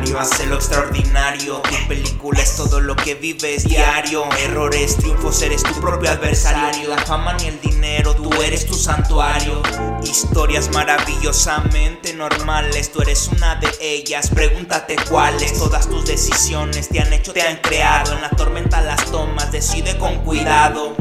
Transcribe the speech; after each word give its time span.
ordinario 0.00 0.18
hace 0.18 0.46
lo 0.46 0.56
extraordinario. 0.56 1.60
Tu 1.62 1.88
película 1.88 2.40
es 2.40 2.56
todo 2.56 2.80
lo 2.80 2.96
que 2.96 3.14
vives 3.14 3.64
diario. 3.64 4.24
Errores, 4.38 4.96
triunfos, 4.96 5.42
eres 5.42 5.62
tu 5.62 5.78
propio 5.80 6.10
adversario. 6.10 6.88
La 6.88 6.98
fama 6.98 7.34
ni 7.34 7.46
el 7.46 7.60
dinero, 7.60 8.14
tú 8.14 8.30
eres 8.42 8.66
tu 8.66 8.74
santuario. 8.74 9.62
Historias 10.02 10.70
maravillosamente 10.72 12.14
normales, 12.14 12.90
tú 12.90 13.02
eres 13.02 13.28
una 13.28 13.56
de 13.56 13.68
ellas. 13.80 14.30
Pregúntate 14.30 14.96
cuáles. 15.08 15.58
Todas 15.58 15.88
tus 15.88 16.06
decisiones 16.06 16.88
te 16.88 17.00
han 17.00 17.12
hecho, 17.12 17.32
te 17.32 17.42
han 17.42 17.56
creado. 17.56 18.14
En 18.14 18.22
la 18.22 18.30
tormenta 18.30 18.80
las 18.80 19.04
tomas, 19.10 19.52
decide 19.52 19.98
con 19.98 20.16
cuidado. 20.24 20.96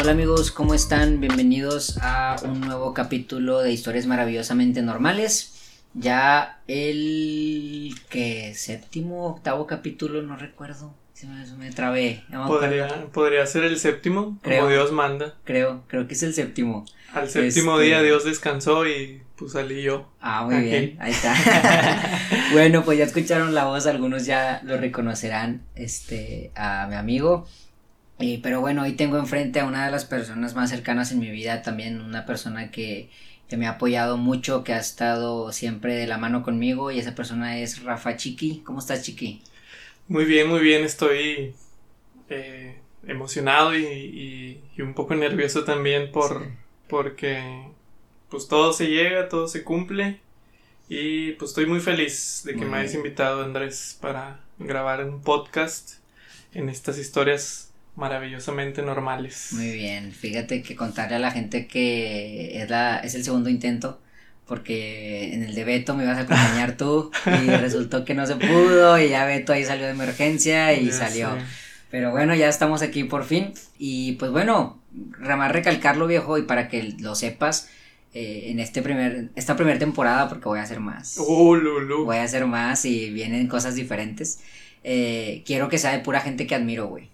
Hola 0.00 0.12
amigos, 0.12 0.50
¿cómo 0.52 0.74
están? 0.74 1.20
Bienvenidos 1.20 1.98
a 2.02 2.36
un 2.44 2.60
nuevo 2.60 2.94
capítulo 2.94 3.60
de 3.60 3.72
Historias 3.72 4.06
Maravillosamente 4.06 4.80
Normales. 4.80 5.57
Ya 6.00 6.60
el 6.68 7.94
que 8.08 8.54
séptimo, 8.54 9.26
octavo 9.26 9.66
capítulo, 9.66 10.22
no 10.22 10.36
recuerdo. 10.36 10.94
Se 11.12 11.26
me, 11.26 11.44
me 11.56 11.72
trabé. 11.72 12.22
no 12.28 12.42
me 12.44 12.48
Podría, 12.48 13.06
podría 13.12 13.44
ser 13.46 13.64
el 13.64 13.78
séptimo, 13.78 14.38
Creo. 14.42 14.60
como 14.60 14.70
Dios 14.70 14.92
manda. 14.92 15.34
Creo, 15.44 15.82
creo 15.88 16.06
que 16.06 16.14
es 16.14 16.22
el 16.22 16.32
séptimo. 16.34 16.84
Al 17.12 17.28
séptimo 17.28 17.74
Este- 17.74 17.86
día 17.86 18.02
Dios 18.02 18.24
descansó 18.24 18.86
y 18.86 19.22
pues 19.36 19.52
salí 19.52 19.82
yo. 19.82 20.08
Ah, 20.20 20.44
muy 20.44 20.60
bien, 20.60 20.96
ahí 21.00 21.10
está. 21.10 21.34
bueno, 22.52 22.84
pues 22.84 22.98
ya 22.98 23.04
escucharon 23.04 23.54
la 23.54 23.64
voz, 23.64 23.86
algunos 23.86 24.26
ya 24.26 24.60
lo 24.64 24.76
reconocerán, 24.76 25.62
este, 25.74 26.52
a 26.54 26.86
mi 26.88 26.94
amigo. 26.96 27.46
Y, 28.20 28.38
pero 28.38 28.60
bueno, 28.60 28.82
hoy 28.82 28.92
tengo 28.92 29.16
enfrente 29.18 29.60
a 29.60 29.64
una 29.64 29.86
de 29.86 29.90
las 29.92 30.04
personas 30.04 30.54
más 30.54 30.70
cercanas 30.70 31.10
en 31.12 31.18
mi 31.20 31.30
vida, 31.30 31.62
también 31.62 32.00
una 32.00 32.26
persona 32.26 32.70
que, 32.70 33.10
que 33.48 33.56
me 33.56 33.66
ha 33.66 33.70
apoyado 33.72 34.16
mucho, 34.18 34.64
que 34.64 34.72
ha 34.74 34.78
estado 34.80 35.52
siempre 35.52 35.94
de 35.96 36.06
la 36.06 36.18
mano 36.18 36.42
conmigo, 36.42 36.90
y 36.90 36.98
esa 36.98 37.14
persona 37.14 37.58
es 37.58 37.82
Rafa 37.82 38.16
Chiqui. 38.16 38.62
¿Cómo 38.64 38.78
estás, 38.80 39.02
Chiqui? 39.02 39.42
Muy 40.08 40.24
bien, 40.24 40.48
muy 40.48 40.60
bien, 40.60 40.84
estoy 40.84 41.54
eh, 42.28 42.80
emocionado 43.06 43.76
y, 43.76 43.84
y- 43.84 44.64
y 44.76 44.82
un 44.82 44.94
poco 44.94 45.14
nervioso 45.14 45.64
también 45.64 46.12
por 46.12 46.44
Sí. 46.44 46.50
porque 46.88 47.68
pues 48.30 48.48
todo 48.48 48.72
se 48.72 48.88
llega, 48.88 49.28
todo 49.28 49.48
se 49.48 49.64
cumple 49.64 50.20
y 50.88 51.32
pues 51.32 51.50
estoy 51.52 51.66
muy 51.66 51.80
feliz 51.80 52.42
de 52.44 52.56
que 52.56 52.64
Muy 52.64 52.66
me 52.66 52.78
hayas 52.78 52.94
invitado 52.94 53.42
Andrés 53.44 53.98
para 54.00 54.40
grabar 54.58 55.04
un 55.04 55.22
podcast 55.22 55.94
en 56.54 56.68
estas 56.68 56.98
historias 56.98 57.67
maravillosamente 57.98 58.82
normales. 58.82 59.48
Muy 59.52 59.72
bien, 59.72 60.12
fíjate 60.12 60.62
que 60.62 60.76
contarle 60.76 61.16
a 61.16 61.18
la 61.18 61.30
gente 61.30 61.66
que 61.66 62.62
es, 62.62 62.70
la, 62.70 62.98
es 63.00 63.14
el 63.14 63.24
segundo 63.24 63.50
intento, 63.50 64.00
porque 64.46 65.34
en 65.34 65.42
el 65.42 65.54
de 65.54 65.64
Beto 65.64 65.94
me 65.94 66.04
ibas 66.04 66.16
a 66.18 66.22
acompañar 66.22 66.76
tú 66.76 67.10
y 67.26 67.50
resultó 67.50 68.04
que 68.04 68.14
no 68.14 68.26
se 68.26 68.36
pudo 68.36 68.98
y 68.98 69.10
ya 69.10 69.26
Beto 69.26 69.52
ahí 69.52 69.64
salió 69.64 69.84
de 69.86 69.92
emergencia 69.92 70.72
y 70.72 70.86
Ya 70.86 70.92
salió. 70.92 71.34
sé. 71.34 71.42
Pero 71.90 72.10
bueno, 72.10 72.34
ya 72.34 72.48
estamos 72.48 72.82
aquí 72.82 73.04
por 73.04 73.24
fin 73.24 73.52
y 73.78 74.12
pues 74.12 74.30
bueno, 74.30 74.80
más 75.20 75.52
recalcarlo 75.52 76.06
viejo 76.06 76.36
y 76.38 76.42
para 76.42 76.68
que 76.68 76.94
lo 77.00 77.14
sepas, 77.14 77.68
eh, 78.14 78.44
en 78.50 78.60
este 78.60 78.80
primer, 78.82 79.30
esta 79.36 79.56
primera 79.56 79.78
temporada, 79.78 80.28
porque 80.28 80.44
voy 80.46 80.58
a 80.58 80.62
hacer 80.62 80.80
más 80.80 81.16
Uh, 81.18 81.54
Lulu. 81.56 82.04
voy 82.04 82.16
a 82.18 82.22
hacer 82.24 82.46
más 82.46 82.84
y 82.84 83.10
vienen 83.10 83.46
cosas 83.48 83.74
diferentes. 83.74 84.40
Eh, 84.84 85.42
quiero 85.46 85.68
que 85.68 85.78
sea 85.78 85.92
de 85.92 85.98
pura 86.00 86.20
gente 86.20 86.46
que 86.46 86.54
admiro, 86.54 86.86
güey. 86.88 87.08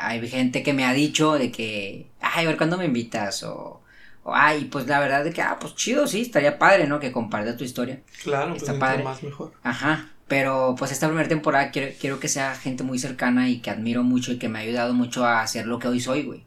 Hay 0.00 0.26
gente 0.28 0.62
que 0.62 0.72
me 0.72 0.84
ha 0.84 0.92
dicho 0.92 1.34
de 1.34 1.50
que, 1.50 2.10
ay, 2.20 2.44
a 2.44 2.48
ver 2.48 2.56
cuándo 2.56 2.76
me 2.78 2.86
invitas 2.86 3.42
o, 3.42 3.82
o, 4.22 4.34
ay, 4.34 4.66
pues 4.66 4.86
la 4.86 5.00
verdad 5.00 5.24
de 5.24 5.32
que, 5.32 5.42
ah, 5.42 5.58
pues 5.60 5.74
chido, 5.74 6.06
sí, 6.06 6.22
estaría 6.22 6.58
padre, 6.58 6.86
¿no? 6.86 7.00
Que 7.00 7.12
comparta 7.12 7.56
tu 7.56 7.64
historia. 7.64 8.02
Claro, 8.22 8.56
pues 8.56 8.62
Está 8.62 8.72
entre 8.72 8.78
padre. 8.78 9.02
más 9.02 9.22
mejor. 9.22 9.52
Ajá, 9.62 10.10
pero 10.28 10.74
pues 10.78 10.92
esta 10.92 11.08
primera 11.08 11.28
temporada 11.28 11.70
quiero, 11.70 11.94
quiero 12.00 12.20
que 12.20 12.28
sea 12.28 12.54
gente 12.54 12.84
muy 12.84 12.98
cercana 12.98 13.48
y 13.50 13.60
que 13.60 13.70
admiro 13.70 14.02
mucho 14.04 14.32
y 14.32 14.38
que 14.38 14.48
me 14.48 14.58
ha 14.58 14.62
ayudado 14.62 14.94
mucho 14.94 15.24
a 15.24 15.42
hacer 15.42 15.66
lo 15.66 15.78
que 15.78 15.88
hoy 15.88 16.00
soy, 16.00 16.22
güey. 16.24 16.44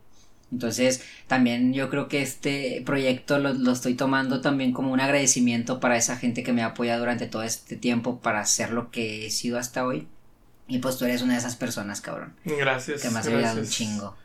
Entonces, 0.51 1.03
también 1.27 1.73
yo 1.73 1.89
creo 1.89 2.07
que 2.07 2.21
este 2.21 2.83
proyecto 2.85 3.39
lo, 3.39 3.53
lo 3.53 3.71
estoy 3.71 3.95
tomando 3.95 4.39
también 4.41 4.71
como 4.71 4.93
un 4.93 4.99
agradecimiento 4.99 5.79
para 5.79 5.97
esa 5.97 6.17
gente 6.17 6.43
que 6.43 6.53
me 6.53 6.61
ha 6.61 6.67
apoyado 6.67 6.99
durante 6.99 7.27
todo 7.27 7.43
este 7.43 7.75
tiempo 7.75 8.19
para 8.21 8.41
hacer 8.41 8.71
lo 8.71 8.91
que 8.91 9.25
he 9.27 9.31
sido 9.31 9.57
hasta 9.57 9.85
hoy. 9.85 10.07
Y 10.73 10.79
pues 10.79 10.97
tú 10.97 11.05
eres 11.05 11.21
una 11.21 11.33
de 11.33 11.39
esas 11.39 11.55
personas, 11.55 12.01
cabrón, 12.01 12.33
Gracias. 12.45 13.03
que 13.03 13.09
me 13.11 13.19
has 13.19 13.27
ayudado 13.27 13.59
un 13.59 13.69
chingo. 13.69 14.15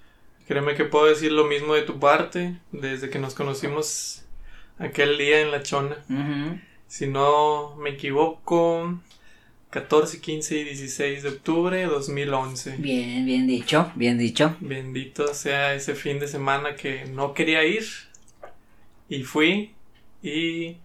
Créeme 0.47 0.75
que 0.75 0.87
puedo 0.87 1.05
decir 1.05 1.31
lo 1.31 1.45
mismo 1.45 1.75
de 1.75 1.83
tu 1.83 2.01
parte, 2.01 2.57
desde 2.73 3.11
que 3.11 3.19
nos 3.19 3.35
conocimos 3.35 4.23
aquel 4.79 5.19
día 5.19 5.43
en 5.43 5.51
La 5.51 5.63
Chona. 5.63 5.99
Si 6.87 7.07
no 7.07 7.77
me 7.77 7.91
equivoco, 7.91 8.99
14, 9.69 10.23
15 10.23 10.57
y 10.57 10.65
16 10.65 11.23
de 11.25 11.29
octubre 11.29 11.77
de 11.77 11.85
2011. 11.85 12.77
Bien, 12.79 13.27
bien 13.27 13.47
dicho, 13.47 13.93
bien 13.95 14.17
dicho. 14.17 14.57
Bendito 14.61 15.35
sea 15.35 15.75
ese 15.75 15.95
fin 15.95 16.19
de 16.19 16.29
semana 16.29 16.77
que 16.77 17.05
no 17.05 17.35
quería 17.35 17.63
ir 17.67 17.85
y 19.11 19.23
fui 19.23 19.75
y 20.23 20.79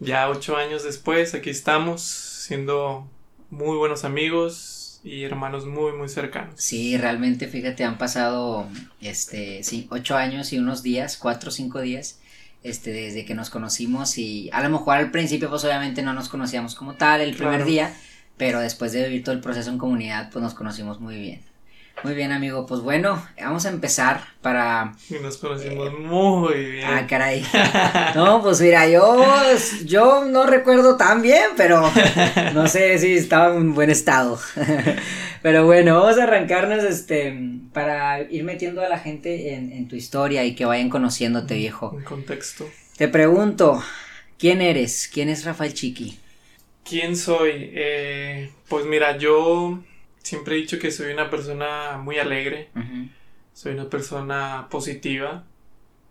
ya 0.00 0.30
ocho 0.30 0.56
años 0.56 0.82
después 0.82 1.34
aquí 1.34 1.50
estamos 1.50 2.00
siendo 2.00 3.06
muy 3.50 3.76
buenos 3.76 4.04
amigos 4.04 4.76
y 5.04 5.22
hermanos 5.24 5.66
muy 5.66 5.92
muy 5.92 6.08
cercanos. 6.08 6.54
Sí, 6.56 6.96
realmente, 6.96 7.46
fíjate, 7.48 7.84
han 7.84 7.98
pasado, 7.98 8.66
este, 9.00 9.62
sí, 9.64 9.86
ocho 9.90 10.16
años 10.16 10.52
y 10.52 10.58
unos 10.58 10.82
días, 10.82 11.16
cuatro 11.16 11.48
o 11.50 11.52
cinco 11.52 11.80
días, 11.80 12.18
este, 12.64 12.90
desde 12.90 13.24
que 13.24 13.34
nos 13.34 13.50
conocimos 13.50 14.18
y 14.18 14.50
a 14.52 14.62
lo 14.62 14.70
mejor 14.70 14.96
al 14.96 15.10
principio, 15.10 15.48
pues 15.48 15.64
obviamente 15.64 16.02
no 16.02 16.12
nos 16.14 16.28
conocíamos 16.28 16.74
como 16.74 16.94
tal 16.94 17.20
el 17.20 17.34
primer 17.34 17.56
Claro. 17.56 17.64
día, 17.66 17.94
pero 18.36 18.60
después 18.60 18.92
de 18.92 19.04
vivir 19.04 19.24
todo 19.24 19.34
el 19.34 19.40
proceso 19.40 19.70
en 19.70 19.78
comunidad, 19.78 20.30
pues 20.32 20.42
nos 20.42 20.54
conocimos 20.54 21.00
muy 21.00 21.16
bien. 21.18 21.47
Muy 22.04 22.14
bien, 22.14 22.30
amigo, 22.32 22.64
pues 22.64 22.80
bueno, 22.80 23.26
vamos 23.40 23.66
a 23.66 23.70
empezar 23.70 24.20
para... 24.40 24.94
Y 25.10 25.14
nos 25.14 25.36
conocimos 25.38 25.92
muy 25.98 26.54
bien. 26.54 26.84
Ah, 26.86 27.06
caray. 27.08 27.44
No, 28.14 28.40
pues 28.42 28.60
mira, 28.60 28.88
yo, 28.88 29.24
yo 29.84 30.24
no 30.24 30.46
recuerdo 30.46 30.96
tan 30.96 31.22
bien, 31.22 31.50
pero 31.56 31.82
no 32.54 32.68
sé 32.68 32.98
si 32.98 33.14
estaba 33.14 33.54
en 33.54 33.74
buen 33.74 33.90
estado. 33.90 34.38
Pero 35.42 35.66
bueno, 35.66 36.00
vamos 36.00 36.18
a 36.18 36.24
arrancarnos 36.24 36.82
este 36.82 37.38
para 37.72 38.22
ir 38.22 38.42
metiendo 38.42 38.82
a 38.82 38.88
la 38.88 38.98
gente 38.98 39.54
en, 39.54 39.72
en 39.72 39.86
tu 39.86 39.94
historia 39.94 40.44
y 40.44 40.56
que 40.56 40.64
vayan 40.64 40.90
conociéndote, 40.90 41.54
viejo. 41.54 41.94
En 41.96 42.04
contexto. 42.04 42.68
Te 42.96 43.06
pregunto, 43.06 43.80
¿quién 44.36 44.60
eres? 44.60 45.08
¿Quién 45.12 45.28
es 45.28 45.44
Rafael 45.44 45.74
Chiqui? 45.74 46.18
¿Quién 46.84 47.16
soy? 47.16 47.70
Eh, 47.72 48.50
pues 48.68 48.84
mira, 48.86 49.16
yo 49.16 49.78
siempre 50.22 50.54
he 50.54 50.58
dicho 50.58 50.78
que 50.78 50.90
soy 50.90 51.12
una 51.12 51.30
persona 51.30 51.98
muy 51.98 52.18
alegre. 52.18 52.70
Soy 53.52 53.72
una 53.72 53.88
persona 53.90 54.68
positiva 54.70 55.44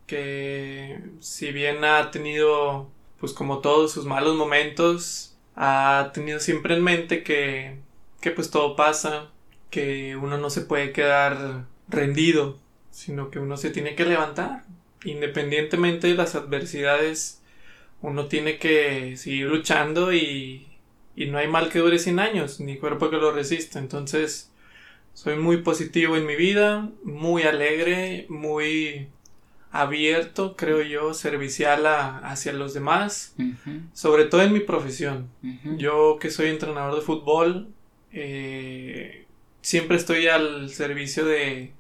que 0.06 1.00
si 1.19 1.51
bien 1.51 1.84
ha 1.84 2.12
tenido 2.12 2.90
pues 3.19 3.34
como 3.34 3.59
todos 3.59 3.91
sus 3.91 4.06
malos 4.06 4.35
momentos, 4.35 5.38
ha 5.56 6.12
tenido 6.13 6.40
siempre 6.40 6.75
en 6.75 6.84
mente 6.84 7.23
que, 7.23 7.78
que 8.22 8.31
pues 8.31 8.51
todo 8.51 8.75
pasa, 8.75 9.31
que 9.69 10.16
uno 10.16 10.38
no 10.38 10.50
se 10.50 10.62
puede 10.62 10.91
quedar 10.91 11.66
rendido, 11.88 12.59
sino 12.91 13.31
que 13.31 13.39
uno 13.39 13.57
se 13.57 13.72
tiene 13.72 13.95
que 13.95 14.06
levantar. 14.06 14.63
Independientemente 15.03 16.07
de 16.07 16.16
las 16.16 16.35
adversidades, 16.35 17.41
uno 18.01 18.28
tiene 18.28 18.59
que 18.59 19.18
seguir 19.18 19.47
luchando 19.47 20.13
y, 20.13 20.67
y 21.18 21.26
no 21.26 21.38
hay 21.40 21.48
mal 21.50 21.70
que 21.70 21.80
dure 21.80 22.00
100 22.00 22.20
años, 22.20 22.60
ni 22.62 22.78
cuerpo 22.78 23.10
que 23.10 23.18
lo 23.18 23.32
resista. 23.34 23.80
Entonces, 23.80 24.52
soy 25.14 25.36
muy 25.36 25.58
positivo 25.58 26.16
en 26.16 26.26
mi 26.26 26.36
vida, 26.38 26.90
muy 27.04 27.44
alegre, 27.44 28.26
muy 28.30 29.08
abierto, 29.72 30.56
creo 30.56 30.82
yo, 30.82 31.14
servicial 31.14 31.86
a- 31.88 32.20
hacia 32.20 32.54
los 32.54 32.74
demás, 32.74 33.36
sobre 33.94 34.25
todo 34.25 34.42
en 34.44 34.54
mi 34.54 34.62
profesión. 34.62 35.28
Yo 35.78 36.18
que 36.22 36.30
soy 36.30 36.48
entrenador 36.50 36.96
de 36.96 37.02
fútbol, 37.02 37.68
eh, 38.13 39.25
siempre 39.62 39.98
estoy 39.98 40.28
al 40.28 40.70
servicio 40.70 41.25
de, 41.25 41.72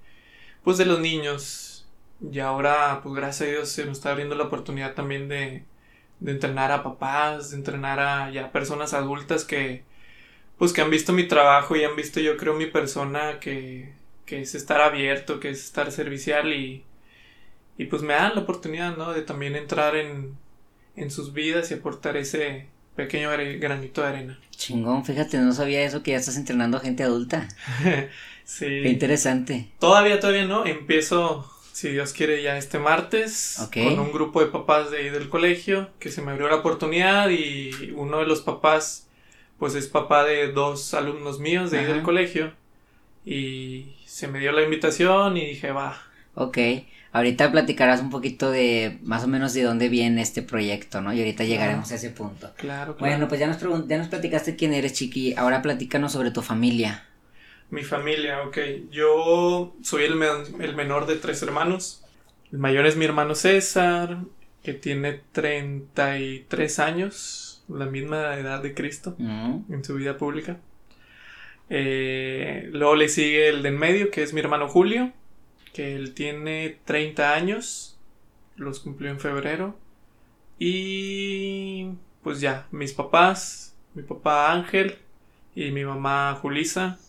pues, 0.63 0.77
de 0.77 0.85
los 0.85 0.99
niños. 0.99 1.87
Y 2.31 2.39
ahora, 2.39 2.99
pues, 3.03 3.15
gracias 3.15 3.47
a 3.47 3.51
Dios, 3.51 3.69
se 3.69 3.85
nos 3.85 3.97
está 3.99 4.11
abriendo 4.11 4.35
la 4.35 4.45
oportunidad 4.45 4.93
también 4.95 5.27
de, 5.29 5.63
de 6.19 6.31
entrenar 6.31 6.71
a 6.71 6.83
papás, 6.83 7.51
de 7.51 7.57
entrenar 7.57 7.99
a 7.99 8.31
ya 8.31 8.51
personas 8.51 8.93
adultas 8.93 9.45
que, 9.45 9.83
pues, 10.57 10.73
que 10.73 10.81
han 10.81 10.91
visto 10.91 11.13
mi 11.13 11.27
trabajo 11.27 11.75
y 11.75 11.83
han 11.83 11.95
visto, 11.95 12.19
yo 12.19 12.37
creo, 12.37 12.55
mi 12.55 12.67
persona 12.67 13.39
que, 13.39 13.93
que 14.25 14.41
es 14.41 14.55
estar 14.55 14.81
abierto, 14.81 15.39
que 15.39 15.49
es 15.49 15.63
estar 15.65 15.91
servicial 15.91 16.53
y, 16.53 16.83
y 17.77 17.85
pues 17.85 18.01
me 18.01 18.13
dan 18.13 18.35
la 18.35 18.41
oportunidad, 18.41 18.97
¿no? 18.97 19.13
De 19.13 19.21
también 19.21 19.55
entrar 19.55 19.95
en, 19.95 20.37
en 20.95 21.11
sus 21.11 21.33
vidas 21.33 21.71
y 21.71 21.75
aportar 21.75 22.17
ese 22.17 22.67
pequeño 22.95 23.29
granito 23.59 24.01
de 24.01 24.07
arena. 24.07 24.39
Chingón, 24.51 25.05
fíjate, 25.05 25.37
no 25.37 25.53
sabía 25.53 25.83
eso 25.83 26.01
que 26.01 26.11
ya 26.11 26.17
estás 26.17 26.37
entrenando 26.37 26.77
a 26.77 26.79
gente 26.81 27.03
adulta. 27.03 27.47
sí. 28.43 28.65
Qué 28.65 28.89
interesante. 28.89 29.67
Todavía, 29.79 30.19
todavía 30.19 30.45
no. 30.45 30.65
Empiezo 30.65 31.49
si 31.77 31.89
Dios 31.89 32.11
quiere, 32.11 32.41
ya 32.41 32.57
este 32.57 32.79
martes, 32.79 33.69
con 33.71 33.99
un 33.99 34.11
grupo 34.11 34.39
de 34.39 34.47
papás 34.47 34.89
de 34.89 34.97
ahí 34.97 35.09
del 35.11 35.29
colegio, 35.29 35.91
que 35.99 36.09
se 36.09 36.23
me 36.23 36.31
abrió 36.31 36.47
la 36.47 36.55
oportunidad 36.55 37.29
y 37.29 37.93
uno 37.95 38.17
de 38.17 38.25
los 38.25 38.41
papás, 38.41 39.07
pues 39.59 39.75
es 39.75 39.85
papá 39.85 40.23
de 40.23 40.51
dos 40.51 40.95
alumnos 40.95 41.39
míos 41.39 41.69
de 41.69 41.77
ahí 41.77 41.85
Ajá. 41.85 41.93
del 41.93 42.01
colegio, 42.01 42.51
y 43.23 43.93
se 44.07 44.27
me 44.27 44.39
dio 44.39 44.53
la 44.53 44.63
invitación 44.63 45.37
y 45.37 45.45
dije, 45.45 45.69
va, 45.71 46.01
Ok, 46.33 46.57
ahorita 47.11 47.51
platicarás 47.51 48.01
un 48.01 48.09
poquito 48.09 48.49
de 48.49 48.97
más 49.03 49.23
o 49.23 49.27
menos 49.27 49.53
de 49.53 49.61
dónde 49.61 49.87
viene 49.87 50.23
este 50.23 50.41
proyecto, 50.41 51.01
¿no? 51.01 51.13
Y 51.13 51.19
ahorita 51.19 51.43
llegaremos 51.43 51.91
a 51.91 51.95
ese 51.95 52.09
punto. 52.09 52.51
claro, 52.57 52.95
claro. 52.95 52.97
Bueno, 52.97 53.27
pues 53.27 53.39
ya 53.39 53.45
nos, 53.45 53.59
ya 53.87 53.99
nos 53.99 54.07
platicaste 54.07 54.55
quién 54.55 54.73
eres, 54.73 54.93
Chiqui. 54.93 55.35
Ahora 55.35 55.61
platícanos 55.61 56.11
sobre 56.11 56.31
tu 56.31 56.41
familia. 56.41 57.06
Mi 57.69 57.83
familia, 57.83 58.41
ok. 58.43 58.57
Yo 58.91 59.75
soy 59.81 60.05
el, 60.05 60.21
el 60.61 60.75
menor 60.75 61.05
de 61.05 61.17
tres 61.17 61.41
hermanos. 61.41 62.03
El 62.51 62.59
mayor 62.59 62.85
es 62.85 62.95
mi 62.95 63.05
hermano 63.05 63.35
César, 63.35 64.19
que 64.63 64.73
tiene 64.73 65.21
33 65.31 66.79
años, 66.79 67.63
la 67.67 67.85
misma 67.85 68.35
edad 68.35 68.61
de 68.61 68.73
Cristo 68.73 69.15
Mm, 69.17 69.73
en 69.73 69.83
su 69.83 69.95
vida 69.95 70.17
pública. 70.17 70.59
Eh, 71.69 72.69
luego 72.71 72.95
le 72.95 73.09
sigue 73.09 73.49
el 73.49 73.63
de 73.63 73.69
en 73.69 73.77
medio, 73.77 74.11
que 74.11 74.23
es 74.23 74.33
mi 74.33 74.39
hermano 74.39 74.69
Julio, 74.69 75.11
que 75.73 75.95
él 75.95 76.13
tiene 76.13 76.77
30 76.85 77.33
años, 77.33 77.97
los 78.55 78.79
cumplió 78.79 79.09
en 79.11 79.19
febrero. 79.19 79.77
Y 80.59 81.91
pues 82.23 82.41
ya, 82.41 82.67
mis 82.71 82.93
papás, 82.93 83.75
mi 83.93 84.03
papá 84.03 84.51
Ángel 84.51 84.97
y 85.55 85.71
mi 85.71 85.85
mamá 85.85 86.37
Julisa, 86.41 86.99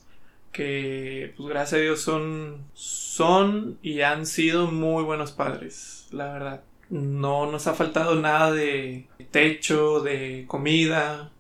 que 0.53 1.35
pues 1.37 1.49
gracias 1.49 1.75
a 1.75 1.83
Dios 1.83 2.01
son, 2.01 2.65
son 2.75 3.79
y 3.83 4.01
han 4.01 4.27
sido 4.27 4.71
muy 4.71 5.05
buenos 5.05 5.33
padres, 5.33 6.09
la 6.11 6.33
verdad. 6.33 6.63
No 6.91 7.51
nos 7.51 7.67
ha 7.67 7.75
faltado 7.75 8.15
nada 8.15 8.53
de 8.53 9.07
techo, 9.31 10.01
de 10.01 10.45
comida, 10.49 11.31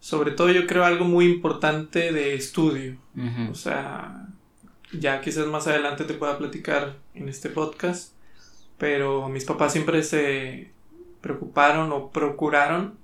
sobre 0.00 0.32
todo 0.32 0.50
yo 0.50 0.66
creo 0.66 0.84
algo 0.84 1.04
muy 1.04 1.26
importante 1.26 2.12
de 2.12 2.34
estudio. 2.34 2.96
O 3.50 3.54
sea, 3.54 4.26
ya 4.92 5.20
quizás 5.20 5.46
más 5.46 5.66
adelante 5.66 6.04
te 6.04 6.14
pueda 6.14 6.38
platicar 6.38 6.96
en 7.14 7.28
este 7.28 7.50
podcast, 7.50 8.14
pero 8.78 9.28
mis 9.28 9.44
papás 9.44 9.72
siempre 9.72 10.02
se 10.02 10.70
preocuparon 11.20 11.92
o 11.92 12.10
procuraron 12.10 12.99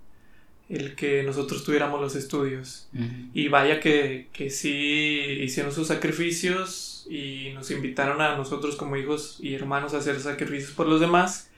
el 0.68 0.94
que 0.94 1.22
nosotros 1.22 1.64
tuviéramos 1.64 2.00
los 2.00 2.16
estudios. 2.16 2.88
Y 3.34 3.48
vaya 3.48 3.80
que, 3.80 4.28
que 4.32 4.50
sí 4.50 5.38
hicieron 5.40 5.72
sus 5.72 5.88
sacrificios 5.88 7.06
y 7.08 7.50
nos 7.54 7.70
invitaron 7.70 8.20
a 8.20 8.36
nosotros 8.36 8.76
como 8.76 8.96
hijos 8.96 9.38
y 9.40 9.54
hermanos 9.54 9.94
a 9.94 9.98
hacer 9.98 10.18
sacrificios 10.20 10.72
por 10.72 10.86
los 10.86 11.00
demás. 11.00 11.50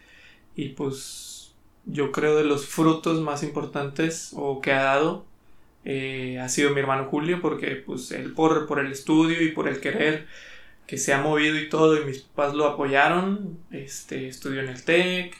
Y 0.57 0.71
pues 0.71 1.53
yo 1.87 2.13
creo 2.13 2.37
de 2.37 2.45
los 2.45 2.67
frutos 2.67 3.21
más 3.21 3.43
importantes 3.43 4.33
o 4.35 4.61
que 4.61 4.73
ha 4.73 4.83
dado 4.83 5.29
eh, 5.85 6.39
ha 6.39 6.49
sido 6.51 6.75
mi 6.75 6.81
hermano 6.81 7.07
Julio 7.07 7.41
porque 7.41 7.77
pues 7.77 8.11
él 8.11 8.35
por, 8.35 8.67
por 8.67 8.79
el 8.79 8.93
estudio 8.93 9.43
y 9.43 9.53
por 9.53 9.69
el 9.69 9.81
querer 9.81 10.27
que 10.87 10.99
se 10.99 11.15
ha 11.15 11.21
movido 11.23 11.59
y 11.59 11.69
todo 11.71 12.01
y 12.01 12.05
mis 12.05 12.21
papás 12.21 12.55
lo 12.55 12.67
apoyaron, 12.67 13.59
este, 13.71 14.29
estudió 14.29 14.61
en 14.61 14.69
el 14.69 14.85
TEC, 14.85 15.35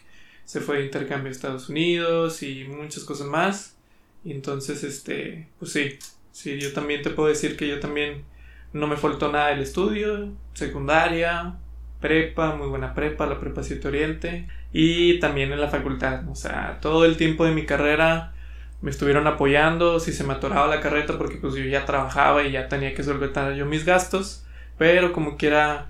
se 0.48 0.62
fue 0.62 0.78
de 0.78 0.86
intercambio 0.86 1.28
a 1.28 1.30
Estados 1.30 1.68
Unidos 1.68 2.42
y 2.42 2.64
muchas 2.64 3.04
cosas 3.04 3.26
más. 3.26 3.76
Y 4.24 4.32
entonces, 4.32 4.82
este, 4.82 5.46
pues 5.58 5.72
sí, 5.72 5.98
sí, 6.32 6.58
yo 6.58 6.72
también 6.72 7.02
te 7.02 7.10
puedo 7.10 7.28
decir 7.28 7.54
que 7.54 7.68
yo 7.68 7.80
también 7.80 8.24
no 8.72 8.86
me 8.86 8.96
faltó 8.96 9.30
nada 9.30 9.48
del 9.48 9.60
estudio, 9.60 10.32
secundaria, 10.54 11.58
prepa, 12.00 12.56
muy 12.56 12.66
buena 12.66 12.94
prepa, 12.94 13.26
la 13.26 13.38
prepa 13.38 13.62
7 13.62 13.88
Oriente, 13.88 14.48
y 14.72 15.20
también 15.20 15.52
en 15.52 15.60
la 15.60 15.68
facultad, 15.68 16.26
o 16.30 16.34
sea, 16.34 16.78
todo 16.80 17.04
el 17.04 17.18
tiempo 17.18 17.44
de 17.44 17.52
mi 17.52 17.66
carrera 17.66 18.32
me 18.80 18.90
estuvieron 18.90 19.26
apoyando, 19.26 20.00
si 20.00 20.14
se 20.14 20.24
me 20.24 20.32
atoraba 20.32 20.66
la 20.66 20.80
carreta 20.80 21.18
porque 21.18 21.36
pues 21.36 21.56
yo 21.56 21.64
ya 21.64 21.84
trabajaba 21.84 22.44
y 22.44 22.52
ya 22.52 22.68
tenía 22.68 22.94
que 22.94 23.02
solventar 23.02 23.52
yo 23.52 23.66
mis 23.66 23.84
gastos, 23.84 24.46
pero 24.78 25.12
como 25.12 25.36
quiera, 25.36 25.88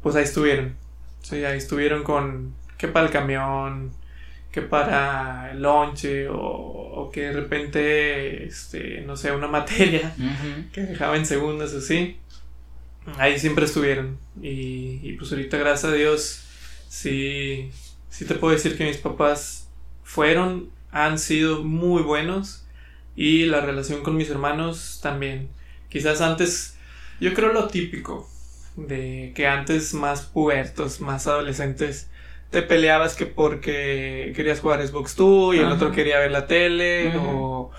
pues 0.00 0.14
ahí 0.14 0.22
estuvieron, 0.22 0.76
sí, 1.22 1.44
ahí 1.44 1.58
estuvieron 1.58 2.04
con, 2.04 2.54
que 2.78 2.88
para 2.88 3.06
el 3.06 3.12
camión, 3.12 3.92
que 4.52 4.62
para 4.62 5.50
el 5.52 5.62
lonche 5.62 6.28
o, 6.28 6.36
o 6.38 7.10
que 7.10 7.22
de 7.22 7.32
repente, 7.32 8.46
este, 8.46 9.02
no 9.02 9.16
sé, 9.16 9.32
una 9.32 9.48
materia 9.48 10.14
que 10.72 10.82
dejaba 10.82 11.16
en 11.16 11.26
segundas 11.26 11.74
así. 11.74 12.16
Ahí 13.18 13.38
siempre 13.38 13.66
estuvieron. 13.66 14.18
Y, 14.42 15.00
y 15.02 15.12
pues 15.18 15.30
ahorita, 15.30 15.56
gracias 15.58 15.92
a 15.92 15.94
Dios, 15.94 16.42
sí, 16.88 17.70
sí 18.08 18.24
te 18.24 18.34
puedo 18.34 18.54
decir 18.54 18.76
que 18.76 18.84
mis 18.84 18.96
papás 18.96 19.68
fueron, 20.02 20.70
han 20.90 21.18
sido 21.18 21.62
muy 21.62 22.02
buenos. 22.02 22.66
Y 23.14 23.46
la 23.46 23.60
relación 23.60 24.02
con 24.02 24.16
mis 24.16 24.30
hermanos 24.30 25.00
también. 25.02 25.48
Quizás 25.88 26.20
antes, 26.20 26.76
yo 27.20 27.32
creo 27.34 27.52
lo 27.52 27.68
típico, 27.68 28.28
de 28.76 29.32
que 29.34 29.46
antes 29.46 29.94
más 29.94 30.22
pubertos, 30.22 31.00
más 31.00 31.26
adolescentes, 31.26 32.10
te 32.56 32.62
peleabas 32.62 33.16
que 33.16 33.26
porque 33.26 34.32
querías 34.34 34.60
jugar 34.60 34.80
Xbox 34.86 35.14
tú 35.14 35.52
y 35.52 35.58
el 35.58 35.66
Ajá. 35.66 35.74
otro 35.74 35.92
quería 35.92 36.18
ver 36.20 36.30
la 36.30 36.46
tele 36.46 37.14
o 37.18 37.70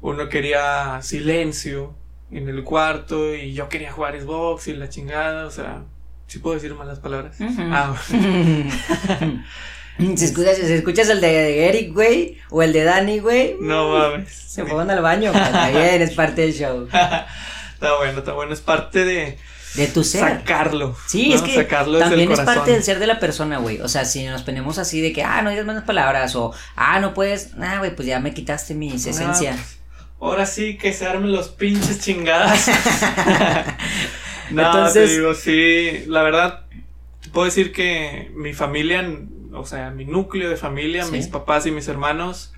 uno 0.00 0.30
quería 0.30 1.00
silencio 1.02 1.94
en 2.30 2.48
el 2.48 2.64
cuarto 2.64 3.34
y 3.34 3.52
yo 3.52 3.68
quería 3.68 3.92
jugar 3.92 4.18
Xbox 4.18 4.68
y 4.68 4.72
la 4.72 4.88
chingada, 4.88 5.44
o 5.44 5.50
sea, 5.50 5.82
¿sí 6.28 6.38
puedo 6.38 6.54
decir 6.54 6.74
malas 6.74 6.98
palabras? 6.98 7.36
Ah, 7.58 7.94
si, 9.98 10.24
escuchas, 10.24 10.56
si 10.56 10.72
escuchas 10.72 11.10
el 11.10 11.20
de 11.20 11.68
Eric, 11.68 11.92
güey, 11.92 12.38
o 12.48 12.62
el 12.62 12.72
de 12.72 12.84
Dani, 12.84 13.18
güey, 13.18 13.56
no 13.60 13.90
mames. 13.90 14.32
se 14.32 14.64
fueron 14.64 14.90
al 14.90 15.02
baño. 15.02 15.30
pues, 15.30 15.44
Está 15.44 15.68
bien, 15.68 16.00
es 16.00 16.14
parte 16.14 16.40
del 16.40 16.54
show. 16.54 16.88
Está 17.74 17.98
bueno, 17.98 18.18
está 18.20 18.32
bueno, 18.32 18.52
es 18.54 18.60
parte 18.62 19.04
de 19.04 19.36
De 19.74 19.86
tu 19.86 20.04
ser. 20.04 20.20
sacarlo. 20.20 20.96
Sí, 21.06 21.30
¿no? 21.30 21.34
es 21.36 21.42
que 21.42 21.54
sacarlo 21.54 21.98
también 21.98 22.30
el 22.30 22.38
es 22.38 22.40
parte 22.44 22.72
del 22.72 22.82
ser 22.82 22.98
de 22.98 23.06
la 23.06 23.18
persona, 23.18 23.58
güey. 23.58 23.80
O 23.80 23.88
sea, 23.88 24.04
si 24.04 24.24
nos 24.24 24.42
ponemos 24.42 24.78
así 24.78 25.00
de 25.00 25.12
que, 25.12 25.22
ah, 25.22 25.40
no 25.42 25.50
digas 25.50 25.64
malas 25.64 25.84
palabras, 25.84 26.36
o, 26.36 26.52
ah, 26.76 27.00
no 27.00 27.14
puedes, 27.14 27.50
ah, 27.60 27.78
güey, 27.78 27.94
pues 27.96 28.06
ya 28.06 28.20
me 28.20 28.34
quitaste 28.34 28.74
mi 28.74 28.92
esencia. 28.92 29.52
pues, 29.52 29.78
Ahora 30.20 30.46
sí 30.46 30.76
que 30.76 30.92
se 30.92 31.06
armen 31.06 31.32
los 31.32 31.48
pinches 31.48 32.00
chingadas. 32.00 32.68
no, 34.50 34.66
Entonces- 34.66 35.08
te 35.10 35.16
digo, 35.16 35.34
sí, 35.34 36.04
la 36.06 36.22
verdad, 36.22 36.64
te 37.20 37.30
puedo 37.30 37.46
decir 37.46 37.72
que 37.72 38.30
mi 38.34 38.52
familia, 38.52 39.04
o 39.52 39.64
sea, 39.66 39.90
mi 39.90 40.04
núcleo 40.04 40.50
de 40.50 40.56
familia, 40.56 41.04
Sí. 41.04 41.12
mis 41.12 41.28
papás 41.28 41.66
y 41.66 41.70
mis 41.70 41.88
hermanos, 41.88 42.52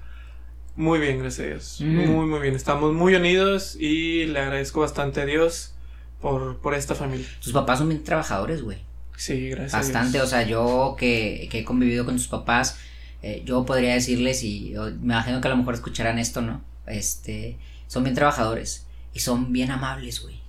muy 0.77 0.99
bien, 0.99 1.21
gracias 1.21 1.47
a 1.47 1.51
Dios. 1.51 1.81
Muy, 1.81 2.27
muy 2.27 2.41
bien. 2.41 2.55
Estamos 2.57 2.93
muy 2.93 3.15
unidos 3.15 3.77
y 3.79 4.25
le 4.27 4.41
agradezco 4.41 4.81
bastante 4.81 5.21
a 5.21 5.25
Dios 5.27 5.74
por, 6.25 6.57
por 6.57 6.73
esta 6.73 6.95
familia. 6.95 7.27
Tus 7.43 7.53
papás 7.53 7.81
son 7.81 7.91
bien 7.91 8.03
trabajadores, 8.03 8.63
güey. 8.63 8.79
Sí, 9.15 9.51
gracias 9.51 9.73
Bastante, 9.73 10.23
o 10.23 10.27
sea, 10.27 10.43
yo 10.43 10.97
que, 10.99 11.49
que 11.51 11.59
he 11.59 11.65
convivido 11.65 12.07
con 12.07 12.17
tus 12.17 12.29
papás, 12.29 12.79
eh, 13.21 13.43
yo 13.45 13.67
podría 13.67 13.93
decirles, 13.93 14.43
y 14.43 14.71
yo 14.71 14.85
me 14.87 15.13
imagino 15.13 15.43
que 15.43 15.49
a 15.49 15.51
lo 15.51 15.59
mejor 15.59 15.75
escucharán 15.75 16.19
esto, 16.19 16.41
¿no? 16.41 16.65
Este, 16.87 17.59
son 17.89 18.05
bien 18.05 18.15
trabajadores 18.15 18.87
y 19.13 19.21
son 19.21 19.53
bien 19.53 19.71
amables, 19.71 20.23
güey. 20.23 20.41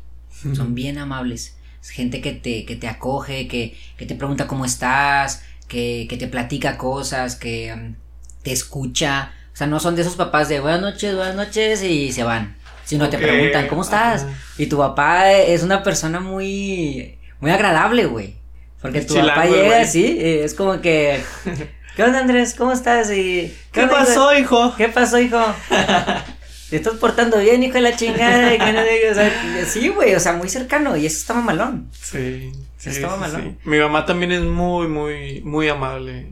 Son 0.56 0.76
bien 0.76 0.98
amables. 0.98 1.58
Es 1.82 1.90
gente 1.90 2.22
que 2.22 2.32
te, 2.32 2.64
que 2.64 2.78
te 2.78 2.88
acoge, 2.88 3.50
que, 3.50 3.78
que 3.98 4.06
te 4.06 4.16
pregunta 4.16 4.48
cómo 4.48 4.64
estás, 4.64 5.44
que, 5.68 6.08
que 6.10 6.16
te 6.16 6.28
platica 6.28 6.78
cosas, 6.78 7.36
que 7.36 7.76
mm, 7.76 7.96
te 8.44 8.54
escucha. 8.54 9.34
O 9.54 9.58
sea, 9.58 9.68
no 9.68 9.82
son 9.82 9.98
de 9.98 10.04
esos 10.04 10.16
papás 10.16 10.48
de 10.48 10.62
buenas 10.62 10.80
noches, 10.80 11.18
buenas 11.18 11.36
noches 11.36 11.84
y 11.84 12.14
se 12.14 12.24
van. 12.24 12.56
Sino 12.86 13.10
te 13.10 13.18
Ok, 13.18 13.24
preguntan, 13.24 13.68
¿cómo 13.68 13.82
estás? 13.82 14.24
ajá. 14.24 14.34
Y 14.58 14.68
tu 14.68 14.78
papá 14.78 15.32
es 15.32 15.64
una 15.64 15.84
persona 15.84 16.20
muy, 16.20 17.18
muy 17.40 17.52
agradable, 17.52 18.06
güey. 18.06 18.36
Porque 18.82 19.02
tu 19.02 19.16
papá 19.16 19.46
llega 19.46 19.82
así, 19.82 20.18
es 20.20 20.54
como 20.54 20.80
que, 20.80 21.20
¿qué 21.96 22.04
onda 22.04 22.20
Andrés? 22.20 22.54
¿Cómo 22.56 22.72
estás? 22.72 23.12
Y, 23.12 23.54
¿Qué 23.72 23.88
pasó, 23.88 24.38
hijo? 24.38 24.76
¿Qué 24.78 24.88
pasó, 24.90 25.20
hijo? 25.20 25.42
Te 26.70 26.78
estás 26.78 26.96
portando 26.96 27.38
bien, 27.40 27.62
hijo 27.64 27.76
de 27.76 27.82
la 27.82 27.96
chingada. 27.96 28.54
y 28.54 28.58
que 28.58 28.74
no 28.74 28.80
o 28.82 29.14
sea, 29.14 29.66
sí, 29.68 29.90
güey, 29.90 30.16
o 30.16 30.20
sea, 30.20 30.34
muy 30.34 30.50
cercano. 30.50 30.98
Y 30.98 31.06
eso 31.06 31.18
está 31.18 31.34
mamalón. 31.36 31.90
Sí, 31.92 32.52
sí, 32.78 33.02
malo. 33.02 33.40
sí. 33.40 33.56
Mi 33.66 33.78
mamá 33.78 34.06
también 34.06 34.32
es 34.32 34.42
muy, 34.42 34.88
muy, 34.88 35.42
muy 35.42 35.70
amable. 35.70 36.30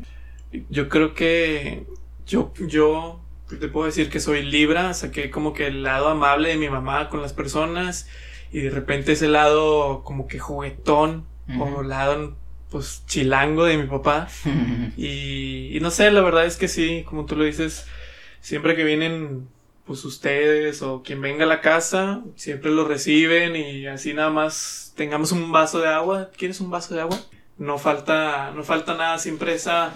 Yo 0.69 0.89
creo 0.89 1.13
que 1.13 1.86
yo, 2.25 2.51
yo 2.67 3.23
te 3.57 3.67
puedo 3.67 3.86
decir 3.86 4.10
que 4.10 4.19
soy 4.19 4.43
Libra, 4.43 4.93
saqué 4.93 5.29
como 5.29 5.53
que 5.53 5.67
el 5.67 5.83
lado 5.83 6.10
amable 6.10 6.50
de 6.50 6.57
mi 6.57 6.69
mamá 6.69 7.10
con 7.10 7.22
las 7.22 7.33
personas 7.33 8.07
y 8.51 8.60
de 8.60 8.69
repente 8.69 9.13
ese 9.13 9.27
lado 9.27 10.03
como 10.03 10.27
que 10.27 10.39
juguetón 10.39 11.25
Ujú. 11.50 11.63
o 11.63 11.83
lado 11.83 12.36
pues 12.69 13.03
chilango 13.07 13.65
de 13.65 13.77
mi 13.77 13.88
papá. 13.88 14.27
Y, 14.98 15.75
y 15.75 15.79
no 15.79 15.89
sé, 15.91 16.12
la 16.12 16.22
verdad 16.22 16.45
es 16.45 16.57
que 16.57 16.67
sí, 16.67 17.03
como 17.07 17.25
tú 17.25 17.36
lo 17.36 17.43
dices, 17.43 17.88
siempre 18.41 18.75
que 18.75 18.83
vienen 18.83 19.48
pues 19.86 20.05
ustedes 20.05 20.81
o 20.81 21.03
quien 21.03 21.19
venga 21.19 21.43
a 21.43 21.48
la 21.48 21.60
casa, 21.62 22.22
siempre 22.36 22.72
lo 22.72 22.86
reciben 22.86 23.55
y 23.55 23.86
así 23.88 24.13
nada 24.13 24.29
más 24.29 24.93
tengamos 24.95 25.31
un 25.31 25.51
vaso 25.51 25.79
de 25.81 25.89
agua. 25.89 26.29
¿Quieres 26.38 26.62
un 26.62 26.69
vaso 26.69 26.93
de 26.95 27.01
agua? 27.01 27.19
no 27.57 27.77
falta, 27.77 28.51
no 28.55 28.63
falta 28.63 28.95
nada, 28.95 29.17
siempre 29.19 29.53
esa 29.53 29.93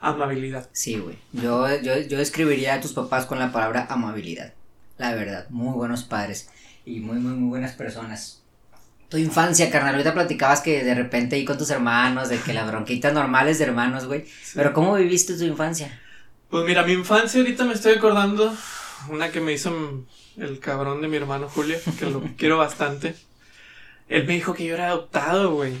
amabilidad. 0.00 0.68
Sí, 0.72 0.98
güey. 0.98 1.16
Yo, 1.32 1.68
yo, 1.80 1.98
yo 1.98 2.20
escribiría 2.20 2.74
a 2.74 2.80
tus 2.80 2.92
papás 2.92 3.26
con 3.26 3.38
la 3.38 3.52
palabra 3.52 3.86
amabilidad. 3.90 4.54
La 4.98 5.14
verdad, 5.14 5.46
muy 5.50 5.74
buenos 5.74 6.04
padres 6.04 6.48
y 6.84 7.00
muy, 7.00 7.18
muy, 7.18 7.32
muy 7.32 7.48
buenas 7.48 7.72
personas. 7.72 8.42
Tu 9.08 9.18
infancia, 9.18 9.70
carnal, 9.70 9.94
ahorita 9.94 10.14
platicabas 10.14 10.60
que 10.60 10.82
de 10.82 10.94
repente 10.94 11.36
ahí 11.36 11.44
con 11.44 11.58
tus 11.58 11.70
hermanos, 11.70 12.28
de 12.28 12.38
que 12.38 12.54
las 12.54 12.66
bronquitas 12.66 13.12
normales 13.12 13.58
de 13.58 13.66
hermanos, 13.66 14.06
güey. 14.06 14.24
Pero 14.54 14.72
¿cómo 14.72 14.94
viviste 14.94 15.36
tu 15.36 15.44
infancia? 15.44 16.00
Pues 16.50 16.64
mira, 16.64 16.82
mi 16.82 16.92
infancia 16.92 17.40
ahorita 17.40 17.64
me 17.64 17.74
estoy 17.74 17.94
acordando 17.94 18.54
una 19.10 19.30
que 19.30 19.40
me 19.40 19.52
hizo 19.52 20.04
el 20.36 20.58
cabrón 20.58 21.02
de 21.02 21.08
mi 21.08 21.16
hermano 21.16 21.48
Julio, 21.48 21.78
que 21.98 22.06
lo 22.06 22.22
quiero 22.36 22.58
bastante. 22.58 23.14
Él 24.08 24.26
me 24.26 24.34
dijo 24.34 24.54
que 24.54 24.64
yo 24.64 24.74
era 24.74 24.88
adoptado, 24.88 25.54
güey. 25.54 25.74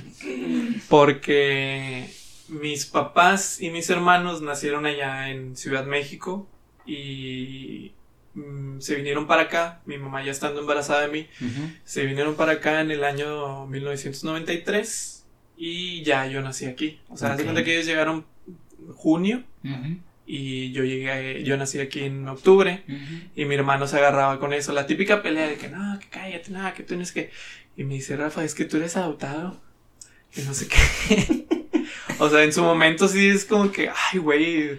Porque 0.88 2.12
mis 2.48 2.86
papás 2.86 3.60
y 3.60 3.70
mis 3.70 3.88
hermanos 3.90 4.42
nacieron 4.42 4.86
allá 4.86 5.30
en 5.30 5.56
Ciudad 5.56 5.84
México 5.84 6.48
y 6.86 7.92
mm, 8.34 8.80
se 8.80 8.94
vinieron 8.94 9.26
para 9.26 9.42
acá, 9.42 9.80
mi 9.86 9.98
mamá 9.98 10.24
ya 10.24 10.30
estando 10.30 10.60
embarazada 10.60 11.02
de 11.02 11.08
mí, 11.08 11.26
se 11.84 12.06
vinieron 12.06 12.36
para 12.36 12.52
acá 12.52 12.80
en 12.80 12.90
el 12.90 13.04
año 13.04 13.66
1993 13.66 15.24
y 15.56 16.02
ya 16.02 16.26
yo 16.26 16.42
nací 16.42 16.66
aquí. 16.66 17.00
O 17.08 17.16
sea, 17.16 17.34
okay. 17.34 17.64
que 17.64 17.74
ellos 17.74 17.86
llegaron 17.86 18.24
junio 18.94 19.42
y 20.26 20.72
yo 20.72 20.84
llegué, 20.84 21.42
yo 21.44 21.56
nací 21.56 21.78
aquí 21.80 22.00
en 22.00 22.28
octubre 22.28 22.84
y 23.34 23.44
mi 23.44 23.54
hermano 23.54 23.86
se 23.86 23.96
agarraba 23.96 24.38
con 24.38 24.52
eso, 24.52 24.72
la 24.72 24.86
típica 24.86 25.22
pelea 25.22 25.48
de 25.48 25.56
que 25.56 25.68
no, 25.68 25.98
que 25.98 26.08
cállate, 26.08 26.50
nada, 26.50 26.74
que 26.74 26.82
tú 26.82 26.88
tienes 26.88 27.12
que... 27.12 27.30
Y 27.78 27.84
me 27.84 27.94
dice, 27.94 28.16
Rafa, 28.16 28.42
es 28.42 28.54
que 28.54 28.64
tú 28.64 28.78
eres 28.78 28.96
adoptado. 28.96 29.60
Y 30.34 30.40
no 30.42 30.54
sé 30.54 30.66
qué. 30.66 31.46
o 32.18 32.28
sea, 32.28 32.42
en 32.42 32.52
su 32.52 32.62
momento 32.62 33.08
sí 33.08 33.28
es 33.28 33.44
como 33.44 33.70
que, 33.70 33.90
ay, 33.90 34.18
güey. 34.18 34.78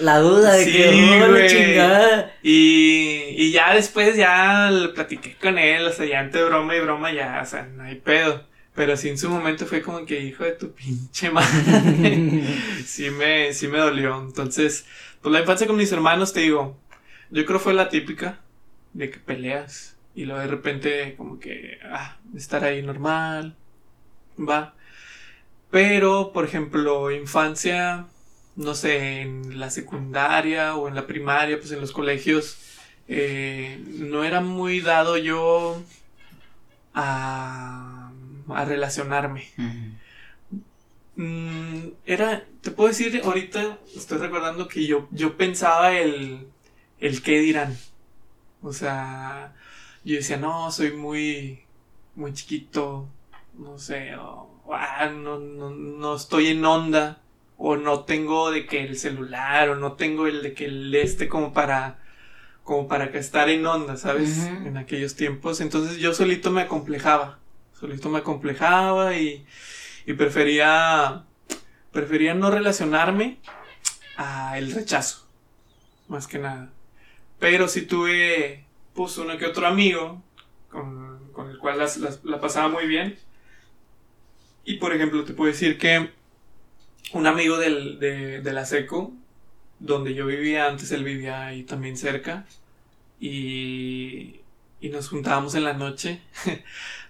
La 0.00 0.18
duda 0.18 0.52
de 0.52 0.64
que, 0.64 0.88
oh, 1.22 1.48
chingada. 1.48 2.32
Y, 2.42 3.34
y 3.36 3.50
ya 3.50 3.74
después 3.74 4.16
ya 4.16 4.70
lo 4.70 4.94
platiqué 4.94 5.36
con 5.40 5.58
él, 5.58 5.86
o 5.86 5.92
sea, 5.92 6.06
ya 6.06 6.20
entre 6.20 6.44
broma 6.44 6.76
y 6.76 6.80
broma 6.80 7.12
ya, 7.12 7.40
o 7.42 7.46
sea, 7.46 7.64
no 7.64 7.82
hay 7.82 7.96
pedo. 7.96 8.46
Pero 8.78 8.96
sí 8.96 9.08
en 9.08 9.18
su 9.18 9.28
momento 9.28 9.66
fue 9.66 9.82
como 9.82 10.06
que, 10.06 10.20
hijo 10.20 10.44
de 10.44 10.52
tu 10.52 10.72
pinche 10.72 11.30
madre. 11.30 12.44
sí 12.86 13.10
me, 13.10 13.52
sí 13.52 13.66
me 13.66 13.78
dolió. 13.78 14.20
Entonces, 14.20 14.86
pues 15.20 15.32
la 15.32 15.40
infancia 15.40 15.66
con 15.66 15.76
mis 15.76 15.90
hermanos, 15.90 16.32
te 16.32 16.40
digo, 16.40 16.78
yo 17.30 17.44
creo 17.44 17.58
fue 17.58 17.74
la 17.74 17.88
típica 17.88 18.38
de 18.92 19.10
que 19.10 19.18
peleas. 19.18 19.96
Y 20.14 20.26
luego 20.26 20.40
de 20.40 20.46
repente 20.46 21.14
como 21.16 21.40
que, 21.40 21.78
ah, 21.84 22.18
estar 22.36 22.62
ahí 22.64 22.80
normal, 22.82 23.56
va. 24.38 24.74
Pero, 25.70 26.32
por 26.32 26.44
ejemplo, 26.44 27.10
infancia, 27.10 28.06
no 28.56 28.74
sé, 28.74 29.20
en 29.22 29.58
la 29.60 29.70
secundaria 29.70 30.76
o 30.76 30.88
en 30.88 30.94
la 30.94 31.06
primaria, 31.06 31.58
pues 31.58 31.72
en 31.72 31.80
los 31.80 31.92
colegios, 31.92 32.58
eh, 33.08 33.82
no 33.86 34.24
era 34.24 34.40
muy 34.40 34.80
dado 34.80 35.16
yo 35.18 35.82
a, 36.94 38.12
a 38.48 38.64
relacionarme. 38.64 39.46
Mm, 41.16 41.88
era, 42.06 42.44
te 42.62 42.70
puedo 42.70 42.88
decir, 42.88 43.20
ahorita 43.24 43.78
estoy 43.96 44.18
recordando 44.18 44.68
que 44.68 44.86
yo, 44.86 45.08
yo 45.10 45.36
pensaba 45.36 45.92
el, 45.92 46.46
el 47.00 47.22
qué 47.22 47.40
dirán. 47.40 47.76
O 48.62 48.72
sea, 48.72 49.54
yo 50.04 50.16
decía, 50.16 50.36
no, 50.36 50.70
soy 50.72 50.92
muy, 50.92 51.60
muy 52.14 52.32
chiquito, 52.34 53.08
no 53.54 53.78
sé, 53.78 54.16
o, 54.16 54.47
ah, 54.74 55.10
no, 55.14 55.38
no, 55.38 55.70
no 55.70 56.16
estoy 56.16 56.48
en 56.48 56.64
onda, 56.64 57.20
o 57.56 57.76
no 57.76 58.04
tengo 58.04 58.50
de 58.50 58.66
que 58.66 58.84
el 58.84 58.96
celular, 58.96 59.70
o 59.70 59.74
no 59.74 59.94
tengo 59.94 60.26
el 60.26 60.42
de 60.42 60.54
que 60.54 60.66
el 60.66 60.94
este 60.94 61.28
como 61.28 61.52
para, 61.52 61.98
como 62.62 62.86
para 62.86 63.10
que 63.10 63.18
estar 63.18 63.48
en 63.48 63.66
onda, 63.66 63.96
¿sabes? 63.96 64.46
En 64.46 64.76
aquellos 64.76 65.16
tiempos. 65.16 65.60
Entonces 65.60 65.98
yo 65.98 66.14
solito 66.14 66.50
me 66.50 66.62
acomplejaba, 66.62 67.38
solito 67.78 68.08
me 68.08 68.18
acomplejaba 68.18 69.16
y, 69.16 69.44
y 70.06 70.12
prefería, 70.12 71.24
prefería 71.90 72.34
no 72.34 72.50
relacionarme 72.50 73.38
a 74.16 74.56
el 74.58 74.72
rechazo, 74.72 75.26
más 76.06 76.26
que 76.28 76.38
nada. 76.38 76.70
Pero 77.40 77.68
si 77.68 77.82
tuve 77.82 78.64
pues 78.94 79.16
uno 79.18 79.38
que 79.38 79.46
otro 79.46 79.66
amigo 79.66 80.22
con, 80.70 81.50
el 81.50 81.58
cual 81.58 81.78
la 82.24 82.40
pasaba 82.40 82.68
muy 82.68 82.86
bien. 82.86 83.16
Y 84.68 84.74
por 84.74 84.94
ejemplo, 84.94 85.24
te 85.24 85.32
puedo 85.32 85.50
decir 85.50 85.78
que 85.78 86.10
un 87.14 87.26
amigo 87.26 87.56
del, 87.56 87.98
de, 87.98 88.42
de, 88.42 88.52
la 88.52 88.66
SECO, 88.66 89.14
donde 89.78 90.12
yo 90.12 90.26
vivía 90.26 90.66
antes, 90.66 90.92
él 90.92 91.04
vivía 91.04 91.46
ahí 91.46 91.62
también 91.62 91.96
cerca. 91.96 92.44
Y, 93.18 94.40
y 94.82 94.90
nos 94.90 95.08
juntábamos 95.08 95.54
en 95.54 95.64
la 95.64 95.72
noche 95.72 96.20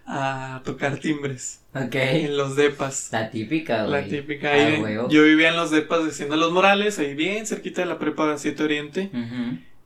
a 0.06 0.62
tocar 0.64 1.00
timbres. 1.00 1.62
Ok. 1.74 1.96
En 1.96 2.36
los 2.36 2.54
depas. 2.54 3.08
La 3.10 3.28
típica, 3.28 3.88
La 3.88 4.04
típica. 4.04 4.52
Ahí, 4.52 4.80
yo 5.10 5.24
vivía 5.24 5.48
en 5.48 5.56
los 5.56 5.72
depas 5.72 6.16
de 6.16 6.36
Los 6.36 6.52
Morales, 6.52 7.00
ahí 7.00 7.14
bien 7.14 7.44
cerquita 7.44 7.80
de 7.80 7.88
la 7.88 7.98
prepa 7.98 8.30
de 8.30 8.38
7 8.38 8.62
Oriente 8.62 9.10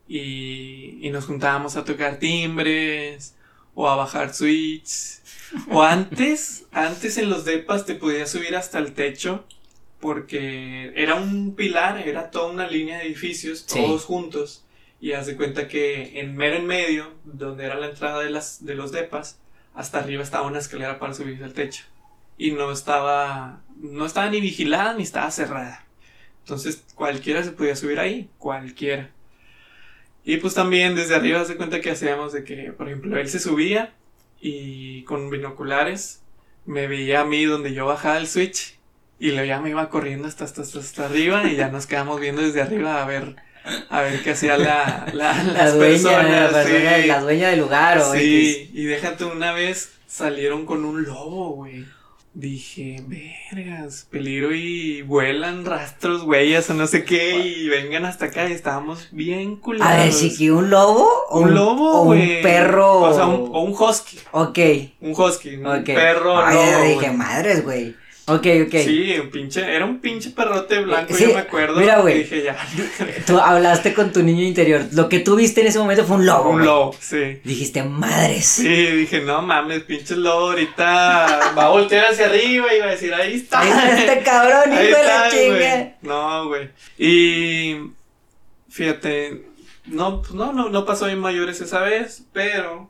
y, 0.07 0.99
y 1.01 1.09
nos 1.09 1.25
juntábamos 1.25 1.75
a 1.75 1.83
tocar 1.83 2.19
timbres 2.19 3.35
o 3.73 3.89
a 3.89 3.95
bajar 3.95 4.31
switches. 4.31 5.22
O 5.69 5.83
antes, 5.83 6.65
antes 6.71 7.17
en 7.17 7.29
los 7.29 7.45
depas 7.45 7.85
te 7.85 7.95
podías 7.95 8.31
subir 8.31 8.55
hasta 8.55 8.79
el 8.79 8.93
techo 8.93 9.45
porque 9.99 10.91
era 10.95 11.15
un 11.15 11.55
pilar, 11.55 12.05
era 12.05 12.29
toda 12.29 12.51
una 12.51 12.67
línea 12.67 12.97
de 12.97 13.05
edificios, 13.05 13.65
todos 13.65 14.03
juntos. 14.03 14.65
Y 14.99 15.13
haz 15.13 15.27
de 15.27 15.37
cuenta 15.37 15.67
que 15.67 16.19
en 16.19 16.35
mero 16.35 16.57
en 16.57 16.65
medio, 16.65 17.13
donde 17.23 17.63
era 17.65 17.75
la 17.75 17.87
entrada 17.87 18.21
de, 18.21 18.29
las, 18.29 18.65
de 18.65 18.75
los 18.75 18.91
depas, 18.91 19.39
hasta 19.73 19.99
arriba 19.99 20.21
estaba 20.21 20.47
una 20.47 20.59
escalera 20.59 20.99
para 20.99 21.13
subirse 21.13 21.43
al 21.43 21.53
techo. 21.53 21.85
Y 22.37 22.51
no 22.51 22.71
estaba, 22.71 23.61
no 23.77 24.05
estaba 24.05 24.29
ni 24.29 24.41
vigilada 24.41 24.93
ni 24.93 25.03
estaba 25.03 25.31
cerrada. 25.31 25.85
Entonces 26.39 26.83
cualquiera 26.95 27.41
se 27.43 27.51
podía 27.51 27.75
subir 27.75 27.99
ahí, 27.99 28.29
cualquiera. 28.37 29.09
Y 30.25 30.37
pues 30.37 30.53
también 30.53 30.95
desde 30.95 31.15
arriba 31.15 31.45
se 31.45 31.55
cuenta 31.55 31.79
que 31.79 31.91
hacíamos 31.91 32.33
de 32.33 32.43
que, 32.43 32.73
por 32.73 32.87
ejemplo, 32.87 33.17
él 33.17 33.29
se 33.29 33.39
subía 33.39 33.93
y 34.43 35.03
con 35.03 35.29
binoculares 35.29 36.21
me 36.65 36.87
veía 36.87 37.21
a 37.21 37.25
mí 37.25 37.45
donde 37.45 37.73
yo 37.73 37.85
bajaba 37.85 38.17
el 38.17 38.27
switch 38.27 38.77
y 39.17 39.31
luego 39.31 39.45
ya 39.45 39.61
me 39.61 39.69
iba 39.69 39.89
corriendo 39.89 40.27
hasta, 40.27 40.43
hasta, 40.43 40.61
hasta, 40.61 41.05
arriba 41.05 41.45
y 41.45 41.55
ya 41.55 41.69
nos 41.69 41.87
quedamos 41.87 42.19
viendo 42.19 42.41
desde 42.41 42.61
arriba 42.61 43.01
a 43.01 43.05
ver 43.05 43.37
a 43.89 44.01
ver 44.01 44.21
qué 44.21 44.31
hacía 44.31 44.57
la, 44.57 45.07
la, 45.13 45.41
la 45.43 45.71
dueña, 45.71 46.51
la, 46.51 47.21
dueña 47.21 47.49
del 47.49 47.59
lugar 47.61 47.99
o 47.99 48.13
Sí, 48.13 48.69
y 48.73 48.83
déjate 48.83 49.23
una 49.23 49.53
vez 49.53 49.93
salieron 50.07 50.65
con 50.65 50.83
un 50.83 51.03
lobo, 51.03 51.51
güey. 51.51 51.85
Dije, 52.35 53.03
vergas, 53.51 54.07
peligro 54.09 54.55
y 54.55 55.03
vuelan 55.03 55.65
rastros, 55.65 56.23
huellas 56.23 56.67
o 56.71 56.73
no 56.73 56.87
sé 56.87 57.05
qué 57.05 57.37
y 57.37 57.69
vengan 57.69 58.05
hasta 58.05 58.25
acá 58.25 58.49
y 58.49 58.53
estábamos 58.53 59.09
bien 59.11 59.55
culados. 59.55 59.93
A 59.93 59.97
ver, 59.97 60.11
si 60.11 60.35
que 60.35 60.51
un 60.51 60.71
lobo 60.71 61.07
o 61.29 61.41
un, 61.41 61.53
lobo, 61.53 61.91
o 61.91 62.01
un 62.01 62.17
perro. 62.41 63.01
O 63.01 63.13
sea, 63.13 63.27
un, 63.27 63.51
o 63.53 63.61
un 63.61 63.73
husky. 63.73 64.17
Ok. 64.31 64.59
Un 65.01 65.11
husky, 65.11 65.57
un 65.57 65.83
perro 65.83 66.39
Ay, 66.39 66.55
lobo. 66.55 66.83
dije, 66.99 67.11
madres, 67.11 67.63
güey. 67.63 67.95
Ok, 68.25 68.47
ok. 68.67 68.75
Sí, 68.85 69.15
un 69.19 69.29
pinche, 69.29 69.75
era 69.75 69.83
un 69.83 69.99
pinche 69.99 70.29
perrote 70.29 70.79
blanco, 70.79 71.13
yo 71.17 71.33
me 71.33 71.39
acuerdo. 71.39 71.77
Mira, 71.77 71.99
güey. 71.99 72.19
Dije, 72.19 72.43
ya. 72.43 72.55
Tú 73.27 73.37
hablaste 73.37 73.93
con 73.93 74.13
tu 74.13 74.23
niño 74.23 74.43
interior. 74.43 74.85
Lo 74.93 75.09
que 75.09 75.19
tú 75.19 75.35
viste 75.35 75.59
en 75.59 75.67
ese 75.67 75.79
momento 75.79 76.05
fue 76.05 76.15
un 76.15 76.25
lobo. 76.25 76.51
Un 76.51 76.63
lobo, 76.63 76.95
sí. 76.97 77.41
Dijiste, 77.43 77.83
madres. 77.83 78.45
Sí, 78.45 78.67
dije, 78.67 79.19
no 79.19 79.41
mames, 79.41 79.83
pinche 79.83 80.15
lobo, 80.15 80.51
ahorita 80.51 81.53
va 81.57 81.65
a 81.65 81.69
voltear 81.69 82.05
hacia 82.05 82.27
arriba 82.27 82.73
y 82.73 82.79
va 82.79 82.85
a 82.85 82.91
decir, 82.91 83.13
ahí 83.13 83.33
está. 83.33 83.59
Ahí 83.59 83.69
está 83.69 83.97
este 83.97 84.23
cabrón, 84.23 84.71
hijo 84.73 84.81
de 84.81 85.03
la 85.03 85.29
chinga. 85.29 85.97
No, 86.01 86.47
güey. 86.47 86.69
Y 86.97 87.91
fíjate, 88.69 89.47
no, 89.85 90.21
pues 90.21 90.31
no, 90.31 90.53
no, 90.53 90.69
no 90.69 90.85
pasó 90.85 91.09
en 91.09 91.19
mayores 91.19 91.59
esa 91.59 91.81
vez, 91.81 92.23
pero 92.31 92.89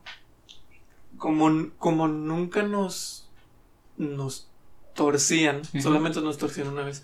como, 1.17 1.69
como 1.79 2.07
nunca 2.07 2.61
nos, 2.61 3.27
nos 3.97 4.47
torcían, 4.93 5.61
solamente 5.81 6.21
nos 6.21 6.37
torcían 6.37 6.67
una 6.67 6.83
vez. 6.83 7.03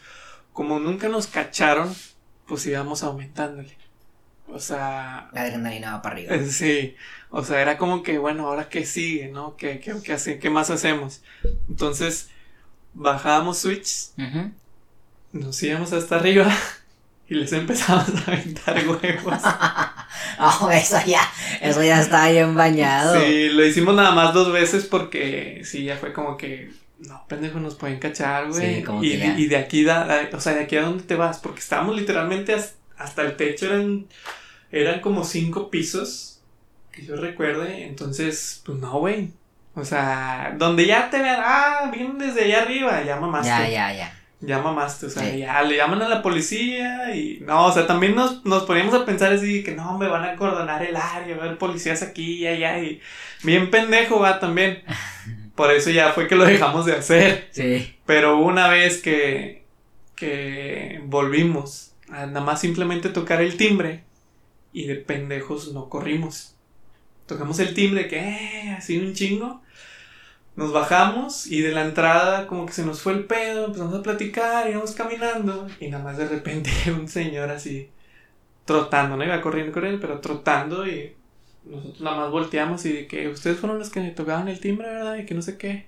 Como 0.53 0.79
nunca 0.79 1.09
nos 1.09 1.27
cacharon, 1.27 1.93
pues 2.47 2.65
íbamos 2.65 3.03
aumentándole. 3.03 3.77
O 4.47 4.59
sea. 4.59 5.29
La 5.33 5.41
adrenalina 5.41 5.93
va 5.93 6.01
para 6.01 6.15
arriba. 6.15 6.35
Eh, 6.35 6.47
sí. 6.47 6.95
O 7.29 7.43
sea, 7.43 7.61
era 7.61 7.77
como 7.77 8.01
que, 8.01 8.17
bueno, 8.17 8.47
ahora 8.47 8.69
qué 8.69 8.85
sigue, 8.85 9.29
¿no? 9.29 9.55
¿Qué, 9.55 9.79
qué, 9.79 9.93
qué, 10.03 10.13
hace, 10.13 10.39
qué 10.39 10.49
más 10.49 10.69
hacemos? 10.71 11.21
Entonces, 11.69 12.29
bajábamos 12.93 13.59
switch, 13.59 14.09
nos 15.31 15.61
íbamos 15.61 15.93
hasta 15.93 16.15
arriba 16.15 16.51
y 17.29 17.35
les 17.35 17.53
empezamos 17.53 18.07
a 18.27 18.31
aventar 18.31 18.87
huevos. 18.87 19.41
oh, 20.39 20.69
eso 20.71 20.97
ya, 21.05 21.21
eso 21.61 21.83
ya 21.83 22.01
está 22.01 22.29
bien 22.31 22.55
bañado. 22.55 23.19
Sí, 23.19 23.49
lo 23.49 23.63
hicimos 23.63 23.95
nada 23.95 24.11
más 24.11 24.33
dos 24.33 24.51
veces 24.51 24.85
porque 24.85 25.61
sí, 25.63 25.83
ya 25.83 25.97
fue 25.97 26.13
como 26.13 26.35
que 26.35 26.71
no, 26.99 27.25
pendejo, 27.27 27.59
nos 27.59 27.75
pueden 27.75 27.99
cachar, 27.99 28.47
güey. 28.49 28.77
Sí, 28.77 28.83
como 28.83 29.03
y, 29.03 29.11
que 29.17 29.25
y 29.37 29.47
de 29.47 29.57
aquí, 29.57 29.83
da, 29.83 30.29
o 30.33 30.39
sea, 30.41 30.53
de 30.53 30.61
aquí 30.61 30.75
a 30.77 30.81
dónde 30.83 31.03
te 31.03 31.15
vas, 31.15 31.39
porque 31.39 31.59
estábamos 31.59 31.95
literalmente 31.95 32.53
as- 32.53 32.75
hasta 32.97 33.21
el 33.21 33.35
techo, 33.37 33.67
eran, 33.67 34.05
eran 34.71 34.99
como 35.01 35.23
cinco 35.23 35.69
pisos, 35.69 36.41
que 36.91 37.05
yo 37.05 37.15
recuerde, 37.15 37.85
entonces, 37.85 38.61
pues 38.65 38.77
no, 38.79 38.99
güey. 38.99 39.31
O 39.75 39.85
sea, 39.85 40.55
donde 40.57 40.85
ya 40.85 41.09
te 41.09 41.19
vean, 41.21 41.39
ah, 41.43 41.89
vienen 41.93 42.17
desde 42.17 42.43
allá 42.45 42.63
arriba, 42.63 43.03
ya 43.03 43.15
mamaste. 43.19 43.47
Ya, 43.49 43.69
ya, 43.69 43.93
ya. 43.93 44.15
Ya 44.41 44.59
mamaste, 44.59 45.07
o 45.07 45.09
sea, 45.09 45.29
Sí. 45.29 45.39
ya 45.39 45.61
le 45.63 45.75
llaman 45.75 46.01
a 46.01 46.07
la 46.07 46.21
policía 46.21 47.13
y 47.13 47.39
no, 47.41 47.65
o 47.65 47.71
sea, 47.73 47.85
también 47.85 48.15
nos, 48.15 48.45
nos 48.45 48.63
poníamos 48.63 48.93
a 48.93 49.05
pensar 49.05 49.33
así 49.33 49.63
que 49.63 49.75
no, 49.75 49.97
me 49.97 50.07
van 50.07 50.23
a 50.23 50.31
acordonar 50.31 50.81
el 50.81 50.95
área, 50.95 51.35
va 51.35 51.43
a 51.43 51.45
haber 51.47 51.57
policías 51.57 52.01
aquí 52.03 52.35
y 52.35 52.47
allá 52.47 52.79
y 52.79 53.01
bien 53.43 53.69
pendejo 53.69 54.19
va 54.19 54.39
también. 54.39 54.81
Por 55.59 55.71
eso 55.71 55.89
ya 55.89 56.13
fue 56.13 56.25
que 56.29 56.37
lo 56.37 56.45
dejamos 56.45 56.85
de 56.85 56.93
hacer. 56.93 57.49
Sí. 57.51 57.93
Pero 58.05 58.37
una 58.37 58.69
vez 58.69 59.01
que, 59.01 59.65
que 60.15 61.01
volvimos 61.03 61.91
a 62.07 62.27
nada 62.27 62.39
más 62.39 62.61
simplemente 62.61 63.09
tocar 63.09 63.41
el 63.41 63.57
timbre 63.57 64.05
y 64.71 64.87
de 64.87 64.95
pendejos 64.95 65.73
no 65.73 65.89
corrimos. 65.89 66.55
Tocamos 67.25 67.59
el 67.59 67.73
timbre 67.73 68.07
que, 68.07 68.19
eh, 68.19 68.69
así 68.77 68.99
un 68.99 69.13
chingo. 69.13 69.61
Nos 70.55 70.71
bajamos 70.71 71.45
y 71.47 71.59
de 71.59 71.73
la 71.73 71.83
entrada 71.83 72.47
como 72.47 72.65
que 72.65 72.71
se 72.71 72.85
nos 72.85 73.01
fue 73.01 73.11
el 73.11 73.25
pedo, 73.25 73.65
empezamos 73.65 73.93
a 73.95 74.01
platicar, 74.01 74.69
íbamos 74.69 74.93
caminando 74.93 75.67
y 75.81 75.89
nada 75.89 76.05
más 76.05 76.17
de 76.17 76.29
repente 76.29 76.71
un 76.97 77.09
señor 77.09 77.49
así 77.49 77.89
trotando, 78.63 79.17
no 79.17 79.25
iba 79.25 79.41
corriendo, 79.41 79.73
corriendo, 79.73 79.99
pero 79.99 80.21
trotando 80.21 80.87
y 80.87 81.17
nosotros 81.69 82.01
nada 82.01 82.17
más 82.17 82.31
volteamos 82.31 82.85
y 82.85 82.93
de 82.93 83.07
que 83.07 83.27
ustedes 83.29 83.57
fueron 83.59 83.79
los 83.79 83.89
que 83.89 83.99
me 84.01 84.11
tocaban 84.11 84.47
el 84.47 84.59
timbre, 84.59 84.87
¿verdad? 84.89 85.15
Y 85.17 85.25
que 85.25 85.35
no 85.35 85.41
sé 85.41 85.57
qué. 85.57 85.85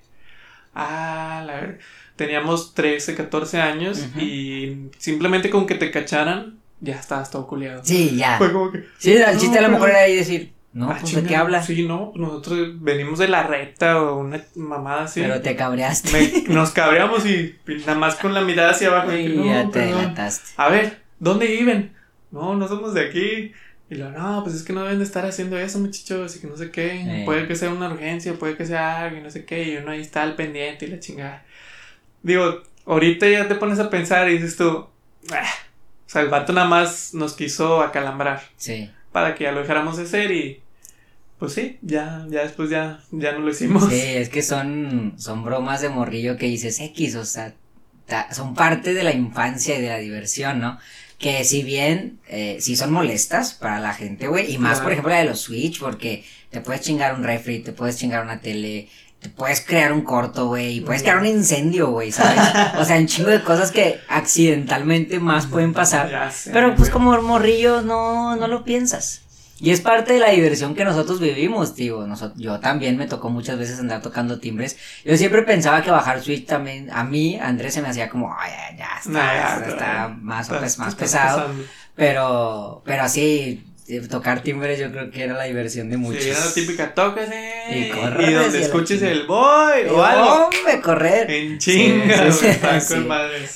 Ah, 0.74 1.42
la 1.46 1.54
verdad. 1.54 1.78
Teníamos 2.16 2.74
13, 2.74 3.14
14 3.14 3.60
años 3.60 3.98
Ujú. 4.10 4.20
y 4.20 4.90
simplemente 4.98 5.50
con 5.50 5.66
que 5.66 5.74
te 5.74 5.90
cacharan 5.90 6.58
ya 6.80 6.96
estabas 6.96 7.30
todo 7.30 7.46
culiado. 7.46 7.82
Sí, 7.84 8.16
ya. 8.16 8.38
Fue 8.38 8.52
como 8.52 8.70
que... 8.72 8.84
Sí, 8.98 9.12
el 9.12 9.20
No, 9.34 9.38
chiste 9.40 9.58
a 9.58 9.62
lo 9.62 9.68
mejor 9.68 9.90
era 9.90 10.00
ahí 10.00 10.16
decir, 10.16 10.52
no, 10.72 10.90
ah, 10.90 10.96
pues 11.00 11.14
de 11.14 11.22
qué 11.22 11.28
chinga, 11.28 11.40
habla. 11.40 11.62
Sí, 11.62 11.86
no, 11.86 12.12
nosotros 12.16 12.58
venimos 12.82 13.18
de 13.20 13.28
la 13.28 13.44
recta 13.44 14.00
o 14.02 14.18
una 14.18 14.42
mamada 14.56 15.04
así. 15.04 15.20
Pero 15.20 15.40
te 15.40 15.54
cabreaste. 15.54 16.10
Me- 16.10 16.42
nos 16.54 16.70
cabreamos 16.70 17.24
y, 17.26 17.54
nada 17.86 17.94
más 17.94 18.16
con 18.16 18.34
la 18.34 18.40
mirada 18.40 18.70
hacia 18.72 18.88
abajo. 18.88 19.10
que, 19.10 19.22
y 19.22 19.36
"No, 19.36 19.44
ya 19.44 19.66
te 19.66 19.80
perdón". 19.80 19.94
adelantaste. 19.94 20.50
A 20.56 20.68
ver, 20.70 21.02
¿dónde 21.20 21.46
viven? 21.46 21.92
No, 22.32 22.56
no 22.56 22.66
somos 22.66 22.94
de 22.94 23.02
aquí. 23.06 23.52
Y 23.92 23.96
lo, 23.96 24.10
no, 24.10 24.42
pues 24.42 24.56
es 24.56 24.62
que 24.62 24.72
no 24.72 24.84
deben 24.84 24.98
de 24.98 25.04
estar 25.04 25.26
haciendo 25.26 25.58
eso, 25.58 25.78
muchachos, 25.78 26.34
y 26.36 26.40
que 26.40 26.46
no 26.46 26.56
sé 26.56 26.70
qué. 26.70 27.02
Eh. 27.02 27.22
Puede 27.26 27.46
que 27.46 27.54
sea 27.56 27.70
una 27.70 27.90
urgencia, 27.92 28.32
puede 28.34 28.56
que 28.56 28.64
sea 28.64 29.02
algo, 29.02 29.18
y 29.18 29.20
no 29.20 29.30
sé 29.30 29.44
qué. 29.44 29.64
Y 29.64 29.76
uno 29.76 29.90
ahí 29.90 30.00
está 30.00 30.22
al 30.22 30.34
pendiente 30.34 30.86
y 30.86 30.88
la 30.88 30.98
chingada. 30.98 31.44
Digo, 32.22 32.62
ahorita 32.86 33.28
ya 33.28 33.48
te 33.48 33.54
pones 33.56 33.78
a 33.78 33.90
pensar 33.90 34.30
y 34.30 34.34
dices 34.34 34.56
tú, 34.56 34.86
"Ah". 35.30 35.44
o 36.06 36.10
sea, 36.10 36.22
el 36.22 36.28
vato 36.28 36.52
nada 36.54 36.66
más 36.68 37.12
nos 37.12 37.34
quiso 37.34 37.82
acalambrar 37.82 38.42
Sí. 38.56 38.90
para 39.12 39.34
que 39.34 39.44
ya 39.44 39.52
lo 39.52 39.60
dejáramos 39.60 39.96
de 39.98 40.04
hacer 40.04 40.30
y. 40.30 40.60
Pues 41.38 41.54
sí, 41.54 41.76
ya, 41.82 42.24
ya 42.30 42.42
después 42.44 42.70
ya, 42.70 43.00
ya 43.10 43.32
no 43.32 43.40
lo 43.40 43.50
hicimos. 43.50 43.88
Sí, 43.90 44.00
es 44.00 44.28
que 44.28 44.42
son, 44.42 45.14
son 45.18 45.44
bromas 45.44 45.80
de 45.82 45.88
morrillo 45.88 46.36
que 46.36 46.46
dices 46.46 46.78
X, 46.80 47.16
o 47.16 47.24
sea, 47.24 47.52
ta- 48.06 48.32
son 48.32 48.54
parte 48.54 48.94
de 48.94 49.02
la 49.02 49.12
infancia 49.12 49.76
y 49.76 49.82
de 49.82 49.88
la 49.88 49.98
diversión, 49.98 50.60
¿no? 50.60 50.78
Que 51.22 51.44
si 51.44 51.62
bien, 51.62 52.18
eh, 52.28 52.58
sí 52.60 52.76
son 52.76 52.92
molestas 52.92 53.54
para 53.54 53.78
la 53.80 53.94
gente, 53.94 54.26
güey, 54.28 54.52
y 54.52 54.58
más, 54.58 54.72
Claro. 54.72 54.82
por 54.84 54.92
ejemplo, 54.92 55.12
la 55.12 55.18
de 55.20 55.24
los 55.26 55.40
Switch, 55.40 55.78
porque 55.80 56.24
te 56.50 56.60
puedes 56.60 56.82
chingar 56.82 57.14
un 57.14 57.22
refri, 57.22 57.60
te 57.60 57.72
puedes 57.72 57.96
chingar 57.96 58.22
una 58.24 58.40
tele, 58.40 58.88
te 59.20 59.28
puedes 59.28 59.60
crear 59.60 59.92
un 59.92 60.02
corto, 60.02 60.48
güey, 60.48 60.78
y 60.78 60.80
puedes 60.80 61.02
crear 61.02 61.18
un 61.18 61.26
incendio, 61.26 61.90
güey, 61.92 62.10
¿sabes? 62.10 62.40
O 62.78 62.84
sea, 62.84 62.96
un 62.98 63.06
chingo 63.06 63.30
de 63.30 63.42
cosas 63.44 63.70
que 63.70 64.00
accidentalmente 64.08 65.20
más 65.20 65.46
pueden 65.46 65.72
pasar. 65.72 66.32
Sé, 66.32 66.50
Pero 66.52 66.70
pues 66.74 66.90
güey. 66.90 66.90
como 66.90 67.22
morrillo 67.22 67.82
no, 67.82 68.34
no 68.36 68.48
lo 68.48 68.64
piensas. 68.64 69.20
Y 69.62 69.70
es 69.70 69.80
parte 69.80 70.14
de 70.14 70.18
la 70.18 70.30
diversión 70.30 70.74
que 70.74 70.84
nosotros 70.84 71.20
vivimos, 71.20 71.76
tío. 71.76 72.04
Yo 72.34 72.58
también 72.58 72.96
me 72.96 73.06
tocó 73.06 73.30
muchas 73.30 73.60
veces 73.60 73.78
andar 73.78 74.02
tocando 74.02 74.40
timbres. 74.40 74.76
Yo 75.04 75.16
siempre 75.16 75.42
pensaba 75.42 75.82
que 75.82 75.90
bajar 75.92 76.20
Switch 76.20 76.46
también, 76.46 76.90
a 76.90 77.04
mí, 77.04 77.36
a 77.36 77.46
Andrés 77.46 77.72
se 77.74 77.80
me 77.80 77.86
hacía 77.86 78.08
como, 78.08 78.34
ay, 78.36 78.50
ya, 78.76 78.98
está, 78.98 79.10
Nah, 79.10 79.34
ya, 79.34 79.56
está, 79.58 79.68
está 79.68 80.08
más, 80.08 80.48
pues, 80.48 80.78
más 80.80 80.96
pesado. 80.96 81.48
Pero, 81.94 82.82
pero 82.84 83.04
así, 83.04 83.64
eh, 83.86 84.00
tocar 84.10 84.42
timbres 84.42 84.80
yo 84.80 84.90
creo 84.90 85.12
que 85.12 85.22
era 85.22 85.34
la 85.34 85.44
diversión 85.44 85.88
de 85.90 85.96
muchos. 85.96 86.24
Sí, 86.24 86.30
era 86.30 86.44
la 86.44 86.52
típica, 86.52 86.92
tócase. 86.92 87.62
Y 87.70 87.88
corres 87.90 88.30
y 88.30 88.32
donde 88.32 88.62
escuches 88.62 89.00
el 89.02 89.28
boy 89.28 89.82
o 89.90 90.02
algo. 90.02 90.46
¡Hombre, 90.46 90.80
correr! 90.82 91.30
En 91.30 91.58
chinga, 91.58 92.32
Sí, 92.32 92.38
sí, 92.40 92.46
está 92.48 92.80
sí. 92.80 93.06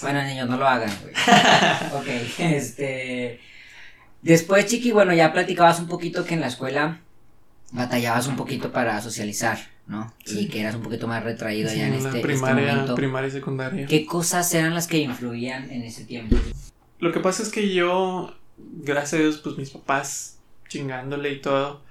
Bueno, 0.03 0.23
niños, 0.23 0.49
no 0.49 0.57
lo 0.57 0.69
hagan, 0.69 0.93
güey. 1.03 1.15
ok, 1.95 2.07
este. 2.39 3.41
Después, 4.27 4.67
Chiqui, 4.67 4.93
bueno, 4.93 5.15
ya 5.15 5.33
platicabas 5.33 5.79
un 5.81 5.87
poquito 5.87 6.25
que 6.25 6.35
en 6.35 6.41
la 6.41 6.49
escuela 6.49 7.01
batallabas 7.73 8.27
un 8.29 8.37
poquito 8.37 8.73
para 8.73 9.01
socializar, 9.01 9.59
¿no? 9.87 10.13
Sí. 10.25 10.41
Y 10.41 10.49
que 10.49 10.61
eras 10.61 10.75
un 10.75 10.83
poquito 10.83 11.07
más 11.09 11.23
retraído 11.25 11.69
Sí, 11.71 11.79
ya 11.79 11.87
en 11.87 11.91
la 11.93 11.97
este, 11.97 12.09
este 12.11 12.21
primaria, 12.23 12.73
momento. 12.73 12.95
primaria 12.95 13.29
y 13.29 13.33
secundaria. 13.33 13.87
¿Qué 13.87 14.07
cosas 14.07 14.53
eran 14.55 14.75
las 14.75 14.87
que 14.87 14.99
influían 14.99 15.71
en 15.71 15.83
ese 15.83 16.05
tiempo? 16.05 16.37
Lo 16.99 17.13
que 17.13 17.21
pasa 17.21 17.43
es 17.43 17.51
que 17.51 17.73
yo, 17.75 18.35
gracias 18.59 19.15
a 19.15 19.23
Dios, 19.23 19.39
pues 19.39 19.57
mis 19.59 19.71
papás 19.71 20.39
chingándole 20.69 21.33
y 21.33 21.41
todo. 21.41 21.83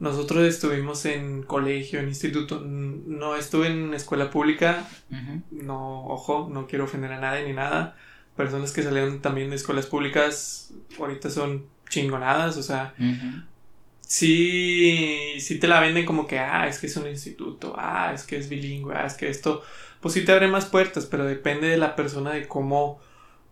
Nosotros 0.00 0.44
estuvimos 0.46 1.04
en 1.06 1.42
colegio, 1.42 1.98
en 2.00 2.08
instituto. 2.08 2.60
No 2.60 3.34
estuve 3.36 3.66
en 3.68 3.94
escuela 3.94 4.30
pública. 4.30 4.86
No, 5.50 6.06
ojo, 6.06 6.48
no 6.52 6.66
quiero 6.68 6.84
ofender 6.84 7.12
a 7.12 7.20
nadie 7.20 7.44
ni 7.46 7.52
nada. 7.52 7.96
Personas 8.36 8.72
que 8.72 8.84
salieron 8.84 9.20
también 9.20 9.50
de 9.50 9.56
escuelas 9.56 9.86
públicas 9.86 10.72
ahorita 10.98 11.30
son 11.30 11.64
chingonadas. 11.88 12.56
O 12.56 12.62
sea, 12.62 12.94
sí, 14.00 15.34
sí 15.40 15.58
te 15.58 15.68
la 15.68 15.80
venden 15.80 16.06
como 16.06 16.26
que, 16.26 16.38
ah, 16.38 16.66
es 16.68 16.78
que 16.78 16.86
es 16.86 16.96
un 16.96 17.06
instituto, 17.08 17.74
ah, 17.76 18.12
es 18.14 18.24
que 18.24 18.36
es 18.36 18.48
bilingüe, 18.48 18.94
ah, 18.94 19.06
es 19.06 19.14
que 19.14 19.28
esto, 19.28 19.62
pues 20.00 20.14
sí 20.14 20.24
te 20.24 20.32
abre 20.32 20.48
más 20.48 20.66
puertas, 20.66 21.06
pero 21.06 21.24
depende 21.24 21.68
de 21.68 21.76
la 21.76 21.94
persona 21.96 22.30
de 22.32 22.46
cómo, 22.48 23.00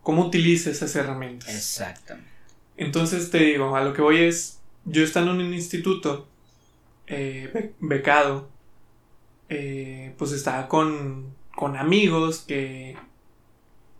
cómo 0.01 0.25
utiliza 0.25 0.69
esas 0.71 0.95
herramientas. 0.95 1.53
Exactamente. 1.55 2.29
Entonces 2.77 3.29
te 3.31 3.39
digo, 3.39 3.75
a 3.75 3.83
lo 3.83 3.93
que 3.93 4.01
voy 4.01 4.17
es, 4.19 4.59
yo 4.85 5.03
estando 5.03 5.31
en 5.31 5.41
un 5.41 5.53
instituto, 5.53 6.27
eh, 7.07 7.49
be- 7.53 7.73
becado, 7.79 8.49
eh, 9.49 10.13
pues 10.17 10.31
estaba 10.31 10.67
con, 10.67 11.33
con 11.55 11.75
amigos 11.77 12.39
que, 12.39 12.97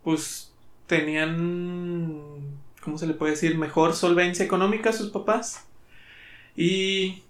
pues, 0.03 0.51
tenían, 0.87 2.56
¿cómo 2.87 2.97
se 2.97 3.05
le 3.05 3.13
puede 3.15 3.33
decir? 3.33 3.57
Mejor 3.57 3.93
solvencia 3.93 4.45
económica 4.45 4.91
a 4.91 4.93
sus 4.93 5.09
papás. 5.09 5.65
Y 6.55 7.21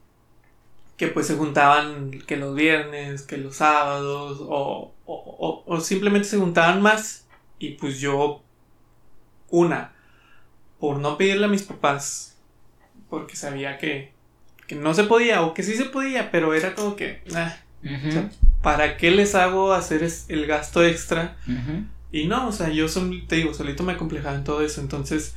que 0.98 1.08
pues 1.08 1.26
se 1.26 1.36
juntaban 1.36 2.12
que 2.12 2.38
los 2.38 2.54
viernes, 2.54 3.24
que 3.24 3.38
los 3.38 3.56
sábados, 3.56 4.38
o, 4.42 4.94
o, 5.06 5.16
o- 5.16 5.64
o 5.66 5.80
simplemente 5.82 6.28
se 6.28 6.38
juntaban 6.38 6.80
más. 6.84 7.26
Y 7.58 7.70
pues 7.72 8.00
yo, 8.00 8.44
una, 9.50 9.94
por 10.80 10.98
no 11.00 11.18
pedirle 11.18 11.46
a 11.46 11.50
mis 11.50 11.64
papás, 11.64 12.38
porque 13.10 13.36
sabía 13.36 13.80
que, 13.80 14.12
que 14.68 14.76
no 14.76 14.94
se 14.94 15.06
podía, 15.06 15.42
o 15.42 15.56
que 15.56 15.64
sí 15.64 15.74
se 15.76 15.86
podía, 15.86 16.30
pero 16.30 16.54
era 16.54 16.76
como 16.76 16.96
que, 16.96 17.24
ah, 17.34 17.58
sea, 18.12 18.30
¿para 18.62 18.98
qué 18.98 19.10
les 19.10 19.34
hago 19.34 19.74
hacer 19.74 20.04
es- 20.04 20.26
el 20.30 20.46
gasto 20.46 20.86
extra? 20.86 21.36
Y 22.12 22.28
no, 22.28 22.48
o 22.48 22.52
sea, 22.52 22.70
yo 22.70 22.86
te 23.28 23.38
digo, 23.38 23.56
solito 23.56 23.82
me 23.84 23.94
acomplejaba 23.94 24.36
en 24.36 24.44
todo 24.44 24.62
eso. 24.62 24.82
Entonces, 24.82 25.36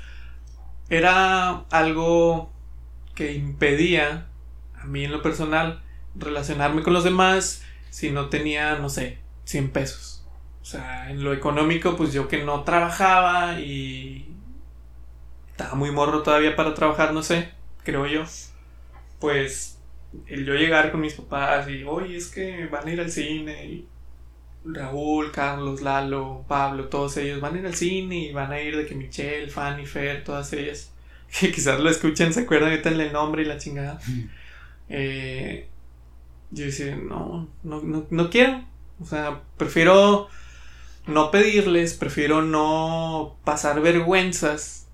era 0.91 1.65
algo 1.71 2.53
que 3.15 3.33
impedía 3.33 4.27
a 4.75 4.85
mí 4.85 5.05
en 5.05 5.13
lo 5.13 5.23
personal 5.23 5.83
relacionarme 6.15 6.83
con 6.83 6.93
los 6.93 7.05
demás 7.05 7.63
si 7.91 8.11
no 8.11 8.29
tenía, 8.29 8.77
no 8.77 8.89
sé, 8.89 9.19
100 9.45 9.71
pesos. 9.71 10.27
O 10.63 10.65
sea, 10.65 11.11
en 11.11 11.25
lo 11.25 11.33
económico, 11.33 11.97
pues 11.97 12.13
yo 12.13 12.29
que 12.29 12.45
no 12.45 12.65
trabajaba 12.65 13.61
y 13.61 14.35
estaba 15.51 15.75
muy 15.75 15.91
morro 15.91 16.23
todavía 16.23 16.57
para 16.57 16.75
trabajar, 16.75 17.13
no 17.13 17.23
sé, 17.23 17.51
creo 17.83 18.07
yo. 18.07 18.25
Pues 19.19 19.79
el 20.27 20.45
yo 20.45 20.55
llegar 20.55 20.91
con 20.91 21.01
mis 21.01 21.15
papás 21.15 21.69
y, 21.69 21.85
oye, 21.85 22.17
es 22.17 22.29
que 22.29 22.67
van 22.67 22.87
a 22.87 22.93
ir 22.93 23.01
al 23.01 23.11
cine 23.11 23.67
y 23.67 23.89
Raúl, 24.65 25.33
Carlos, 25.33 25.81
Lalo, 25.81 26.45
Pablo, 26.47 26.89
todos 26.89 27.17
ellos 27.17 27.41
van 27.41 27.57
a 27.57 27.59
ir 27.61 27.67
al 27.67 27.75
cine 27.75 28.17
y 28.17 28.33
van 28.33 28.53
a 28.53 28.61
ir 28.61 28.77
de 28.77 28.87
que 28.87 28.95
Michelle, 28.95 29.49
Fanny, 29.49 29.87
Fer, 29.87 30.25
todas 30.25 30.53
ellas, 30.53 30.93
que 31.41 31.51
quizás 31.51 31.81
lo 31.81 31.91
escuchen, 31.91 32.33
se 32.33 32.41
acuerdan 32.41 32.71
ahorita 32.71 32.91
el 32.91 33.13
nombre 33.13 33.43
y 33.43 33.47
la 33.47 33.59
chingada. 33.59 34.01
Eh, 34.89 35.69
yo 36.51 36.65
decía, 36.65 36.97
no, 36.97 37.49
no, 37.63 37.83
no, 37.83 38.07
no 38.11 38.31
quiero. 38.31 38.65
O 39.01 39.07
sea, 39.07 39.41
prefiero 39.57 40.29
no 41.07 41.31
pedirles, 41.31 41.95
prefiero 41.95 42.43
no 42.43 43.37
pasar 43.45 43.81
vergüenzas 43.81 44.89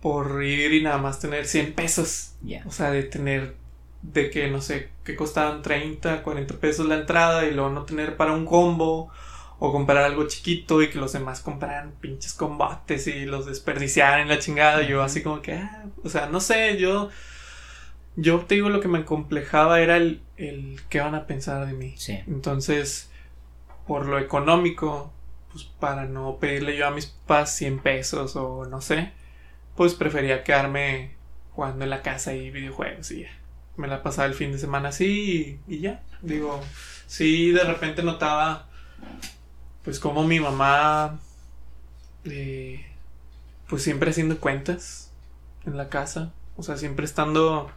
por 0.00 0.42
ir 0.42 0.72
y 0.72 0.82
nada 0.82 0.98
más 0.98 1.20
tener 1.20 1.46
100 1.46 1.74
pesos. 1.74 2.32
Ya. 2.42 2.62
O 2.66 2.70
sea, 2.70 2.90
de 2.90 3.02
tener 3.02 3.56
de 4.02 4.30
que 4.30 4.48
no 4.48 4.60
sé, 4.60 4.90
que 5.04 5.16
costaban 5.16 5.62
30, 5.62 6.22
40 6.22 6.54
pesos 6.56 6.86
la 6.86 6.96
entrada 6.96 7.46
y 7.46 7.52
luego 7.52 7.70
no 7.70 7.84
tener 7.84 8.16
para 8.16 8.32
un 8.32 8.46
combo 8.46 9.10
o 9.58 9.72
comprar 9.72 10.04
algo 10.04 10.26
chiquito 10.26 10.82
y 10.82 10.88
que 10.88 10.98
los 10.98 11.12
demás 11.12 11.40
compraran 11.40 11.92
pinches 12.00 12.32
combates 12.32 13.06
y 13.06 13.26
los 13.26 13.44
desperdiciaran 13.44 14.20
en 14.20 14.28
la 14.28 14.38
chingada. 14.38 14.82
Yo 14.82 15.02
así 15.02 15.22
como 15.22 15.42
que, 15.42 15.52
ah, 15.52 15.84
o 16.02 16.08
sea, 16.08 16.26
no 16.26 16.40
sé, 16.40 16.78
yo, 16.78 17.10
yo 18.16 18.38
te 18.40 18.54
digo 18.54 18.70
lo 18.70 18.80
que 18.80 18.88
me 18.88 19.04
complejaba 19.04 19.80
era 19.80 19.98
el, 19.98 20.22
el 20.38 20.80
qué 20.88 21.00
van 21.00 21.14
a 21.14 21.26
pensar 21.26 21.66
de 21.66 21.74
mí. 21.74 21.94
Sí. 21.98 22.20
Entonces, 22.26 23.10
por 23.86 24.06
lo 24.06 24.18
económico, 24.18 25.12
pues 25.52 25.64
para 25.64 26.06
no 26.06 26.38
pedirle 26.38 26.76
yo 26.76 26.86
a 26.86 26.90
mis 26.90 27.06
papás 27.06 27.54
100 27.56 27.80
pesos 27.80 28.36
o 28.36 28.64
no 28.64 28.80
sé, 28.80 29.12
pues 29.76 29.94
prefería 29.94 30.42
quedarme 30.42 31.16
jugando 31.52 31.84
en 31.84 31.90
la 31.90 32.00
casa 32.00 32.32
y 32.32 32.50
videojuegos 32.50 33.10
y 33.10 33.22
ya. 33.24 33.39
Me 33.76 33.88
la 33.88 34.02
pasaba 34.02 34.26
el 34.28 34.34
fin 34.34 34.52
de 34.52 34.58
semana 34.58 34.90
así 34.90 35.60
y, 35.68 35.74
y 35.76 35.80
ya. 35.80 36.02
Digo, 36.22 36.60
sí, 37.06 37.50
de 37.52 37.64
repente 37.64 38.02
notaba 38.02 38.68
pues 39.82 39.98
como 39.98 40.24
mi 40.26 40.40
mamá, 40.40 41.18
eh, 42.24 42.84
pues 43.68 43.82
siempre 43.82 44.10
haciendo 44.10 44.38
cuentas 44.38 45.12
en 45.66 45.76
la 45.76 45.88
casa, 45.88 46.32
o 46.56 46.62
sea, 46.62 46.76
siempre 46.76 47.04
estando 47.04 47.70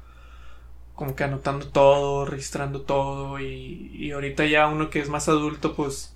como 0.95 1.15
que 1.15 1.23
anotando 1.23 1.67
todo, 1.69 2.25
registrando 2.25 2.81
todo 2.81 3.39
y, 3.39 3.91
y 3.95 4.11
ahorita 4.11 4.45
ya 4.45 4.67
uno 4.67 4.89
que 4.89 4.99
es 4.99 5.09
más 5.09 5.27
adulto, 5.29 5.75
pues, 5.75 6.15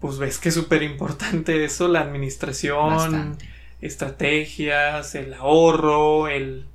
pues 0.00 0.18
ves 0.18 0.38
que 0.38 0.50
es 0.50 0.56
súper 0.56 0.82
importante 0.84 1.64
eso, 1.64 1.88
la 1.88 2.00
administración, 2.02 2.90
Bastante. 2.96 3.48
estrategias, 3.80 5.14
el 5.16 5.34
ahorro, 5.34 6.28
el, 6.28 6.66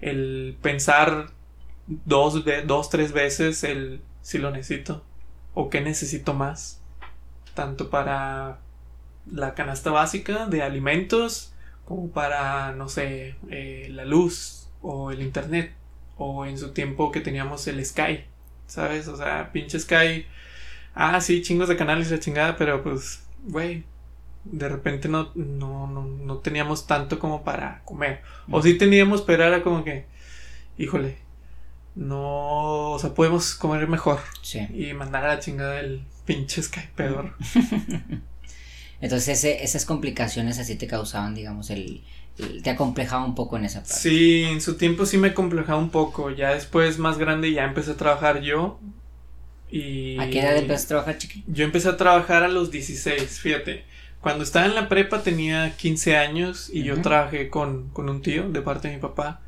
el 0.00 0.56
pensar 0.62 1.30
dos, 1.86 2.44
dos, 2.66 2.90
tres 2.90 3.12
veces 3.12 3.64
el 3.64 4.00
si 4.22 4.38
lo 4.38 4.50
necesito 4.50 5.04
o 5.52 5.68
qué 5.68 5.80
necesito 5.80 6.34
más 6.34 6.80
tanto 7.54 7.90
para 7.90 8.58
la 9.30 9.54
canasta 9.54 9.90
básica 9.90 10.46
de 10.46 10.62
alimentos 10.62 11.54
como 11.84 12.10
para, 12.10 12.72
no 12.72 12.88
sé, 12.88 13.36
eh, 13.50 13.88
la 13.90 14.04
luz 14.04 14.68
o 14.82 15.10
el 15.10 15.22
internet 15.22 15.72
o 16.16 16.46
en 16.46 16.58
su 16.58 16.72
tiempo 16.72 17.12
que 17.12 17.20
teníamos 17.20 17.66
el 17.66 17.84
Sky, 17.84 18.24
¿sabes? 18.66 19.08
O 19.08 19.16
sea, 19.16 19.52
pinche 19.52 19.78
Sky, 19.78 20.26
ah, 20.94 21.20
sí, 21.20 21.42
chingos 21.42 21.68
de 21.68 21.76
canales 21.76 22.08
y 22.08 22.12
la 22.12 22.20
chingada, 22.20 22.56
pero 22.56 22.82
pues, 22.82 23.26
güey, 23.44 23.84
de 24.44 24.68
repente 24.68 25.08
no, 25.08 25.30
no, 25.34 25.86
no, 25.86 26.04
no 26.04 26.38
teníamos 26.38 26.86
tanto 26.86 27.18
como 27.18 27.44
para 27.44 27.82
comer. 27.84 28.22
O 28.50 28.62
sí 28.62 28.74
teníamos, 28.74 29.22
pero 29.22 29.44
era 29.44 29.62
como 29.62 29.84
que, 29.84 30.06
híjole, 30.78 31.16
no, 31.94 32.90
o 32.92 32.98
sea, 32.98 33.14
podemos 33.14 33.54
comer 33.54 33.86
mejor 33.88 34.20
Sí. 34.42 34.66
y 34.74 34.92
mandar 34.94 35.24
a 35.24 35.28
la 35.34 35.40
chingada 35.40 35.80
el 35.80 36.02
pinche 36.26 36.62
Sky 36.62 36.80
pedor. 36.96 37.34
Entonces 39.00 39.28
ese- 39.38 39.62
esas 39.64 39.84
complicaciones 39.84 40.58
así 40.58 40.76
te 40.76 40.86
causaban, 40.86 41.34
digamos, 41.34 41.70
el, 41.70 42.02
el- 42.38 42.62
te 42.62 42.70
acomplejaba 42.70 43.24
un 43.24 43.34
poco 43.34 43.56
en 43.56 43.64
esa 43.66 43.80
parte. 43.80 43.94
Sí, 43.94 44.44
en 44.44 44.60
su 44.60 44.76
tiempo 44.76 45.04
sí 45.06 45.18
me 45.18 45.34
complejaba 45.34 45.78
un 45.78 45.90
poco. 45.90 46.30
Ya 46.30 46.54
después, 46.54 46.98
más 46.98 47.18
grande, 47.18 47.52
ya 47.52 47.64
empecé 47.64 47.92
a 47.92 47.96
trabajar 47.96 48.40
yo. 48.40 48.80
Y. 49.70 50.18
¿A 50.18 50.30
qué 50.30 50.40
edad 50.40 50.56
empezaste 50.56 50.86
a 50.86 50.88
trabajar, 50.88 51.18
chiqui? 51.18 51.44
Yo 51.48 51.64
empecé 51.64 51.88
a 51.88 51.96
trabajar 51.96 52.42
a 52.44 52.48
los 52.48 52.70
16, 52.70 53.40
fíjate. 53.40 53.84
Cuando 54.20 54.42
estaba 54.44 54.64
en 54.66 54.74
la 54.74 54.88
prepa 54.88 55.22
tenía 55.22 55.76
15 55.76 56.16
años 56.16 56.70
y 56.72 56.82
yo 56.82 57.02
trabajé 57.02 57.50
con, 57.50 57.90
con 57.90 58.08
un 58.08 58.22
tío 58.22 58.48
de 58.48 58.62
parte 58.62 58.88
de 58.88 58.94
mi 58.94 59.00
papá. 59.00 59.42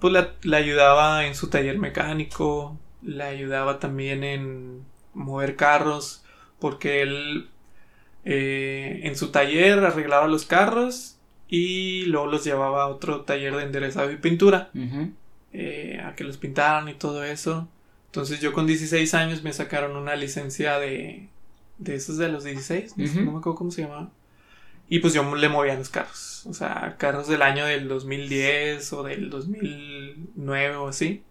Pues 0.00 0.12
la, 0.12 0.32
la 0.42 0.56
ayudaba 0.56 1.26
en 1.26 1.34
su 1.34 1.48
taller 1.48 1.78
mecánico, 1.78 2.78
la 3.02 3.26
ayudaba 3.26 3.78
también 3.78 4.24
en 4.24 4.82
mover 5.14 5.56
carros, 5.56 6.24
porque 6.58 7.02
él 7.02 7.48
eh, 8.24 9.00
en 9.04 9.16
su 9.16 9.28
taller 9.28 9.78
arreglaba 9.84 10.26
los 10.26 10.44
carros 10.46 11.16
y 11.48 12.04
luego 12.06 12.26
los 12.26 12.44
llevaba 12.44 12.84
a 12.84 12.86
otro 12.88 13.22
taller 13.22 13.56
de 13.56 13.64
enderezado 13.64 14.10
y 14.12 14.16
pintura 14.16 14.70
eh, 15.52 16.00
a 16.04 16.14
que 16.14 16.24
los 16.24 16.36
pintaran 16.36 16.88
y 16.88 16.94
todo 16.94 17.24
eso. 17.24 17.68
Entonces 18.06 18.40
yo 18.40 18.52
con 18.52 18.66
16 18.66 19.14
años 19.14 19.42
me 19.42 19.52
sacaron 19.52 19.96
una 19.96 20.16
licencia 20.16 20.78
de... 20.78 21.28
De 21.78 21.94
esos 21.94 22.18
de 22.18 22.28
los 22.28 22.44
16, 22.44 22.98
no, 22.98 23.06
sé, 23.06 23.12
Ujú. 23.12 23.24
no 23.24 23.32
me 23.32 23.38
acuerdo 23.38 23.56
cómo 23.56 23.70
se 23.70 23.80
llamaba. 23.82 24.10
Y 24.90 24.98
pues 24.98 25.14
yo 25.14 25.34
le 25.34 25.48
movía 25.48 25.74
los 25.76 25.88
carros. 25.88 26.44
O 26.46 26.52
sea, 26.52 26.96
carros 26.98 27.28
del 27.28 27.40
año 27.42 27.64
del 27.64 27.88
2010 27.88 28.92
o 28.92 29.02
del 29.04 29.30
2009 29.30 30.76
o 30.76 30.88
así. 30.88 31.22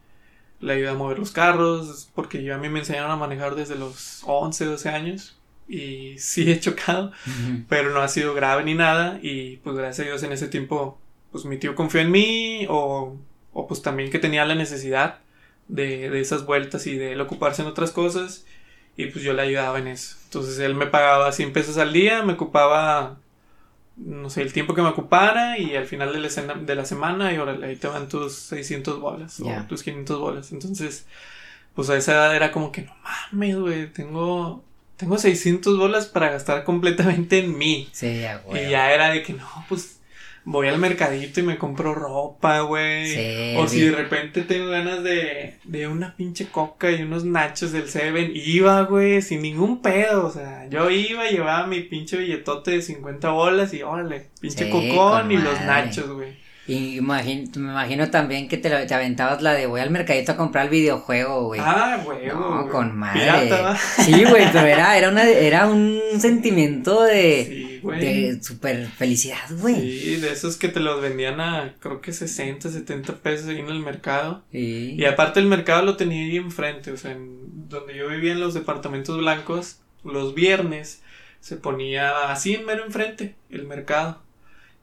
Le 0.62 0.74
ayudé 0.74 0.90
a 0.90 0.94
mover 0.94 1.20
los 1.20 1.32
carros 1.32 2.10
porque 2.16 2.42
yo 2.44 2.56
a 2.56 2.58
mí 2.58 2.70
me 2.70 2.80
enseñaron 2.80 3.12
a 3.12 3.16
manejar 3.16 3.56
desde 3.56 3.76
los 3.76 4.22
11, 4.26 4.66
12 4.66 4.90
años. 4.90 5.38
Y 5.68 6.18
sí 6.20 6.52
he 6.52 6.60
chocado 6.60 7.08
Ujú. 7.28 7.64
pero 7.70 7.92
no 7.92 8.02
ha 8.02 8.08
sido 8.08 8.34
grave 8.34 8.64
ni 8.64 8.74
nada 8.74 9.20
y 9.22 9.58
pues 9.58 9.76
gracias 9.76 10.06
a 10.08 10.10
Dios 10.10 10.24
en 10.24 10.32
ese 10.32 10.48
tiempo 10.48 10.98
pues 11.32 11.46
mi 11.46 11.58
tío 11.58 11.76
confió 11.76 12.02
en 12.02 12.10
mí 12.10 12.66
o, 12.70 13.16
o 13.54 13.68
pues 13.68 13.84
también 13.84 14.10
que 14.10 14.18
tenía 14.18 14.46
la 14.46 14.56
necesidad 14.56 15.20
de, 15.68 16.10
de 16.10 16.22
esas 16.22 16.48
vueltas 16.48 16.88
y 16.88 16.98
de 16.98 17.12
él 17.12 17.22
ocuparse 17.22 17.62
en 17.62 17.68
otras 17.68 17.92
cosas 17.92 18.46
y 18.98 19.06
pues 19.08 19.24
yo 19.24 19.34
le 19.34 19.44
ayudaba 19.44 19.78
en 19.78 19.88
eso. 19.88 20.16
Entonces 20.26 20.58
él 20.60 20.74
me 20.74 20.88
pagaba 20.88 21.32
100 21.32 21.54
pesos 21.54 21.78
al 21.78 21.94
día, 21.94 22.24
me 22.24 22.34
ocupaba 22.34 23.20
no 24.00 24.30
sé, 24.30 24.42
el 24.42 24.54
tiempo 24.54 24.74
que 24.74 24.82
me 24.82 24.88
ocupara 24.90 25.58
y 25.58 25.76
al 25.76 25.86
final 25.86 26.14
de 26.14 26.20
la, 26.20 26.54
de 26.56 26.76
la 26.76 26.86
semana 26.86 27.34
y 27.34 27.38
órale, 27.38 27.66
ahí 27.68 27.76
te 27.76 27.88
van 27.88 28.08
tus 28.08 28.34
600 28.34 29.00
bolas 29.00 29.38
Ya. 29.38 29.62
o 29.62 29.68
tus 29.68 29.84
500 29.84 30.20
bolas. 30.20 30.52
Entonces, 30.52 31.06
pues 31.76 31.90
a 31.90 31.98
esa 31.98 32.14
edad 32.14 32.36
era 32.36 32.52
como 32.52 32.72
que 32.72 32.84
no 32.84 32.94
mames, 33.32 33.58
güey, 33.58 33.92
tengo, 33.92 34.64
tengo 34.98 35.18
600 35.18 35.78
bolas 35.78 36.08
para 36.08 36.30
gastar 36.32 36.64
completamente 36.64 37.40
en 37.40 37.58
mí. 37.58 37.90
Sí, 37.92 38.26
a 38.26 38.42
huevo. 38.46 38.56
Y 38.68 38.70
ya 38.72 38.92
era 38.92 39.10
de 39.12 39.22
que 39.24 39.34
no, 39.34 39.48
pues 39.70 39.99
voy 40.50 40.68
al 40.68 40.80
mercadito 40.80 41.40
y 41.40 41.44
me 41.44 41.60
compro 41.60 41.94
ropa, 41.94 42.62
güey. 42.62 43.06
Sí, 43.06 43.56
o 43.56 43.68
si 43.68 43.82
de 43.82 43.92
repente 43.92 44.42
tengo 44.42 44.70
ganas 44.70 45.04
de, 45.04 45.60
de 45.64 45.88
una 45.88 46.16
pinche 46.16 46.48
coca 46.48 46.90
y 46.90 47.04
unos 47.04 47.24
nachos 47.24 47.72
del 47.72 47.88
Seven, 47.88 48.32
iba, 48.34 48.82
güey, 48.82 49.22
sin 49.22 49.44
ningún 49.44 49.84
pedo. 49.84 50.26
O 50.26 50.32
sea, 50.32 50.68
yo 50.68 50.90
iba, 50.90 51.26
llevaba 51.28 51.68
mi 51.68 51.82
pinche 51.82 52.18
billetote 52.18 52.72
de 52.72 52.82
50 52.82 53.30
bolas 53.30 53.74
y 53.76 53.84
órale, 53.84 54.30
pinche 54.42 54.66
Sí, 54.66 54.72
cocón 54.72 55.32
y 55.32 55.38
los 55.38 55.62
nachos, 55.62 56.12
güey. 56.12 56.40
Y 56.68 56.98
imagino, 56.98 57.50
me 57.56 57.72
imagino 57.72 58.10
también 58.10 58.48
que 58.48 58.58
te, 58.58 58.70
te 58.70 58.94
aventabas 58.94 59.42
la 59.42 59.54
de 59.54 59.66
voy 59.66 59.82
al 59.82 59.90
mercadito 59.90 60.32
a 60.32 60.38
comprar 60.38 60.66
el 60.66 60.70
videojuego, 60.72 61.46
güey. 61.46 61.62
Ah, 61.64 62.00
güey. 62.04 62.28
no, 62.28 62.68
con 62.70 62.96
madre. 62.96 63.76
Sí, 64.04 64.24
güey, 64.24 64.52
pero 64.52 64.68
era, 64.68 64.98
era, 64.98 65.10
una, 65.10 65.28
era 65.28 65.68
un 65.68 66.00
sentimiento 66.20 67.04
de, 67.04 67.46
Sí, 67.48 67.69
güey. 67.82 68.00
de 68.00 68.44
super 68.44 68.88
felicidad, 68.88 69.50
güey. 69.60 69.76
Sí, 69.76 70.16
de 70.18 70.32
esos 70.32 70.58
que 70.58 70.68
te 70.68 70.80
los 70.80 71.02
vendían 71.02 71.40
a 71.42 71.76
creo 71.80 72.02
que 72.02 72.14
60, 72.14 72.70
70 72.70 73.16
pesos 73.18 73.48
ahí 73.48 73.60
en 73.60 73.70
el 73.70 73.80
mercado. 73.80 74.44
Sí. 74.52 74.96
Y 74.98 75.06
aparte 75.06 75.40
el 75.40 75.46
mercado 75.48 75.84
lo 75.84 75.98
tenía 75.98 76.24
ahí 76.24 76.38
enfrente, 76.38 76.92
o 76.92 76.98
sea, 76.98 77.12
en 77.12 77.70
donde 77.70 77.96
yo 77.96 78.08
vivía 78.10 78.32
en 78.32 78.40
los 78.40 78.54
departamentos 78.54 79.18
blancos, 79.18 79.80
los 80.04 80.34
viernes 80.34 81.02
se 81.40 81.56
ponía 81.56 82.32
así 82.32 82.56
en 82.56 82.66
mero 82.66 82.86
enfrente 82.86 83.36
el 83.50 83.66
mercado. 83.66 84.22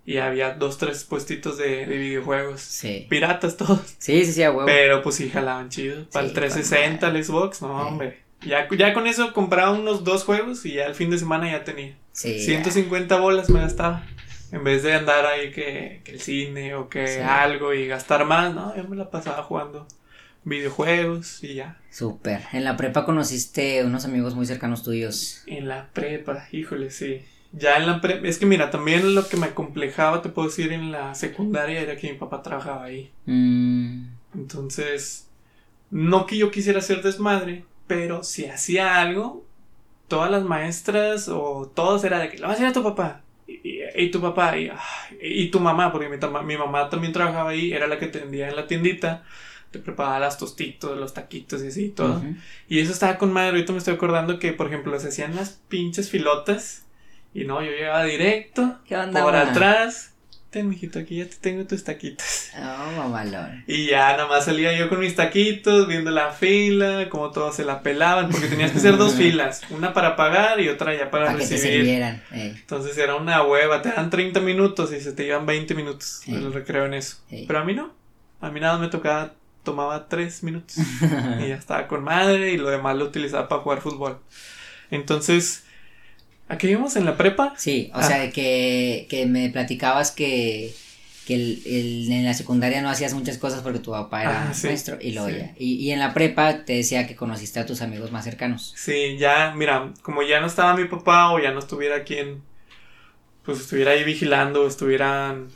Y 0.04 0.18
había 0.18 0.54
dos, 0.54 0.78
tres 0.78 1.02
puestitos 1.02 1.59
de, 1.59 1.85
de 1.85 1.98
videojuegos. 1.98 2.61
Sí. 2.61 3.06
Piratas 3.11 3.56
todos. 3.56 3.80
Sí, 3.98 4.24
sí, 4.24 4.35
sí, 4.35 4.42
a 4.44 4.52
huevo. 4.52 4.66
Pero 4.66 5.02
pues 5.02 5.16
sí 5.16 5.28
jalaban 5.28 5.68
chido. 5.68 6.04
Para 6.11 6.26
Sí, 6.26 6.28
el 6.28 6.35
360, 6.35 7.09
el 7.09 7.24
Xbox, 7.24 7.61
no, 7.62 7.88
hombre. 7.88 8.25
Ya, 8.42 8.68
ya 8.77 8.92
con 8.94 9.07
eso 9.07 9.33
compraba 9.33 9.72
unos 9.72 10.05
dos 10.05 10.25
juegos 10.25 10.64
y 10.66 10.75
ya 10.75 10.87
el 10.87 10.94
fin 10.94 11.11
de 11.11 11.18
semana 11.18 11.51
ya 11.51 11.64
tenía. 11.64 11.96
sí. 12.12 12.38
150 12.40 13.18
bolas 13.18 13.51
me 13.51 13.61
gastaba. 13.61 14.05
En 14.53 14.62
vez 14.62 14.83
de 14.85 14.94
andar 14.94 15.27
ahí 15.27 15.51
que, 15.51 16.01
que 16.05 16.12
el 16.12 16.20
cine 16.20 16.75
o 16.77 16.88
que 16.88 17.07
Sí. 17.07 17.20
algo 17.20 17.75
y 17.75 17.87
gastar 17.88 18.25
más, 18.25 18.55
¿no? 18.55 18.77
Yo 18.77 18.85
me 18.85 18.94
la 18.96 19.11
pasaba 19.11 19.42
jugando 19.42 19.87
videojuegos 20.44 21.42
y 21.42 21.55
ya. 21.55 21.79
Súper. 21.90 22.42
En 22.53 22.64
la 22.64 22.77
prepa 22.77 23.05
conociste 23.05 23.85
unos 23.85 24.05
amigos 24.05 24.35
muy 24.35 24.46
cercanos 24.46 24.83
tuyos. 24.85 25.42
En 25.46 25.66
la 25.68 25.88
prepa, 25.92 26.46
híjole, 26.53 26.90
sí. 26.90 27.22
Ya 27.53 27.77
en 27.77 27.87
la 27.87 28.01
prepa, 28.01 28.27
es 28.29 28.38
que 28.38 28.46
mira, 28.46 28.70
también 28.70 29.14
lo 29.14 29.29
que 29.29 29.37
me 29.37 29.51
complejaba, 29.51 30.22
te 30.22 30.29
puedo 30.29 30.49
decir, 30.49 30.72
en 30.72 30.92
la 30.92 31.14
secundaria 31.14 31.81
era 31.81 31.96
que 31.96 32.12
mi 32.12 32.18
papá 32.18 32.42
trabajaba 32.42 32.85
ahí. 32.85 33.11
Mm, 33.27 34.07
Entonces, 34.35 35.29
no 35.90 36.27
que 36.27 36.37
yo 36.38 36.51
quisiera 36.51 36.79
hacer 36.79 37.03
desmadre, 37.03 37.64
pero 37.87 38.22
si 38.25 38.46
hacía 38.46 39.01
algo, 39.01 39.44
todas 40.09 40.31
las 40.31 40.44
maestras 40.44 41.29
o 41.29 41.70
todos 41.75 42.05
era 42.05 42.18
de 42.20 42.31
que 42.31 42.38
lo 42.38 42.49
vas 42.49 42.55
a 42.55 42.57
hacer 42.59 42.68
a 42.68 42.72
tu 42.72 42.83
papá. 42.83 43.22
Y, 43.46 43.61
y- 43.68 43.83
y 43.96 44.11
tu 44.11 44.20
papá, 44.20 44.59
y, 44.59 44.70
y 45.20 45.51
tu 45.51 45.61
mamá, 45.61 45.92
porque 45.92 46.09
mi, 46.09 46.16
mi 46.44 46.57
mamá 46.57 46.88
también 46.90 47.12
trabajaba 47.12 47.51
ahí, 47.51 47.72
era 47.72 47.87
la 47.87 47.99
que 47.99 48.07
atendía 48.07 48.49
en 48.49 48.57
la 48.57 48.66
tiendita, 48.66 49.25
te 49.70 49.79
preparaba 49.79 50.18
las 50.20 50.38
tostitos, 50.38 50.99
los 50.99 51.14
taquitos 51.14 51.62
y 51.62 51.68
así, 51.68 51.88
todo. 51.90 52.16
ujú. 52.18 52.35
Y 52.68 52.81
eso 52.81 52.92
estaba 52.92 53.18
con 53.18 53.33
madre. 53.33 53.51
Ahorita 53.51 53.72
me 53.72 53.79
estoy 53.79 53.94
acordando 53.94 54.38
que, 54.38 54.53
por 54.53 54.66
ejemplo, 54.68 54.99
se 55.01 55.09
hacían 55.09 55.37
las 55.37 55.51
pinches 55.68 56.11
filotas. 56.11 56.85
Y 57.35 57.44
no, 57.44 57.62
yo 57.62 57.70
llegaba 57.70 58.05
directo 58.05 58.79
¿Qué 58.87 58.96
onda, 58.96 59.22
por 59.22 59.37
atrás. 59.37 60.12
Ten, 60.57 60.71
mijito, 60.71 60.99
aquí 60.99 61.16
ya 61.16 61.27
te 61.27 61.37
tengo 61.37 61.66
tus 61.66 61.85
taquitos. 61.85 62.49
Oh, 62.57 62.92
mamalón. 62.97 63.62
Y 63.66 63.88
ya 63.88 64.12
nada 64.12 64.27
más 64.27 64.47
salía 64.47 64.73
yo 64.73 64.88
con 64.88 65.01
mis 65.01 65.14
taquitos, 65.14 65.87
viendo 65.87 66.11
la 66.11 66.33
fila, 66.33 67.11
como 67.11 67.31
todos 67.31 67.55
se 67.57 67.64
la 67.66 67.83
pelaban, 67.83 68.31
porque 68.31 68.47
tenías 68.47 68.73
que 68.73 68.79
hacer 68.79 68.97
dos 68.97 69.14
filas, 69.16 69.61
una 69.69 69.92
para 69.92 70.16
pagar 70.16 70.59
y 70.61 70.71
otra 70.71 70.95
ya 70.95 71.11
para, 71.11 71.27
Para 71.27 71.38
que 71.38 71.45
te 71.45 71.51
recibir. 71.57 71.81
sirvieran. 71.81 72.23
Entonces 72.31 72.97
era 72.97 73.16
una 73.16 73.42
hueva, 73.42 73.83
te 73.83 73.90
dan 73.90 74.09
30 74.09 74.40
minutos 74.40 74.95
y 74.95 75.01
se 75.03 75.12
te 75.12 75.27
iban 75.27 75.45
20 75.45 75.75
minutos 75.75 76.23
los 76.27 76.55
recreo 76.55 76.87
en 76.87 76.95
eso. 76.95 77.19
Pero 77.29 77.59
a 77.59 77.64
mí 77.64 77.75
no, 77.75 77.92
a 78.40 78.51
mí 78.51 78.59
nada 78.59 78.79
me 78.79 78.88
tocaba, 78.88 79.35
tomaba 79.62 80.09
3 80.09 80.42
minutos 80.42 80.79
y 81.45 81.49
ya 81.49 81.57
estaba 81.57 81.87
con 81.87 82.03
madre 82.03 82.53
y 82.53 82.57
lo 82.57 82.71
demás 82.71 82.97
lo 82.97 83.05
utilizaba 83.05 83.47
para 83.47 83.61
jugar 83.61 83.83
fútbol. 83.83 84.21
Entonces, 84.90 85.64
¿a 86.48 86.59
qué 86.59 86.70
íbamos 86.70 86.96
en 86.96 87.04
la 87.04 87.16
prepa? 87.16 87.54
Sí, 87.56 87.90
o 87.94 87.98
Ah. 87.98 88.02
sea, 88.02 88.30
que, 88.30 89.06
que 89.11 89.26
me 89.26 89.48
platicabas 89.50 90.11
que, 90.11 90.74
que 91.26 91.35
el, 91.35 91.62
el- 91.66 92.12
en 92.12 92.24
la 92.24 92.35
secundaria 92.35 92.80
no 92.82 92.88
hacías 92.88 93.14
muchas 93.14 93.38
cosas 93.38 93.61
porque 93.62 93.78
tu 93.80 93.90
papá 93.90 94.22
era 94.22 94.50
Ah, 94.50 94.54
sí, 94.54 94.68
maestro 94.68 94.98
y 95.00 95.12
luego 95.12 95.28
sí. 95.30 95.37
ya. 95.38 95.54
Y, 95.59 95.74
y 95.74 95.90
en 95.92 95.98
la 95.98 96.14
prepa 96.14 96.64
te 96.64 96.74
decía 96.74 97.06
que 97.06 97.16
conociste 97.16 97.59
a 97.61 97.66
tus 97.66 97.82
amigos 97.82 98.12
más 98.12 98.24
cercanos. 98.24 98.72
Sí, 98.76 99.16
ya, 99.18 99.52
mira, 99.56 99.92
como 100.02 100.22
ya 100.22 100.40
no 100.40 100.46
estaba 100.46 100.76
mi 100.76 100.85
papá 100.87 101.30
o 101.32 101.38
ya 101.40 101.50
no 101.52 101.59
estuviera 101.59 102.04
quien, 102.04 102.42
pues 103.44 103.61
estuviera 103.61 103.92
ahí 103.92 104.04
vigilando, 104.04 104.66
estuvieran 104.66 105.48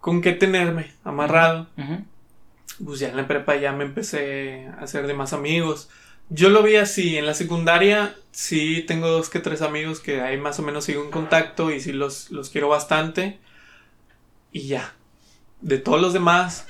con 0.00 0.20
qué 0.22 0.32
tenerme 0.32 0.92
amarrado. 1.04 1.66
Ujú. 1.76 2.04
pues 2.84 3.00
ya 3.00 3.08
en 3.08 3.16
la 3.18 3.26
prepa 3.28 3.56
ya 3.56 3.72
me 3.72 3.84
empecé 3.84 4.66
a 4.78 4.82
hacer 4.84 5.06
de 5.06 5.12
más 5.14 5.32
amigos. 5.34 5.88
Yo 6.30 6.48
lo 6.48 6.62
vi 6.62 6.76
así, 6.76 7.18
en 7.18 7.26
la 7.26 7.34
secundaria 7.34 8.14
sí 8.32 8.84
tengo 8.86 9.08
dos 9.08 9.28
que 9.28 9.40
tres 9.40 9.62
amigos 9.62 10.00
que 10.00 10.20
ahí 10.20 10.36
más 10.36 10.58
o 10.58 10.62
menos 10.62 10.84
sigo 10.84 11.04
en 11.04 11.10
contacto 11.10 11.70
y 11.70 11.80
sí 11.80 11.92
los, 11.92 12.30
los 12.30 12.50
quiero 12.50 12.68
bastante. 12.68 13.38
Y 14.52 14.68
ya. 14.68 14.94
De 15.60 15.78
todos 15.78 16.00
los 16.00 16.12
demás, 16.12 16.66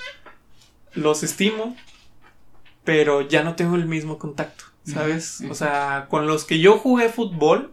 los 0.95 1.23
estimo, 1.23 1.77
pero 2.85 3.23
ya 3.23 3.43
no 3.43 3.55
tengo 3.55 3.77
el 3.77 3.87
mismo 3.87 4.19
contacto, 4.19 4.65
¿sabes? 4.85 5.43
O 5.49 5.55
sea, 5.55 6.07
con 6.11 6.27
los 6.27 6.45
que 6.45 6.59
yo 6.59 6.79
jugué 6.79 7.09
fútbol, 7.09 7.73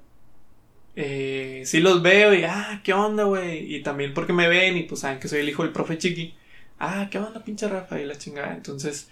eh, 0.96 1.64
sí 1.66 1.80
los 1.80 2.02
veo 2.04 2.34
y, 2.34 2.44
ah, 2.44 2.82
¿qué 2.84 2.94
onda, 2.94 3.24
güey? 3.24 3.76
Y 3.76 3.82
también 3.82 4.14
porque 4.14 4.34
me 4.34 4.48
ven 4.48 4.78
y 4.78 4.84
pues 4.84 5.02
saben 5.02 5.20
que 5.20 5.28
soy 5.28 5.40
el 5.40 5.50
hijo 5.50 5.64
del 5.64 5.72
profe 5.72 5.98
Chiqui. 5.98 6.36
Ah, 6.80 7.08
¿qué 7.10 7.18
onda, 7.18 7.44
pinche 7.44 7.68
Rafa? 7.68 8.00
Y 8.00 8.06
la 8.06 8.18
chingada. 8.18 8.54
Entonces, 8.54 9.10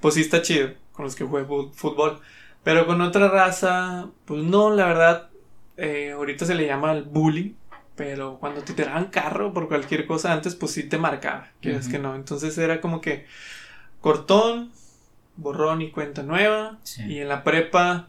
pues 0.00 0.14
sí 0.14 0.20
está 0.20 0.42
chido 0.42 0.74
con 0.92 1.04
los 1.04 1.16
que 1.16 1.24
jugué 1.24 1.44
fútbol. 1.44 2.20
Pero 2.68 2.86
con 2.86 3.00
otra 3.00 3.28
raza, 3.28 4.08
pues 4.26 4.42
no, 4.42 4.68
la 4.68 4.84
verdad, 4.84 5.30
eh, 5.78 6.10
ahorita 6.10 6.44
se 6.44 6.54
le 6.54 6.66
llama 6.66 6.92
el 6.92 7.04
bullying. 7.04 7.54
Pero 7.96 8.36
cuando 8.38 8.60
te 8.60 8.74
tiraban 8.74 9.06
carro 9.06 9.54
por 9.54 9.68
cualquier 9.68 10.04
cosa 10.06 10.34
antes, 10.34 10.54
pues 10.54 10.72
sí 10.72 10.82
te 10.82 10.98
marcaba. 10.98 11.48
Quieres 11.62 11.84
Ujú. 11.84 11.92
que 11.92 11.98
no. 11.98 12.14
Entonces 12.14 12.58
era 12.58 12.82
como 12.82 13.00
que 13.00 13.24
cortón, 14.02 14.70
borrón 15.36 15.80
y 15.80 15.90
cuenta 15.92 16.22
nueva. 16.22 16.76
Sí. 16.82 17.04
Y 17.04 17.20
en 17.20 17.28
la 17.28 17.42
prepa, 17.42 18.08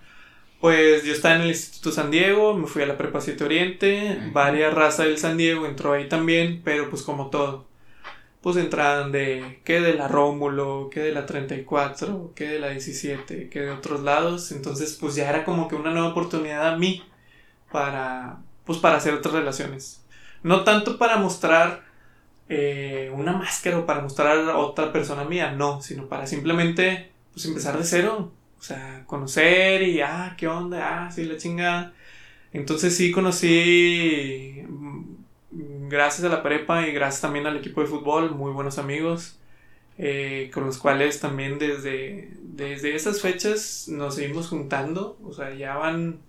pues 0.60 1.06
yo 1.06 1.14
estaba 1.14 1.36
en 1.36 1.44
el 1.44 1.48
Instituto 1.52 1.94
San 1.94 2.12
Diego, 2.12 2.54
me 2.54 2.68
fui 2.68 2.82
a 2.82 2.86
la 2.86 2.98
prepa 2.98 3.22
7 3.22 3.46
Oriente, 3.46 4.20
varias 4.34 4.74
razas 4.74 5.06
del 5.06 5.20
San 5.20 5.38
Diego 5.38 5.68
entró 5.68 5.94
ahí 5.94 6.10
también, 6.10 6.64
pero 6.66 6.90
pues 6.90 7.04
como 7.04 7.30
todo. 7.30 7.69
Pues 8.42 8.56
entraban 8.58 9.12
de, 9.12 9.62
que 9.66 9.82
de 9.82 9.96
la 9.96 10.08
Rómulo, 10.08 10.90
que 10.90 11.02
de 11.02 11.12
la 11.12 11.26
34, 11.26 12.34
que 12.36 12.48
de 12.48 12.60
la 12.60 12.70
17, 12.70 13.50
que 13.50 13.60
de 13.62 13.72
otros 13.72 14.02
lados. 14.02 14.52
Entonces 14.52 14.98
pues 15.00 15.16
ya 15.16 15.30
era 15.30 15.46
como 15.46 15.68
que 15.68 15.76
una 15.76 15.92
nueva 15.92 16.10
oportunidad 16.10 16.68
a 16.68 16.78
mí 16.78 17.04
para, 17.72 18.40
pues 18.66 18.80
para 18.80 18.98
hacer 18.98 19.14
otras 19.14 19.34
relaciones. 19.36 20.06
No 20.44 20.64
tanto 20.64 20.98
para 20.98 21.18
mostrar 21.18 21.84
eh, 22.50 23.12
una 23.14 23.34
máscara 23.34 23.78
o 23.80 23.86
para 23.86 24.02
mostrar 24.02 24.38
a 24.50 24.58
otra 24.58 24.92
persona 24.92 25.24
mía, 25.26 25.52
no, 25.52 25.82
sino 25.82 26.08
para 26.08 26.28
simplemente 26.28 27.12
pues 27.34 27.46
empezar 27.46 27.78
de 27.78 27.84
cero. 27.84 28.32
O 28.60 28.62
sea, 28.64 29.04
conocer 29.08 29.84
y, 29.84 30.02
ah, 30.02 30.36
¿qué 30.38 30.48
onda? 30.48 31.06
Ah, 31.06 31.12
sí, 31.12 31.24
la 31.26 31.38
chingada. 31.38 31.94
Entonces 32.54 32.96
sí 32.96 33.12
conocí, 33.12 34.64
gracias 35.90 36.26
a 36.26 36.30
la 36.30 36.44
prepa 36.44 36.88
y 36.88 36.92
gracias 36.92 37.22
también 37.22 37.48
al 37.48 37.58
equipo 37.58 37.82
de 37.82 37.88
fútbol, 37.88 38.32
muy 38.32 38.52
buenos 38.52 38.78
amigos, 38.78 39.40
eh, 39.98 40.50
con 40.54 40.66
los 40.66 40.78
cuales 40.78 41.20
también 41.20 41.60
desde, 41.60 42.32
desde 42.42 42.96
esas 42.96 43.22
fechas 43.22 43.88
nos 43.90 44.16
seguimos 44.16 44.48
juntando. 44.48 45.18
O 45.24 45.34
sea, 45.34 45.54
ya 45.54 45.76
van 45.76 46.20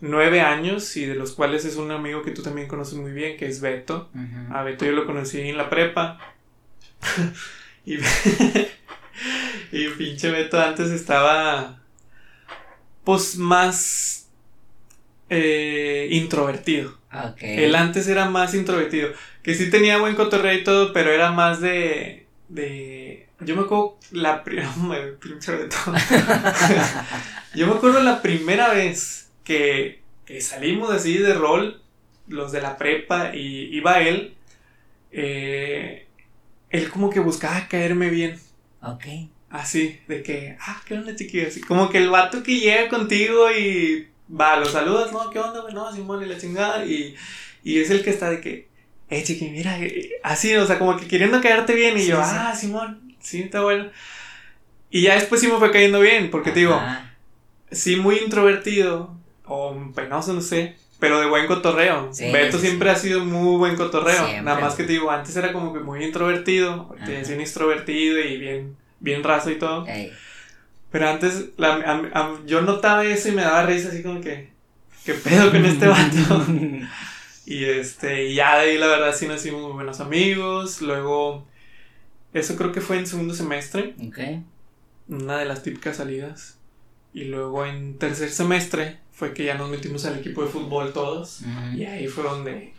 nueve 0.00 0.40
años 0.40 0.96
y 0.96 1.06
de 1.06 1.14
los 1.14 1.32
cuales 1.32 1.64
es 1.64 1.76
un 1.76 1.90
amigo 1.90 2.22
que 2.22 2.32
tú 2.32 2.42
también 2.42 2.68
conoces 2.68 2.98
muy 2.98 3.12
bien, 3.12 3.36
que 3.36 3.46
es 3.46 3.60
Beto. 3.60 4.10
A 4.50 4.62
Beto 4.62 4.84
yo 4.84 4.92
lo 4.92 5.06
conocí 5.06 5.40
en 5.40 5.56
la 5.56 5.70
prepa. 5.70 6.18
y, 7.86 7.96
y 9.72 9.88
pinche 9.96 10.30
Beto 10.30 10.60
antes 10.60 10.90
estaba 10.90 11.80
pues 13.04 13.36
más 13.36 14.28
eh, 15.30 16.08
introvertido. 16.10 16.98
Ok. 17.24 17.42
Él 17.42 17.74
antes 17.74 18.06
era 18.08 18.28
más 18.28 18.54
introvertido. 18.54 19.10
Que 19.42 19.54
sí 19.54 19.70
tenía 19.70 19.98
buen 19.98 20.14
cotorreo 20.14 20.54
y 20.54 20.64
todo, 20.64 20.92
pero 20.92 21.10
era 21.10 21.32
más 21.32 21.60
de. 21.60 22.26
de 22.48 23.28
yo 23.40 23.54
me 23.56 23.62
acuerdo 23.62 23.98
la 24.12 24.44
primera. 24.44 24.72
yo 27.54 27.66
me 27.66 27.74
acuerdo 27.74 28.02
la 28.02 28.22
primera 28.22 28.68
vez 28.70 29.30
que, 29.44 30.02
que 30.24 30.40
salimos 30.40 30.90
así 30.90 31.18
de 31.18 31.34
rol, 31.34 31.82
los 32.28 32.52
de 32.52 32.60
la 32.60 32.76
prepa, 32.76 33.34
y 33.34 33.74
iba 33.76 34.00
él. 34.00 34.34
eh, 35.12 36.06
él 36.70 36.90
como 36.90 37.10
que 37.10 37.20
buscaba 37.20 37.68
caerme 37.68 38.10
bien. 38.10 38.38
Ok. 38.82 39.04
Así, 39.48 40.00
de 40.08 40.22
que, 40.22 40.56
ah, 40.60 40.82
qué 40.84 40.94
onda, 40.94 41.14
chiquillo. 41.14 41.48
Así, 41.48 41.60
como 41.60 41.88
que 41.88 41.98
el 41.98 42.10
vato 42.10 42.42
que 42.42 42.58
llega 42.60 42.88
contigo 42.88 43.50
y 43.50 44.08
va, 44.28 44.56
lo 44.56 44.66
saludas, 44.66 45.12
no, 45.12 45.30
qué 45.30 45.38
onda, 45.38 45.60
güey, 45.60 45.74
no, 45.74 45.92
Simón 45.92 46.22
y 46.22 46.26
la 46.26 46.38
chingada. 46.38 46.84
Y, 46.84 47.14
y 47.62 47.80
es 47.80 47.90
el 47.90 48.02
que 48.02 48.10
está 48.10 48.30
de 48.30 48.40
que, 48.40 48.68
eh, 49.10 49.22
chiqui, 49.22 49.50
mira, 49.50 49.78
eh, 49.80 50.10
así, 50.22 50.54
o 50.56 50.66
sea, 50.66 50.78
como 50.78 50.96
que 50.96 51.06
queriendo 51.06 51.40
caerte 51.40 51.74
bien. 51.74 51.96
Y 51.96 52.00
Sí, 52.02 52.08
yo, 52.08 52.16
sí. 52.16 52.30
ah, 52.34 52.54
Simón, 52.54 53.14
sí, 53.20 53.42
está 53.42 53.62
bueno. 53.62 53.90
Y 54.90 55.02
ya 55.02 55.14
después 55.14 55.40
sí 55.40 55.48
me 55.48 55.58
fue 55.58 55.70
cayendo 55.70 56.00
bien, 56.00 56.30
porque 56.30 56.50
te 56.52 56.60
digo, 56.60 56.74
Ajá. 56.74 57.14
sí, 57.70 57.96
muy 57.96 58.18
introvertido, 58.18 59.14
o 59.44 59.76
penoso, 59.94 60.32
no 60.32 60.40
sé. 60.40 60.76
Pero 60.98 61.20
de 61.20 61.26
buen 61.26 61.46
cotorreo. 61.46 62.08
Sí, 62.10 62.30
Beto 62.32 62.58
siempre 62.58 62.88
ha 62.88 62.96
sido 62.96 63.22
muy 63.22 63.58
buen 63.58 63.76
cotorreo. 63.76 64.16
Siempre. 64.16 64.40
Nada 64.42 64.60
más 64.60 64.76
que 64.76 64.84
te 64.84 64.92
digo, 64.92 65.10
antes 65.10 65.36
era 65.36 65.52
como 65.52 65.74
que 65.74 65.80
muy 65.80 66.02
introvertido. 66.02 66.88
Te 66.96 67.02
Ajá. 67.02 67.10
decían 67.12 67.40
extrovertido 67.42 68.18
y 68.18 68.38
bien, 68.38 68.76
bien 68.98 69.22
raso 69.22 69.50
y 69.50 69.58
todo. 69.58 69.86
Ey. 69.86 70.10
Pero 70.90 71.08
antes 71.08 71.46
la- 71.56 71.74
a- 71.74 72.20
a- 72.20 72.40
yo 72.46 72.62
notaba 72.62 73.04
eso 73.04 73.28
y 73.28 73.32
me 73.32 73.42
daba 73.42 73.66
risa 73.66 73.88
así 73.88 74.02
como 74.02 74.20
que, 74.20 74.50
¿qué 75.04 75.14
pedo 75.14 75.50
con 75.50 75.64
este 75.64 75.86
vato? 75.88 76.46
y 77.46 77.64
este, 77.64 78.28
y 78.30 78.34
ya 78.34 78.56
de 78.58 78.70
ahí 78.70 78.78
la 78.78 78.86
verdad 78.86 79.14
sí 79.14 79.26
nos 79.26 79.40
hicimos 79.44 79.62
muy 79.62 79.72
buenos 79.72 80.00
amigos. 80.00 80.80
Luego, 80.82 81.46
eso 82.32 82.56
creo 82.56 82.72
que 82.72 82.80
fue 82.80 82.98
en 82.98 83.06
segundo 83.06 83.34
semestre, 83.34 83.94
ok. 84.06 84.18
una 85.08 85.38
de 85.38 85.44
las 85.44 85.62
típicas 85.62 85.96
salidas. 85.96 86.58
Y 87.12 87.24
luego 87.24 87.64
en 87.64 87.96
tercer 87.98 88.30
semestre 88.30 88.98
fue 89.12 89.32
que 89.32 89.44
ya 89.46 89.54
nos 89.54 89.70
metimos 89.70 90.04
al 90.04 90.18
equipo 90.18 90.42
de 90.42 90.48
fútbol 90.48 90.92
todos. 90.92 91.40
Y 91.74 91.84
ahí 91.84 92.06
fue 92.08 92.24
donde, 92.24 92.74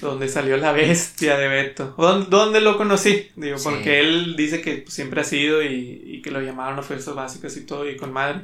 donde 0.00 0.28
salió 0.28 0.56
la 0.56 0.72
bestia 0.72 1.36
de 1.38 1.48
Beto. 1.48 1.94
¿Dónde, 1.96 2.26
dónde 2.28 2.60
lo 2.60 2.76
conocí? 2.76 3.30
Digo, 3.36 3.58
Sí. 3.58 3.64
porque 3.68 4.00
él 4.00 4.34
dice 4.36 4.60
que 4.60 4.78
pues, 4.78 4.94
siempre 4.94 5.20
ha 5.20 5.24
sido 5.24 5.62
y, 5.62 6.02
y 6.06 6.22
que 6.22 6.30
lo 6.30 6.40
llamaron 6.40 6.78
a 6.78 6.82
fuerzas 6.82 7.14
básicas 7.14 7.56
y 7.56 7.64
todo, 7.66 7.88
y 7.88 7.96
con 7.96 8.12
madre. 8.12 8.42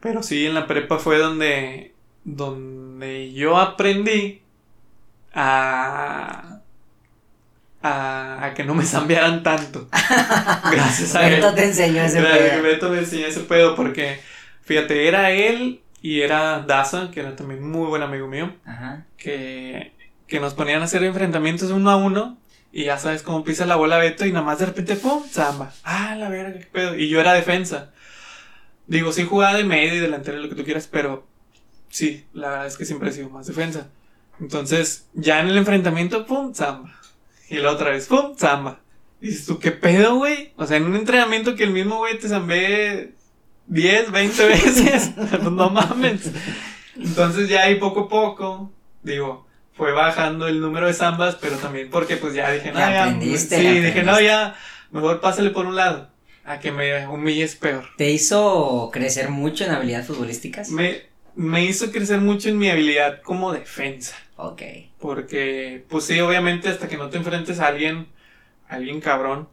Pero 0.00 0.22
sí, 0.22 0.46
en 0.46 0.54
la 0.54 0.66
prepa 0.66 0.98
fue 0.98 1.18
donde, 1.18 1.92
donde 2.24 3.32
yo 3.32 3.56
aprendí 3.58 4.40
a, 5.34 6.60
a, 7.82 8.44
a 8.44 8.54
que 8.54 8.64
no 8.64 8.74
me 8.74 8.84
zambearan 8.84 9.42
tanto. 9.42 9.88
Gracias 10.72 11.14
a 11.14 11.28
él. 11.28 11.36
Beto 11.36 11.54
te 11.54 11.64
enseñó 11.64 12.02
ese 12.02 12.20
pedo. 12.22 12.62
Beto 12.62 12.88
me 12.90 12.98
enseñó 12.98 13.26
ese 13.26 13.40
pedo 13.40 13.74
porque, 13.76 14.18
fíjate, 14.62 15.08
era 15.08 15.30
él 15.30 15.80
y 16.00 16.20
era 16.22 16.60
Daza, 16.60 17.10
que 17.12 17.20
era 17.20 17.36
también 17.36 17.68
muy 17.68 17.86
buen 17.88 18.02
amigo 18.02 18.26
mío 18.26 18.52
Ajá. 18.64 19.04
que, 19.16 19.92
que 20.32 20.40
nos 20.40 20.54
ponían 20.54 20.80
a 20.80 20.86
hacer 20.86 21.04
enfrentamientos 21.04 21.70
uno 21.70 21.90
a 21.90 21.96
uno. 21.96 22.38
Y 22.72 22.84
ya 22.84 22.98
sabes 22.98 23.22
cómo 23.22 23.44
pisa 23.44 23.66
la 23.66 23.76
bola 23.76 23.98
Beto 23.98 24.24
y 24.24 24.32
nada 24.32 24.46
más 24.46 24.58
de 24.58 24.64
repente, 24.64 24.96
¡pum! 24.96 25.22
Zamba. 25.28 25.74
Ah, 25.84 26.16
la 26.16 26.30
verga, 26.30 26.58
qué 26.58 26.64
pedo. 26.64 26.96
Y 26.96 27.10
yo 27.10 27.20
era 27.20 27.34
defensa. 27.34 27.92
Digo, 28.86 29.12
sí 29.12 29.24
jugaba 29.24 29.58
de 29.58 29.64
medio 29.64 29.94
y 29.94 29.98
delantero, 29.98 30.38
lo 30.38 30.48
que 30.48 30.54
tú 30.54 30.64
quieras, 30.64 30.88
pero 30.90 31.26
sí, 31.90 32.24
la 32.32 32.48
verdad 32.48 32.66
es 32.66 32.78
que 32.78 32.86
siempre 32.86 33.10
he 33.10 33.12
sido 33.12 33.28
más 33.28 33.46
defensa. 33.46 33.88
Entonces, 34.40 35.06
ya 35.12 35.38
en 35.40 35.48
el 35.48 35.58
enfrentamiento, 35.58 36.24
¡pum! 36.24 36.54
Zamba. 36.54 36.98
Y 37.50 37.56
la 37.56 37.70
otra 37.70 37.90
vez, 37.90 38.06
¡pum! 38.06 38.34
Zamba. 38.34 38.80
Y 39.20 39.26
dices 39.26 39.44
tú, 39.44 39.58
¿qué 39.58 39.70
pedo, 39.70 40.16
güey? 40.16 40.54
O 40.56 40.66
sea, 40.66 40.78
en 40.78 40.84
un 40.84 40.96
entrenamiento 40.96 41.56
que 41.56 41.64
el 41.64 41.72
mismo 41.72 41.98
güey 41.98 42.18
te 42.18 42.28
zambé 42.28 43.12
10, 43.66 44.10
20 44.10 44.46
veces. 44.46 45.10
No 45.42 45.68
mames. 45.68 46.30
Entonces 46.96 47.50
ya 47.50 47.64
ahí 47.64 47.74
poco 47.74 48.00
a 48.00 48.08
poco, 48.08 48.72
digo, 49.02 49.46
fue 49.82 49.90
bajando 49.90 50.46
el 50.46 50.60
número 50.60 50.86
de 50.86 50.94
zambas, 50.94 51.34
pero 51.34 51.56
también 51.56 51.90
porque 51.90 52.16
pues 52.16 52.34
ya 52.34 52.52
dije, 52.52 52.70
no, 52.70 52.78
Ya 52.78 52.92
ya, 52.92 53.02
aprendiste, 53.02 53.58
sí, 53.58 53.80
dije, 53.80 54.04
no, 54.04 54.20
ya, 54.20 54.54
mejor 54.92 55.20
pásale 55.20 55.50
por 55.50 55.66
un 55.66 55.74
lado, 55.74 56.08
a 56.44 56.60
que 56.60 56.70
me 56.70 57.08
humilles 57.08 57.56
peor. 57.56 57.88
¿Te 57.96 58.08
hizo 58.12 58.90
crecer 58.92 59.30
mucho 59.30 59.64
en 59.64 59.72
habilidades 59.72 60.06
futbolísticas? 60.06 60.70
Me, 60.70 61.02
me 61.34 61.64
hizo 61.64 61.90
crecer 61.90 62.20
mucho 62.20 62.48
en 62.48 62.58
mi 62.58 62.70
habilidad 62.70 63.22
como 63.22 63.52
defensa. 63.52 64.14
Ok. 64.36 64.62
Porque, 65.00 65.84
pues 65.88 66.04
sí, 66.04 66.20
obviamente 66.20 66.68
hasta 66.68 66.86
que 66.86 66.96
no 66.96 67.10
te 67.10 67.16
enfrentes 67.16 67.58
a 67.58 67.66
alguien, 67.66 68.06
a 68.68 68.76
alguien 68.76 69.00
cabrón, 69.00 69.48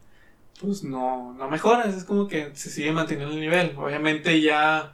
pues 0.62 0.84
no, 0.84 1.34
no 1.34 1.50
mejoras, 1.50 1.96
es 1.96 2.04
como 2.04 2.28
que 2.28 2.52
se 2.54 2.70
sigue 2.70 2.92
manteniendo 2.92 3.34
el 3.34 3.40
nivel. 3.42 3.74
Obviamente 3.78 4.40
ya, 4.42 4.94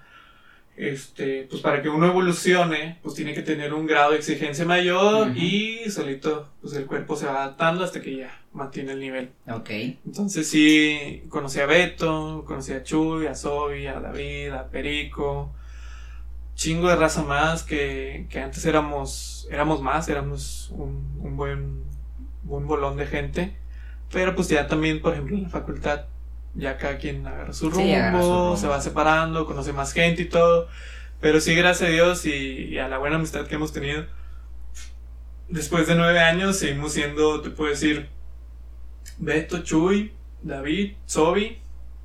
este, 0.77 1.47
pues 1.49 1.61
para 1.61 1.81
que 1.81 1.89
uno 1.89 2.07
evolucione, 2.07 2.99
pues 3.01 3.15
tiene 3.15 3.33
que 3.33 3.41
tener 3.41 3.73
un 3.73 3.85
grado 3.85 4.11
de 4.11 4.17
exigencia 4.17 4.65
mayor 4.65 5.35
y 5.37 5.89
solito, 5.89 6.49
pues 6.61 6.73
el 6.73 6.85
cuerpo 6.85 7.15
se 7.15 7.25
va 7.25 7.43
adaptando 7.43 7.83
hasta 7.83 8.01
que 8.01 8.17
ya 8.17 8.41
mantiene 8.51 8.93
el 8.93 8.99
nivel. 8.99 9.31
Ok. 9.47 9.69
Entonces 10.05 10.47
sí, 10.47 11.23
conocí 11.29 11.59
a 11.59 11.65
Beto, 11.65 12.43
conocí 12.45 12.73
a 12.73 12.83
Chuy, 12.83 13.27
a 13.27 13.35
Sobi, 13.35 13.87
a 13.87 13.99
David, 13.99 14.49
a 14.51 14.69
Perico, 14.69 15.53
chingo 16.55 16.89
de 16.89 16.95
raza 16.95 17.23
más 17.23 17.63
que, 17.63 18.27
que 18.29 18.39
antes 18.39 18.65
éramos, 18.65 19.47
éramos 19.51 19.81
más, 19.81 20.09
éramos 20.09 20.69
un, 20.71 21.19
un 21.21 21.37
buen, 21.37 21.83
buen 22.43 22.65
bolón 22.67 22.97
de 22.97 23.05
gente, 23.05 23.55
pero 24.11 24.35
pues 24.35 24.49
ya 24.49 24.67
también, 24.67 25.01
por 25.01 25.13
ejemplo, 25.13 25.35
en 25.35 25.43
la 25.43 25.49
facultad, 25.49 26.05
ya 26.55 26.77
cada 26.77 26.97
quien 26.97 27.25
agarra 27.27 27.53
su 27.53 27.69
rumbo, 27.69 27.83
Sí, 27.85 27.93
agarra 27.93 28.21
su 28.21 28.27
rumbo. 28.29 28.57
se 28.57 28.67
va 28.67 28.81
separando, 28.81 29.45
conoce 29.45 29.73
más 29.73 29.93
gente 29.93 30.23
y 30.23 30.25
todo, 30.25 30.67
pero 31.21 31.39
sí, 31.41 31.55
gracias 31.55 31.89
a 31.89 31.91
Dios 31.91 32.25
y, 32.25 32.31
y 32.31 32.77
a 32.79 32.87
la 32.87 32.97
buena 32.97 33.17
amistad 33.17 33.45
que 33.47 33.55
hemos 33.55 33.73
tenido, 33.73 34.05
después 35.49 35.87
de 35.87 35.95
nueve 35.95 36.19
años 36.19 36.57
seguimos 36.57 36.93
siendo, 36.93 37.41
te 37.41 37.49
puedo 37.49 37.69
decir, 37.69 38.09
Beto, 39.17 39.59
Chuy, 39.63 40.13
David, 40.41 40.93
Sobi 41.05 41.59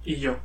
y 0.04 0.16
yo. 0.16 0.38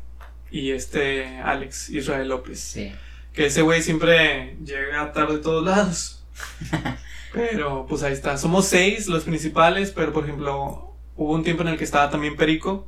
Y 0.52 0.72
este 0.72 1.39
Alex 1.39 1.89
Israel 1.89 2.30
López. 2.30 2.60
Sí. 2.60 2.91
Que 3.34 3.48
ese 3.48 3.62
güey 3.62 3.82
siempre 3.82 4.58
llega 4.63 5.12
tarde 5.12 5.36
a 5.36 5.41
todos 5.41 5.65
lados. 5.65 6.26
pero 7.34 7.86
pues 7.88 8.04
ahí 8.04 8.13
está. 8.13 8.38
Somos 8.38 8.65
seis 8.65 9.08
los 9.08 9.24
principales, 9.24 9.91
pero 9.91 10.13
por 10.13 10.24
ejemplo, 10.24 10.96
hubo 11.15 11.34
un 11.34 11.44
tiempo 11.44 11.63
en 11.63 11.70
el 11.70 11.78
que 11.78 11.84
estaba 11.84 12.10
también 12.10 12.36
Perico. 12.36 12.88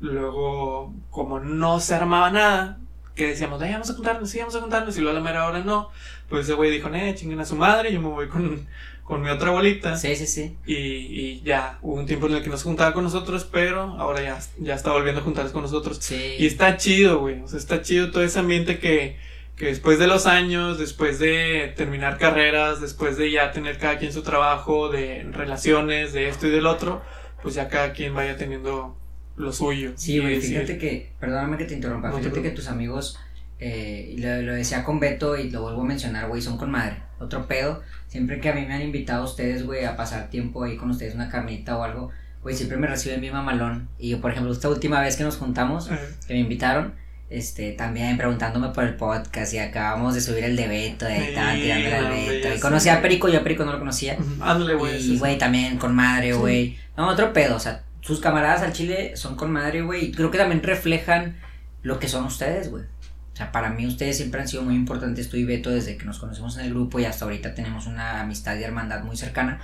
Luego, 0.00 0.94
como 1.10 1.40
no 1.40 1.80
se 1.80 1.94
armaba 1.94 2.30
nada, 2.30 2.78
que 3.14 3.28
decíamos, 3.28 3.60
"Ay, 3.62 3.72
vamos 3.72 3.90
a 3.90 3.94
juntarnos, 3.94 4.28
sí, 4.30 4.38
vamos 4.38 4.54
a 4.56 4.60
juntarnos, 4.60 4.96
y 4.96 5.00
luego 5.00 5.16
a 5.16 5.20
la 5.20 5.24
mera 5.24 5.46
hora 5.46 5.60
no. 5.60 5.90
Pues 6.28 6.44
ese 6.44 6.54
güey 6.54 6.70
dijo, 6.70 6.88
eh, 6.92 7.14
chinguen 7.14 7.40
a 7.40 7.44
su 7.44 7.56
madre, 7.56 7.92
yo 7.92 8.00
me 8.00 8.08
voy 8.08 8.28
con, 8.28 8.66
con 9.04 9.22
mi 9.22 9.30
otra 9.30 9.52
bolita. 9.52 9.96
Sí, 9.96 10.14
sí, 10.16 10.26
sí. 10.26 10.56
Y, 10.66 10.74
y 10.74 11.42
ya, 11.42 11.78
hubo 11.80 11.94
un 11.94 12.06
tiempo 12.06 12.26
en 12.26 12.34
el 12.34 12.42
que 12.42 12.50
no 12.50 12.56
se 12.56 12.64
juntaba 12.64 12.92
con 12.92 13.04
nosotros, 13.04 13.48
pero 13.50 13.82
ahora 13.98 14.22
ya, 14.22 14.38
ya 14.58 14.74
está 14.74 14.92
volviendo 14.92 15.20
a 15.20 15.24
juntarse 15.24 15.52
con 15.52 15.62
nosotros. 15.62 15.98
Sí. 16.00 16.34
Y 16.38 16.46
está 16.46 16.76
chido, 16.76 17.20
güey. 17.20 17.40
O 17.40 17.48
sea, 17.48 17.58
está 17.58 17.80
chido 17.80 18.10
todo 18.10 18.22
ese 18.22 18.38
ambiente 18.40 18.78
que, 18.80 19.16
que 19.56 19.66
después 19.66 19.98
de 19.98 20.08
los 20.08 20.26
años, 20.26 20.78
después 20.78 21.18
de 21.18 21.72
terminar 21.76 22.18
carreras, 22.18 22.80
después 22.80 23.16
de 23.16 23.30
ya 23.30 23.52
tener 23.52 23.78
cada 23.78 23.96
quien 23.98 24.12
su 24.12 24.22
trabajo, 24.22 24.88
de 24.90 25.22
relaciones, 25.32 26.12
de 26.12 26.28
esto 26.28 26.48
y 26.48 26.50
del 26.50 26.66
otro, 26.66 27.00
pues 27.42 27.54
ya 27.54 27.68
cada 27.68 27.92
quien 27.92 28.14
vaya 28.14 28.36
teniendo 28.36 28.98
lo 29.36 29.52
suyo. 29.52 29.92
Sí, 29.96 30.18
güey, 30.18 30.36
decir, 30.36 30.50
fíjate 30.60 30.78
que, 30.78 31.12
perdóname 31.20 31.56
que 31.58 31.64
te 31.66 31.74
interrumpa, 31.74 32.08
No 32.08 32.16
te 32.16 32.22
fíjate 32.22 32.42
que 32.42 32.50
tus 32.50 32.68
amigos, 32.68 33.18
eh, 33.58 34.14
lo, 34.18 34.42
lo 34.42 34.54
decía 34.54 34.84
con 34.84 35.00
Beto 35.00 35.36
y 35.36 35.50
lo 35.50 35.62
vuelvo 35.62 35.82
a 35.82 35.84
mencionar, 35.86 36.28
güey, 36.28 36.42
son 36.42 36.56
con 36.58 36.70
madre. 36.70 36.96
Otro 37.18 37.46
pedo, 37.46 37.82
siempre 38.08 38.40
que 38.40 38.48
a 38.50 38.54
mí 38.54 38.66
me 38.66 38.74
han 38.74 38.82
invitado 38.82 39.24
ustedes, 39.24 39.64
güey, 39.64 39.84
a 39.84 39.96
pasar 39.96 40.28
tiempo 40.30 40.64
ahí 40.64 40.76
con 40.76 40.90
ustedes, 40.90 41.14
una 41.14 41.28
carnita 41.30 41.76
o 41.78 41.82
algo, 41.82 42.10
güey, 42.42 42.54
siempre 42.54 42.76
me 42.78 42.86
reciben 42.86 43.20
bien 43.20 43.32
mamalón. 43.32 43.88
Y 43.98 44.10
yo, 44.10 44.20
por 44.20 44.30
ejemplo, 44.30 44.52
esta 44.52 44.68
última 44.68 45.00
vez 45.00 45.16
que 45.16 45.24
nos 45.24 45.36
juntamos, 45.36 45.88
que 46.26 46.34
me 46.34 46.40
invitaron, 46.40 46.94
este, 47.28 47.72
también 47.72 48.16
preguntándome 48.16 48.68
por 48.68 48.84
el 48.84 48.94
podcast 48.94 49.52
y 49.52 49.58
acabamos 49.58 50.14
de 50.14 50.20
subir 50.20 50.44
el 50.44 50.54
de 50.54 50.68
Beto, 50.68 51.06
ahí 51.06 51.22
estaban 51.24 51.56
Sí, 51.56 51.62
tirándole 51.62 51.96
al 51.96 52.08
Beto. 52.12 52.54
Y 52.54 52.60
conocí 52.60 52.88
a 52.88 53.02
Perico, 53.02 53.28
yo 53.28 53.40
a 53.40 53.42
Perico 53.42 53.64
no 53.64 53.72
lo 53.72 53.78
conocía. 53.80 54.16
ándale, 54.40 54.74
güey. 54.74 54.96
Y, 54.96 55.00
sí, 55.02 55.18
güey, 55.18 55.36
también 55.38 55.76
con 55.78 55.94
madre, 55.94 56.32
Sí. 56.32 56.38
güey. 56.38 56.78
No, 56.96 57.08
otro 57.08 57.32
pedo, 57.32 57.56
o 57.56 57.60
sea, 57.60 57.82
sus 58.06 58.20
camaradas 58.20 58.62
al 58.62 58.72
chile 58.72 59.16
son 59.16 59.34
con 59.34 59.50
madre, 59.50 59.82
güey. 59.82 60.06
Y 60.06 60.12
creo 60.12 60.30
que 60.30 60.38
también 60.38 60.62
reflejan 60.62 61.36
lo 61.82 61.98
que 61.98 62.08
son 62.08 62.24
ustedes, 62.24 62.70
güey. 62.70 62.84
O 62.84 63.36
sea, 63.36 63.52
para 63.52 63.70
mí 63.70 63.86
ustedes 63.86 64.16
siempre 64.16 64.40
han 64.40 64.48
sido 64.48 64.62
muy 64.62 64.76
importantes, 64.76 65.28
tú 65.28 65.36
y 65.36 65.44
Beto, 65.44 65.70
desde 65.70 65.96
que 65.96 66.04
nos 66.04 66.18
conocemos 66.18 66.56
en 66.56 66.66
el 66.66 66.70
grupo 66.70 67.00
y 67.00 67.04
hasta 67.04 67.24
ahorita 67.24 67.54
tenemos 67.54 67.86
una 67.86 68.20
amistad 68.20 68.56
y 68.56 68.62
hermandad 68.62 69.02
muy 69.02 69.16
cercana. 69.16 69.60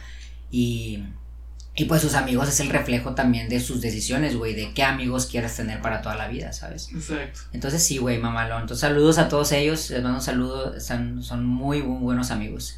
Y, 0.51 1.05
y 1.75 1.85
pues 1.87 2.03
sus 2.03 2.15
amigos 2.15 2.49
es 2.49 2.61
el 2.61 2.69
reflejo 2.69 3.15
también 3.15 3.49
de 3.49 3.61
sus 3.61 3.81
decisiones, 3.81 4.37
güey, 4.37 4.55
de 4.55 4.75
qué 4.75 4.83
amigos 4.83 5.27
quieres 5.27 5.57
tener 5.57 5.81
para 5.81 6.03
toda 6.03 6.17
la 6.17 6.29
vida, 6.29 6.53
¿sabes? 6.53 6.91
Exacto. 6.93 7.41
Entonces 7.53 7.83
sí, 7.83 7.99
güey, 7.99 8.19
mamalón. 8.19 8.63
Entonces 8.63 8.81
saludos 8.81 9.19
a 9.19 9.29
todos 9.29 9.53
ellos, 9.53 9.89
les 9.91 10.03
mando 10.03 10.19
un 10.19 10.25
saludo, 10.25 10.79
son, 10.81 11.23
son 11.23 11.47
muy, 11.47 11.83
muy 11.83 12.03
buenos 12.03 12.31
amigos. 12.31 12.77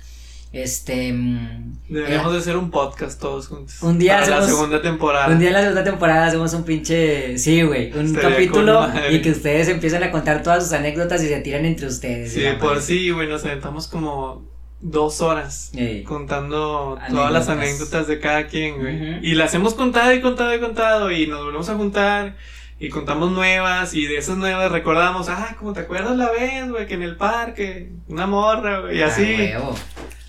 Este... 0.55 1.13
mm, 1.13 1.73
Deberíamos 1.89 2.33
de 2.33 2.39
hacer 2.39 2.57
un 2.57 2.71
podcast 2.71 3.21
todos 3.21 3.49
juntos. 3.49 3.83
Un 3.83 3.99
día 3.99 4.21
Para 4.21 4.41
la 4.41 4.47
segunda 4.47 4.81
temporada. 4.81 5.29
Un 5.29 5.39
día 5.39 5.49
en 5.49 5.55
la 5.55 5.61
segunda 5.61 5.85
temporada 5.85 6.27
hacemos 6.27 6.55
un 6.55 6.65
pinche. 6.65 7.37
Sí, 7.39 7.63
güey. 7.63 7.93
Un 7.93 8.07
Estaría 8.07 8.31
capítulo 8.31 8.89
y 9.11 9.21
que 9.21 9.31
ustedes 9.33 9.69
empiecen 9.69 10.03
a 10.03 10.11
contar 10.11 10.43
todas 10.43 10.63
sus 10.65 10.73
anécdotas 10.73 11.23
y 11.23 11.29
se 11.29 11.41
tiran 11.41 11.65
entre 11.67 11.87
ustedes. 11.89 12.33
Sí, 12.33 12.43
por 12.61 12.71
madre. 12.71 12.83
sí, 12.83 13.11
güey, 13.11 13.29
nos 13.29 13.45
aventamos 13.45 13.89
como 13.89 14.45
dos 14.81 15.21
horas 15.21 15.73
contando 16.07 16.99
todas 17.11 17.33
las 17.33 17.49
Anécdotas. 17.49 18.07
de 18.07 18.21
cada 18.21 18.47
quien, 18.47 18.79
güey. 18.79 19.27
Y 19.27 19.35
las 19.35 19.55
hemos 19.55 19.75
contado 19.75 20.13
y 20.15 20.21
contado 20.21 20.55
y 20.55 20.61
contado 20.61 21.11
y 21.11 21.27
nos 21.27 21.43
volvemos 21.43 21.69
a 21.69 21.75
juntar 21.75 22.37
y 22.79 22.89
contamos 22.91 23.31
nuevas 23.31 23.95
y 23.95 24.07
de 24.07 24.19
esas 24.19 24.37
nuevas 24.37 24.71
recordamos, 24.71 25.29
ah, 25.29 25.57
como 25.59 25.73
te 25.73 25.81
acuerdas 25.81 26.17
la 26.17 26.31
vez, 26.31 26.69
güey, 26.71 26.87
que 26.87 26.95
en 26.95 27.03
el 27.03 27.17
parque, 27.17 27.93
una 28.09 28.27
morra, 28.27 28.81
güey, 28.81 28.99
y 28.99 29.03
Ah, 29.03 29.07
así. 29.07 29.53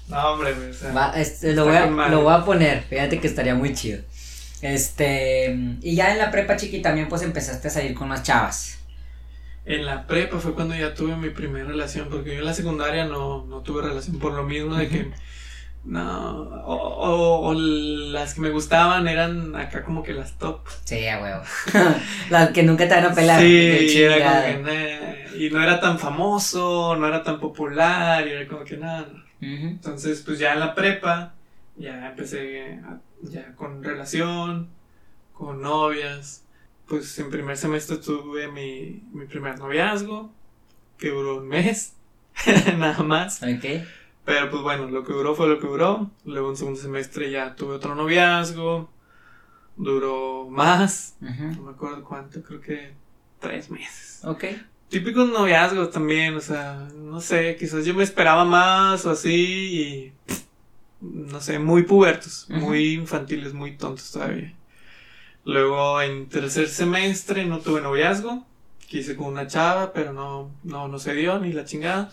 No, 0.07 0.31
hombre, 0.33 0.53
o 0.69 0.73
sea, 0.73 0.91
Va, 0.93 1.11
este, 1.19 1.53
lo, 1.53 1.65
voy 1.65 1.75
a, 1.75 1.83
con 1.85 1.93
madre. 1.95 2.11
lo 2.11 2.21
voy 2.23 2.33
a 2.33 2.45
poner. 2.45 2.83
Fíjate 2.83 3.19
que 3.19 3.27
estaría 3.27 3.55
muy 3.55 3.73
chido. 3.73 4.01
Este. 4.61 5.55
Y 5.81 5.95
ya 5.95 6.11
en 6.11 6.17
la 6.19 6.31
prepa 6.31 6.55
chiqui 6.57 6.81
también, 6.81 7.07
pues 7.09 7.21
empezaste 7.21 7.67
a 7.67 7.71
salir 7.71 7.93
con 7.95 8.07
más 8.07 8.23
chavas. 8.23 8.79
En 9.65 9.85
la 9.85 10.05
prepa 10.05 10.39
fue 10.39 10.53
cuando 10.53 10.75
ya 10.75 10.93
tuve 10.93 11.15
mi 11.15 11.29
primera 11.31 11.65
relación, 11.67 12.07
porque 12.09 12.33
yo 12.33 12.39
en 12.39 12.45
la 12.45 12.53
secundaria 12.53 13.05
no, 13.05 13.45
no 13.47 13.61
tuve 13.61 13.81
relación 13.81 14.19
por 14.19 14.33
lo 14.33 14.43
mismo 14.43 14.75
de 14.75 14.87
que 14.87 15.11
no, 15.83 16.31
o, 16.65 16.75
o- 16.75 17.47
o 17.49 17.53
las 17.55 18.33
que 18.35 18.41
me 18.41 18.49
gustaban 18.51 19.07
eran 19.07 19.55
acá 19.55 19.83
como 19.83 20.03
que 20.03 20.13
las 20.13 20.37
top. 20.37 20.61
Sí, 20.83 21.07
a 21.07 21.19
huevo. 21.21 21.41
Las 22.29 22.49
que 22.51 22.63
nunca 22.63 22.87
te 22.87 22.95
van 22.95 23.05
a 23.05 23.13
pelar. 23.13 23.39
Sí, 23.41 23.47
y 23.47 23.97
era 24.01 24.13
como 24.15 24.25
chingada. 24.25 24.45
que, 24.45 24.57
nah, 24.59 25.37
y 25.37 25.49
no 25.51 25.63
era 25.63 25.79
tan 25.79 25.99
famoso, 25.99 26.95
no 26.95 27.07
era 27.07 27.23
tan 27.23 27.39
popular, 27.39 28.27
y 28.27 28.31
era 28.31 28.47
como 28.47 28.63
que 28.63 28.77
nada. 28.77 29.07
Entonces, 29.53 30.21
pues 30.25 30.39
ya 30.39 30.53
en 30.53 30.59
la 30.59 30.73
prepa, 30.75 31.33
ya 31.77 32.09
empecé 32.09 32.79
a- 32.83 32.99
ya 33.21 33.55
con 33.55 33.83
relación, 33.83 34.69
con 35.33 35.61
novias. 35.61 36.43
Pues 36.87 37.17
en 37.19 37.29
primer 37.31 37.57
semestre 37.57 37.97
tuve 37.97 38.47
mi, 38.51 39.03
mi 39.11 39.25
primer 39.25 39.57
noviazgo, 39.57 40.31
que 40.97 41.09
duró 41.09 41.37
un 41.37 41.47
mes, 41.47 41.93
nada 42.77 43.01
más. 43.03 43.41
Ok. 43.43 43.65
Pero 44.23 44.49
pues 44.49 44.63
bueno, 44.63 44.87
lo 44.89 45.03
que 45.03 45.13
duró 45.13 45.35
fue 45.35 45.47
lo 45.47 45.59
que 45.59 45.67
duró. 45.67 46.09
Luego 46.25 46.49
en 46.49 46.57
segundo 46.57 46.79
semestre 46.79 47.29
ya 47.31 47.55
tuve 47.55 47.75
otro 47.75 47.95
noviazgo, 47.95 48.89
duró 49.77 50.47
más, 50.49 51.15
no 51.55 51.63
me 51.63 51.71
acuerdo 51.71 52.03
cuánto, 52.03 52.41
creo 52.43 52.61
que 52.61 52.93
tres 53.39 53.69
meses. 53.69 54.21
Ok. 54.23 54.45
Típicos 54.89 55.29
noviazgos 55.29 55.91
también, 55.91 56.35
o 56.35 56.41
sea, 56.41 56.87
no 56.95 57.19
sé, 57.19 57.55
quizás 57.57 57.85
yo 57.85 57.93
me 57.93 58.03
esperaba 58.03 58.45
más 58.45 59.05
o 59.05 59.11
así 59.11 59.33
y 59.81 60.13
no 61.01 61.41
sé, 61.41 61.59
muy 61.59 61.83
pubertos, 61.83 62.47
muy 62.49 62.93
infantiles, 62.93 63.53
muy 63.53 63.77
tontos 63.77 64.11
todavía. 64.11 64.53
Luego 65.43 66.01
en 66.01 66.27
tercer 66.29 66.67
semestre 66.67 67.45
no 67.45 67.59
tuve 67.59 67.81
noviazgo, 67.81 68.45
quise 68.87 69.15
con 69.15 69.27
una 69.27 69.47
chava, 69.47 69.93
pero 69.93 70.13
no, 70.13 70.51
no, 70.63 70.87
no 70.87 70.99
se 70.99 71.13
dio 71.13 71.39
ni 71.39 71.51
la 71.51 71.65
chingada. 71.65 72.11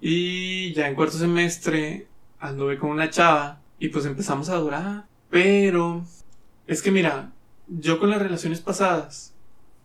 Y 0.00 0.72
ya 0.74 0.88
en 0.88 0.94
cuarto 0.94 1.16
semestre 1.16 2.06
anduve 2.38 2.78
con 2.78 2.90
una 2.90 3.10
chava 3.10 3.60
y 3.78 3.88
pues 3.88 4.06
empezamos 4.06 4.48
a 4.48 4.56
durar. 4.56 5.06
Pero 5.30 6.04
es 6.66 6.82
que 6.82 6.90
mira, 6.90 7.32
yo 7.68 7.98
con 7.98 8.10
las 8.10 8.20
relaciones 8.20 8.60
pasadas, 8.60 9.34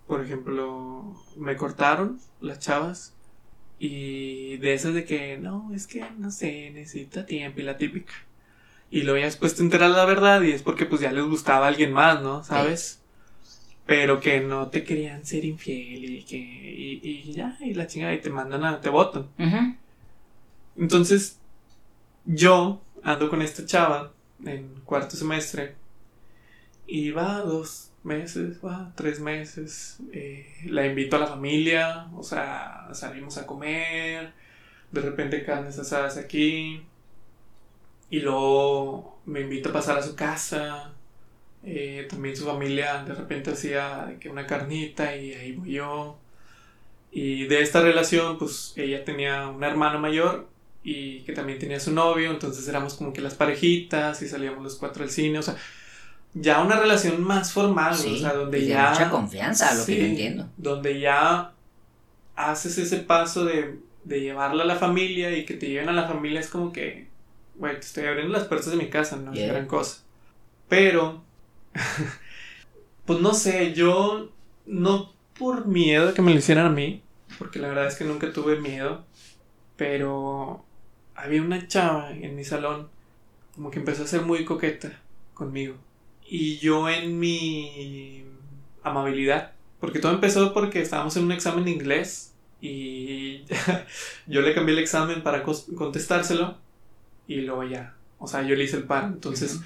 por 0.08 0.24
ejemplo, 0.24 1.16
me 1.38 1.56
cortaron 1.56 2.20
las 2.42 2.60
chavas 2.60 3.14
y 3.80 4.58
de 4.58 4.74
esas 4.74 4.94
de 4.94 5.06
que 5.06 5.38
no, 5.38 5.72
es 5.74 5.88
que 5.88 6.06
no 6.18 6.32
sé, 6.32 6.72
necesita 6.72 7.26
tiempo 7.26 7.60
y 7.60 7.64
la 7.64 7.78
típica. 7.78 8.14
Y 8.90 9.02
luego 9.02 9.20
ya 9.20 9.26
después 9.26 9.56
te 9.56 9.62
enteras 9.62 9.92
la 9.92 10.06
verdad 10.06 10.42
y 10.42 10.52
es 10.52 10.64
porque 10.64 10.86
pues 10.86 11.02
ya 11.02 11.12
les 11.12 11.26
gustaba 11.26 11.66
a 11.66 11.70
alguien 11.70 11.92
más, 11.92 12.22
¿no? 12.22 12.44
¿Sabes? 12.44 13.02
Pero 13.86 14.20
que 14.20 14.40
no 14.40 14.70
te 14.70 14.84
querían 14.84 15.26
ser 15.26 15.46
infiel 15.46 16.06
y 16.06 16.24
que 16.24 16.38
y, 16.38 17.02
y 17.04 17.34
ya, 17.34 17.58
y 17.60 17.74
la 17.74 17.88
chingada 17.88 18.14
y 18.14 18.22
te 18.22 18.30
mandan 18.30 18.64
a, 18.64 18.82
te 18.82 18.90
votan. 18.90 19.28
Entonces, 20.78 21.40
yo 22.26 22.82
ando 23.04 23.30
con 23.30 23.42
esta 23.42 23.66
chava 23.66 24.12
en 24.46 24.82
cuarto 24.86 25.16
semestre 25.16 25.76
y 26.88 27.12
va 27.12 27.42
dos 27.42 27.92
meses, 28.06 28.60
tres 28.96 29.20
meses. 29.20 30.00
eh, 30.14 30.48
la 30.66 30.86
invito 30.86 31.16
a 31.18 31.20
la 31.20 31.28
familia, 31.28 32.08
o 32.16 32.24
sea, 32.24 32.90
salimos 32.94 33.38
a 33.38 33.46
comer, 33.48 34.34
de 34.92 35.02
repente 35.02 35.44
carnes 35.46 35.80
asadas 35.80 36.18
aquí. 36.18 36.82
Y 38.10 38.20
luego 38.20 39.20
me 39.26 39.42
invita 39.42 39.70
a 39.70 39.74
pasar 39.74 39.98
a 39.98 40.02
su 40.04 40.16
casa. 40.16 40.94
eh, 41.64 42.08
también 42.10 42.36
su 42.38 42.46
familia 42.46 43.04
de 43.06 43.14
repente 43.16 43.52
hacía 43.52 44.18
que 44.20 44.30
una 44.30 44.48
carnita 44.48 45.16
y 45.18 45.34
ahí 45.34 45.54
voy 45.54 45.74
yo. 45.74 46.20
Y 47.12 47.46
de 47.48 47.62
esta 47.62 47.82
relación, 47.82 48.38
pues 48.38 48.74
ella 48.78 49.06
tenía 49.06 49.48
un 49.48 49.64
hermano 49.64 50.00
mayor 50.00 50.50
y 50.84 51.22
que 51.24 51.34
también 51.34 51.60
tenía 51.60 51.80
su 51.80 51.92
novio, 51.94 52.32
entonces 52.32 52.68
éramos 52.68 52.96
como 52.96 53.14
que 53.14 53.22
las 53.22 53.36
parejitas 53.36 54.22
y 54.22 54.28
salíamos 54.28 54.64
los 54.64 54.76
cuatro 54.78 55.04
al 55.04 55.10
cine, 55.12 55.40
o 55.40 55.44
sea, 55.44 55.58
ya 56.36 56.62
una 56.62 56.78
relación 56.80 57.24
más 57.24 57.52
formal, 57.52 57.96
Sí, 57.96 58.16
o 58.16 58.20
sea, 58.20 58.34
donde 58.34 58.60
y 58.60 58.62
de 58.64 58.68
ya... 58.68 58.90
mucha 58.92 59.10
confianza, 59.10 59.70
a 59.70 59.74
lo 59.76 59.86
que 59.86 59.98
yo 59.98 60.06
entiendo. 60.06 60.50
Donde 60.58 61.00
ya 61.00 61.54
haces 62.36 62.78
ese 62.78 62.98
paso 62.98 63.46
de, 63.46 63.80
de 64.04 64.22
llevarla 64.22 64.64
a 64.64 64.68
la 64.68 64.76
familia 64.76 65.36
y 65.38 65.46
que 65.46 65.54
te 65.56 65.68
lleven 65.70 65.90
a 65.90 65.94
la 65.94 66.08
familia 66.08 66.40
es 66.40 66.50
como 66.50 66.72
que, 66.74 67.08
güey, 67.56 67.74
te 67.76 67.86
estoy 67.88 68.06
abriendo 68.06 68.34
las 68.34 68.44
puertas 68.48 68.70
de 68.72 68.78
mi 68.78 68.90
casa, 68.90 69.16
no 69.18 69.34
Yeah. 69.34 69.46
es 69.48 69.52
gran 69.54 69.66
cosa. 69.68 70.04
Pero, 70.70 71.24
pues 73.06 73.20
no 73.20 73.34
sé, 73.34 73.74
yo 73.74 74.30
no 74.66 75.14
por 75.38 75.66
miedo 75.68 76.08
de 76.08 76.14
que 76.14 76.22
me 76.22 76.32
lo 76.32 76.38
hicieran 76.40 76.66
a 76.66 76.70
mí, 76.70 77.02
porque 77.38 77.60
la 77.60 77.68
verdad 77.70 77.88
es 77.88 77.96
que 77.96 78.06
nunca 78.06 78.32
tuve 78.32 78.60
miedo, 78.60 79.04
pero 79.76 80.64
había 81.16 81.42
una 81.42 81.68
chava 81.68 82.12
en 82.12 82.36
mi 82.36 82.44
salón 82.44 82.90
como 83.56 83.72
que 83.72 83.80
empezó 83.80 84.04
a 84.04 84.08
ser 84.08 84.22
muy 84.22 84.44
coqueta 84.46 85.00
conmigo. 85.34 85.76
Y 86.28 86.58
yo 86.58 86.90
en 86.90 87.20
mi 87.20 88.24
amabilidad, 88.84 89.54
porque 89.80 90.00
todo 90.00 90.14
empezó 90.14 90.54
porque 90.54 90.82
estábamos 90.82 91.16
en 91.18 91.26
un 91.26 91.32
examen 91.32 91.66
de 91.66 91.72
inglés 91.72 92.34
y 92.62 93.44
yo 94.28 94.42
le 94.42 94.54
cambié 94.54 94.74
el 94.74 94.80
examen 94.80 95.22
para 95.22 95.44
contestárselo 95.44 96.58
y 97.28 97.42
luego 97.42 97.64
ya, 97.64 97.96
o 98.20 98.28
sea, 98.28 98.42
yo 98.44 98.56
le 98.56 98.64
hice 98.64 98.78
el 98.78 98.84
paro. 98.84 99.08
Entonces, 99.08 99.60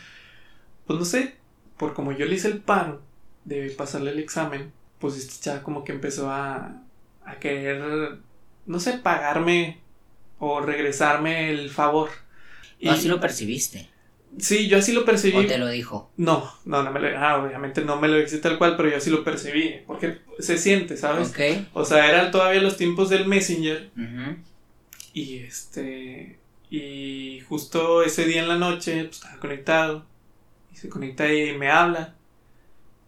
pues 0.86 1.00
no 1.00 1.06
sé, 1.06 1.36
por 1.78 1.94
como 1.94 2.12
yo 2.12 2.26
le 2.26 2.36
hice 2.36 2.50
el 2.50 2.60
paro 2.60 3.02
de 3.46 3.70
pasarle 3.72 4.12
el 4.12 4.20
examen, 4.20 4.72
pues 5.00 5.18
esta 5.18 5.42
chava 5.42 5.64
como 5.64 5.84
que 5.84 5.94
empezó 5.94 6.30
a, 6.30 6.82
a 7.26 7.36
querer, 7.40 8.18
no 8.66 8.80
sé, 8.80 8.98
pagarme 8.98 9.80
o 10.40 10.62
regresarme 10.62 11.52
el 11.52 11.70
favor. 11.70 12.10
¿Tú 12.82 12.90
así 12.90 13.08
lo 13.08 13.20
percibiste? 13.20 13.90
Sí, 14.38 14.68
yo 14.68 14.78
así 14.78 14.92
lo 14.92 15.06
percibí. 15.06 15.38
¿O 15.38 15.46
te 15.48 15.58
lo 15.58 15.68
dijo? 15.68 16.12
No, 16.18 16.52
no, 16.66 16.84
no 16.84 16.92
me 16.92 17.00
lo, 17.00 17.18
ah, 17.18 17.44
obviamente 17.44 17.84
no 17.84 18.00
me 18.00 18.08
lo 18.08 18.22
hice 18.22 18.38
tal 18.38 18.58
cual, 18.58 18.78
pero 18.78 18.90
yo 18.90 18.98
así 18.98 19.10
lo 19.10 19.24
percibí, 19.24 19.82
porque 19.88 20.20
se 20.38 20.58
siente, 20.58 20.98
¿sabes? 20.98 21.30
Ok. 21.30 21.68
O 21.74 21.84
sea, 21.84 22.08
eran 22.10 22.32
todavía 22.32 22.62
los 22.62 22.78
tiempos 22.78 23.10
del 23.10 23.26
Messenger 23.26 23.90
y 25.14 25.40
este 25.40 26.38
y 26.70 27.42
justo 27.50 28.04
ese 28.04 28.26
día 28.26 28.44
en 28.44 28.48
la 28.48 28.58
noche 28.58 29.06
pues, 29.06 29.16
estaba 29.18 29.40
conectado 29.40 30.06
y 30.72 30.78
se 30.78 30.88
conecta 30.88 31.32
y 31.34 31.58
me 31.58 31.72
habla. 31.72 32.16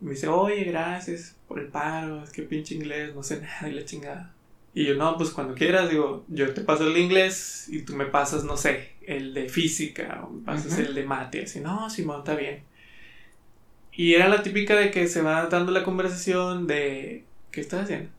Y 0.01 0.05
me 0.05 0.11
dice, 0.11 0.28
"Oye, 0.28 0.63
gracias 0.63 1.36
por 1.47 1.59
el 1.59 1.67
paro, 1.67 2.24
es 2.24 2.32
que 2.32 2.41
pinche 2.41 2.74
inglés, 2.74 3.13
no 3.13 3.22
sé 3.22 3.39
nada 3.39 3.69
y 3.69 3.74
la 3.74 3.86
chingada." 3.86 4.34
Y 4.74 4.86
yo, 4.86 4.95
"No, 4.95 5.17
pues 5.17 5.32
cuando 5.32 5.53
quieras, 5.53 5.89
digo, 5.89 6.26
yo 6.30 6.53
te 6.53 6.61
paso 6.61 6.88
el 6.88 6.93
de 6.93 6.99
inglés 7.01 7.67
y 7.69 7.82
tú 7.82 7.95
me 7.95 8.05
pasas, 8.05 8.43
no 8.45 8.55
sé, 8.55 8.91
el 9.05 9.34
de 9.34 9.49
física 9.49 10.22
o 10.26 10.30
me 10.32 10.45
pasas 10.45 10.74
Ujú. 10.74 10.82
el 10.82 10.95
de 10.95 11.03
mate." 11.03 11.43
Así, 11.43 11.59
"No, 11.59 11.89
Simón, 11.89 12.19
está 12.19 12.36
bien." 12.36 12.63
Y 13.93 14.13
era 14.13 14.30
la 14.30 14.41
típica 14.41 14.76
de 14.76 14.89
que 14.91 15.07
se 15.07 15.22
va 15.22 15.45
dando 15.47 15.72
la 15.72 15.84
conversación 15.84 16.67
de 16.67 17.26
¿qué 17.51 17.61
estás 17.61 17.84
haciendo? 17.84 18.09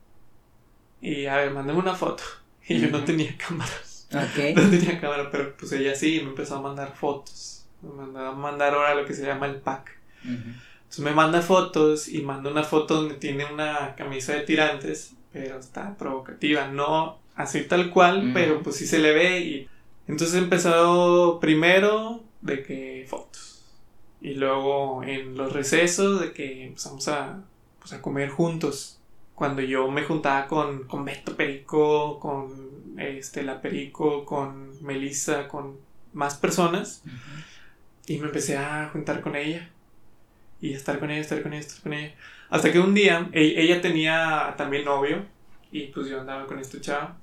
Y 1.00 1.26
a 1.26 1.36
ver, 1.36 1.50
mándame 1.50 1.78
una 1.78 1.94
foto. 1.94 2.22
Y 2.68 2.78
yo 2.80 2.88
no 2.90 3.02
tenía 3.02 3.36
cámara. 3.36 3.72
Ok. 4.14 4.54
No 4.56 4.70
tenía 4.70 5.00
cámara, 5.00 5.30
pero 5.30 5.56
pues 5.56 5.72
ella 5.72 5.94
sí 5.94 6.20
me 6.22 6.28
empezó 6.30 6.56
a 6.56 6.62
mandar 6.62 6.94
fotos. 6.94 7.66
Me 7.82 7.90
mandó 7.90 8.20
a 8.20 8.32
mandar 8.32 8.74
ahora 8.74 8.94
lo 8.94 9.04
que 9.06 9.14
se 9.14 9.26
llama 9.26 9.46
el 9.46 9.56
pack. 9.56 9.90
Ujú. 10.24 10.32
Entonces 10.34 11.04
me 11.04 11.10
manda 11.12 11.40
fotos 11.42 12.08
y 12.08 12.22
manda 12.22 12.50
una 12.50 12.62
foto 12.62 12.94
donde 12.96 13.14
tiene 13.16 13.46
una 13.46 13.94
camisa 13.96 14.34
de 14.34 14.42
tirantes, 14.42 15.14
pero 15.32 15.58
está 15.58 15.96
provocativa. 15.96 16.68
No 16.68 17.18
así 17.34 17.62
tal 17.62 17.90
cual, 17.90 18.24
Ujú. 18.24 18.30
pero 18.34 18.62
pues 18.62 18.76
sí 18.76 18.86
se 18.86 18.98
le 18.98 19.12
ve. 19.12 19.40
Y 19.40 19.68
entonces 20.08 20.36
empezó 20.36 21.38
primero 21.40 22.22
de 22.40 22.62
que 22.62 23.06
fotos. 23.08 23.64
Y 24.20 24.34
luego 24.34 25.02
en 25.02 25.36
los 25.36 25.52
recesos 25.52 26.20
de 26.20 26.32
que 26.32 26.66
empezamos 26.66 27.08
a, 27.08 27.42
pues, 27.80 27.92
a 27.92 28.02
comer 28.02 28.30
juntos. 28.30 28.98
Cuando 29.34 29.62
yo 29.62 29.90
me 29.90 30.04
juntaba 30.04 30.46
con, 30.46 30.84
con 30.84 31.04
Beto 31.04 31.34
Perico, 31.36 32.20
con 32.20 32.98
este, 32.98 33.42
la 33.42 33.60
Perico, 33.60 34.24
con 34.24 34.70
Melissa, 34.84 35.48
con 35.48 35.78
más 36.12 36.36
personas. 36.36 37.02
Ujú. 37.06 37.14
Y 38.06 38.18
me 38.18 38.26
empecé 38.26 38.58
a 38.58 38.88
juntar 38.92 39.20
con 39.20 39.34
ella. 39.34 39.70
Y 40.60 40.74
a 40.74 40.76
estar 40.76 41.00
con 41.00 41.10
ella, 41.10 41.20
estar 41.20 41.42
con 41.42 41.52
ella, 41.52 41.60
estar 41.60 41.82
con 41.82 41.92
ella. 41.94 42.14
Hasta 42.52 42.70
que 42.70 42.78
un 42.78 42.92
día, 42.92 43.30
e- 43.32 43.54
ella 43.62 43.80
tenía 43.80 44.54
también 44.58 44.84
novio. 44.84 45.24
Y 45.72 45.86
pues 45.86 46.06
yo 46.08 46.20
andaba 46.20 46.46
con 46.46 46.58
esta 46.58 46.78
chava. 46.82 47.16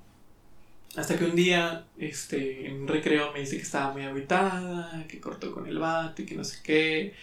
Hasta 0.96 1.18
que 1.20 1.26
un 1.26 1.36
día, 1.36 1.86
este, 2.00 2.68
en 2.68 2.82
un 2.82 2.88
recreo 2.88 3.32
me 3.32 3.42
dice 3.42 3.58
que 3.58 3.62
estaba 3.62 3.94
muy 3.94 4.02
agitada, 4.04 5.06
que 5.08 5.20
cortó 5.22 5.54
con 5.54 5.68
el 5.68 5.78
vato 5.78 6.24
y 6.24 6.26
que 6.26 6.34
no 6.36 6.44
sé 6.44 6.58
qué. 6.64 7.14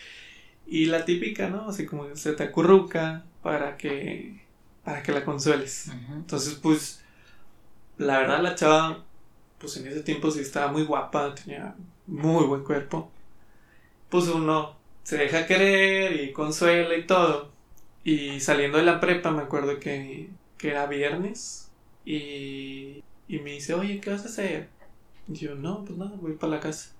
Y 0.69 0.87
la 0.87 1.05
típica, 1.05 1.49
¿no? 1.51 1.69
Así 1.69 1.85
como 1.85 2.15
se 2.15 2.35
te 2.35 2.45
acurruca 2.45 3.25
para 3.43 3.77
que, 3.77 4.41
para 4.85 5.03
que 5.03 5.11
la 5.11 5.25
consueles. 5.25 5.89
Entonces, 6.15 6.55
pues, 6.55 7.03
la 7.99 8.19
verdad 8.21 8.41
la 8.41 8.55
chava, 8.55 9.05
pues 9.59 9.77
en 9.79 9.89
ese 9.89 10.03
tiempo 10.03 10.31
sí 10.31 10.41
estaba 10.41 10.71
muy 10.71 10.85
guapa, 10.85 11.35
tenía 11.35 11.75
muy 12.07 12.45
buen 12.47 12.63
cuerpo. 12.63 13.11
Pues 14.11 14.29
uno 14.29 14.77
se 15.03 15.17
deja 15.19 15.47
querer 15.47 16.21
y 16.21 16.33
consuela 16.33 16.97
y 16.97 17.05
todo. 17.07 17.56
Y 18.07 18.39
saliendo 18.39 18.79
de 18.79 18.85
la 18.85 19.01
prepa 19.01 19.33
me 19.33 19.43
acuerdo 19.43 19.81
que, 19.81 20.29
que 20.59 20.69
era 20.71 20.87
viernes 20.87 21.73
y, 22.05 23.03
y 23.27 23.41
me 23.41 23.51
dice, 23.51 23.75
oye, 23.75 24.01
¿qué 24.01 24.11
vas 24.11 24.23
a 24.23 24.27
hacer? 24.29 24.69
Y 25.27 25.35
yo, 25.35 25.57
no, 25.57 25.85
pues 25.85 25.99
nada, 25.99 26.13
voy 26.15 26.35
para 26.35 26.53
la 26.53 26.61
casa. 26.61 26.91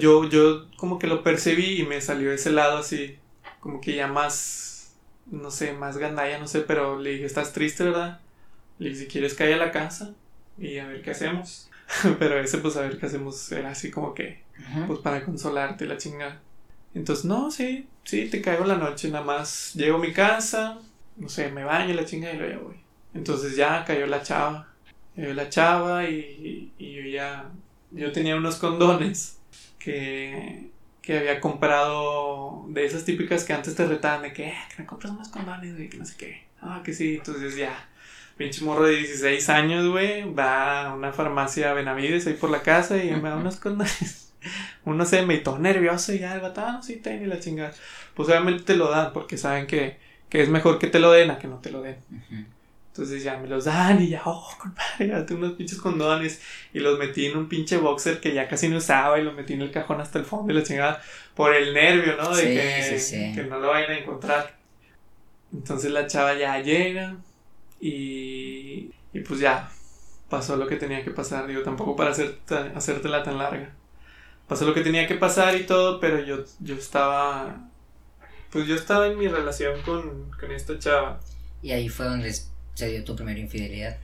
Yo, 0.00 0.28
yo 0.28 0.66
como 0.76 0.98
que 0.98 1.06
lo 1.06 1.22
percibí 1.22 1.80
y 1.80 1.86
me 1.86 2.00
salió 2.00 2.32
ese 2.32 2.50
lado 2.50 2.78
así, 2.78 3.16
como 3.60 3.80
que 3.80 3.94
ya 3.94 4.08
más, 4.08 4.96
no 5.30 5.52
sé, 5.52 5.72
más 5.72 5.98
gandalla, 5.98 6.40
no 6.40 6.48
sé, 6.48 6.62
pero 6.62 6.98
le 6.98 7.10
dije, 7.10 7.26
¿estás 7.26 7.52
triste, 7.52 7.84
verdad? 7.84 8.18
Le 8.80 8.88
dije, 8.88 9.02
si 9.02 9.06
quieres 9.06 9.34
cae 9.34 9.54
a 9.54 9.56
la 9.56 9.70
casa 9.70 10.14
y 10.58 10.78
a 10.78 10.88
ver 10.88 11.00
qué 11.02 11.12
hacemos. 11.12 11.70
pero 12.18 12.40
ese, 12.40 12.58
pues 12.58 12.76
a 12.76 12.80
ver 12.80 12.98
qué 12.98 13.06
hacemos, 13.06 13.52
era 13.52 13.70
así 13.70 13.92
como 13.92 14.14
que, 14.14 14.42
Ujú. 14.58 14.88
pues 14.88 14.98
para 14.98 15.24
consolarte 15.24 15.86
la 15.86 15.96
chingada. 15.96 16.40
Entonces, 16.94 17.24
no, 17.24 17.50
sí, 17.50 17.88
sí, 18.04 18.28
te 18.28 18.42
caigo 18.42 18.64
la 18.64 18.76
noche, 18.76 19.10
nada 19.10 19.24
más 19.24 19.74
llego 19.74 19.96
a 19.98 20.00
mi 20.00 20.12
casa, 20.12 20.78
no 21.16 21.28
sé, 21.28 21.50
me 21.50 21.64
baño 21.64 21.94
la 21.94 22.04
chingada 22.04 22.34
y 22.34 22.38
luego 22.38 22.52
ya 22.52 22.58
voy. 22.64 22.76
Entonces 23.14 23.56
ya 23.56 23.84
cayó 23.84 24.06
la 24.06 24.22
chava, 24.22 24.68
cayó 25.14 25.34
la 25.34 25.48
chava 25.48 26.08
y, 26.08 26.72
y 26.78 26.92
yo 26.94 27.02
ya, 27.02 27.50
yo 27.92 28.12
tenía 28.12 28.36
unos 28.36 28.56
condones 28.56 29.38
que, 29.78 30.70
que 31.02 31.18
había 31.18 31.40
comprado 31.40 32.64
de 32.68 32.84
esas 32.84 33.04
típicas 33.04 33.44
que 33.44 33.52
antes 33.52 33.74
te 33.74 33.86
retaban 33.86 34.22
de 34.22 34.32
que, 34.32 34.48
"Eh, 34.48 34.54
que 34.74 34.82
me 34.82 34.86
compras 34.86 35.12
unos 35.12 35.28
condones, 35.28 35.74
güey, 35.76 35.88
que 35.88 35.96
no 35.98 36.04
sé 36.06 36.16
qué. 36.16 36.44
Ah, 36.60 36.82
que 36.84 36.92
sí, 36.92 37.16
entonces 37.16 37.56
ya, 37.56 37.88
pinche 38.36 38.64
morro 38.64 38.84
de 38.86 38.96
16 38.96 39.48
años, 39.48 39.88
güey, 39.88 40.32
va 40.34 40.88
a 40.90 40.94
una 40.94 41.12
farmacia 41.12 41.72
Benavides 41.72 42.26
ahí 42.26 42.34
por 42.34 42.50
la 42.50 42.62
casa 42.62 43.02
y 43.02 43.10
me 43.12 43.28
da 43.30 43.36
unos 43.36 43.56
condones. 43.56 44.29
Uno 44.84 45.04
se 45.06 45.22
me 45.26 45.38
todo 45.38 45.58
nervioso 45.58 46.12
y 46.12 46.18
ya 46.20 46.34
el 46.34 46.40
vato, 46.40 46.62
ah, 46.62 46.72
no, 46.72 46.82
sí, 46.82 46.96
ten 46.96 47.22
y 47.22 47.26
la 47.26 47.40
chingada. 47.40 47.72
Pues 48.14 48.28
obviamente 48.28 48.64
te 48.64 48.76
lo 48.76 48.90
dan 48.90 49.12
porque 49.12 49.36
saben 49.38 49.66
que, 49.66 49.98
que 50.28 50.42
es 50.42 50.48
mejor 50.48 50.78
que 50.78 50.86
te 50.88 50.98
lo 51.00 51.12
den 51.12 51.30
a 51.30 51.38
que 51.38 51.48
no 51.48 51.58
te 51.58 51.70
lo 51.70 51.82
den. 51.82 51.96
Ujú. 52.10 52.44
Entonces 52.92 53.22
ya 53.22 53.38
me 53.38 53.46
los 53.48 53.64
dan 53.66 54.02
y 54.02 54.08
ya, 54.08 54.22
oh, 54.24 54.48
compadre, 54.60 55.08
ya 55.08 55.24
tengo 55.24 55.42
unos 55.42 55.54
pinches 55.56 55.78
condones. 55.78 56.42
Y 56.72 56.80
los 56.80 56.98
metí 56.98 57.26
en 57.26 57.36
un 57.36 57.48
pinche 57.48 57.76
boxer 57.76 58.20
que 58.20 58.34
ya 58.34 58.48
casi 58.48 58.68
no 58.68 58.78
usaba 58.78 59.18
y 59.18 59.22
lo 59.24 59.32
metí 59.32 59.52
en 59.54 59.62
el 59.62 59.70
cajón 59.70 60.00
hasta 60.00 60.18
el 60.18 60.24
fondo 60.24 60.52
y 60.52 60.56
la 60.56 60.62
chingada. 60.64 61.00
Por 61.34 61.54
el 61.54 61.72
nervio, 61.72 62.16
¿no? 62.16 62.34
De 62.34 62.42
Sí, 62.42 62.48
que, 62.48 62.82
sí, 62.82 62.98
sí. 62.98 63.32
que 63.34 63.44
no 63.44 63.60
lo 63.60 63.68
vayan 63.68 63.90
a 63.92 63.98
encontrar. 63.98 64.58
Entonces 65.52 65.90
la 65.90 66.06
chava 66.06 66.34
ya 66.34 66.58
llega 66.60 67.16
y, 67.80 68.92
y 69.12 69.20
pues 69.26 69.40
ya 69.40 69.70
pasó 70.28 70.56
lo 70.56 70.66
que 70.66 70.76
tenía 70.76 71.04
que 71.04 71.10
pasar. 71.10 71.46
Digo, 71.46 71.62
tampoco 71.62 71.96
para 71.96 72.10
hacer 72.10 72.38
hacértela 72.74 73.22
tan 73.22 73.38
larga. 73.38 73.74
Pasó 74.50 74.64
lo 74.64 74.74
que 74.74 74.80
tenía 74.80 75.06
que 75.06 75.14
pasar 75.14 75.54
y 75.54 75.62
todo, 75.62 76.00
pero 76.00 76.18
yo, 76.24 76.44
yo 76.58 76.74
estaba... 76.74 77.68
Pues 78.50 78.66
yo 78.66 78.74
estaba 78.74 79.06
en 79.06 79.16
mi 79.16 79.28
relación 79.28 79.80
con, 79.82 80.28
con 80.32 80.50
esta 80.50 80.76
chava. 80.76 81.20
Y 81.62 81.70
ahí 81.70 81.88
fue 81.88 82.06
donde 82.06 82.34
se 82.74 82.88
dio 82.88 83.04
tu 83.04 83.14
primera 83.14 83.38
infidelidad. 83.38 83.96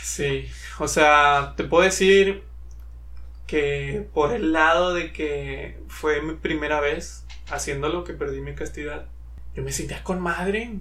Sí, 0.00 0.46
o 0.78 0.86
sea, 0.86 1.54
te 1.56 1.64
puedo 1.64 1.82
decir 1.82 2.44
que 3.48 4.06
por 4.14 4.32
el 4.32 4.52
lado 4.52 4.94
de 4.94 5.12
que 5.12 5.76
fue 5.88 6.22
mi 6.22 6.34
primera 6.34 6.78
vez 6.78 7.24
haciéndolo, 7.50 8.04
que 8.04 8.12
perdí 8.12 8.40
mi 8.40 8.54
castidad, 8.54 9.06
yo 9.56 9.64
me 9.64 9.72
sentía 9.72 10.04
con 10.04 10.20
madre. 10.20 10.78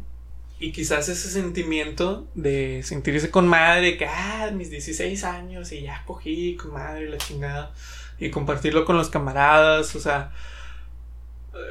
Y 0.60 0.72
quizás 0.72 1.10
ese 1.10 1.32
sentimiento 1.32 2.28
de 2.36 2.84
sentirse 2.84 3.32
con 3.32 3.48
madre, 3.48 3.98
que 3.98 4.06
ah, 4.06 4.52
mis 4.54 4.70
16 4.70 5.24
años 5.24 5.72
y 5.72 5.82
ya 5.82 6.04
cogí 6.06 6.56
con 6.58 6.74
madre 6.74 7.10
la 7.10 7.18
chingada, 7.18 7.74
y 8.20 8.30
compartirlo 8.30 8.86
con 8.86 8.98
los 8.98 9.10
camaradas, 9.10 9.96
o 9.96 10.00
sea, 10.00 10.32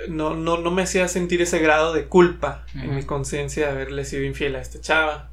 no, 0.09 0.35
no, 0.35 0.59
no 0.59 0.71
me 0.71 0.83
hacía 0.83 1.09
sentir 1.09 1.43
ese 1.43 1.59
grado 1.59 1.93
de 1.93 2.07
culpa 2.07 2.65
en 2.75 2.95
mi 2.95 3.05
conciencia 3.05 3.67
de 3.67 3.73
haberle 3.73 4.05
sido 4.05 4.25
infiel 4.25 4.57
a 4.57 4.61
esta 4.61 4.81
chava. 4.81 5.31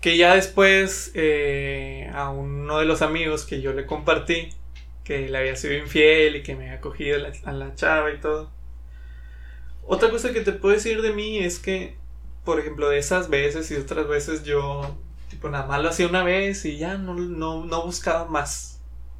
Que 0.00 0.16
ya 0.16 0.34
después 0.34 1.10
eh, 1.14 2.10
a 2.14 2.30
uno 2.30 2.78
de 2.78 2.84
los 2.84 3.02
amigos 3.02 3.44
que 3.44 3.60
yo 3.60 3.72
le 3.72 3.86
compartí, 3.86 4.50
que 5.04 5.28
le 5.28 5.38
había 5.38 5.56
sido 5.56 5.74
infiel 5.74 6.36
y 6.36 6.42
que 6.42 6.54
me 6.54 6.66
había 6.66 6.80
cogido 6.80 7.18
a 7.44 7.52
la 7.52 7.74
chava 7.74 8.12
y 8.12 8.20
todo. 8.20 8.50
Otra 9.86 10.10
cosa 10.10 10.32
que 10.32 10.42
te 10.42 10.52
puedo 10.52 10.74
decir 10.74 11.00
de 11.00 11.12
mí 11.12 11.38
es 11.38 11.58
que, 11.58 11.96
por 12.44 12.60
ejemplo, 12.60 12.90
de 12.90 12.98
esas 12.98 13.30
veces 13.30 13.70
y 13.70 13.76
otras 13.76 14.06
veces 14.06 14.44
yo, 14.44 14.98
tipo, 15.30 15.48
nada 15.48 15.66
más 15.66 15.82
lo 15.82 15.88
hacía 15.88 16.06
una 16.06 16.22
vez 16.22 16.66
y 16.66 16.76
ya 16.76 16.98
no, 16.98 17.14
no, 17.14 17.64
no 17.64 17.82
buscaba 17.86 18.26
más. 18.26 18.77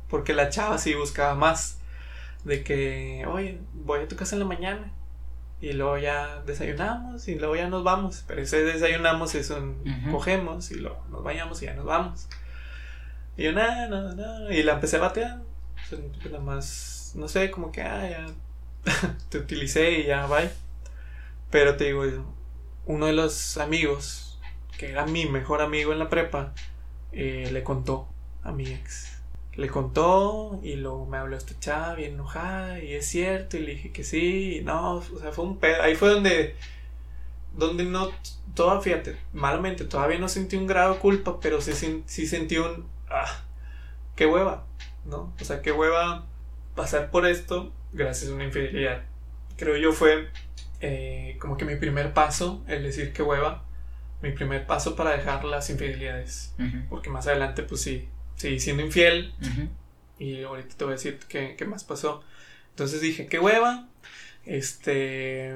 Porque 0.08 0.32
la 0.34 0.48
chava 0.48 0.78
sí 0.78 0.94
buscaba 0.94 1.34
más. 1.34 1.78
De 2.44 2.62
que, 2.62 3.24
oye, 3.26 3.60
voy 3.74 4.00
a 4.00 4.08
tu 4.08 4.16
casa 4.16 4.36
en 4.36 4.40
la 4.40 4.46
mañana 4.46 4.92
y 5.60 5.72
luego 5.72 5.98
ya 5.98 6.42
desayunamos 6.46 7.26
y 7.28 7.34
luego 7.34 7.56
ya 7.56 7.68
nos 7.68 7.84
vamos. 7.84 8.24
Pero 8.26 8.40
ese 8.40 8.62
desayunamos 8.62 9.34
es 9.34 9.50
un 9.50 9.82
cogemos 10.10 10.70
y 10.70 10.76
luego 10.76 11.04
nos 11.10 11.22
vayamos 11.22 11.60
y 11.62 11.66
ya 11.66 11.74
nos 11.74 11.84
vamos. 11.84 12.28
Y 13.36 13.44
yo, 13.44 13.52
nada, 13.52 13.88
nada, 13.88 14.14
nada. 14.14 14.54
Y 14.54 14.62
la 14.62 14.74
empecé 14.74 14.96
a 14.96 15.00
batear. 15.00 15.42
nada 16.24 16.40
más, 16.40 17.12
no 17.14 17.28
sé, 17.28 17.50
como 17.50 17.72
que, 17.72 17.82
ah, 17.82 18.08
ya 18.08 18.26
te 19.30 19.38
utilicé 19.38 20.00
y 20.00 20.06
ya, 20.06 20.26
bye. 20.26 20.50
Pero 21.50 21.76
te 21.76 21.84
digo, 21.84 22.04
uno 22.86 23.06
de 23.06 23.12
los 23.12 23.58
amigos, 23.58 24.40
que 24.78 24.90
era 24.90 25.06
mi 25.06 25.26
mejor 25.26 25.60
amigo 25.60 25.92
en 25.92 25.98
la 25.98 26.08
prepa, 26.08 26.52
eh, 27.12 27.48
le 27.52 27.62
contó 27.62 28.08
a 28.42 28.52
mi 28.52 28.66
ex 28.66 29.17
le 29.58 29.68
contó 29.68 30.60
y 30.62 30.76
luego 30.76 31.04
me 31.04 31.16
habló 31.16 31.36
esta 31.36 31.58
chava 31.58 31.96
bien 31.96 32.14
enojada 32.14 32.78
y 32.78 32.94
es 32.94 33.06
cierto 33.08 33.56
y 33.56 33.60
le 33.60 33.72
dije 33.72 33.90
que 33.90 34.04
sí 34.04 34.58
y 34.58 34.60
no, 34.62 34.98
o 34.98 35.18
sea, 35.20 35.32
fue 35.32 35.46
un 35.46 35.58
pedo. 35.58 35.82
Ahí 35.82 35.96
fue 35.96 36.10
donde, 36.10 36.54
donde 37.56 37.84
no, 37.84 38.08
todo, 38.54 38.80
fíjate, 38.80 39.16
malamente, 39.32 39.84
todavía 39.84 40.20
no 40.20 40.28
sentí 40.28 40.54
un 40.54 40.68
grado 40.68 40.94
de 40.94 41.00
culpa, 41.00 41.40
pero 41.40 41.60
sí, 41.60 41.72
sí 42.06 42.26
sentí 42.28 42.56
un, 42.56 42.86
ah, 43.10 43.42
qué 44.14 44.26
hueva, 44.26 44.64
¿no? 45.04 45.34
O 45.40 45.44
sea, 45.44 45.60
qué 45.60 45.72
hueva 45.72 46.24
pasar 46.76 47.10
por 47.10 47.26
esto 47.26 47.72
gracias 47.92 48.30
a 48.30 48.34
una 48.34 48.44
infidelidad. 48.44 49.02
Creo 49.56 49.76
yo 49.76 49.92
fue 49.92 50.28
eh, 50.80 51.36
como 51.40 51.56
que 51.56 51.64
mi 51.64 51.74
primer 51.74 52.14
paso, 52.14 52.62
el 52.68 52.84
decir 52.84 53.12
qué 53.12 53.24
hueva, 53.24 53.64
mi 54.22 54.30
primer 54.30 54.68
paso 54.68 54.94
para 54.94 55.10
dejar 55.10 55.44
las 55.44 55.68
infidelidades. 55.68 56.54
Porque 56.88 57.10
más 57.10 57.26
adelante, 57.26 57.64
pues 57.64 57.80
sí, 57.80 58.08
sí, 58.38 58.58
siendo 58.58 58.82
infiel. 58.82 59.34
Y 60.18 60.42
ahorita 60.42 60.74
te 60.76 60.84
voy 60.84 60.92
a 60.92 60.96
decir 60.96 61.18
qué, 61.28 61.56
más 61.66 61.84
pasó. 61.84 62.22
Entonces 62.70 63.00
dije, 63.00 63.26
qué 63.26 63.38
hueva. 63.38 63.88
Este. 64.44 65.54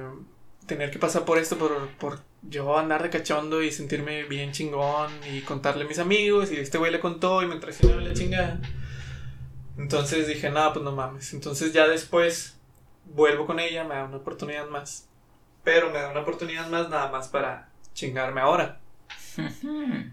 Tener 0.67 0.91
que 0.91 0.99
pasar 0.99 1.25
por 1.25 1.39
esto, 1.39 1.59
por, 1.59 1.89
por 1.97 2.21
yo 2.43 2.79
andar 2.79 3.03
de 3.03 3.11
cachondo 3.11 3.63
y 3.63 3.73
sentirme 3.73 4.25
bien 4.25 4.53
chingón 4.53 5.11
y 5.33 5.41
contarle 5.41 5.85
a 5.85 5.89
mis 5.89 5.99
amigos. 5.99 6.53
Y 6.53 6.57
este 6.57 6.79
güey 6.79 6.93
le 6.93 7.01
contó 7.01 7.43
y 7.43 7.47
me 7.47 7.57
traicionó 7.57 8.01
la 8.01 8.13
chingada. 8.13 8.61
Entonces 9.77 10.27
dije, 10.27 10.51
no, 10.51 10.73
pues 10.73 10.85
no 10.85 10.93
mames. 10.93 11.33
Entonces 11.33 11.73
ya 11.73 11.89
después 11.89 12.59
vuelvo 13.05 13.47
con 13.47 13.59
ella, 13.59 13.85
me 13.85 13.95
da 13.95 14.05
una 14.05 14.19
oportunidad 14.19 14.69
más. 14.69 15.09
Pero 15.65 15.91
me 15.91 15.99
da 15.99 16.11
una 16.11 16.21
oportunidad 16.21 16.69
más 16.69 16.89
nada 16.89 17.11
más 17.11 17.29
para 17.29 17.69
chingarme 17.95 18.41
ahora. 18.41 18.81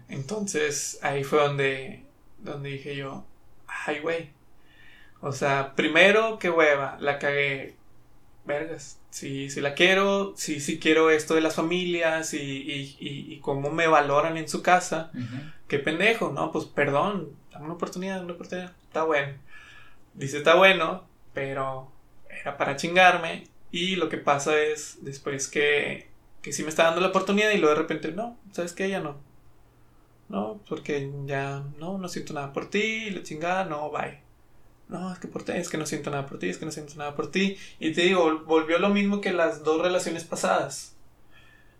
Entonces 0.08 0.98
ahí 1.02 1.24
fue 1.24 1.40
donde 1.40 2.04
donde 2.42 2.70
dije 2.70 2.96
yo, 2.96 3.24
ay, 3.66 4.00
güey. 4.00 4.30
O 5.20 5.32
sea, 5.32 5.74
primero, 5.74 6.38
qué 6.38 6.50
hueva, 6.50 6.96
la 7.00 7.18
cagué. 7.18 7.76
Vergas, 8.44 8.98
si, 9.10 9.50
si 9.50 9.60
la 9.60 9.74
quiero, 9.74 10.32
si, 10.36 10.60
si 10.60 10.80
quiero 10.80 11.10
esto 11.10 11.34
de 11.34 11.42
las 11.42 11.54
familias 11.54 12.32
y, 12.32 12.38
y, 12.38 12.96
y, 12.98 13.38
cómo 13.40 13.70
me 13.70 13.86
valoran 13.86 14.38
en 14.38 14.48
su 14.48 14.62
casa, 14.62 15.12
qué 15.68 15.78
pendejo, 15.78 16.32
¿no? 16.32 16.50
Pues 16.50 16.64
perdón, 16.64 17.28
dame 17.52 17.66
una 17.66 17.74
oportunidad, 17.74 18.24
una 18.24 18.32
oportunidad, 18.32 18.72
está 18.86 19.04
bueno. 19.04 19.34
Dice, 20.14 20.38
está 20.38 20.54
bueno, 20.54 21.04
pero 21.34 21.92
era 22.28 22.56
para 22.56 22.76
chingarme. 22.76 23.44
Y 23.70 23.96
lo 23.96 24.08
que 24.08 24.16
pasa 24.16 24.58
es, 24.58 24.98
después 25.02 25.46
que, 25.46 26.08
que 26.42 26.52
sí 26.52 26.62
me 26.62 26.70
está 26.70 26.84
dando 26.84 27.02
la 27.02 27.08
oportunidad 27.08 27.50
y 27.50 27.58
luego 27.58 27.74
de 27.74 27.82
repente, 27.82 28.10
no, 28.10 28.38
¿sabes 28.52 28.72
qué? 28.72 28.88
Ya 28.88 29.00
no 29.00 29.29
no, 30.30 30.60
porque 30.68 31.10
ya 31.26 31.64
no, 31.78 31.98
no 31.98 32.08
siento 32.08 32.32
nada 32.34 32.52
por 32.52 32.70
ti, 32.70 33.10
la 33.10 33.24
chingada, 33.24 33.64
no, 33.64 33.90
bye. 33.90 34.20
No, 34.88 35.12
es 35.12 35.18
que 35.18 35.26
por 35.26 35.42
ti, 35.42 35.52
es 35.52 35.68
que 35.68 35.76
no 35.76 35.86
siento 35.86 36.10
nada 36.10 36.26
por 36.26 36.38
ti, 36.38 36.48
es 36.48 36.58
que 36.58 36.64
no 36.64 36.70
siento 36.70 36.94
nada 36.96 37.16
por 37.16 37.32
ti. 37.32 37.56
Y 37.80 37.92
te 37.92 38.02
digo, 38.02 38.44
volvió 38.46 38.78
lo 38.78 38.90
mismo 38.90 39.20
que 39.20 39.32
las 39.32 39.64
dos 39.64 39.82
relaciones 39.82 40.22
pasadas. 40.22 40.96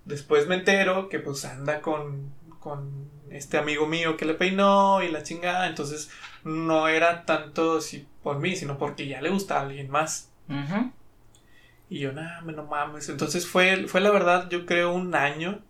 Después 0.04 0.48
me 0.48 0.56
entero 0.56 1.08
que 1.08 1.20
pues 1.20 1.44
anda 1.44 1.80
con, 1.80 2.32
con 2.58 3.08
este 3.30 3.56
amigo 3.56 3.86
mío 3.86 4.16
que 4.16 4.24
le 4.24 4.34
peinó 4.34 5.00
y 5.02 5.10
la 5.10 5.22
chingada. 5.22 5.68
Entonces 5.68 6.10
no 6.42 6.88
era 6.88 7.24
tanto 7.26 7.80
si 7.80 8.06
por 8.22 8.40
mí, 8.40 8.56
sino 8.56 8.78
porque 8.78 9.06
ya 9.06 9.20
le 9.20 9.30
gusta 9.30 9.58
a 9.58 9.62
alguien 9.62 9.90
más. 9.90 10.32
Y 11.88 12.00
yo, 12.00 12.12
nada, 12.12 12.42
no 12.42 12.64
mames. 12.64 13.08
Entonces 13.08 13.46
fue, 13.46 13.86
fue 13.86 14.00
la 14.00 14.10
verdad, 14.10 14.48
yo 14.50 14.66
creo, 14.66 14.92
un 14.92 15.14
año. 15.14 15.60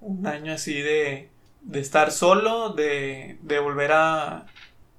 Un 0.00 0.26
año 0.26 0.52
así 0.52 0.74
de, 0.80 1.30
de 1.64 1.80
estar 1.80 2.12
solo, 2.12 2.70
de, 2.70 3.38
de 3.42 3.58
volver 3.58 3.92
a, 3.92 4.46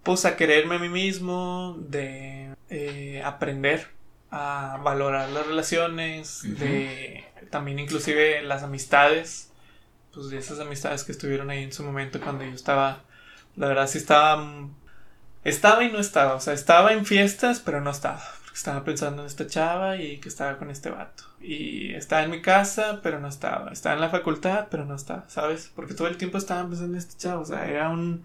pues, 0.03 0.25
a 0.25 0.35
quererme 0.35 0.75
a 0.75 0.79
mí 0.79 0.89
mismo, 0.89 1.77
de 1.79 2.53
eh, 2.69 3.21
aprender 3.23 3.87
a 4.31 4.79
valorar 4.83 5.29
las 5.29 5.47
relaciones, 5.47 6.41
de 6.59 7.23
también 7.49 7.79
inclusive 7.79 8.41
las 8.41 8.63
amistades, 8.63 9.51
pues 10.13 10.29
de 10.29 10.37
esas 10.37 10.59
amistades 10.59 11.03
que 11.03 11.11
estuvieron 11.11 11.49
ahí 11.49 11.63
en 11.63 11.71
su 11.71 11.83
momento 11.83 12.19
cuando 12.19 12.43
yo 12.43 12.51
estaba, 12.51 13.03
la 13.55 13.67
verdad 13.67 13.87
sí 13.87 13.99
estaba, 13.99 14.67
estaba 15.43 15.83
y 15.83 15.91
no 15.91 15.99
estaba, 15.99 16.33
o 16.33 16.39
sea, 16.41 16.53
estaba 16.53 16.91
en 16.91 17.05
fiestas, 17.05 17.59
pero 17.59 17.79
no 17.79 17.91
estaba 17.91 18.23
estaba 18.57 18.83
pensando 18.83 19.21
en 19.21 19.27
esta 19.27 19.47
chava 19.47 19.97
y 19.97 20.17
que 20.19 20.29
estaba 20.29 20.57
con 20.57 20.69
este 20.69 20.89
vato. 20.89 21.23
Y 21.41 21.93
estaba 21.93 22.23
en 22.23 22.31
mi 22.31 22.41
casa, 22.41 23.01
pero 23.03 23.19
no 23.19 23.27
estaba. 23.27 23.71
Estaba 23.71 23.95
en 23.95 24.01
la 24.01 24.09
facultad, 24.09 24.67
pero 24.71 24.85
no 24.85 24.95
estaba, 24.95 25.25
¿sabes? 25.29 25.71
Porque 25.75 25.93
todo 25.93 26.07
el 26.07 26.17
tiempo 26.17 26.37
estaba 26.37 26.67
pensando 26.67 26.93
en 26.93 26.99
este 26.99 27.17
chava. 27.17 27.41
O 27.41 27.45
sea, 27.45 27.67
era 27.67 27.89
un, 27.89 28.23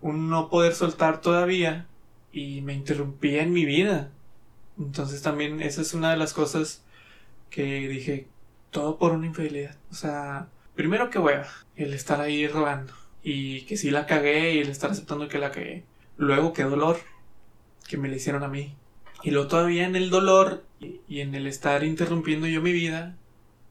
un 0.00 0.30
no 0.30 0.48
poder 0.48 0.74
soltar 0.74 1.20
todavía 1.20 1.86
y 2.32 2.62
me 2.62 2.74
interrumpía 2.74 3.42
en 3.42 3.52
mi 3.52 3.64
vida. 3.64 4.10
Entonces 4.78 5.22
también 5.22 5.60
esa 5.60 5.82
es 5.82 5.94
una 5.94 6.10
de 6.10 6.16
las 6.16 6.32
cosas 6.32 6.82
que 7.50 7.88
dije, 7.88 8.28
todo 8.70 8.98
por 8.98 9.12
una 9.12 9.26
infidelidad. 9.26 9.76
O 9.90 9.94
sea, 9.94 10.48
primero 10.74 11.10
que 11.10 11.18
hueva, 11.18 11.48
el 11.76 11.94
estar 11.94 12.20
ahí 12.20 12.46
rogando 12.48 12.92
y 13.22 13.62
que 13.62 13.76
sí 13.76 13.90
la 13.90 14.06
cagué 14.06 14.54
y 14.54 14.60
el 14.60 14.68
estar 14.70 14.90
aceptando 14.90 15.28
que 15.28 15.38
la 15.38 15.50
cagué. 15.50 15.84
Luego 16.16 16.52
qué 16.52 16.64
dolor 16.64 16.98
que 17.88 17.96
me 17.98 18.08
le 18.08 18.16
hicieron 18.16 18.42
a 18.42 18.48
mí. 18.48 18.74
Y 19.26 19.32
luego 19.32 19.48
todavía 19.48 19.88
en 19.88 19.96
el 19.96 20.08
dolor 20.08 20.62
y, 20.78 21.18
en 21.18 21.34
el 21.34 21.48
estar 21.48 21.82
interrumpiendo 21.82 22.46
yo 22.46 22.62
mi 22.62 22.70
vida, 22.70 23.16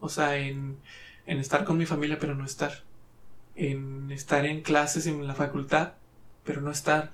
o 0.02 0.10
sea, 0.10 0.36
en, 0.36 0.76
en 1.28 1.40
estar 1.40 1.64
con 1.64 1.78
mi 1.78 1.86
familia 1.86 2.18
pero 2.20 2.36
no 2.36 2.44
estar, 2.44 2.84
en 3.56 4.12
estar 4.12 4.46
en 4.46 4.64
clases 4.64 5.08
en 5.08 5.26
la 5.26 5.34
facultad 5.34 5.94
pero 6.44 6.60
no 6.60 6.72
estar, 6.72 7.14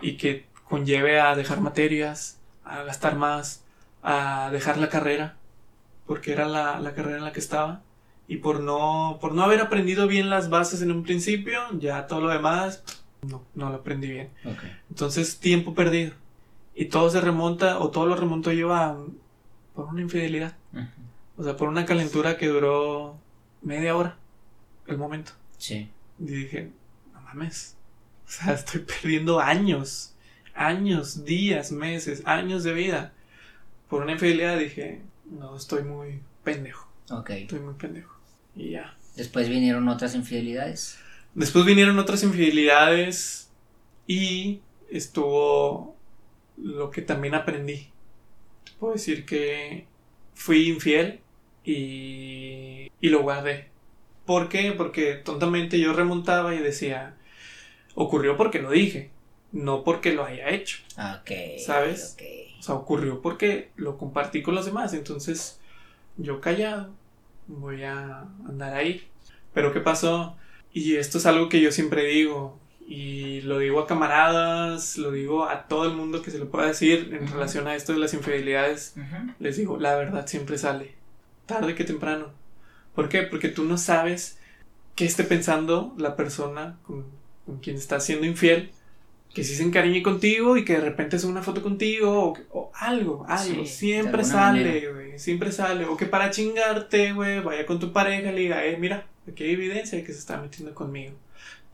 y 0.00 0.16
que 0.16 0.46
conlleve 0.68 1.20
a 1.20 1.36
dejar 1.36 1.60
materias, 1.60 2.40
a 2.64 2.82
gastar 2.82 3.14
más, 3.14 3.62
a 4.02 4.50
dejar 4.50 4.78
la 4.78 4.88
carrera, 4.88 5.36
porque 6.08 6.32
era 6.32 6.48
la, 6.48 6.80
la 6.80 6.92
carrera 6.92 7.18
en 7.18 7.24
la 7.24 7.32
que 7.32 7.38
estaba, 7.38 7.82
y 8.26 8.38
por 8.38 8.58
no, 8.58 9.18
por 9.20 9.32
no 9.32 9.44
haber 9.44 9.60
aprendido 9.60 10.08
bien 10.08 10.28
las 10.28 10.50
bases 10.50 10.82
en 10.82 10.90
un 10.90 11.04
principio, 11.04 11.60
ya 11.78 12.08
todo 12.08 12.20
lo 12.20 12.30
demás, 12.30 12.82
no, 13.22 13.44
no 13.54 13.70
lo 13.70 13.76
aprendí 13.76 14.08
bien. 14.08 14.30
Entonces, 14.90 15.38
tiempo 15.38 15.72
perdido. 15.72 16.14
Y 16.78 16.84
todo 16.86 17.08
se 17.08 17.22
remonta, 17.22 17.78
o 17.78 17.90
todo 17.90 18.06
lo 18.06 18.14
remonto 18.14 18.52
yo 18.52 18.74
a 18.74 19.02
por 19.74 19.86
una 19.86 20.02
infidelidad. 20.02 20.56
O 21.36 21.42
sea, 21.42 21.56
por 21.56 21.68
una 21.68 21.86
calentura 21.86 22.36
que 22.36 22.48
duró 22.48 23.18
media 23.62 23.96
hora, 23.96 24.18
el 24.86 24.98
momento. 24.98 25.32
Sí. 25.56 25.88
Y 26.18 26.24
dije, 26.24 26.70
no 27.14 27.20
mames. 27.22 27.76
O 28.26 28.30
sea, 28.30 28.52
estoy 28.54 28.82
perdiendo 28.82 29.40
años, 29.40 30.14
años, 30.54 31.24
días, 31.24 31.72
meses, 31.72 32.22
años 32.26 32.62
de 32.62 32.74
vida. 32.74 33.14
Por 33.88 34.02
una 34.02 34.12
infidelidad 34.12 34.58
dije, 34.58 35.00
no, 35.24 35.56
estoy 35.56 35.82
muy 35.82 36.20
pendejo. 36.44 36.88
Ok. 37.10 37.30
Estoy 37.30 37.60
muy 37.60 37.74
pendejo. 37.74 38.14
Y 38.54 38.72
ya. 38.72 38.96
Después 39.16 39.48
vinieron 39.48 39.88
otras 39.88 40.14
infidelidades. 40.14 40.98
Después 41.34 41.64
vinieron 41.64 41.98
otras 41.98 42.22
infidelidades 42.22 43.50
y 44.06 44.60
estuvo 44.90 45.95
lo 46.56 46.90
que 46.90 47.02
también 47.02 47.34
aprendí. 47.34 47.90
puedo 48.78 48.94
decir 48.94 49.24
que 49.26 49.86
fui 50.34 50.68
infiel 50.68 51.20
y, 51.64 52.90
y 53.00 53.08
lo 53.08 53.22
guardé. 53.22 53.68
¿Por 54.24 54.48
qué? 54.48 54.72
Porque 54.72 55.14
tontamente 55.14 55.78
yo 55.78 55.92
remontaba 55.92 56.54
y 56.54 56.58
decía, 56.58 57.16
ocurrió 57.94 58.36
porque 58.36 58.60
lo 58.60 58.70
dije, 58.70 59.10
no 59.52 59.84
porque 59.84 60.12
lo 60.12 60.24
haya 60.24 60.50
hecho. 60.50 60.78
Ok. 60.98 61.30
¿Sabes? 61.64 62.16
O 62.58 62.62
sea, 62.62 62.74
ocurrió 62.74 63.22
porque 63.22 63.70
lo 63.76 63.98
compartí 63.98 64.42
con 64.42 64.54
los 64.54 64.66
demás. 64.66 64.92
Entonces, 64.94 65.60
yo 66.16 66.40
callado, 66.40 66.94
voy 67.46 67.84
a 67.84 68.22
andar 68.48 68.74
ahí. 68.74 69.06
Pero 69.54 69.72
¿qué 69.72 69.80
pasó? 69.80 70.36
Y 70.72 70.96
esto 70.96 71.18
es 71.18 71.26
algo 71.26 71.48
que 71.48 71.60
yo 71.60 71.72
siempre 71.72 72.04
digo. 72.04 72.58
Y 72.88 73.40
lo 73.40 73.58
digo 73.58 73.80
a 73.80 73.86
camaradas, 73.88 74.96
lo 74.96 75.10
digo 75.10 75.48
a 75.48 75.66
todo 75.66 75.86
el 75.86 75.96
mundo 75.96 76.22
que 76.22 76.30
se 76.30 76.38
lo 76.38 76.48
pueda 76.48 76.68
decir 76.68 77.10
en 77.18 77.26
relación 77.26 77.66
a 77.66 77.74
esto 77.74 77.92
de 77.92 77.98
las 77.98 78.14
infidelidades. 78.14 78.94
Les 79.40 79.56
digo, 79.56 79.76
la 79.76 79.96
verdad 79.96 80.26
siempre 80.28 80.56
sale. 80.56 80.94
Tarde 81.46 81.74
que 81.74 81.82
temprano. 81.82 82.30
¿Por 82.94 83.08
qué? 83.08 83.22
Porque 83.22 83.48
tú 83.48 83.64
no 83.64 83.76
sabes 83.76 84.38
qué 84.94 85.04
esté 85.04 85.24
pensando 85.24 85.94
la 85.98 86.14
persona 86.14 86.78
con, 86.86 87.04
quien 87.60 87.76
estás 87.76 88.04
siendo 88.04 88.24
infiel. 88.24 88.70
Que 89.34 89.42
si 89.42 89.56
se 89.56 89.64
encariñe 89.64 90.02
contigo 90.02 90.56
y 90.56 90.64
que 90.64 90.74
de 90.74 90.80
repente 90.80 91.16
es 91.16 91.24
una 91.24 91.42
foto 91.42 91.62
contigo 91.62 92.34
o, 92.52 92.70
algo, 92.72 93.26
algo. 93.28 93.66
siempre 93.66 94.24
sale, 94.24 94.92
güey. 94.92 95.18
Siempre 95.18 95.50
sale. 95.50 95.86
O 95.86 95.96
que 95.96 96.06
para 96.06 96.30
chingarte, 96.30 97.12
güey, 97.12 97.40
vaya 97.40 97.66
con 97.66 97.80
tu 97.80 97.92
pareja 97.92 98.30
y 98.30 98.34
le 98.34 98.40
diga, 98.40 98.64
eh, 98.64 98.76
mira, 98.78 99.06
aquí 99.28 99.42
hay 99.42 99.50
evidencia 99.50 99.98
de 99.98 100.04
que 100.04 100.12
se 100.12 100.20
está 100.20 100.40
metiendo 100.40 100.72
conmigo. 100.72 101.14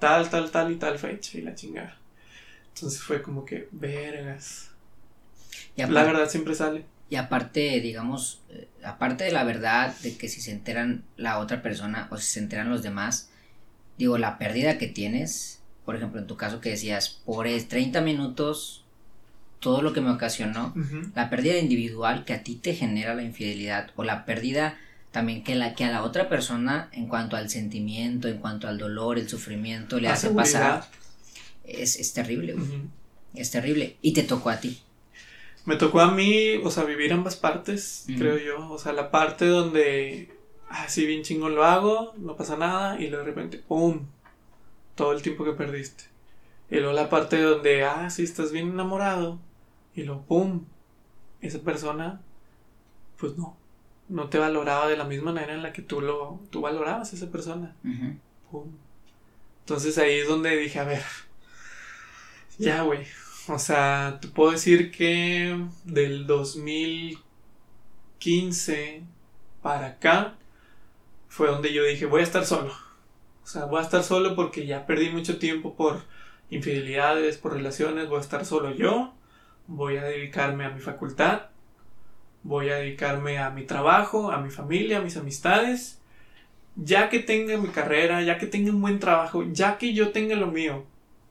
Tal, 0.02 0.28
tal, 0.28 0.50
tal 0.50 0.72
y 0.72 0.74
tal 0.74 0.98
fecha 0.98 1.38
y 1.38 1.42
la 1.42 1.54
chingada. 1.54 1.96
Entonces 2.74 3.00
fue 3.00 3.22
como 3.22 3.44
que, 3.44 3.68
vergas. 3.70 4.72
la 5.76 6.02
verdad 6.02 6.28
siempre 6.28 6.56
sale. 6.56 6.84
Y 7.08 7.14
aparte, 7.14 7.80
digamos, 7.80 8.42
eh, 8.50 8.66
aparte 8.82 9.22
de 9.22 9.30
la 9.30 9.44
verdad 9.44 9.94
de 10.02 10.16
que 10.16 10.28
si 10.28 10.40
se 10.40 10.50
enteran 10.50 11.04
la 11.16 11.38
otra 11.38 11.62
persona 11.62 12.08
o 12.10 12.16
si 12.16 12.24
se 12.24 12.40
enteran 12.40 12.68
los 12.68 12.82
demás, 12.82 13.30
digo, 13.96 14.18
la 14.18 14.38
pérdida 14.38 14.76
que 14.76 14.88
tienes, 14.88 15.62
por 15.84 15.94
ejemplo, 15.94 16.20
en 16.20 16.26
tu 16.26 16.36
caso 16.36 16.60
que 16.60 16.70
decías, 16.70 17.20
por 17.24 17.46
30 17.46 18.00
minutos, 18.00 18.84
todo 19.60 19.82
lo 19.82 19.92
que 19.92 20.00
me 20.00 20.10
ocasionó, 20.10 20.74
la 21.14 21.30
pérdida 21.30 21.58
individual 21.58 22.24
que 22.24 22.32
a 22.32 22.42
ti 22.42 22.56
te 22.56 22.74
genera 22.74 23.14
la 23.14 23.22
infidelidad 23.22 23.92
o 23.94 24.02
la 24.02 24.24
pérdida 24.24 24.80
también 25.12 25.44
que, 25.44 25.54
la, 25.54 25.74
que 25.74 25.84
a 25.84 25.90
la 25.90 26.02
otra 26.02 26.28
persona 26.28 26.88
en 26.92 27.06
cuanto 27.06 27.36
al 27.36 27.50
sentimiento, 27.50 28.28
en 28.28 28.38
cuanto 28.38 28.66
al 28.66 28.78
dolor, 28.78 29.18
el 29.18 29.28
sufrimiento, 29.28 30.00
le 30.00 30.08
hace 30.08 30.30
pasar, 30.30 30.86
es, 31.64 31.96
es 31.96 32.12
terrible, 32.14 32.56
Es 33.34 33.50
terrible. 33.50 33.96
Y 34.02 34.14
te 34.14 34.22
tocó 34.22 34.50
a 34.50 34.58
ti. 34.58 34.80
Me 35.64 35.76
tocó 35.76 36.00
a 36.00 36.10
mí, 36.10 36.56
o 36.56 36.70
sea, 36.70 36.84
vivir 36.84 37.12
ambas 37.12 37.36
partes, 37.36 38.04
creo 38.06 38.38
yo. 38.38 38.70
O 38.70 38.78
sea, 38.78 38.92
la 38.92 39.10
parte 39.10 39.46
donde, 39.46 40.34
así 40.68 41.06
bien 41.06 41.22
chingón 41.22 41.54
lo 41.54 41.64
hago, 41.64 42.14
no 42.16 42.34
pasa 42.34 42.56
nada, 42.56 42.98
y 42.98 43.08
luego 43.08 43.24
de 43.24 43.30
repente, 43.30 43.58
¡pum! 43.58 44.06
Todo 44.94 45.12
el 45.12 45.22
tiempo 45.22 45.44
que 45.44 45.52
perdiste. 45.52 46.04
Y 46.70 46.76
luego 46.76 46.94
la 46.94 47.10
parte 47.10 47.40
donde, 47.40 47.84
ah, 47.84 48.08
sí, 48.08 48.22
estás 48.22 48.50
bien 48.50 48.68
enamorado, 48.68 49.38
y 49.94 50.04
luego, 50.04 50.22
¡pum! 50.22 50.64
Esa 51.42 51.60
persona, 51.60 52.20
pues 53.18 53.36
no, 53.36 53.56
no 54.12 54.28
te 54.28 54.38
valoraba 54.38 54.86
de 54.88 54.96
la 54.96 55.04
misma 55.04 55.32
manera 55.32 55.54
en 55.54 55.62
la 55.62 55.72
que 55.72 55.82
tú 55.82 56.02
lo, 56.02 56.40
tú 56.50 56.60
valorabas 56.60 57.12
a 57.12 57.16
esa 57.16 57.30
persona. 57.30 57.74
¡Pum! 58.50 58.70
Entonces 59.60 59.96
ahí 59.98 60.18
es 60.18 60.28
donde 60.28 60.56
dije, 60.56 60.78
a 60.78 60.84
ver, 60.84 61.02
ya, 62.58 62.82
güey, 62.82 63.06
o 63.48 63.58
sea, 63.58 64.18
te 64.20 64.28
puedo 64.28 64.52
decir 64.52 64.90
que 64.90 65.58
del 65.84 66.26
2015 66.26 69.02
para 69.62 69.86
acá 69.86 70.34
fue 71.28 71.48
donde 71.48 71.72
yo 71.72 71.82
dije, 71.84 72.04
voy 72.04 72.20
a 72.20 72.24
estar 72.24 72.44
solo. 72.44 72.74
O 73.42 73.46
sea, 73.46 73.64
voy 73.64 73.80
a 73.80 73.82
estar 73.82 74.02
solo 74.02 74.36
porque 74.36 74.66
ya 74.66 74.84
perdí 74.84 75.08
mucho 75.10 75.38
tiempo 75.38 75.74
por 75.74 76.02
infidelidades, 76.50 77.38
por 77.38 77.54
relaciones, 77.54 78.08
voy 78.08 78.18
a 78.18 78.22
estar 78.22 78.44
solo 78.44 78.72
yo, 78.72 79.14
voy 79.68 79.96
a 79.96 80.04
dedicarme 80.04 80.66
a 80.66 80.70
mi 80.70 80.80
facultad, 80.80 81.51
voy 82.42 82.70
a 82.70 82.76
dedicarme 82.76 83.38
a 83.38 83.50
mi 83.50 83.64
trabajo, 83.64 84.30
a 84.30 84.38
mi 84.40 84.50
familia, 84.50 84.98
a 84.98 85.02
mis 85.02 85.16
amistades. 85.16 86.00
Ya 86.76 87.10
que 87.10 87.18
tenga 87.18 87.58
mi 87.58 87.68
carrera, 87.68 88.22
ya 88.22 88.38
que 88.38 88.46
tenga 88.46 88.70
un 88.70 88.80
buen 88.80 88.98
trabajo, 88.98 89.44
ya 89.52 89.76
que 89.76 89.92
yo 89.92 90.10
tenga 90.10 90.36
lo 90.36 90.46
mío, 90.46 90.86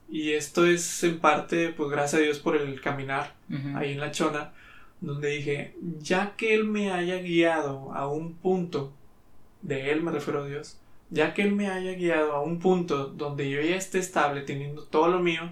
y 0.08 0.32
esto 0.34 0.66
es 0.66 1.02
en 1.04 1.20
parte, 1.20 1.70
pues 1.70 1.90
gracias 1.90 2.20
a 2.20 2.22
Dios 2.22 2.38
por 2.38 2.54
el 2.54 2.80
caminar 2.82 3.34
ahí 3.74 3.92
en 3.92 4.00
la 4.00 4.12
chona, 4.12 4.52
donde 5.00 5.30
dije, 5.30 5.74
ya 6.00 6.34
que 6.36 6.54
Él 6.54 6.64
me 6.64 6.92
haya 6.92 7.16
guiado 7.16 7.92
a 7.94 8.06
un 8.06 8.34
punto, 8.34 8.92
de 9.62 9.90
Él 9.90 10.02
me 10.02 10.12
refiero 10.12 10.42
a 10.42 10.46
Dios, 10.46 10.78
ya 11.08 11.32
que 11.32 11.42
Él 11.42 11.52
me 11.52 11.68
haya 11.68 11.94
guiado 11.94 12.32
a 12.32 12.42
un 12.42 12.58
punto 12.60 13.06
donde 13.06 13.48
yo 13.50 13.60
ya 13.62 13.74
esté 13.74 13.98
estable, 13.98 14.42
teniendo 14.42 14.84
todo 14.84 15.08
lo 15.08 15.18
mío, 15.18 15.50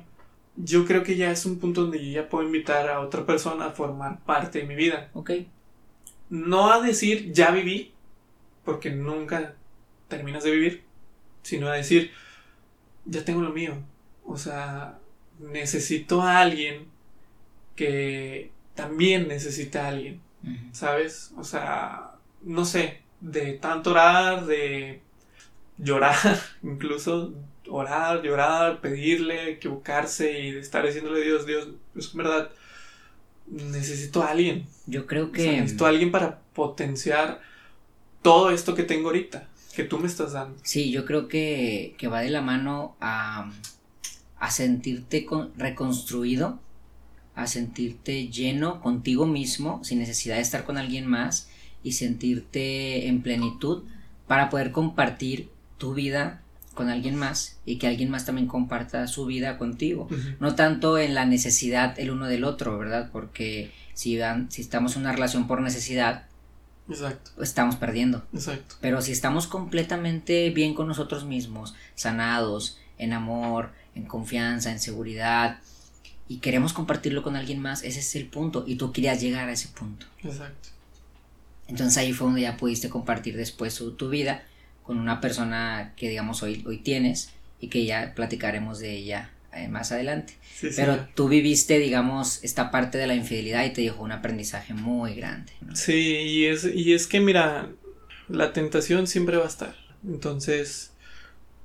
yo 0.56 0.84
creo 0.84 1.02
que 1.02 1.16
ya 1.16 1.30
es 1.30 1.46
un 1.46 1.58
punto 1.58 1.82
donde 1.82 2.04
yo 2.04 2.22
ya 2.22 2.28
puedo 2.28 2.44
invitar 2.44 2.88
a 2.88 3.00
otra 3.00 3.24
persona 3.26 3.66
a 3.66 3.70
formar 3.70 4.20
parte 4.24 4.60
de 4.60 4.66
mi 4.66 4.74
vida. 4.74 5.10
Ok. 5.14 5.32
No 6.28 6.70
a 6.70 6.80
decir, 6.80 7.32
ya 7.32 7.50
viví, 7.50 7.92
porque 8.64 8.90
nunca 8.90 9.54
terminas 10.08 10.44
de 10.44 10.50
vivir, 10.50 10.84
sino 11.42 11.68
a 11.68 11.74
decir, 11.74 12.10
ya 13.04 13.24
tengo 13.24 13.40
lo 13.40 13.50
mío, 13.50 13.74
o 14.24 14.36
sea, 14.36 14.98
necesito 15.38 16.22
a 16.22 16.40
alguien 16.40 16.86
que 17.74 18.50
también 18.74 19.28
necesita 19.28 19.84
a 19.84 19.88
alguien, 19.88 20.20
¿sabes? 20.72 21.32
O 21.36 21.44
sea, 21.44 22.12
no 22.42 22.64
sé, 22.64 23.00
de 23.20 23.54
tanto 23.54 23.90
orar, 23.90 24.46
de 24.46 25.00
llorar, 25.78 26.38
incluso 26.62 27.34
orar, 27.70 28.22
llorar, 28.22 28.80
pedirle, 28.80 29.52
equivocarse 29.52 30.40
y 30.40 30.48
estar 30.56 30.84
diciéndole 30.84 31.22
a 31.22 31.24
Dios, 31.24 31.46
Dios, 31.46 31.68
es 31.96 32.12
verdad, 32.14 32.50
necesito 33.46 34.22
a 34.22 34.30
alguien. 34.30 34.66
Yo 34.86 35.06
creo 35.06 35.32
que... 35.32 35.60
necesito 35.60 35.86
a 35.86 35.90
alguien 35.90 36.10
para 36.10 36.40
potenciar 36.52 37.40
todo 38.22 38.50
esto 38.50 38.74
que 38.74 38.82
tengo 38.82 39.08
ahorita, 39.08 39.48
que 39.74 39.84
tú 39.84 39.98
me 39.98 40.06
estás 40.06 40.32
dando. 40.32 40.58
Sí, 40.62 40.90
yo 40.90 41.04
creo 41.04 41.28
que, 41.28 41.94
que 41.96 42.08
va 42.08 42.20
de 42.20 42.30
la 42.30 42.42
mano 42.42 42.96
a 43.00 43.50
a 44.40 44.50
sentirte 44.50 45.26
reconstruido, 45.56 46.58
a 47.34 47.46
sentirte 47.46 48.28
lleno 48.28 48.80
contigo 48.80 49.26
mismo, 49.26 49.84
sin 49.84 49.98
necesidad 49.98 50.36
de 50.36 50.42
estar 50.42 50.64
con 50.64 50.78
alguien 50.78 51.06
más 51.06 51.48
y 51.84 51.92
sentirte 51.92 53.06
en 53.06 53.22
plenitud 53.22 53.84
para 54.26 54.48
poder 54.48 54.72
compartir 54.72 55.50
tu 55.76 55.94
vida 55.94 56.39
con 56.80 56.88
alguien 56.88 57.14
más 57.14 57.58
y 57.66 57.76
que 57.76 57.86
alguien 57.86 58.08
más 58.08 58.24
también 58.24 58.46
comparta 58.46 59.06
su 59.06 59.26
vida 59.26 59.58
contigo. 59.58 60.08
No 60.38 60.54
tanto 60.54 60.96
en 60.96 61.14
la 61.14 61.26
necesidad 61.26 62.00
el 62.00 62.10
uno 62.10 62.26
del 62.26 62.42
otro, 62.44 62.78
¿verdad? 62.78 63.10
Porque 63.12 63.70
si, 63.92 64.18
si 64.48 64.62
estamos 64.62 64.96
en 64.96 65.02
una 65.02 65.12
relación 65.12 65.46
por 65.46 65.60
necesidad, 65.60 66.24
Exacto. 66.88 67.32
estamos 67.42 67.76
perdiendo. 67.76 68.24
Exacto. 68.32 68.76
Pero 68.80 69.02
si 69.02 69.12
estamos 69.12 69.46
completamente 69.46 70.48
bien 70.48 70.72
con 70.72 70.88
nosotros 70.88 71.26
mismos, 71.26 71.74
sanados, 71.96 72.78
en 72.96 73.12
amor, 73.12 73.72
en 73.94 74.06
confianza, 74.06 74.72
en 74.72 74.80
seguridad, 74.80 75.58
y 76.28 76.38
queremos 76.38 76.72
compartirlo 76.72 77.22
con 77.22 77.36
alguien 77.36 77.60
más, 77.60 77.82
ese 77.82 78.00
es 78.00 78.16
el 78.16 78.24
punto, 78.24 78.64
y 78.66 78.76
tú 78.76 78.90
querías 78.90 79.20
llegar 79.20 79.50
a 79.50 79.52
ese 79.52 79.68
punto. 79.68 80.06
Exacto. 80.24 80.70
Entonces 81.68 81.98
ahí 81.98 82.14
fue 82.14 82.28
donde 82.28 82.40
ya 82.40 82.56
pudiste 82.56 82.88
compartir 82.88 83.36
después 83.36 83.82
tu 83.98 84.08
vida 84.08 84.44
con 84.90 84.98
una 84.98 85.20
persona 85.20 85.92
que 85.96 86.08
digamos 86.08 86.42
hoy, 86.42 86.64
hoy 86.66 86.78
tienes 86.78 87.30
y 87.60 87.68
que 87.68 87.84
ya 87.84 88.12
platicaremos 88.16 88.80
de 88.80 88.96
ella 88.96 89.30
eh, 89.54 89.68
más 89.68 89.92
adelante. 89.92 90.34
Pero 90.74 91.06
tú 91.14 91.28
viviste, 91.28 91.78
digamos, 91.78 92.42
esta 92.42 92.72
parte 92.72 92.98
de 92.98 93.06
la 93.06 93.14
infidelidad 93.14 93.64
y 93.64 93.72
te 93.72 93.82
dejó 93.82 94.02
un 94.02 94.10
aprendizaje 94.10 94.74
muy 94.74 95.14
grande. 95.14 95.52
Sí, 95.74 95.94
y 95.94 96.46
es, 96.46 96.64
y 96.64 96.92
es 96.92 97.06
que 97.06 97.20
mira, 97.20 97.70
la 98.28 98.52
tentación 98.52 99.06
siempre 99.06 99.36
va 99.36 99.44
a 99.44 99.48
estar. 99.48 99.76
Entonces, 100.04 100.90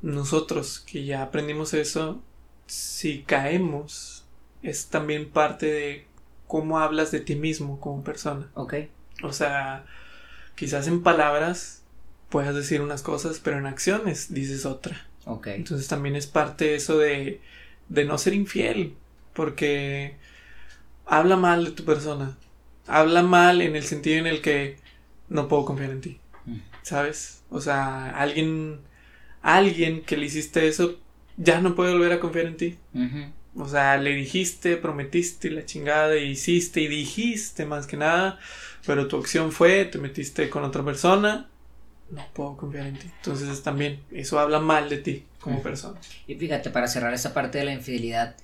nosotros 0.04 0.80
que 0.80 1.04
ya 1.04 1.24
aprendimos 1.24 1.74
eso, 1.74 2.22
si 2.68 3.24
caemos, 3.24 4.26
es 4.62 4.86
también 4.86 5.32
parte 5.32 5.66
de 5.66 6.06
cómo 6.46 6.78
hablas 6.78 7.10
de 7.10 7.22
ti 7.22 7.36
mismo 7.36 7.80
como 7.80 8.04
persona. 8.04 8.52
Ok. 8.54 8.76
O 9.24 9.34
sea, 9.34 9.88
quizás 10.54 10.88
en 10.88 11.02
palabras 11.02 11.85
puedas 12.36 12.54
decir 12.54 12.82
unas 12.82 13.02
cosas, 13.02 13.40
pero 13.42 13.58
en 13.58 13.66
acciones 13.66 14.34
dices 14.34 14.66
otra. 14.66 15.08
Ok. 15.24 15.48
Entonces 15.48 15.88
también 15.88 16.18
es 16.18 16.28
parte 16.28 16.76
eso 16.76 16.98
de, 16.98 17.40
de 17.88 18.04
no 18.04 18.18
ser 18.18 18.34
infiel, 18.34 18.94
porque 19.32 20.18
habla 21.06 21.38
mal 21.38 21.64
de 21.64 21.72
tu 21.72 21.86
persona. 21.86 22.36
Habla 22.88 23.24
mal 23.24 23.62
en 23.62 23.78
el 23.78 23.84
sentido 23.84 24.18
en 24.18 24.28
el 24.28 24.42
que 24.42 24.76
no 25.30 25.48
puedo 25.48 25.64
confiar 25.64 25.92
en 25.92 26.02
ti. 26.02 26.20
Mm. 26.46 26.58
¿Sabes? 26.82 27.42
O 27.50 27.62
sea, 27.62 28.10
alguien 28.20 28.82
alguien 29.42 30.02
que 30.02 30.18
le 30.18 30.26
hiciste 30.26 30.68
eso 30.68 31.00
ya 31.38 31.62
no 31.62 31.74
puede 31.74 31.94
volver 31.94 32.12
a 32.12 32.20
confiar 32.20 32.48
en 32.48 32.58
ti. 32.58 32.78
O 33.56 33.70
sea, 33.70 33.96
le 33.96 34.14
dijiste, 34.14 34.76
prometiste 34.76 35.52
la 35.52 35.66
chingada, 35.66 36.18
hiciste 36.18 36.82
y 36.82 36.90
dijiste 36.90 37.66
más 37.66 37.88
que 37.88 37.96
nada, 37.96 38.40
pero 38.86 39.08
tu 39.08 39.16
acción 39.16 39.54
fue, 39.54 39.86
te 39.86 40.00
metiste 40.00 40.50
con 40.50 40.66
otra 40.66 40.84
persona, 40.84 41.48
no 42.10 42.26
puedo 42.34 42.58
confiar 42.58 42.88
en 42.88 42.98
ti. 42.98 43.12
Entonces 43.18 43.64
también 43.64 44.02
eso 44.12 44.40
habla 44.40 44.60
mal 44.60 44.90
de 44.90 44.98
ti 44.98 45.26
como 45.40 45.62
persona. 45.62 46.00
Y 46.28 46.36
fíjate, 46.36 46.70
para 46.70 46.88
cerrar 46.88 47.14
esa 47.14 47.34
parte 47.34 47.58
de 47.58 47.66
la 47.66 47.74
infidelidad, 47.74 48.36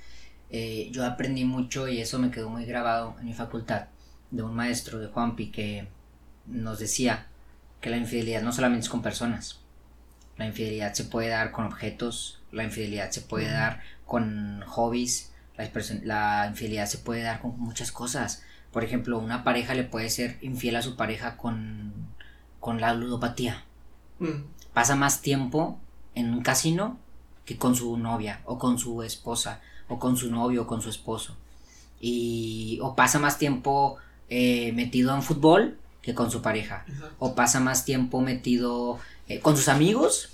eh, 0.49 0.89
yo 0.91 1.05
aprendí 1.05 1.45
mucho 1.45 1.88
y 1.88 2.01
eso 2.01 2.20
me 2.20 2.32
quedó 2.32 2.49
muy 2.49 2.66
grabado 2.66 3.16
en 3.20 3.26
mi 3.26 3.34
facultad 3.34 3.88
de 4.32 4.43
un 4.43 4.53
maestro 4.53 4.99
de 4.99 5.07
Juanpi 5.07 5.51
que 5.51 5.88
nos 6.45 6.80
decía 6.80 7.28
que 7.80 7.89
la 7.89 7.97
infidelidad 7.97 8.41
no 8.41 8.51
solamente 8.51 8.86
es 8.86 8.89
con 8.89 9.01
personas, 9.01 9.59
la 10.38 10.45
infidelidad 10.45 10.93
se 10.93 11.03
puede 11.03 11.30
dar 11.30 11.51
con 11.51 11.66
objetos, 11.66 12.41
la 12.51 12.64
infidelidad 12.64 13.12
se 13.12 13.22
puede 13.22 13.51
dar 13.51 13.82
con 14.05 14.62
hobbies, 14.66 15.32
la, 16.03 16.47
infidelidad 16.47 16.86
se 16.88 16.97
puede 16.97 17.22
dar 17.22 17.41
con 17.41 17.59
muchas 17.59 17.91
cosas. 17.91 18.43
Por 18.72 18.84
ejemplo, 18.84 19.20
una 19.20 19.43
pareja 19.43 19.74
le 19.74 19.84
puede 19.84 20.09
ser 20.09 20.38
infiel 20.41 20.76
a 20.76 20.82
su 20.82 20.95
pareja 20.95 21.38
con, 21.38 21.93
con 22.62 22.80
la 22.80 22.93
ludopatía. 22.93 23.66
Mm. 24.20 24.45
Pasa 24.74 24.95
más 24.95 25.22
tiempo 25.22 25.78
en 26.16 26.34
un 26.34 26.41
casino 26.41 26.97
que 27.43 27.57
con 27.57 27.76
su 27.76 27.97
novia 27.97 28.39
o 28.45 28.57
con 28.57 28.80
su 28.80 29.03
esposa 29.03 29.59
o 29.89 29.99
con 29.99 30.16
su 30.16 30.32
novio 30.32 30.62
o 30.62 30.68
con 30.68 30.82
su 30.82 30.89
esposo. 30.89 31.36
Y, 31.99 32.80
o 32.82 32.95
pasa 32.95 33.20
más 33.20 33.38
tiempo 33.38 33.97
eh, 34.30 34.72
metido 34.72 35.14
en 35.14 35.22
fútbol 35.22 35.78
que 36.01 36.16
con 36.16 36.32
su 36.32 36.41
pareja. 36.41 36.86
O 37.20 37.36
pasa 37.36 37.59
más 37.59 37.84
tiempo 37.84 38.22
metido 38.22 38.99
eh, 39.28 39.39
con 39.39 39.57
sus 39.57 39.68
amigos 39.68 40.30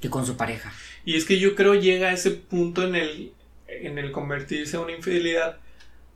que 0.00 0.08
con 0.08 0.24
su 0.24 0.36
pareja. 0.36 0.72
Y 1.04 1.16
es 1.16 1.24
que 1.24 1.38
yo 1.40 1.54
creo 1.56 1.74
llega 1.74 2.08
a 2.08 2.12
ese 2.12 2.30
punto 2.30 2.86
en 2.86 2.94
el, 2.94 3.32
en 3.66 3.98
el 3.98 4.12
convertirse 4.12 4.76
en 4.76 4.84
una 4.84 4.92
infidelidad 4.92 5.58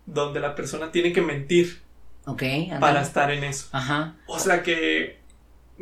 donde 0.07 0.41
la 0.41 0.55
persona 0.55 0.93
tiene 0.93 1.13
que 1.13 1.23
mentir. 1.23 1.83
Ok. 2.27 2.43
Para 2.81 3.03
estar 3.03 3.31
en 3.31 3.45
eso. 3.45 3.69
Ajá. 3.73 4.17
O 4.27 4.39
sea 4.39 4.63
que, 4.63 5.19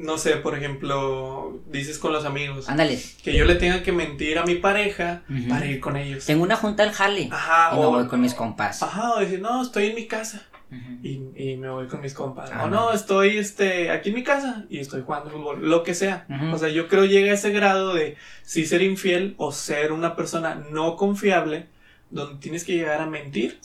no 0.02 0.18
sé, 0.18 0.36
por 0.36 0.56
ejemplo, 0.56 1.60
dices 1.70 1.98
con 1.98 2.12
los 2.12 2.24
amigos. 2.24 2.68
Ándale. 2.68 3.00
Que 3.22 3.36
yo 3.36 3.44
le 3.44 3.54
tenga 3.54 3.82
que 3.82 3.92
mentir 3.92 4.38
a 4.38 4.44
mi 4.44 4.56
pareja 4.56 5.22
para 5.48 5.66
ir 5.66 5.80
con 5.80 5.96
ellos. 5.96 6.26
Tengo 6.26 6.42
una 6.42 6.56
junta 6.56 6.82
al 6.82 6.92
jale. 6.92 7.28
Ajá. 7.30 7.74
Y 7.74 7.80
me 7.80 7.86
voy 7.86 8.06
con 8.08 8.20
mis 8.20 8.34
compas. 8.34 8.82
Ajá, 8.82 9.14
o 9.14 9.20
decir, 9.20 9.40
no, 9.40 9.62
estoy 9.62 9.86
en 9.86 9.94
mi 9.94 10.06
casa 10.06 10.42
y, 11.02 11.56
me 11.56 11.68
voy 11.68 11.86
con 11.86 12.00
mis 12.00 12.14
compas. 12.14 12.50
o 12.62 12.68
no, 12.68 12.92
estoy 12.92 13.36
este, 13.36 13.90
aquí 13.90 14.08
en 14.08 14.14
mi 14.14 14.24
casa 14.24 14.64
y 14.70 14.78
estoy 14.78 15.02
jugando 15.02 15.30
fútbol, 15.30 15.68
lo 15.68 15.82
que 15.82 15.94
sea. 15.94 16.26
O 16.52 16.58
sea, 16.58 16.68
yo 16.68 16.88
creo 16.88 17.04
llega 17.04 17.32
a 17.32 17.34
ese 17.34 17.50
grado 17.50 17.94
de 17.94 18.16
si 18.42 18.64
ser 18.64 18.82
infiel 18.82 19.34
o 19.36 19.52
ser 19.52 19.92
una 19.92 20.16
persona 20.16 20.62
no 20.70 20.96
confiable 20.96 21.66
donde 22.12 22.40
tienes 22.40 22.64
que 22.64 22.74
llegar 22.74 23.00
a 23.00 23.06
mentir 23.06 23.58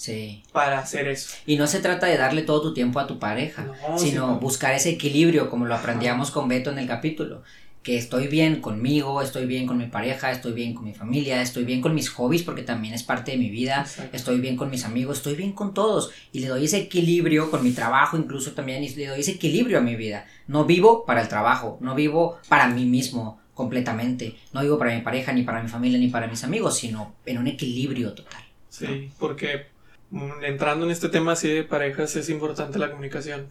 para 0.52 0.80
hacer 0.80 1.08
eso. 1.08 1.36
Y 1.46 1.58
no 1.58 1.68
se 1.68 1.80
trata 1.80 2.08
de 2.08 2.18
darle 2.18 2.42
todo 2.42 2.62
tu 2.62 2.74
tiempo 2.74 3.00
a 3.00 3.08
tu 3.08 3.20
pareja, 3.20 3.72
sino 3.98 4.40
buscar 4.40 4.74
ese 4.74 4.90
equilibrio, 4.92 5.50
como 5.50 5.66
lo 5.66 5.76
aprendíamos 5.76 6.32
con 6.32 6.48
Beto 6.48 6.72
en 6.72 6.80
el 6.80 6.88
capítulo 6.88 7.44
que 7.88 7.96
estoy 7.96 8.28
bien 8.28 8.60
conmigo, 8.60 9.22
estoy 9.22 9.46
bien 9.46 9.66
con 9.66 9.78
mi 9.78 9.86
pareja, 9.86 10.30
estoy 10.30 10.52
bien 10.52 10.74
con 10.74 10.84
mi 10.84 10.94
familia, 10.94 11.42
estoy 11.42 11.64
bien 11.64 11.80
con 11.80 11.96
mis 11.96 12.10
hobbies 12.10 12.44
porque 12.44 12.62
también 12.62 12.94
es 12.94 13.02
parte 13.02 13.32
de 13.32 13.38
mi 13.38 13.50
vida, 13.50 13.86
estoy 14.12 14.42
bien 14.42 14.58
con 14.58 14.70
mis 14.70 14.84
amigos, 14.84 15.20
estoy 15.20 15.36
bien 15.36 15.54
con 15.54 15.74
todos. 15.74 16.12
Y 16.34 16.42
le 16.42 16.50
doy 16.50 16.66
ese 16.66 16.80
equilibrio 16.80 17.50
con 17.50 17.64
mi 17.64 17.72
trabajo 17.72 18.18
incluso 18.18 18.52
también 18.52 18.84
y 18.84 18.90
le 18.90 19.08
doy 19.08 19.22
ese 19.22 19.32
equilibrio 19.32 19.78
a 19.78 19.82
mi 19.82 19.96
vida. 19.96 20.26
No 20.48 20.66
vivo 20.66 21.06
para 21.06 21.22
el 21.22 21.30
trabajo, 21.30 21.78
no 21.80 21.96
vivo 21.96 22.38
para 22.50 22.68
mí 22.68 22.84
mismo 22.84 23.40
completamente, 23.58 24.38
no 24.54 24.62
vivo 24.62 24.78
para 24.78 24.94
mi 24.94 25.02
pareja, 25.02 25.34
ni 25.34 25.42
para 25.42 25.64
mi 25.64 25.68
familia, 25.68 25.98
ni 25.98 26.10
para 26.10 26.28
mis 26.28 26.44
amigos, 26.44 26.78
sino 26.78 27.16
en 27.26 27.40
un 27.40 27.48
equilibrio 27.48 28.14
total. 28.14 28.44
Sí, 28.70 29.12
porque 29.18 29.66
mm, 30.12 30.44
entrando 30.44 30.86
en 30.86 30.92
este 30.92 31.10
tema 31.10 31.32
así 31.32 31.48
de 31.48 31.64
parejas 31.64 32.16
es 32.16 32.30
importante 32.30 32.78
la 32.78 32.92
comunicación. 32.92 33.48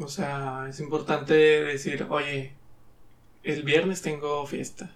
O 0.00 0.08
sea, 0.08 0.66
es 0.68 0.80
importante 0.80 1.34
decir, 1.34 2.04
oye, 2.10 2.50
el 3.44 3.62
viernes 3.62 4.02
tengo 4.02 4.44
fiesta. 4.44 4.90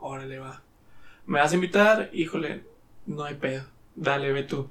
Órale, 0.00 0.40
va. 0.40 0.62
¿Me 1.24 1.38
vas 1.38 1.52
a 1.52 1.54
invitar? 1.54 2.10
Híjole, 2.12 2.64
no 3.06 3.22
hay 3.22 3.36
pedo. 3.36 3.66
Dale, 3.94 4.32
ve 4.32 4.42
tú. 4.42 4.68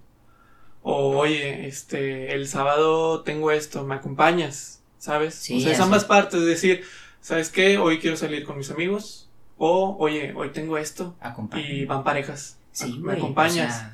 O, 0.84 1.18
oye, 1.18 1.68
este, 1.68 2.34
el 2.34 2.50
sábado 2.50 3.22
tengo 3.22 3.50
esto, 3.52 3.86
¿me 3.86 3.96
acompañas? 3.96 4.82
¿Sabes? 4.98 5.36
Sí, 5.36 5.58
o 5.58 5.60
sea, 5.62 5.72
es 5.72 5.80
ambas 5.80 6.04
partes, 6.04 6.42
es 6.42 6.46
decir, 6.46 6.84
¿sabes 7.26 7.50
qué? 7.50 7.80
Hoy 7.80 7.98
quiero 7.98 8.16
salir 8.16 8.44
con 8.44 8.56
mis 8.56 8.70
amigos. 8.70 9.28
O, 9.58 9.98
oye, 10.00 10.34
hoy 10.36 10.52
tengo 10.52 10.78
esto. 10.78 11.16
Y 11.56 11.86
van 11.86 12.04
parejas. 12.04 12.60
Sí, 12.72 13.00
¿Me 13.00 13.14
acompañas? 13.14 13.88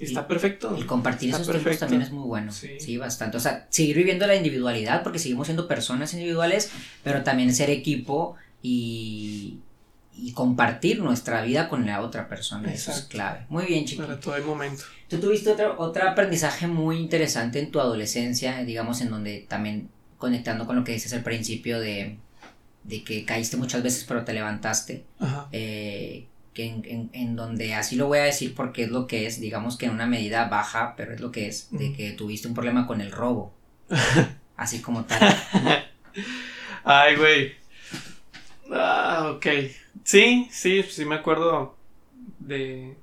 está 0.00 0.26
perfecto. 0.26 0.76
El 0.76 0.84
compartir 0.84 1.30
esos 1.30 1.48
tiempos 1.48 1.78
también 1.78 2.02
es 2.02 2.10
muy 2.10 2.26
bueno. 2.26 2.50
Sí. 2.50 2.96
bastante. 2.96 3.36
O 3.36 3.40
sea, 3.40 3.68
seguir 3.70 3.96
viviendo 3.96 4.26
la 4.26 4.34
individualidad, 4.34 5.04
porque 5.04 5.20
seguimos 5.20 5.46
siendo 5.46 5.68
personas 5.68 6.12
individuales, 6.14 6.72
pero 7.04 7.22
también 7.22 7.54
ser 7.54 7.70
equipo 7.70 8.34
y, 8.60 9.60
compartir 10.34 11.00
nuestra 11.00 11.42
vida 11.42 11.68
con 11.68 11.86
la 11.86 12.00
otra 12.00 12.28
persona. 12.28 12.72
Eso 12.72 12.90
es 12.90 13.02
clave. 13.02 13.46
Muy 13.50 13.66
bien, 13.66 13.84
chicos. 13.84 14.06
Para 14.06 14.18
todo 14.18 14.34
el 14.34 14.42
momento. 14.42 14.82
Tú 15.08 15.20
tuviste 15.20 15.52
otro, 15.52 15.76
otro 15.78 16.08
aprendizaje 16.08 16.66
muy 16.66 16.98
interesante 16.98 17.60
en 17.60 17.70
tu 17.70 17.78
adolescencia, 17.78 18.64
digamos, 18.64 19.00
en 19.00 19.10
donde 19.10 19.46
también 19.48 19.90
conectando 20.18 20.66
con 20.66 20.74
lo 20.74 20.82
que 20.82 20.92
dices 20.92 21.12
al 21.12 21.22
principio 21.22 21.78
de, 21.78 22.16
que 22.88 23.24
caíste 23.24 23.56
muchas 23.56 23.82
veces 23.82 24.04
pero 24.06 24.24
te 24.24 24.32
levantaste. 24.32 25.04
Eh, 25.52 26.26
que 26.52 26.66
en, 26.66 27.10
en, 27.12 27.34
donde 27.34 27.74
así 27.74 27.96
lo 27.96 28.06
voy 28.06 28.18
a 28.18 28.24
decir 28.24 28.54
porque 28.54 28.84
es 28.84 28.90
lo 28.90 29.08
que 29.08 29.26
es, 29.26 29.40
digamos 29.40 29.76
que 29.76 29.86
en 29.86 29.92
una 29.92 30.06
medida 30.06 30.48
baja, 30.48 30.94
pero 30.96 31.12
es 31.12 31.20
lo 31.20 31.32
que 31.32 31.48
es, 31.48 31.68
de 31.72 31.92
que 31.92 32.12
tuviste 32.12 32.46
un 32.46 32.54
problema 32.54 32.86
con 32.86 33.00
el 33.00 33.10
robo. 33.10 33.52
así 34.56 34.80
como 34.80 35.04
tal. 35.04 35.36
Ay, 36.84 37.16
güey. 37.16 37.52
Ah, 38.70 39.32
ok. 39.34 39.46
Sí, 40.04 40.48
sí, 40.50 40.82
sí 40.82 41.04
me 41.04 41.16
acuerdo 41.16 41.76
de. 42.38 42.96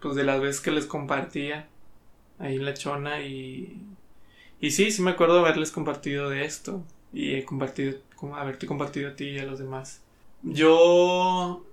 Pues 0.00 0.16
de 0.16 0.24
las 0.24 0.40
veces 0.40 0.60
que 0.60 0.70
les 0.70 0.86
compartía 0.86 1.66
ahí 2.38 2.56
en 2.56 2.64
la 2.64 2.74
chona 2.74 3.20
y. 3.22 3.82
Y 4.60 4.70
sí, 4.72 4.90
sí 4.90 5.02
me 5.02 5.12
acuerdo 5.12 5.36
de 5.36 5.40
haberles 5.40 5.70
compartido 5.70 6.28
de 6.28 6.44
esto. 6.44 6.84
Y 7.12 7.34
he 7.34 7.44
compartido, 7.44 7.98
como 8.16 8.36
haberte 8.36 8.66
compartido 8.66 9.10
a 9.10 9.16
ti 9.16 9.30
y 9.30 9.38
a 9.38 9.44
los 9.44 9.58
demás. 9.58 10.00
Yo. 10.42 11.64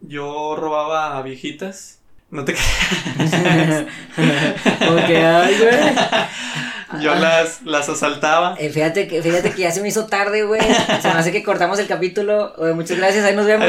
Yo 0.00 0.56
robaba 0.56 1.16
a 1.16 1.22
viejitas. 1.22 2.00
No 2.30 2.44
te 2.44 2.52
creas. 2.52 3.86
ay, 4.80 5.56
güey. 5.58 7.00
Yo 7.00 7.14
las, 7.14 7.62
las 7.62 7.88
asaltaba. 7.88 8.56
Eh, 8.58 8.70
fíjate, 8.70 9.08
que, 9.08 9.22
fíjate 9.22 9.52
que 9.52 9.62
ya 9.62 9.70
se 9.70 9.80
me 9.80 9.88
hizo 9.88 10.06
tarde, 10.06 10.42
güey. 10.42 10.60
Se 10.60 11.08
me 11.08 11.14
hace 11.14 11.32
que 11.32 11.42
cortamos 11.42 11.78
el 11.78 11.86
capítulo. 11.86 12.54
muchas 12.74 12.98
gracias, 12.98 13.24
ahí 13.24 13.34
nos 13.34 13.46
vemos. 13.46 13.66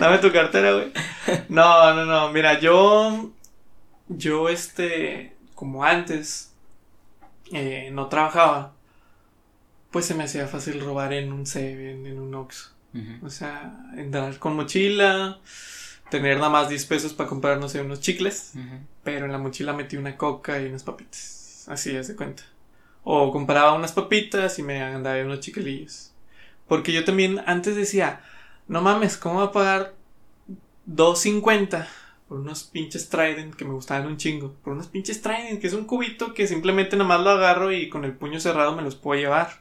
Dame 0.00 0.18
tu 0.18 0.32
cartera, 0.32 0.72
güey. 0.72 0.92
No, 1.48 1.94
no, 1.94 2.04
no. 2.04 2.30
Mira, 2.30 2.58
yo. 2.60 3.30
Yo, 4.08 4.48
este. 4.48 5.34
Como 5.54 5.84
antes. 5.84 6.52
Eh, 7.52 7.90
no 7.92 8.08
trabajaba. 8.08 8.75
Pues 9.90 10.06
se 10.06 10.14
me 10.14 10.24
hacía 10.24 10.46
fácil 10.46 10.80
robar 10.80 11.12
en 11.12 11.32
un 11.32 11.46
Seven, 11.46 12.06
en 12.06 12.18
un 12.18 12.34
Oxxo. 12.34 12.72
O 13.22 13.28
sea, 13.28 13.78
entrar 13.96 14.38
con 14.38 14.56
mochila 14.56 15.38
tener 16.10 16.36
nada 16.36 16.48
más 16.48 16.68
10 16.68 16.86
pesos 16.86 17.12
para 17.12 17.28
comprar, 17.28 17.58
no 17.58 17.68
sé, 17.68 17.80
unos 17.80 18.00
chicles, 18.00 18.52
pero 19.02 19.26
en 19.26 19.32
la 19.32 19.38
mochila 19.38 19.72
metí 19.72 19.96
una 19.96 20.16
coca 20.16 20.60
y 20.60 20.66
unas 20.66 20.82
papitas. 20.82 21.66
Así, 21.68 21.94
es 21.94 22.08
de 22.08 22.16
cuenta. 22.16 22.44
O 23.04 23.32
compraba 23.32 23.74
unas 23.74 23.92
papitas 23.92 24.58
y 24.58 24.62
me 24.62 24.82
andaba 24.82 25.20
unos 25.22 25.40
chiquilillos. 25.40 26.12
Porque 26.68 26.92
yo 26.92 27.04
también 27.04 27.42
antes 27.46 27.76
decía, 27.76 28.20
no 28.68 28.82
mames, 28.82 29.16
¿cómo 29.16 29.36
voy 29.36 29.48
a 29.48 29.52
pagar 29.52 29.94
2.50 30.88 31.86
por 32.28 32.38
unos 32.38 32.64
pinches 32.64 33.08
Trident 33.08 33.54
que 33.54 33.64
me 33.64 33.74
gustaban 33.74 34.06
un 34.06 34.16
chingo? 34.16 34.54
Por 34.64 34.72
unos 34.72 34.88
pinches 34.88 35.22
Trident, 35.22 35.60
que 35.60 35.68
es 35.68 35.74
un 35.74 35.84
cubito 35.84 36.34
que 36.34 36.46
simplemente 36.46 36.96
nada 36.96 37.08
más 37.08 37.20
lo 37.20 37.30
agarro 37.30 37.72
y 37.72 37.88
con 37.88 38.04
el 38.04 38.12
puño 38.12 38.40
cerrado 38.40 38.74
me 38.74 38.82
los 38.82 38.96
puedo 38.96 39.20
llevar. 39.20 39.60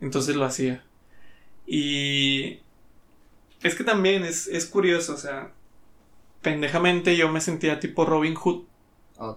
Entonces 0.00 0.36
lo 0.36 0.44
hacía. 0.44 0.84
Y 1.66 2.60
es 3.62 3.74
que 3.74 3.84
también 3.84 4.24
es, 4.24 4.46
es 4.46 4.66
curioso, 4.66 5.14
o 5.14 5.18
sea, 5.18 5.52
pendejamente 6.42 7.16
yo 7.16 7.28
me 7.30 7.40
sentía 7.40 7.80
tipo 7.80 8.04
Robin 8.04 8.34
Hood. 8.34 8.64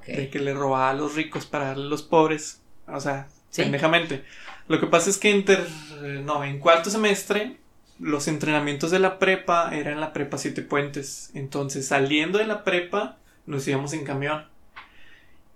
De 0.08 0.30
que 0.30 0.40
le 0.40 0.54
robaba 0.54 0.92
a 0.92 0.94
los 0.94 1.16
ricos 1.16 1.46
para 1.46 1.66
darle 1.66 1.88
a 1.88 1.90
los 1.90 2.04
pobres. 2.04 2.62
O 2.88 3.02
sea, 3.02 3.28
pendejamente. 3.54 4.24
Lo 4.70 4.80
que 4.80 4.88
pasa 4.88 5.10
es 5.10 5.18
que 5.18 5.30
en, 5.32 6.26
no, 6.26 6.44
en 6.46 6.60
cuarto 6.60 6.90
semestre 6.90 7.58
los 8.00 8.30
entrenamientos 8.30 8.92
de 8.92 9.00
la 9.00 9.20
prepa 9.20 9.76
eran 9.76 10.00
la 10.00 10.14
prepa 10.14 10.38
Siete 10.38 10.62
Puentes. 10.62 11.32
Entonces, 11.34 11.88
saliendo 11.88 12.38
de 12.38 12.46
la 12.46 12.64
prepa, 12.64 13.18
nos 13.46 13.68
íbamos 13.68 13.92
en 13.92 14.06
camión. 14.06 14.46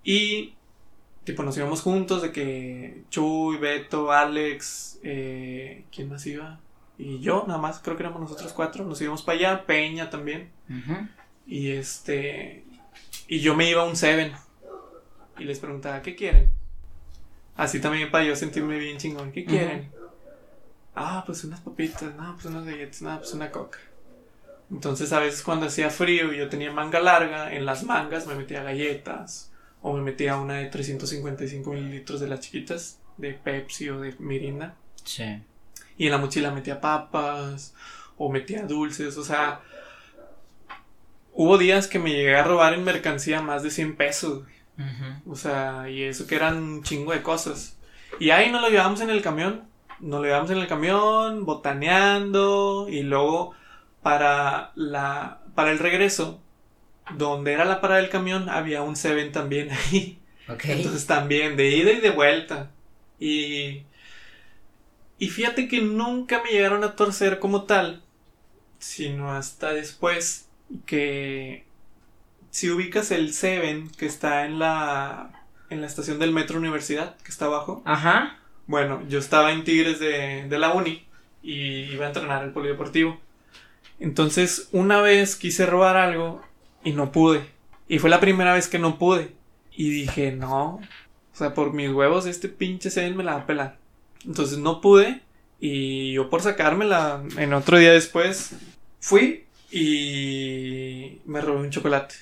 Y, 0.04 0.54
tipo, 1.28 1.42
nos 1.42 1.58
íbamos 1.58 1.82
juntos 1.82 2.22
de 2.22 2.32
que 2.32 3.02
Chuy, 3.10 3.58
Beto, 3.58 4.10
Alex, 4.10 4.98
eh, 5.02 5.84
¿quién 5.92 6.08
más 6.08 6.24
iba? 6.26 6.58
Y 6.96 7.20
yo, 7.20 7.44
nada 7.46 7.60
más, 7.60 7.80
creo 7.80 7.98
que 7.98 8.02
éramos 8.02 8.22
nosotros 8.22 8.50
cuatro. 8.54 8.82
Nos 8.86 8.98
íbamos 9.02 9.22
para 9.22 9.38
allá, 9.38 9.66
Peña 9.66 10.08
también. 10.08 10.50
Y 11.46 11.72
este, 11.72 12.64
Y 13.26 13.40
yo 13.40 13.54
me 13.54 13.68
iba 13.68 13.82
a 13.82 13.84
un 13.84 13.94
Seven. 13.94 14.32
Y 15.38 15.44
les 15.44 15.58
preguntaba, 15.58 16.00
¿qué 16.00 16.16
quieren? 16.16 16.48
Así 17.56 17.78
también 17.78 18.10
para 18.10 18.24
yo 18.24 18.34
sentirme 18.34 18.78
bien 18.78 18.96
chingón. 18.96 19.30
¿Qué 19.30 19.44
quieren? 19.44 19.90
Ah, 20.94 21.24
pues 21.26 21.44
unas 21.44 21.60
papitas, 21.60 22.14
no, 22.16 22.32
pues 22.34 22.46
unas 22.46 22.64
galletas, 22.64 23.02
no, 23.02 23.18
pues 23.18 23.34
una 23.34 23.50
coca. 23.50 23.78
Entonces 24.70 25.12
a 25.12 25.20
veces 25.20 25.42
cuando 25.42 25.66
hacía 25.66 25.90
frío 25.90 26.32
y 26.32 26.38
yo 26.38 26.48
tenía 26.48 26.72
manga 26.72 27.00
larga, 27.00 27.54
en 27.54 27.66
las 27.66 27.84
mangas 27.84 28.26
me 28.26 28.34
metía 28.34 28.62
galletas. 28.62 29.52
O 29.82 29.92
me 29.94 30.02
metía 30.02 30.36
una 30.36 30.54
de 30.54 30.66
355 30.66 31.70
mililitros 31.70 32.20
de 32.20 32.28
las 32.28 32.40
chiquitas, 32.40 33.00
de 33.16 33.32
Pepsi 33.34 33.88
o 33.90 34.00
de 34.00 34.14
Mirinda. 34.18 34.74
Sí. 35.04 35.40
Y 35.96 36.06
en 36.06 36.12
la 36.12 36.18
mochila 36.18 36.50
metía 36.50 36.80
papas 36.80 37.74
o 38.16 38.30
metía 38.30 38.62
dulces, 38.62 39.16
o 39.16 39.24
sea, 39.24 39.60
hubo 41.32 41.56
días 41.56 41.86
que 41.86 41.98
me 41.98 42.10
llegué 42.10 42.34
a 42.34 42.42
robar 42.42 42.74
en 42.74 42.84
mercancía 42.84 43.40
más 43.40 43.62
de 43.62 43.70
100 43.70 43.96
pesos, 43.96 44.42
o 45.26 45.36
sea, 45.36 45.88
y 45.88 46.02
eso 46.02 46.26
que 46.26 46.36
eran 46.36 46.56
un 46.56 46.82
chingo 46.82 47.12
de 47.12 47.22
cosas. 47.22 47.76
Y 48.18 48.30
ahí 48.30 48.50
nos 48.50 48.60
lo 48.60 48.68
llevamos 48.70 49.00
en 49.00 49.10
el 49.10 49.22
camión, 49.22 49.64
nos 50.00 50.20
lo 50.20 50.26
llevamos 50.26 50.50
en 50.50 50.58
el 50.58 50.66
camión, 50.66 51.44
botaneando, 51.44 52.88
y 52.88 53.02
luego 53.02 53.54
para 54.02 54.72
la 54.74 55.40
para 55.54 55.72
el 55.72 55.78
regreso, 55.78 56.40
donde 57.16 57.52
era 57.52 57.64
la 57.64 57.80
parada 57.80 58.00
del 58.00 58.10
camión, 58.10 58.48
había 58.48 58.82
un 58.82 58.96
Seven 58.96 59.32
también 59.32 59.70
ahí. 59.90 60.18
Entonces 60.64 61.06
también, 61.06 61.56
de 61.56 61.68
ida 61.68 61.92
y 61.92 62.00
de 62.00 62.10
vuelta. 62.10 62.70
Y 63.20 63.82
y 65.18 65.28
fíjate 65.28 65.68
que 65.68 65.80
nunca 65.80 66.42
me 66.42 66.50
llegaron 66.50 66.84
a 66.84 66.94
torcer 66.94 67.40
como 67.40 67.64
tal, 67.64 68.02
sino 68.78 69.32
hasta 69.32 69.72
después 69.72 70.48
que 70.86 71.64
si 72.50 72.70
ubicas 72.70 73.10
el 73.10 73.34
Seven 73.34 73.90
que 73.90 74.06
está 74.06 74.46
en 74.46 74.58
la 74.60 75.44
en 75.70 75.80
la 75.80 75.86
estación 75.86 76.18
del 76.18 76.32
Metro 76.32 76.58
Universidad, 76.58 77.16
que 77.18 77.30
está 77.30 77.46
abajo. 77.46 77.82
Ajá. 77.84 78.38
Bueno, 78.66 79.02
yo 79.08 79.18
estaba 79.18 79.52
en 79.52 79.64
Tigres 79.64 79.98
de, 79.98 80.46
de 80.48 80.58
la 80.58 80.72
uni 80.72 81.06
y 81.42 81.92
iba 81.92 82.06
a 82.06 82.08
entrenar 82.08 82.44
el 82.44 82.52
polideportivo. 82.52 83.20
Entonces, 83.98 84.68
una 84.72 85.00
vez 85.02 85.36
quise 85.36 85.66
robar 85.66 85.96
algo 85.96 86.42
y 86.84 86.92
no 86.92 87.12
pude. 87.12 87.46
Y 87.88 87.98
fue 87.98 88.10
la 88.10 88.20
primera 88.20 88.54
vez 88.54 88.68
que 88.68 88.78
no 88.78 88.98
pude. 88.98 89.32
Y 89.72 89.90
dije, 89.90 90.32
no. 90.32 90.80
O 91.32 91.36
sea, 91.38 91.54
por 91.54 91.72
mis 91.72 91.90
huevos, 91.90 92.26
este 92.26 92.48
pinche 92.48 92.90
Seven 92.90 93.16
me 93.16 93.24
la 93.24 93.34
va 93.34 93.40
a 93.40 93.46
pelar. 93.46 93.78
Entonces 94.24 94.58
no 94.58 94.80
pude 94.80 95.22
y 95.60 96.12
yo 96.12 96.30
por 96.30 96.42
sacármela 96.42 97.22
en 97.36 97.52
otro 97.52 97.78
día 97.78 97.92
después 97.92 98.52
fui 99.00 99.44
y 99.70 101.20
me 101.24 101.40
robé 101.40 101.60
un 101.60 101.70
chocolate. 101.70 102.14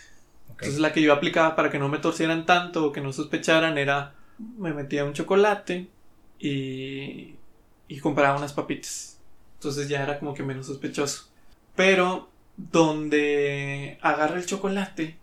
Entonces 0.51 0.79
la 0.79 0.93
que 0.93 1.03
yo 1.03 1.13
aplicaba 1.13 1.55
para 1.55 1.71
que 1.71 1.79
no 1.79 1.89
me 1.89 1.99
torcieran 1.99 2.47
tanto 2.47 2.87
o 2.87 2.93
que 2.93 3.01
no 3.01 3.13
sospecharan 3.13 3.79
era 3.79 4.15
me 4.59 4.73
metía 4.73 5.05
un 5.05 5.13
chocolate 5.13 5.89
y, 6.39 7.35
y 7.89 7.99
compraba 8.01 8.39
unas 8.39 8.53
papitas. 8.53 9.19
Entonces 9.55 9.89
ya 9.89 10.03
era 10.03 10.19
como 10.19 10.35
que 10.35 10.43
menos 10.43 10.67
sospechoso. 10.67 11.29
Pero 11.75 12.29
donde 12.57 13.99
agarra 14.03 14.37
el 14.37 14.47
chocolate 14.47 15.17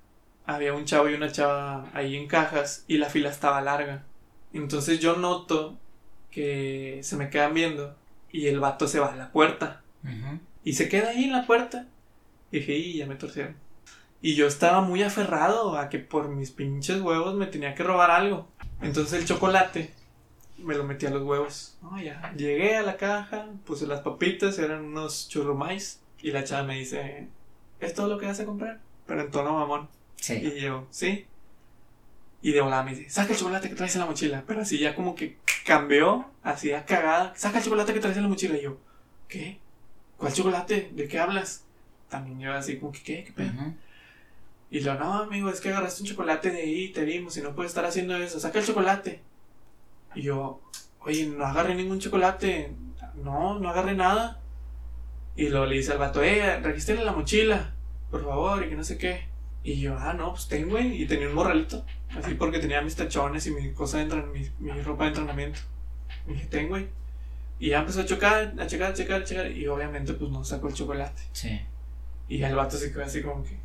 había 0.46 0.74
un 0.74 0.86
chavo 0.86 1.10
y 1.10 1.14
una 1.14 1.32
chava 1.32 1.90
ahí 1.94 2.16
en 2.16 2.28
cajas 2.28 2.84
y 2.88 2.98
la 2.98 3.10
fila 3.10 3.30
estaba 3.30 3.62
larga. 3.62 4.04
Entonces 4.52 5.00
yo 5.00 5.16
noto 5.16 5.78
que 6.32 7.00
se 7.04 7.16
me 7.16 7.30
quedan 7.30 7.54
viendo 7.54 7.96
y 8.32 8.48
el 8.48 8.60
vato 8.60 8.88
se 8.88 9.00
va 9.00 9.14
a 9.14 9.16
la 9.16 9.32
puerta. 9.32 9.82
Y 10.64 10.74
se 10.74 10.90
queda 10.90 11.10
ahí 11.10 11.26
en 11.26 11.32
la 11.32 11.46
puerta. 11.46 11.88
Y 12.52 12.60
dije, 12.60 12.76
y 12.76 12.98
ya 12.98 13.06
me 13.06 13.16
torcieron. 13.16 13.56
Y 14.22 14.36
yo 14.36 14.48
estaba 14.48 14.82
muy 14.82 15.04
aferrado 15.04 15.78
a 15.78 15.90
que 15.90 16.00
por 16.00 16.30
mis 16.30 16.52
pinches 16.52 17.02
huevos 17.02 17.36
me 17.36 17.48
tenía 17.48 17.76
que 17.76 17.84
robar 17.84 18.12
algo. 18.12 18.48
Entonces 18.82 19.20
el 19.20 19.26
chocolate 19.26 19.94
me 20.58 20.76
lo 20.76 20.84
metí 20.84 21.06
a 21.06 21.10
los 21.10 21.24
huevos. 21.24 21.78
Oh, 21.84 21.98
ya. 21.98 22.34
Llegué 22.36 22.76
a 22.78 22.84
la 22.84 22.98
caja, 22.98 23.48
puse 23.66 23.88
las 23.88 24.02
papitas, 24.02 24.60
eran 24.60 24.86
unos 24.86 25.30
churrumais. 25.30 26.02
Y 26.24 26.32
la 26.32 26.46
chava 26.46 26.64
me 26.64 26.80
dice, 26.80 27.28
¿es 27.82 27.94
todo 27.94 28.08
lo 28.08 28.18
que 28.18 28.26
vas 28.26 28.40
a 28.40 28.46
comprar? 28.46 28.80
Pero 29.06 29.22
en 29.22 29.30
tono 29.30 29.54
mamón. 29.54 29.90
Sí. 30.16 30.36
Y 30.36 30.62
yo, 30.62 30.88
sí. 30.90 31.28
Y 32.42 32.54
de 32.54 32.62
volada 32.62 32.82
me 32.82 32.96
dice, 32.96 33.10
saca 33.10 33.34
el 33.34 33.38
chocolate 33.38 33.68
que 33.68 33.76
traes 33.76 33.94
en 33.96 34.00
la 34.00 34.08
mochila. 34.08 34.44
Pero 34.48 34.62
así 34.62 34.80
ya 34.80 34.96
como 34.96 35.16
que 35.16 35.38
cambió, 35.66 36.26
así 36.42 36.72
a 36.72 36.86
cagada. 36.86 37.34
Saca 37.36 37.58
el 37.58 37.66
chocolate 37.66 37.94
que 37.94 38.00
traes 38.00 38.16
en 38.16 38.24
la 38.24 38.30
mochila. 38.30 38.58
Y 38.58 38.62
yo, 38.62 38.78
¿qué? 39.28 39.60
¿Cuál 40.16 40.32
chocolate? 40.32 40.92
¿De 40.94 41.10
qué 41.10 41.20
hablas? 41.20 41.66
También 42.08 42.40
yo 42.40 42.54
así 42.54 42.78
como 42.78 42.94
que, 42.94 43.04
¿qué? 43.04 43.24
¿Qué 43.26 43.34
pedo? 43.34 43.52
Y 44.72 44.80
lo, 44.80 44.96
no, 44.96 45.24
amigo, 45.24 45.50
es 45.50 45.60
que 45.60 45.70
agarraste 45.70 46.04
un 46.04 46.08
chocolate 46.08 46.52
de 46.52 46.62
ahí, 46.62 46.88
te 46.94 47.04
vimos 47.04 47.36
y 47.36 47.42
no 47.42 47.54
puedes 47.54 47.72
estar 47.72 47.84
haciendo 47.84 48.16
eso. 48.16 48.40
Saca 48.40 48.60
el 48.60 48.66
chocolate. 48.66 49.22
Y 50.16 50.22
yo, 50.22 50.62
oye, 51.02 51.26
no 51.26 51.46
agarré 51.46 51.76
ningún 51.76 52.00
chocolate. 52.00 52.72
No, 53.16 53.60
no 53.60 53.70
agarré 53.70 53.94
nada. 53.94 54.40
Y 55.36 55.50
luego 55.50 55.66
le 55.66 55.78
dice 55.78 55.94
al 55.94 55.98
vato, 55.98 56.22
eh, 56.24 56.60
regístrale 56.60 57.04
la 57.04 57.12
mochila, 57.12 57.74
por 58.12 58.24
favor, 58.24 58.64
y 58.64 58.70
que 58.70 58.76
no 58.76 58.84
sé 58.84 58.98
qué. 58.98 59.34
Y 59.64 59.80
yo, 59.80 59.98
ah, 59.98 60.14
no, 60.14 60.32
pues 60.32 60.48
tengo, 60.48 60.72
güey. 60.72 61.02
Y 61.02 61.06
tenía 61.06 61.28
un 61.28 61.36
morralito. 61.36 61.86
Así 62.16 62.36
porque 62.36 62.60
tenía 62.60 62.82
mis 62.82 62.96
tachones 62.96 63.48
y 63.48 63.52
mi 63.52 63.72
cosa 63.72 63.98
de 63.98 64.06
mi, 64.06 64.50
mi, 64.60 64.82
ropa 64.82 65.06
de 65.06 65.10
entrenamiento. 65.10 65.62
Y 66.28 66.34
dije, 66.34 66.46
tengo, 66.48 66.70
güey. 66.70 66.88
Y 67.60 67.70
ya 67.70 67.80
empezó 67.80 68.02
a 68.02 68.06
chocar, 68.06 68.54
a 68.60 68.68
checar, 68.68 68.92
a 68.92 68.94
checar, 68.94 69.22
a 69.22 69.24
checar. 69.24 69.52
Y 69.52 69.68
obviamente, 69.68 70.14
pues 70.14 70.30
no 70.30 70.44
sacó 70.44 70.68
el 70.68 70.74
chocolate. 70.74 71.22
Sí. 71.32 71.62
Y 72.28 72.44
el 72.44 72.56
vato 72.56 72.78
se 72.78 72.92
quedó 72.92 73.04
así 73.04 73.22
como 73.22 73.44
que. 73.44 73.58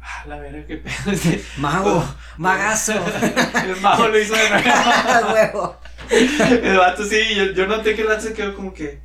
Ah, 0.00 0.24
la 0.26 0.38
verga, 0.38 0.66
qué 0.66 0.76
pedo. 0.78 1.12
Este, 1.12 1.42
Mago, 1.58 2.02
magazo. 2.38 2.94
el 2.94 3.80
mago 3.80 4.08
lo 4.08 4.18
hizo 4.18 4.34
de 4.34 4.50
nuevo. 4.50 5.76
El 6.08 6.76
vato 6.76 7.04
sí, 7.04 7.34
yo, 7.34 7.46
yo 7.46 7.66
noté 7.66 7.96
que 7.96 8.02
el 8.02 8.06
vato 8.06 8.20
se 8.20 8.32
quedó 8.32 8.54
como 8.54 8.72
que. 8.72 9.00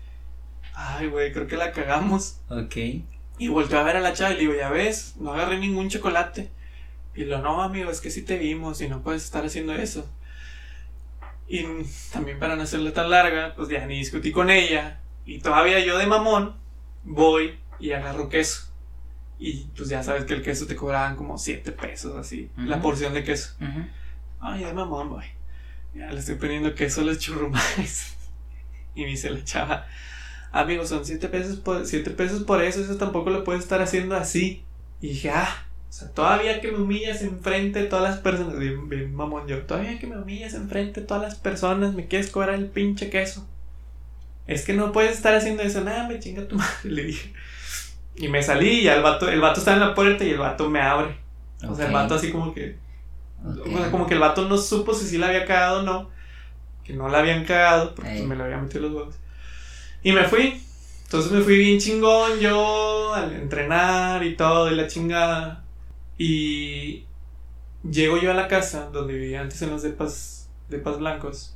Ay, 0.83 1.07
güey, 1.07 1.31
creo 1.31 1.47
que 1.47 1.57
la 1.57 1.71
cagamos. 1.71 2.39
Ok. 2.49 2.75
Y 3.37 3.47
volteó 3.47 3.79
a 3.79 3.83
ver 3.83 3.97
a 3.97 4.01
la 4.01 4.13
chava 4.13 4.31
y 4.31 4.35
le 4.35 4.39
digo, 4.41 4.53
ya 4.55 4.69
ves, 4.69 5.15
no 5.19 5.33
agarré 5.33 5.59
ningún 5.59 5.89
chocolate. 5.89 6.49
Y 7.15 7.25
lo, 7.25 7.41
no, 7.41 7.61
amigo, 7.61 7.91
es 7.91 8.01
que 8.01 8.09
sí 8.09 8.23
te 8.23 8.37
vimos 8.37 8.81
y 8.81 8.87
no 8.87 9.01
puedes 9.01 9.23
estar 9.23 9.45
haciendo 9.45 9.73
eso. 9.73 10.09
Y 11.47 11.65
también 12.11 12.39
para 12.39 12.55
no 12.55 12.63
hacerla 12.63 12.93
tan 12.93 13.09
larga, 13.09 13.53
pues 13.55 13.69
ya 13.69 13.85
ni 13.85 13.97
discutí 13.97 14.31
con 14.31 14.49
ella. 14.49 14.99
Y 15.25 15.39
todavía 15.39 15.79
yo 15.79 15.97
de 15.97 16.07
mamón 16.07 16.55
voy 17.03 17.59
y 17.79 17.91
agarro 17.91 18.29
queso. 18.29 18.71
Y 19.37 19.65
pues 19.75 19.89
ya 19.89 20.03
sabes 20.03 20.25
que 20.25 20.33
el 20.33 20.43
queso 20.43 20.67
te 20.67 20.75
cobraban 20.75 21.15
como 21.15 21.37
7 21.37 21.71
pesos 21.73 22.15
así, 22.15 22.49
la 22.55 22.81
porción 22.81 23.13
de 23.13 23.23
queso. 23.23 23.55
Ay, 24.39 24.63
de 24.63 24.73
mamón, 24.73 25.09
voy. 25.09 25.25
Ya 25.93 26.11
le 26.11 26.19
estoy 26.19 26.35
poniendo 26.35 26.73
queso 26.73 27.01
a 27.01 27.03
los 27.03 27.19
churrumais. 27.19 28.15
y 28.95 29.01
me 29.01 29.07
dice 29.07 29.29
la 29.29 29.43
chava, 29.43 29.87
amigo, 30.51 30.85
son 30.85 31.05
7 31.05 31.27
pesos 31.29 31.57
por, 31.57 31.85
siete 31.85 32.11
pesos 32.11 32.43
por 32.43 32.61
eso, 32.63 32.81
eso 32.81 32.97
tampoco 32.97 33.29
lo 33.29 33.43
puedes 33.43 33.63
estar 33.63 33.81
haciendo 33.81 34.15
así. 34.15 34.63
Y 35.01 35.09
dije, 35.09 35.31
ah, 35.31 35.65
o 35.89 35.93
sea, 35.93 36.09
todavía 36.09 36.61
que 36.61 36.71
me 36.71 36.77
humillas 36.77 37.21
enfrente 37.21 37.81
de 37.81 37.87
todas 37.87 38.09
las 38.09 38.19
personas, 38.19 38.57
bien, 38.57 38.87
bien 38.87 39.13
mamón 39.13 39.47
yo, 39.47 39.61
todavía 39.63 39.99
que 39.99 40.07
me 40.07 40.17
humillas 40.17 40.53
enfrente 40.53 41.01
de 41.01 41.07
todas 41.07 41.23
las 41.23 41.35
personas, 41.35 41.93
me 41.93 42.07
quieres 42.07 42.29
cobrar 42.29 42.55
el 42.55 42.67
pinche 42.67 43.09
queso. 43.09 43.47
Es 44.47 44.65
que 44.65 44.73
no 44.73 44.91
puedes 44.91 45.17
estar 45.17 45.33
haciendo 45.35 45.63
eso, 45.63 45.81
nada, 45.81 46.07
me 46.07 46.19
chinga 46.19 46.47
tu 46.47 46.55
madre, 46.57 46.89
le 46.89 47.03
dije. 47.05 47.33
Y 48.15 48.27
me 48.27 48.43
salí 48.43 48.79
y 48.79 48.83
ya 48.83 48.95
el 48.95 49.03
vato, 49.03 49.29
el 49.29 49.41
vato 49.41 49.59
está 49.59 49.73
en 49.73 49.79
la 49.79 49.95
puerta 49.95 50.23
y 50.23 50.31
el 50.31 50.37
vato 50.37 50.69
me 50.69 50.81
abre. 50.81 51.17
O 51.67 51.75
sea, 51.75 51.87
el 51.87 51.93
vato 51.93 52.15
así 52.15 52.31
como 52.31 52.53
que 52.53 52.77
o 53.43 53.77
sea, 53.77 53.91
como 53.91 54.05
que 54.05 54.13
el 54.13 54.19
vato 54.19 54.47
no 54.47 54.57
supo 54.57 54.93
si 54.93 55.05
sí 55.05 55.17
la 55.17 55.27
había 55.27 55.45
cagado 55.45 55.79
o 55.79 55.83
no. 55.83 56.09
Que 56.83 56.93
no 56.93 57.09
la 57.09 57.19
habían 57.19 57.45
cagado, 57.45 57.95
porque 57.95 58.23
me 58.23 58.35
lo 58.35 58.43
había 58.43 58.57
metido 58.57 58.81
los 58.81 58.93
huevos. 58.93 59.15
Y 60.03 60.11
me 60.11 60.23
fui. 60.25 60.61
Entonces 61.03 61.31
me 61.31 61.41
fui 61.41 61.57
bien 61.57 61.79
chingón 61.79 62.39
yo 62.39 63.13
al 63.13 63.33
entrenar 63.33 64.23
y 64.23 64.35
todo 64.35 64.71
y 64.71 64.75
la 64.75 64.87
chingada. 64.87 65.63
Y 66.17 67.05
llego 67.89 68.17
yo 68.17 68.31
a 68.31 68.33
la 68.33 68.47
casa 68.47 68.89
donde 68.91 69.13
vivía 69.13 69.41
antes 69.41 69.61
en 69.61 69.71
los 69.71 69.81
depas, 69.83 70.49
depas 70.69 70.99
blancos. 70.99 71.55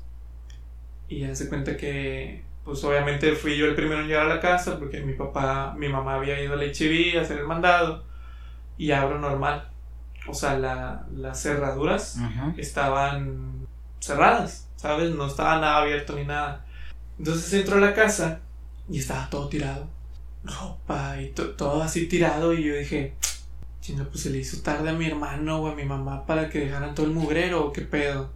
Y 1.08 1.20
ya 1.20 1.34
se 1.36 1.48
cuenta 1.48 1.78
que, 1.78 2.44
pues 2.64 2.84
obviamente 2.84 3.34
fui 3.36 3.58
yo 3.58 3.66
el 3.68 3.76
primero 3.76 4.02
en 4.02 4.08
llegar 4.08 4.26
a 4.26 4.36
la 4.36 4.40
casa 4.42 4.78
porque 4.80 5.02
mi 5.02 5.14
papá, 5.14 5.74
mi 5.78 5.88
mamá 5.88 6.16
había 6.16 6.42
ido 6.42 6.54
al 6.54 6.64
HIV 6.64 7.18
a 7.18 7.22
hacer 7.22 7.38
el 7.40 7.48
mandado. 7.48 8.04
Y 8.78 8.92
abro 8.92 9.20
normal. 9.20 9.70
O 10.28 10.34
sea, 10.34 10.58
la- 10.58 11.06
las 11.16 11.42
cerraduras 11.42 12.18
estaban 12.58 13.68
cerradas, 14.00 14.68
¿sabes? 14.76 15.12
No 15.16 15.28
estaba 15.28 15.60
nada 15.62 15.78
abierto 15.78 16.14
ni 16.16 16.26
nada. 16.26 16.65
Entonces 17.18 17.54
entro 17.54 17.78
a 17.78 17.82
la 17.82 17.94
casa 17.94 18.42
y 18.90 19.00
estaba 19.00 19.30
todo 19.30 19.48
tirado. 19.48 19.88
Ropa 20.44 21.20
y 21.22 21.30
to- 21.30 21.52
todo 21.52 21.82
así 21.82 22.08
tirado 22.08 22.54
y 22.54 22.64
yo 22.64 22.76
dije, 22.76 23.16
chinga, 23.82 24.04
pues 24.06 24.22
se 24.22 24.30
le 24.30 24.40
hizo 24.40 24.62
tarde 24.62 24.90
a 24.90 24.94
mi 24.94 25.06
hermano 25.08 25.58
o 25.62 25.68
a 25.68 25.76
mi 25.76 25.84
mamá 25.86 26.26
para 26.26 26.50
que 26.50 26.60
dejaran 26.60 26.94
todo 26.96 27.06
el 27.06 27.14
mugrero 27.14 27.66
o 27.66 27.74
qué 27.74 27.82
pedo. 27.82 28.30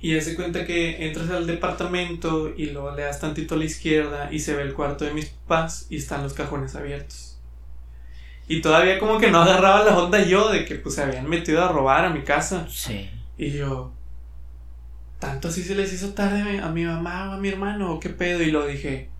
Y 0.00 0.14
ya 0.14 0.20
se 0.20 0.34
cuenta 0.34 0.66
que 0.66 1.06
entras 1.06 1.30
al 1.30 1.46
departamento 1.46 2.52
y 2.54 2.66
luego 2.66 2.90
le 2.94 3.02
das 3.02 3.20
tantito 3.20 3.54
a 3.54 3.58
la 3.58 3.64
izquierda 3.64 4.28
y 4.32 4.40
se 4.40 4.54
ve 4.54 4.62
el 4.62 4.74
cuarto 4.74 5.04
de 5.04 5.14
mis 5.14 5.26
papás 5.26 5.86
y 5.88 5.96
están 5.96 6.22
los 6.22 6.34
cajones 6.34 6.74
abiertos. 6.74 7.38
Y 8.48 8.60
todavía 8.60 8.98
como 8.98 9.18
que 9.18 9.30
no 9.30 9.42
agarraba 9.42 9.84
la 9.84 9.98
onda 9.98 10.22
yo 10.22 10.50
de 10.50 10.64
que 10.64 10.76
pues 10.76 10.94
se 10.96 11.02
habían 11.02 11.28
metido 11.28 11.64
a 11.64 11.68
robar 11.68 12.04
a 12.04 12.10
mi 12.10 12.22
casa. 12.22 12.66
Sí. 12.70 13.10
Y 13.38 13.50
yo, 13.52 13.92
¿tanto 15.18 15.48
así 15.48 15.62
se 15.62 15.74
les 15.74 15.92
hizo 15.92 16.14
tarde 16.14 16.60
a 16.60 16.70
mi, 16.70 16.84
mamá 16.84 17.30
o 17.30 17.32
a 17.34 17.38
mi 17.38 17.48
hermano 17.48 18.00
qué 18.00 18.10
pedo? 18.10 18.42
Y 18.42 18.50
lo 18.50 18.66
dije, 18.66 19.10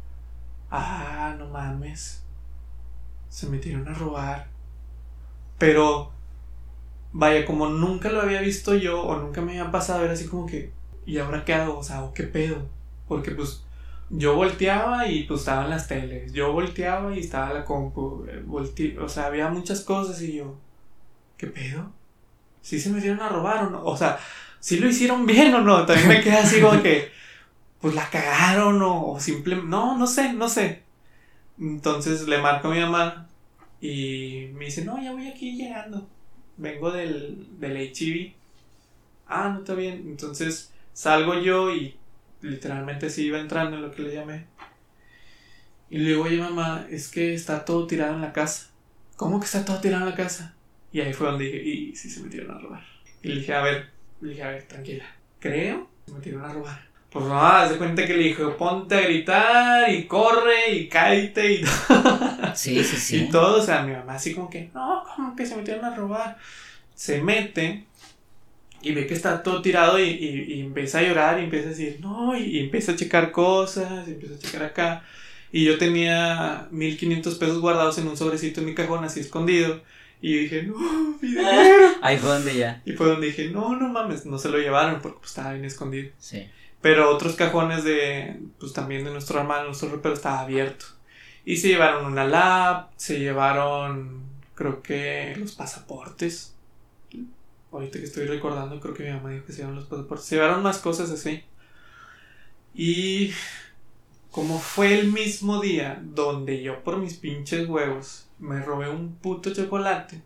ah, 0.70 1.34
no 1.38 1.48
mames. 1.48 2.22
Se 3.28 3.46
metieron 3.48 3.86
a 3.88 3.94
robar. 3.94 4.48
Pero, 5.58 6.10
vaya, 7.12 7.44
como 7.46 7.68
nunca 7.68 8.10
lo 8.10 8.20
había 8.22 8.40
visto 8.40 8.74
yo 8.74 9.02
o 9.02 9.16
nunca 9.18 9.40
me 9.40 9.52
había 9.58 9.70
pasado, 9.70 10.04
era 10.04 10.12
así 10.12 10.26
como 10.26 10.46
que, 10.46 10.72
¿y 11.06 11.18
ahora 11.18 11.44
qué 11.44 11.54
hago? 11.54 11.78
O 11.78 11.82
sea, 11.82 12.04
¿o 12.04 12.12
qué 12.14 12.24
pedo? 12.24 12.58
Porque 13.08 13.32
pues 13.32 13.62
yo 14.10 14.34
volteaba 14.36 15.08
y 15.08 15.24
pues 15.24 15.40
estaban 15.40 15.70
las 15.70 15.88
teles. 15.88 16.32
Yo 16.32 16.52
volteaba 16.52 17.14
y 17.16 17.20
estaba 17.20 17.52
la 17.54 17.64
compu. 17.64 18.24
eh, 18.28 18.42
volte- 18.46 18.98
o 18.98 19.08
sea, 19.08 19.26
había 19.26 19.48
muchas 19.48 19.80
cosas 19.82 20.20
y 20.22 20.34
yo, 20.36 20.54
¿qué 21.38 21.46
pedo? 21.48 21.90
¿Sí 22.62 22.80
se 22.80 22.90
metieron 22.90 23.20
a 23.20 23.28
robar 23.30 23.64
o 23.66 23.70
no? 23.70 23.84
O 23.84 23.96
sea, 23.96 24.18
¿sí 24.60 24.78
lo 24.78 24.88
hicieron 24.88 25.26
bien 25.26 25.54
o 25.54 25.60
no? 25.60 25.86
También 25.86 26.08
me 26.08 26.20
quedé 26.22 26.36
así 26.36 26.60
como 26.60 26.82
que, 26.82 27.10
pues 27.80 27.94
la 27.94 28.08
cagaron 28.10 28.82
o, 28.82 29.12
o 29.12 29.20
simplemente, 29.20 29.70
no, 29.70 29.96
no 29.98 30.06
sé, 30.06 30.32
no 30.32 30.48
sé. 30.48 30.82
Entonces 31.58 32.28
le 32.28 32.38
marco 32.38 32.68
a 32.68 32.74
mi 32.74 32.80
mamá 32.80 33.28
y 33.80 34.48
me 34.54 34.66
dice, 34.66 34.84
no, 34.84 35.02
ya 35.02 35.12
voy 35.12 35.28
aquí 35.28 35.56
llegando. 35.56 36.08
Vengo 36.56 36.90
del, 36.90 37.46
del 37.60 37.76
HIV. 37.76 38.34
Ah, 39.26 39.50
no 39.52 39.60
está 39.60 39.74
bien. 39.74 40.04
Entonces 40.06 40.72
salgo 40.92 41.38
yo 41.40 41.74
y 41.74 41.96
literalmente 42.42 43.10
sí 43.10 43.26
iba 43.26 43.38
entrando 43.38 43.76
en 43.76 43.82
lo 43.82 43.90
que 43.90 44.02
le 44.02 44.14
llamé. 44.14 44.46
Y 45.90 45.98
le 45.98 46.10
digo, 46.10 46.24
oye 46.24 46.38
mamá, 46.38 46.86
es 46.90 47.08
que 47.08 47.34
está 47.34 47.64
todo 47.64 47.86
tirado 47.86 48.14
en 48.14 48.20
la 48.20 48.32
casa. 48.32 48.70
¿Cómo 49.16 49.38
que 49.38 49.46
está 49.46 49.64
todo 49.64 49.80
tirado 49.80 50.04
en 50.04 50.10
la 50.10 50.16
casa? 50.16 50.54
Y 50.92 51.00
ahí 51.00 51.12
fue 51.12 51.28
donde 51.28 51.44
dije, 51.44 51.62
y 51.62 51.96
sí 51.96 52.10
se 52.10 52.22
metieron 52.22 52.56
a 52.56 52.58
robar. 52.58 52.84
Y 53.22 53.28
le 53.28 53.34
dije, 53.36 53.54
a 53.54 53.62
ver, 53.62 53.90
le 54.20 54.30
dije, 54.30 54.42
a 54.42 54.48
ver, 54.50 54.62
tranquila. 54.64 55.04
Creo 55.40 55.88
que 56.04 56.10
se 56.10 56.16
metieron 56.16 56.44
a 56.44 56.52
robar. 56.52 56.86
Pues 57.10 57.24
mamá, 57.24 57.62
haz 57.62 57.70
de 57.70 57.76
cuenta 57.78 58.06
que 58.06 58.14
le 58.14 58.24
dije, 58.24 58.44
ponte 58.58 58.94
a 58.94 59.00
gritar 59.02 59.90
y 59.90 60.04
corre 60.06 60.72
y 60.72 60.88
cállate 60.88 61.52
y 61.54 61.64
Sí, 62.54 62.82
sí, 62.84 62.96
sí. 62.96 63.16
y 63.24 63.28
todo, 63.30 63.58
o 63.60 63.62
sea, 63.62 63.82
mi 63.82 63.92
mamá 63.92 64.14
así 64.14 64.34
como 64.34 64.50
que, 64.50 64.70
no, 64.74 65.04
como 65.14 65.36
que 65.36 65.46
se 65.46 65.56
metieron 65.56 65.84
a 65.84 65.94
robar. 65.94 66.36
Se 66.94 67.22
mete 67.22 67.84
y 68.82 68.92
ve 68.92 69.06
que 69.06 69.14
está 69.14 69.42
todo 69.42 69.62
tirado 69.62 69.98
y, 69.98 70.04
y- 70.10 70.52
y 70.54 70.60
empieza 70.60 70.98
a 70.98 71.02
llorar 71.02 71.40
y 71.40 71.44
empieza 71.44 71.66
a 71.68 71.70
decir, 71.70 71.98
no, 72.00 72.36
y, 72.36 72.42
y 72.44 72.60
empieza 72.60 72.92
a 72.92 72.96
checar 72.96 73.32
cosas, 73.32 74.06
y 74.08 74.12
empieza 74.12 74.34
a 74.34 74.38
checar 74.38 74.62
acá. 74.64 75.04
Y 75.52 75.64
yo 75.64 75.78
tenía 75.78 76.68
1500 76.70 77.36
pesos 77.36 77.60
guardados 77.60 77.98
en 77.98 78.08
un 78.08 78.16
sobrecito 78.16 78.60
en 78.60 78.66
mi 78.66 78.74
cajón, 78.74 79.04
así 79.04 79.20
escondido. 79.20 79.82
Y 80.20 80.38
dije, 80.38 80.62
no, 80.62 80.76
mi 81.20 81.28
dinero. 81.28 81.88
Ahí 82.02 82.18
fue 82.18 82.30
donde 82.30 82.56
ya. 82.56 82.82
Y 82.84 82.92
fue 82.92 83.06
donde 83.06 83.26
dije, 83.26 83.50
no, 83.50 83.76
no 83.76 83.88
mames, 83.88 84.26
no 84.26 84.38
se 84.38 84.48
lo 84.48 84.58
llevaron 84.58 85.00
porque 85.00 85.18
pues, 85.18 85.30
estaba 85.30 85.52
bien 85.52 85.64
escondido. 85.64 86.10
Sí. 86.18 86.46
Pero 86.80 87.10
otros 87.10 87.34
cajones 87.34 87.84
de, 87.84 88.40
pues 88.58 88.72
también 88.72 89.04
de 89.04 89.10
nuestro 89.10 89.40
hermano, 89.40 89.66
nuestro 89.66 89.88
ropero 89.88 90.14
estaba 90.14 90.40
abierto. 90.40 90.86
Y 91.44 91.56
se 91.56 91.68
llevaron 91.68 92.06
una 92.06 92.24
lap, 92.24 92.90
se 92.96 93.18
llevaron, 93.18 94.22
creo 94.54 94.82
que 94.82 95.34
los 95.38 95.52
pasaportes. 95.52 96.54
Ahorita 97.72 97.98
que 97.98 98.04
estoy 98.04 98.26
recordando, 98.26 98.80
creo 98.80 98.94
que 98.94 99.04
mi 99.04 99.10
mamá 99.10 99.30
dijo 99.30 99.46
que 99.46 99.52
se 99.52 99.58
llevaron 99.58 99.76
los 99.76 99.88
pasaportes. 99.88 100.26
Se 100.26 100.36
llevaron 100.36 100.62
más 100.62 100.78
cosas 100.78 101.10
así. 101.10 101.42
Y 102.74 103.32
como 104.30 104.58
fue 104.58 104.98
el 104.98 105.12
mismo 105.12 105.60
día 105.60 106.00
donde 106.02 106.62
yo 106.62 106.84
por 106.84 106.98
mis 106.98 107.14
pinches 107.14 107.68
huevos 107.68 108.25
me 108.38 108.60
robé 108.60 108.88
un 108.88 109.16
puto 109.16 109.52
chocolate. 109.52 110.22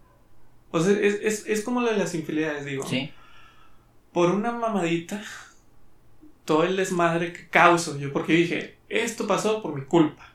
O 0.71 0.81
sea, 0.81 0.93
es, 0.93 1.21
es, 1.23 1.47
es 1.47 1.63
como 1.65 1.81
lo 1.81 1.91
de 1.91 1.97
las 1.97 2.15
infidelidades, 2.15 2.65
digo. 2.65 2.87
Sí. 2.87 3.13
por 4.13 4.31
una 4.31 4.53
mamadita 4.53 5.23
todo 6.45 6.65
el 6.65 6.77
desmadre 6.77 7.33
que 7.33 7.49
causo 7.49 7.97
yo 7.97 8.13
porque 8.13 8.33
dije 8.33 8.77
esto 8.89 9.27
pasó 9.27 9.63
por 9.63 9.75
mi 9.75 9.85
culpa. 9.85 10.27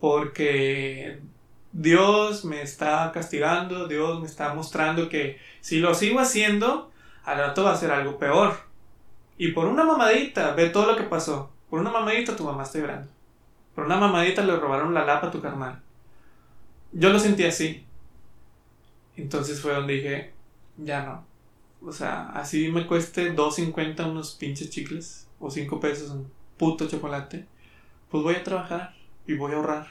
Porque 0.00 1.20
Dios 1.72 2.44
me 2.44 2.62
está 2.62 3.10
castigando 3.12 3.88
Dios 3.88 4.20
me 4.20 4.26
está 4.26 4.54
mostrando 4.54 5.08
que 5.08 5.38
si 5.60 5.78
lo 5.78 5.94
sigo 5.94 6.20
haciendo 6.20 6.90
al 7.24 7.38
rato 7.38 7.64
va 7.64 7.72
a 7.72 7.76
ser 7.76 7.90
algo 7.90 8.18
peor. 8.18 8.56
Y 9.38 9.52
por 9.52 9.66
una 9.66 9.84
mamadita 9.84 10.54
ve 10.54 10.70
todo 10.70 10.86
lo 10.86 10.96
que 10.96 11.04
pasó. 11.04 11.50
Por 11.68 11.80
una 11.80 11.90
mamadita 11.90 12.36
tu 12.36 12.44
mamá 12.44 12.62
está 12.62 12.78
llorando. 12.78 13.08
Por 13.74 13.84
una 13.84 13.96
mamadita 13.96 14.42
le 14.42 14.56
robaron 14.56 14.94
la 14.94 15.04
lapa 15.04 15.28
a 15.28 15.30
tu 15.30 15.40
carnal 15.40 15.82
yo 16.92 17.10
lo 17.10 17.18
sentí 17.18 17.44
así 17.44 17.84
entonces 19.16 19.60
fue 19.60 19.74
donde 19.74 19.94
dije 19.94 20.32
ya 20.76 21.04
no 21.04 21.36
o 21.86 21.92
sea, 21.92 22.30
así 22.30 22.68
me 22.68 22.86
cueste 22.86 23.34
2.50 23.34 24.10
unos 24.10 24.34
pinches 24.34 24.70
chicles 24.70 25.28
o 25.38 25.50
5 25.50 25.78
pesos 25.78 26.10
un 26.10 26.30
puto 26.56 26.88
chocolate, 26.88 27.46
pues 28.10 28.22
voy 28.22 28.34
a 28.34 28.42
trabajar 28.42 28.94
y 29.26 29.34
voy 29.34 29.52
a 29.52 29.56
ahorrar 29.56 29.86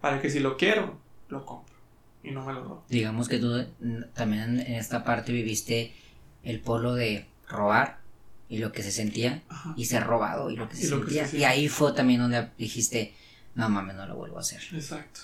para 0.00 0.20
que 0.20 0.30
si 0.30 0.40
lo 0.40 0.56
quiero, 0.56 0.98
lo 1.28 1.44
compro 1.44 1.74
y 2.22 2.30
no 2.30 2.44
me 2.46 2.52
lo 2.52 2.64
robo. 2.64 2.84
Digamos 2.88 3.28
que 3.28 3.38
tú 3.38 3.66
también 4.14 4.60
en, 4.60 4.74
esta 4.74 5.04
parte 5.04 5.32
viviste 5.32 5.92
el 6.42 6.60
polo 6.60 6.94
de 6.94 7.26
robar 7.48 8.00
y 8.48 8.58
lo 8.58 8.72
que 8.72 8.82
se 8.82 8.92
sentía 8.92 9.42
Ajá. 9.48 9.74
y 9.76 9.86
ser 9.86 10.04
robado 10.04 10.50
y 10.50 10.56
lo 10.56 10.68
que 10.68 10.76
se 10.76 10.86
Y 10.86 10.90
lo 10.90 11.04
que 11.04 11.10
se 11.10 11.26
sentía. 11.26 11.40
y 11.40 11.44
ahí 11.44 11.68
fue 11.68 11.92
también 11.92 12.20
donde 12.20 12.48
dijiste, 12.56 13.14
no 13.54 13.68
mames, 13.68 13.96
no 13.96 14.06
lo 14.06 14.16
vuelvo 14.16 14.38
a 14.38 14.40
hacer. 14.40 14.62
Exacto. 14.72 15.20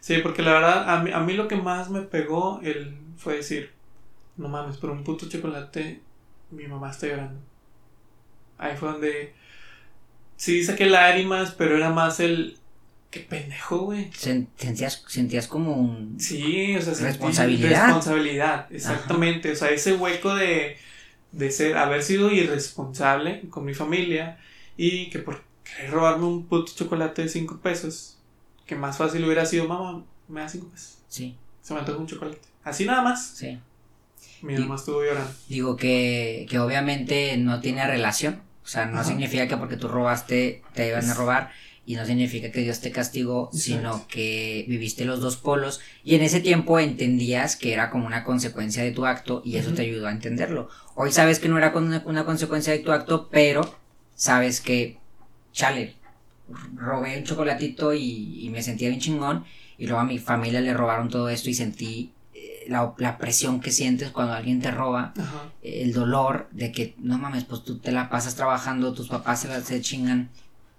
Sí, 0.00 0.18
porque 0.22 0.42
la 0.42 0.52
verdad, 0.52 0.90
a 0.94 1.02
mí, 1.02 1.10
a 1.12 1.20
mí 1.20 1.32
lo 1.34 1.48
que 1.48 1.56
más 1.56 1.90
me 1.90 2.02
pegó 2.02 2.60
el, 2.62 2.96
fue 3.16 3.36
decir, 3.36 3.70
no 4.36 4.48
mames, 4.48 4.76
por 4.76 4.90
un 4.90 5.04
puto 5.04 5.28
chocolate 5.28 6.00
mi 6.50 6.66
mamá 6.66 6.90
está 6.90 7.06
llorando. 7.08 7.40
Ahí 8.58 8.76
fue 8.76 8.90
donde 8.92 9.34
sí 10.36 10.64
saqué 10.64 10.86
lágrimas, 10.86 11.52
pero 11.52 11.76
era 11.76 11.90
más 11.90 12.20
el, 12.20 12.56
qué 13.10 13.20
pendejo, 13.20 13.78
güey. 13.80 14.10
Sen- 14.12 14.48
Sentías, 14.56 15.04
sentías 15.08 15.46
como 15.46 15.74
un... 15.74 16.18
Sí, 16.18 16.76
o 16.76 16.80
sea, 16.82 16.94
Responsabilidad. 16.94 17.84
Responsabilidad, 17.86 18.66
exactamente. 18.72 19.52
O 19.52 19.56
sea, 19.56 19.70
ese 19.70 19.94
hueco 19.94 20.34
de, 20.34 20.76
de 21.32 21.50
ser, 21.50 21.76
haber 21.76 22.02
sido 22.02 22.30
irresponsable 22.30 23.42
con 23.50 23.64
mi 23.64 23.74
familia 23.74 24.38
y 24.76 25.10
que 25.10 25.18
por 25.18 25.42
querer 25.64 25.90
robarme 25.90 26.24
un 26.26 26.46
puto 26.46 26.72
chocolate 26.74 27.22
de 27.22 27.28
5 27.28 27.58
pesos, 27.58 28.17
que 28.68 28.76
más 28.76 28.96
fácil 28.98 29.24
hubiera 29.24 29.44
sido, 29.44 29.66
mamá, 29.66 30.04
me 30.28 30.40
da 30.42 30.48
5 30.48 30.68
pesos. 30.68 30.98
Sí, 31.08 31.36
Se 31.62 31.74
me 31.74 31.80
antoja 31.80 31.98
un 31.98 32.06
chocolate. 32.06 32.38
Así 32.62 32.84
nada 32.84 33.02
más. 33.02 33.26
sí. 33.36 33.58
Mi 34.42 34.56
mamá 34.56 34.76
estuvo 34.76 35.02
llorando. 35.02 35.32
Digo 35.48 35.74
que, 35.76 36.46
que 36.48 36.60
obviamente 36.60 37.36
no 37.38 37.60
tiene 37.60 37.84
relación. 37.84 38.40
O 38.62 38.68
sea, 38.68 38.86
no 38.86 39.00
Ajá. 39.00 39.04
significa 39.08 39.48
que 39.48 39.56
porque 39.56 39.76
tú 39.76 39.88
robaste 39.88 40.62
te 40.74 40.86
iban 40.88 41.10
a 41.10 41.14
robar. 41.14 41.50
Y 41.86 41.96
no 41.96 42.04
significa 42.04 42.52
que 42.52 42.60
Dios 42.60 42.80
te 42.80 42.92
castigó, 42.92 43.44
Exacto. 43.46 43.58
sino 43.64 44.06
que 44.08 44.64
viviste 44.68 45.06
los 45.06 45.20
dos 45.20 45.38
polos. 45.38 45.80
Y 46.04 46.14
en 46.14 46.22
ese 46.22 46.40
tiempo 46.40 46.78
entendías 46.78 47.56
que 47.56 47.72
era 47.72 47.90
como 47.90 48.06
una 48.06 48.22
consecuencia 48.22 48.84
de 48.84 48.92
tu 48.92 49.06
acto 49.06 49.42
y 49.44 49.56
eso 49.56 49.72
te 49.72 49.82
ayudó 49.82 50.06
a 50.06 50.12
entenderlo. 50.12 50.68
Hoy 50.94 51.10
sabes 51.10 51.38
que 51.40 51.48
no 51.48 51.56
era 51.58 51.72
una, 51.74 52.02
una 52.04 52.24
consecuencia 52.26 52.72
de 52.74 52.80
tu 52.80 52.92
acto, 52.92 53.28
pero 53.32 53.74
sabes 54.14 54.60
que, 54.60 54.98
chale, 55.52 55.96
robé 56.74 57.18
un 57.18 57.24
chocolatito 57.24 57.92
y, 57.94 58.44
y 58.44 58.50
me 58.50 58.62
sentía 58.62 58.88
bien 58.88 59.00
chingón. 59.00 59.44
Y 59.76 59.86
luego 59.86 60.00
a 60.00 60.04
mi 60.04 60.18
familia 60.18 60.60
le 60.60 60.74
robaron 60.74 61.08
todo 61.08 61.28
esto 61.28 61.50
y 61.50 61.54
sentí 61.54 62.12
eh, 62.34 62.64
la, 62.68 62.94
la 62.98 63.16
presión 63.18 63.60
que 63.60 63.70
sientes 63.70 64.10
cuando 64.10 64.32
alguien 64.32 64.60
te 64.60 64.70
roba 64.72 65.12
Ajá. 65.16 65.52
el 65.62 65.92
dolor 65.92 66.48
de 66.50 66.72
que 66.72 66.94
no 66.98 67.16
mames, 67.18 67.44
pues 67.44 67.62
tú 67.62 67.78
te 67.78 67.92
la 67.92 68.10
pasas 68.10 68.34
trabajando, 68.34 68.92
tus 68.92 69.08
papás 69.08 69.40
se, 69.40 69.48
la, 69.48 69.60
se 69.60 69.80
chingan 69.80 70.30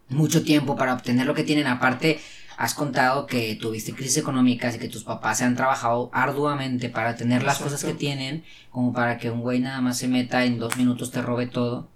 mucho 0.09 0.43
tiempo 0.43 0.75
para 0.75 0.93
obtener 0.93 1.25
lo 1.27 1.33
que 1.33 1.43
tienen. 1.43 1.67
Aparte, 1.67 2.19
has 2.57 2.73
contado 2.73 3.25
que 3.25 3.55
tuviste 3.55 3.93
crisis 3.93 4.17
económicas 4.17 4.75
y 4.75 4.79
que 4.79 4.89
tus 4.89 5.05
papás 5.05 5.37
se 5.37 5.45
han 5.45 5.55
trabajado 5.55 6.09
arduamente 6.11 6.89
para 6.89 7.15
tener 7.15 7.43
las 7.43 7.59
cosas 7.59 7.81
que 7.85 7.93
tienen, 7.93 8.43
como 8.69 8.91
para 8.91 9.17
que 9.17 9.29
un 9.31 9.39
güey 9.39 9.61
nada 9.61 9.79
más 9.79 9.97
se 9.97 10.09
meta 10.09 10.43
en 10.43 10.59
dos 10.59 10.75
minutos 10.75 11.11
te 11.11 11.21
robe 11.21 11.47
todo. 11.47 11.87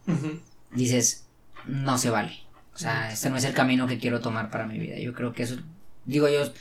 Dices, 0.72 1.26
no 1.66 1.98
se 1.98 2.10
vale. 2.12 2.40
O 2.76 2.78
sea, 2.78 3.12
este 3.12 3.30
no 3.30 3.38
es 3.38 3.44
el 3.44 3.54
camino 3.54 3.88
que 3.88 4.00
quiero 4.00 4.20
tomar 4.20 4.50
para 4.50 4.66
mi 4.66 4.80
vida. 4.80 4.98
Yo 4.98 5.14
creo 5.14 5.34
que 5.34 5.44
eso, 5.44 5.58
digo 6.06 6.28
yo, 6.28 6.52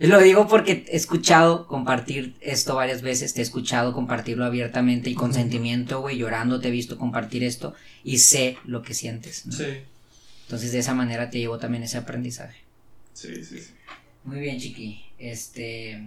lo 0.00 0.20
digo 0.20 0.46
porque 0.48 0.84
he 0.88 0.96
escuchado 0.96 1.66
compartir 1.66 2.36
esto 2.40 2.74
varias 2.76 3.02
veces, 3.02 3.34
te 3.34 3.40
he 3.40 3.42
escuchado 3.42 3.92
compartirlo 3.92 4.44
abiertamente 4.44 5.10
y 5.10 5.14
con 5.14 5.34
sentimiento, 5.34 6.00
güey, 6.00 6.16
llorando 6.18 6.60
te 6.60 6.68
he 6.68 6.70
visto 6.70 6.96
compartir 6.98 7.42
esto 7.44 7.74
y 8.04 8.18
sé 8.18 8.56
lo 8.64 8.82
que 8.82 8.94
sientes. 8.94 9.44
¿no? 9.46 9.52
Sí. 9.52 9.64
Entonces 10.44 10.72
de 10.72 10.78
esa 10.78 10.94
manera 10.94 11.28
te 11.30 11.38
llevo 11.38 11.58
también 11.58 11.82
ese 11.82 11.98
aprendizaje. 11.98 12.58
Sí, 13.12 13.44
sí, 13.44 13.60
sí. 13.60 13.74
Muy 14.24 14.40
bien, 14.40 14.58
chiqui. 14.58 15.04
Este, 15.18 16.02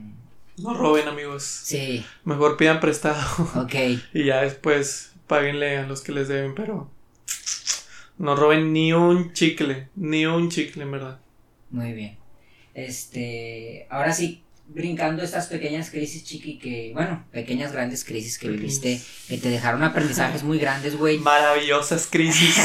No 0.58 0.74
roben, 0.74 1.08
amigos. 1.08 1.44
sí, 1.44 2.04
Mejor 2.24 2.58
pidan 2.58 2.80
prestado. 2.80 3.22
ok. 3.56 3.76
Y 4.14 4.26
ya 4.26 4.42
después 4.42 5.12
páguenle 5.28 5.78
a 5.78 5.86
los 5.86 6.02
que 6.02 6.14
les 6.14 6.28
deben, 6.30 6.56
pero 6.56 6.90
no 8.22 8.36
roben 8.36 8.72
ni 8.72 8.94
un 8.94 9.34
chicle, 9.34 9.90
ni 9.96 10.26
un 10.26 10.50
chicle, 10.50 10.84
en 10.84 10.92
verdad. 10.92 11.20
Muy 11.72 11.92
bien. 11.94 12.18
Este, 12.76 13.88
ahora 13.90 14.14
sí, 14.14 14.44
brincando 14.68 15.24
estas 15.24 15.48
pequeñas 15.48 15.90
crisis, 15.90 16.24
chiqui, 16.24 16.60
que, 16.60 16.92
bueno, 16.94 17.26
pequeñas 17.32 17.72
grandes 17.72 18.06
crisis 18.06 18.38
que 18.38 18.50
viviste, 18.50 19.02
que 19.28 19.38
te 19.38 19.50
dejaron 19.50 19.82
aprendizajes 19.84 20.44
muy 20.44 20.60
grandes, 20.60 20.98
güey. 20.98 21.18
Maravillosas 21.20 22.08
crisis 22.08 22.58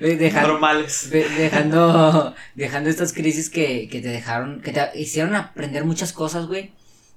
normales. 0.32 1.10
dejando, 1.10 2.34
dejando 2.54 2.88
estas 2.88 3.12
crisis 3.12 3.50
que, 3.50 3.88
que 3.88 4.00
te 4.00 4.08
dejaron, 4.08 4.62
que 4.62 4.72
te 4.72 4.98
hicieron 4.98 5.34
aprender 5.34 5.84
muchas 5.84 6.14
cosas, 6.14 6.46
güey. 6.46 6.72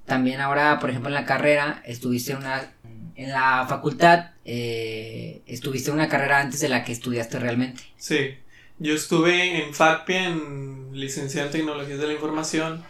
También 0.06 0.42
ahora, 0.42 0.80
por 0.80 0.90
ejemplo, 0.90 1.10
en 1.10 1.16
la 1.16 1.26
carrera, 1.26 1.82
estuviste 1.86 2.34
en 2.34 2.40
una, 2.40 2.72
en 3.18 3.32
la 3.32 3.66
facultad, 3.68 4.32
eh, 4.46 5.42
estuviste 5.48 5.90
en 5.90 5.96
una 5.96 6.08
carrera 6.08 6.40
antes 6.40 6.60
de 6.60 6.70
la 6.70 6.84
que 6.84 6.92
estudiaste 6.92 7.40
realmente. 7.40 7.82
Sí, 7.98 8.36
yo 8.78 8.94
estuve 8.94 9.64
en 9.64 9.74
FACPIA, 9.74 10.28
en 10.28 10.90
licenciado 10.94 11.48
en 11.48 11.52
Tecnologías 11.52 12.00
de 12.00 12.08
la 12.08 12.14
Información, 12.14 12.84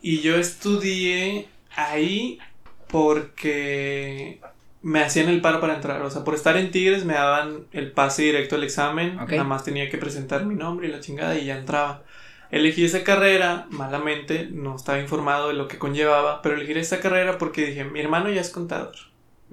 y 0.00 0.20
yo 0.20 0.36
estudié 0.36 1.48
ahí 1.74 2.38
porque 2.86 4.40
me 4.80 5.02
hacían 5.02 5.28
el 5.28 5.40
paro 5.40 5.60
para 5.60 5.74
entrar. 5.74 6.02
O 6.02 6.10
sea, 6.10 6.22
por 6.22 6.34
estar 6.34 6.56
en 6.56 6.70
Tigres 6.70 7.04
me 7.04 7.14
daban 7.14 7.66
el 7.72 7.90
pase 7.90 8.22
directo 8.22 8.54
al 8.54 8.62
examen. 8.62 9.16
Nada 9.16 9.42
más 9.42 9.64
tenía 9.64 9.90
que 9.90 9.98
presentar 9.98 10.44
mi 10.44 10.54
nombre 10.54 10.86
y 10.86 10.92
la 10.92 11.00
chingada 11.00 11.36
y 11.36 11.46
ya 11.46 11.58
entraba. 11.58 12.04
Elegí 12.52 12.84
esa 12.84 13.02
carrera, 13.02 13.66
malamente, 13.70 14.48
no 14.52 14.76
estaba 14.76 15.00
informado 15.00 15.48
de 15.48 15.54
lo 15.54 15.66
que 15.66 15.78
conllevaba, 15.78 16.42
pero 16.42 16.54
elegí 16.54 16.78
esa 16.78 17.00
carrera 17.00 17.38
porque 17.38 17.66
dije, 17.66 17.82
mi 17.84 17.98
hermano 17.98 18.30
ya 18.30 18.42
es 18.42 18.50
contador. 18.50 18.94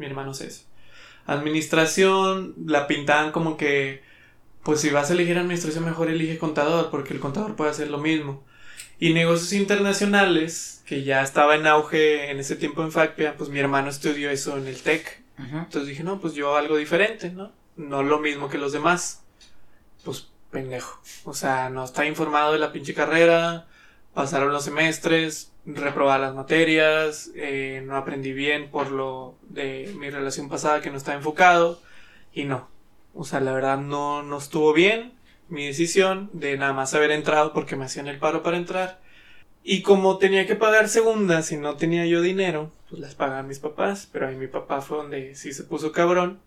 Mi 0.02 0.08
hermano 0.08 0.32
es 0.32 0.42
eso. 0.42 0.64
Administración, 1.28 2.56
la 2.66 2.88
pintaban 2.88 3.32
como 3.32 3.56
que, 3.56 4.02
pues 4.64 4.82
si 4.82 4.90
vas 4.90 5.12
a 5.12 5.14
elegir 5.14 5.38
administración, 5.38 5.86
mejor 5.86 6.10
elige 6.10 6.40
contador, 6.40 6.90
porque 6.90 7.14
el 7.14 7.20
contador 7.20 7.56
puede 7.56 7.70
hacer 7.70 7.92
lo 7.92 8.00
mismo. 8.00 8.44
Y 8.98 9.14
negocios 9.14 9.54
internacionales, 9.54 10.82
que 10.88 11.04
ya 11.04 11.22
estaba 11.22 11.56
en 11.56 11.68
auge 11.68 12.32
en 12.32 12.40
ese 12.40 12.56
tiempo 12.56 12.82
en 12.82 12.92
FACPIA, 12.92 13.38
pues 13.38 13.52
mi 13.52 13.60
hermano 13.60 13.92
estudió 13.92 14.32
eso 14.32 14.58
en 14.58 14.66
el 14.66 14.82
TEC. 14.82 15.22
Entonces 15.38 15.86
dije, 15.86 16.04
no, 16.04 16.20
pues 16.20 16.34
yo 16.34 16.56
algo 16.56 16.78
diferente, 16.78 17.30
¿no? 17.30 17.52
No 17.76 18.02
lo 18.02 18.18
mismo 18.18 18.50
que 18.50 18.58
los 18.58 18.74
demás. 18.74 19.24
Pues 20.04 20.30
pendejo. 20.50 21.00
O 21.26 21.36
sea, 21.36 21.70
no 21.70 21.84
está 21.84 22.08
informado 22.08 22.54
de 22.54 22.60
la 22.60 22.72
pinche 22.72 22.96
carrera, 22.96 23.68
pasaron 24.16 24.52
los 24.52 24.64
semestres, 24.64 25.51
reprobar 25.66 26.20
las 26.20 26.34
materias, 26.34 27.32
eh, 27.36 27.84
no 27.86 27.96
aprendí 27.96 28.34
bien 28.34 28.70
por 28.70 28.92
lo 28.92 29.36
de 29.50 29.94
mi 29.98 30.10
relación 30.10 30.50
pasada 30.50 30.82
que 30.82 30.90
no 30.90 30.98
estaba 30.98 31.18
enfocado. 31.18 31.82
Y 32.34 32.46
no. 32.46 32.70
O 33.14 33.26
sea, 33.26 33.40
la 33.42 33.54
verdad 33.54 33.78
no, 33.78 34.24
no 34.24 34.38
estuvo 34.38 34.74
bien 34.74 35.14
mi 35.50 35.68
decisión 35.68 36.30
de 36.34 36.58
nada 36.58 36.72
más 36.74 36.94
haber 36.94 37.12
entrado 37.12 37.52
porque 37.54 37.76
me 37.76 37.86
hacían 37.86 38.08
el 38.08 38.20
paro 38.20 38.42
para 38.42 38.58
entrar. 38.58 39.02
Y 39.64 39.84
como 39.84 40.18
tenía 40.18 40.48
que 40.48 40.56
pagar 40.56 40.90
segundas 40.90 41.52
y 41.52 41.58
no 41.58 41.76
tenía 41.76 42.06
yo 42.06 42.22
dinero, 42.22 42.72
pues 42.90 43.02
las 43.02 43.16
pagaban 43.16 43.48
mis 43.48 43.60
papás, 43.60 44.10
pero 44.12 44.28
ahí 44.28 44.36
mi 44.36 44.48
papá 44.48 44.82
fue 44.82 44.98
donde 44.98 45.36
sí 45.36 45.54
se 45.54 45.64
puso 45.64 45.92
cabrón, 45.92 46.40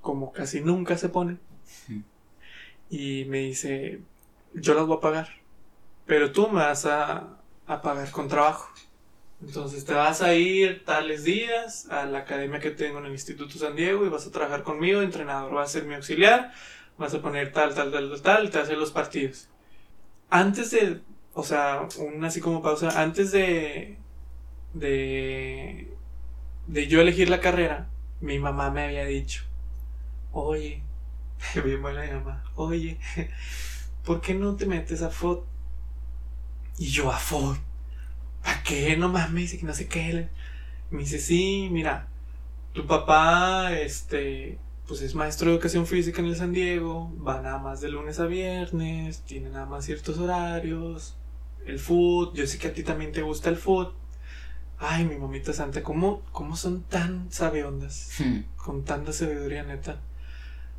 como 0.00 0.32
casi 0.32 0.60
nunca 0.60 0.98
se 0.98 1.08
pone. 1.08 1.38
Y 2.90 3.24
me 3.26 3.38
dice, 3.38 4.00
yo 4.52 4.74
las 4.74 4.86
voy 4.86 4.98
a 4.98 5.00
pagar, 5.00 5.28
pero 6.04 6.32
tú 6.32 6.48
me 6.48 6.60
vas 6.60 6.84
a, 6.84 7.38
a 7.74 7.82
pagar 7.82 8.10
con 8.10 8.28
trabajo. 8.28 8.70
Entonces 9.42 9.84
te 9.84 9.94
vas 9.94 10.22
a 10.22 10.34
ir 10.34 10.84
tales 10.84 11.24
días 11.24 11.88
a 11.90 12.06
la 12.06 12.18
academia 12.20 12.60
que 12.60 12.70
tengo 12.70 12.98
en 13.00 13.06
el 13.06 13.12
Instituto 13.12 13.58
San 13.58 13.74
Diego 13.74 14.06
y 14.06 14.08
vas 14.08 14.26
a 14.26 14.30
trabajar 14.30 14.62
conmigo, 14.62 15.02
entrenador 15.02 15.56
va 15.56 15.64
a 15.64 15.66
ser 15.66 15.84
mi 15.84 15.94
auxiliar, 15.94 16.52
vas 16.96 17.14
a 17.14 17.20
poner 17.20 17.52
tal, 17.52 17.74
tal, 17.74 17.90
tal, 17.90 18.08
tal, 18.10 18.22
tal, 18.22 18.50
te 18.50 18.58
hacer 18.60 18.78
los 18.78 18.92
partidos. 18.92 19.48
Antes 20.30 20.70
de, 20.72 21.00
o 21.34 21.42
sea, 21.44 21.88
un 21.98 22.24
así 22.24 22.40
como 22.40 22.62
pausa, 22.62 23.02
antes 23.02 23.32
de, 23.32 23.98
de, 24.74 25.88
de 26.66 26.86
yo 26.88 27.00
elegir 27.00 27.30
la 27.30 27.40
carrera, 27.40 27.88
mi 28.20 28.38
mamá 28.38 28.70
me 28.70 28.84
había 28.84 29.04
dicho, 29.06 29.44
oye, 30.32 30.82
bien 31.64 31.82
buena 31.82 32.02
mi 32.04 32.12
mamá, 32.12 32.44
oye, 32.56 32.98
¿por 34.04 34.20
qué 34.20 34.34
no 34.34 34.56
te 34.56 34.66
metes 34.66 35.02
a 35.02 35.08
FOD? 35.08 35.44
Y 36.78 36.86
yo 36.86 37.12
a 37.12 37.18
FOD, 37.18 37.56
¿para 38.42 38.62
qué? 38.62 38.96
No 38.96 39.08
mames, 39.08 39.54
que 39.54 39.64
no 39.64 39.74
sé 39.74 39.88
qué. 39.88 40.28
Me 40.90 41.00
dice, 41.00 41.18
sí, 41.18 41.68
mira, 41.70 42.08
tu 42.72 42.86
papá, 42.86 43.72
este, 43.78 44.58
pues 44.86 45.02
es 45.02 45.14
maestro 45.14 45.48
de 45.48 45.54
educación 45.54 45.86
física 45.86 46.20
en 46.20 46.28
el 46.28 46.36
San 46.36 46.52
Diego, 46.52 47.12
va 47.26 47.40
nada 47.40 47.58
más 47.58 47.80
de 47.80 47.88
lunes 47.88 48.18
a 48.18 48.26
viernes, 48.26 49.22
tiene 49.22 49.50
nada 49.50 49.66
más 49.66 49.84
ciertos 49.84 50.18
horarios, 50.18 51.16
el 51.66 51.78
food, 51.78 52.34
yo 52.34 52.46
sé 52.46 52.58
que 52.58 52.68
a 52.68 52.72
ti 52.72 52.82
también 52.82 53.12
te 53.12 53.22
gusta 53.22 53.50
el 53.50 53.56
food. 53.56 53.88
Ay, 54.78 55.04
mi 55.04 55.16
mamita 55.16 55.52
santa, 55.52 55.82
¿cómo, 55.82 56.22
cómo 56.32 56.56
son 56.56 56.82
tan 56.82 57.30
sabiondas? 57.30 58.10
Hmm. 58.18 58.40
Con 58.56 58.84
tanta 58.84 59.12
sabiduría 59.12 59.62
neta. 59.62 60.00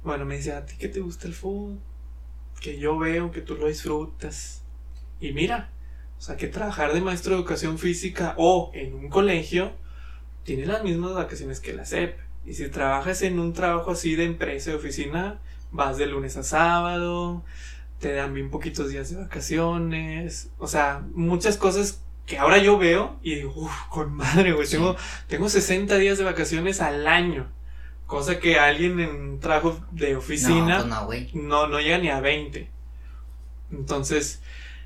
Bueno, 0.03 0.25
me 0.25 0.35
dice, 0.35 0.51
¿a 0.51 0.65
ti 0.65 0.75
que 0.77 0.89
te 0.89 0.99
gusta 0.99 1.27
el 1.27 1.33
food? 1.33 1.77
Que 2.59 2.77
yo 2.77 2.97
veo 2.97 3.31
que 3.31 3.41
tú 3.41 3.55
lo 3.55 3.67
disfrutas. 3.67 4.61
Y 5.21 5.31
mira, 5.31 5.69
sea, 6.25 6.37
que 6.37 6.47
trabajar 6.47 6.93
de 6.93 7.01
maestro 7.01 7.33
de 7.33 7.41
educación 7.41 7.77
física 7.77 8.33
o 8.37 8.71
en 8.73 8.93
un 8.93 9.09
colegio 9.09 9.73
tiene 10.43 10.65
las 10.65 10.83
mismas 10.83 11.13
vacaciones 11.13 11.59
que 11.59 11.73
la 11.73 11.85
SEP. 11.85 12.17
Y 12.45 12.53
si 12.53 12.67
trabajas 12.69 13.21
en 13.21 13.39
un 13.39 13.53
trabajo 13.53 13.91
así 13.91 14.15
de 14.15 14.25
empresa, 14.25 14.71
de 14.71 14.77
oficina, 14.77 15.39
vas 15.71 15.97
de 15.97 16.05
lunes 16.05 16.37
a 16.37 16.43
sábado, 16.43 17.43
te 17.99 18.13
dan 18.13 18.33
bien 18.33 18.49
poquitos 18.49 18.89
días 18.89 19.09
de 19.09 19.17
vacaciones, 19.17 20.49
o 20.59 20.67
sea, 20.67 21.03
muchas 21.13 21.57
cosas 21.57 22.01
que 22.25 22.37
ahora 22.37 22.57
yo 22.57 22.77
veo 22.77 23.17
y 23.21 23.35
digo, 23.35 23.53
uff, 23.55 23.87
con 23.89 24.13
madre, 24.13 24.53
güey, 24.53 24.67
tengo, 24.67 24.95
tengo 25.27 25.49
60 25.49 25.97
días 25.97 26.17
de 26.17 26.23
vacaciones 26.23 26.81
al 26.81 27.07
año. 27.07 27.49
Cosa 28.07 28.39
que 28.39 28.59
alguien 28.59 28.99
en 28.99 29.09
un 29.09 29.39
trabajo 29.39 29.79
de 29.91 30.15
oficina 30.15 30.83
no, 30.83 31.05
pues 31.05 31.33
no, 31.33 31.67
no, 31.67 31.79
llega 31.79 31.97
ni 31.97 32.09
a 32.09 32.19
20. 32.19 32.69
Entonces, 33.71 34.41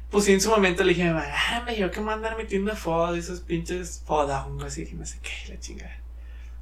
pues 0.10 0.26
sí, 0.26 0.34
en 0.34 0.42
su 0.42 0.50
momento 0.50 0.84
le 0.84 0.94
dije, 0.94 1.10
ah, 1.10 1.64
me 1.66 1.76
yo 1.76 1.92
que 1.92 2.02
mandar 2.02 2.38
metiendo 2.38 2.76
foda, 2.76 3.18
esos 3.18 3.42
pinches 3.42 4.04
foda, 4.06 4.48
así, 4.66 4.90
no 4.94 5.06
sé 5.06 5.20
qué, 5.22 5.54
la 5.54 5.60
chingada. 5.60 5.98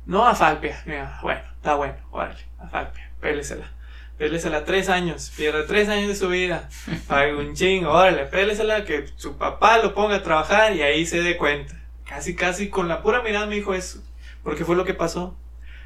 No 0.05 0.25
a 0.25 0.35
Falpia. 0.35 0.81
Mira, 0.85 1.19
bueno, 1.21 1.41
está 1.55 1.75
bueno, 1.75 1.95
órale, 2.11 2.39
a 2.59 2.67
Falpia, 2.67 3.11
pélesela. 3.19 3.71
Pélesela 4.17 4.63
tres 4.63 4.87
años, 4.87 5.31
pierde 5.35 5.63
tres 5.63 5.89
años 5.89 6.07
de 6.07 6.15
su 6.15 6.29
vida. 6.29 6.69
Pague 7.07 7.35
un 7.35 7.53
chingo, 7.53 7.91
órale, 7.91 8.25
pélesela 8.25 8.85
que 8.85 9.07
su 9.15 9.37
papá 9.37 9.77
lo 9.79 9.93
ponga 9.93 10.17
a 10.17 10.23
trabajar 10.23 10.75
y 10.75 10.81
ahí 10.81 11.05
se 11.05 11.21
dé 11.21 11.37
cuenta. 11.37 11.75
Casi, 12.05 12.35
casi 12.35 12.69
con 12.69 12.87
la 12.87 13.01
pura 13.01 13.21
mirada 13.21 13.45
me 13.45 13.55
dijo 13.55 13.73
eso. 13.73 14.01
Porque 14.43 14.63
fue 14.63 14.75
lo 14.75 14.85
que 14.85 14.93
pasó. 14.93 15.35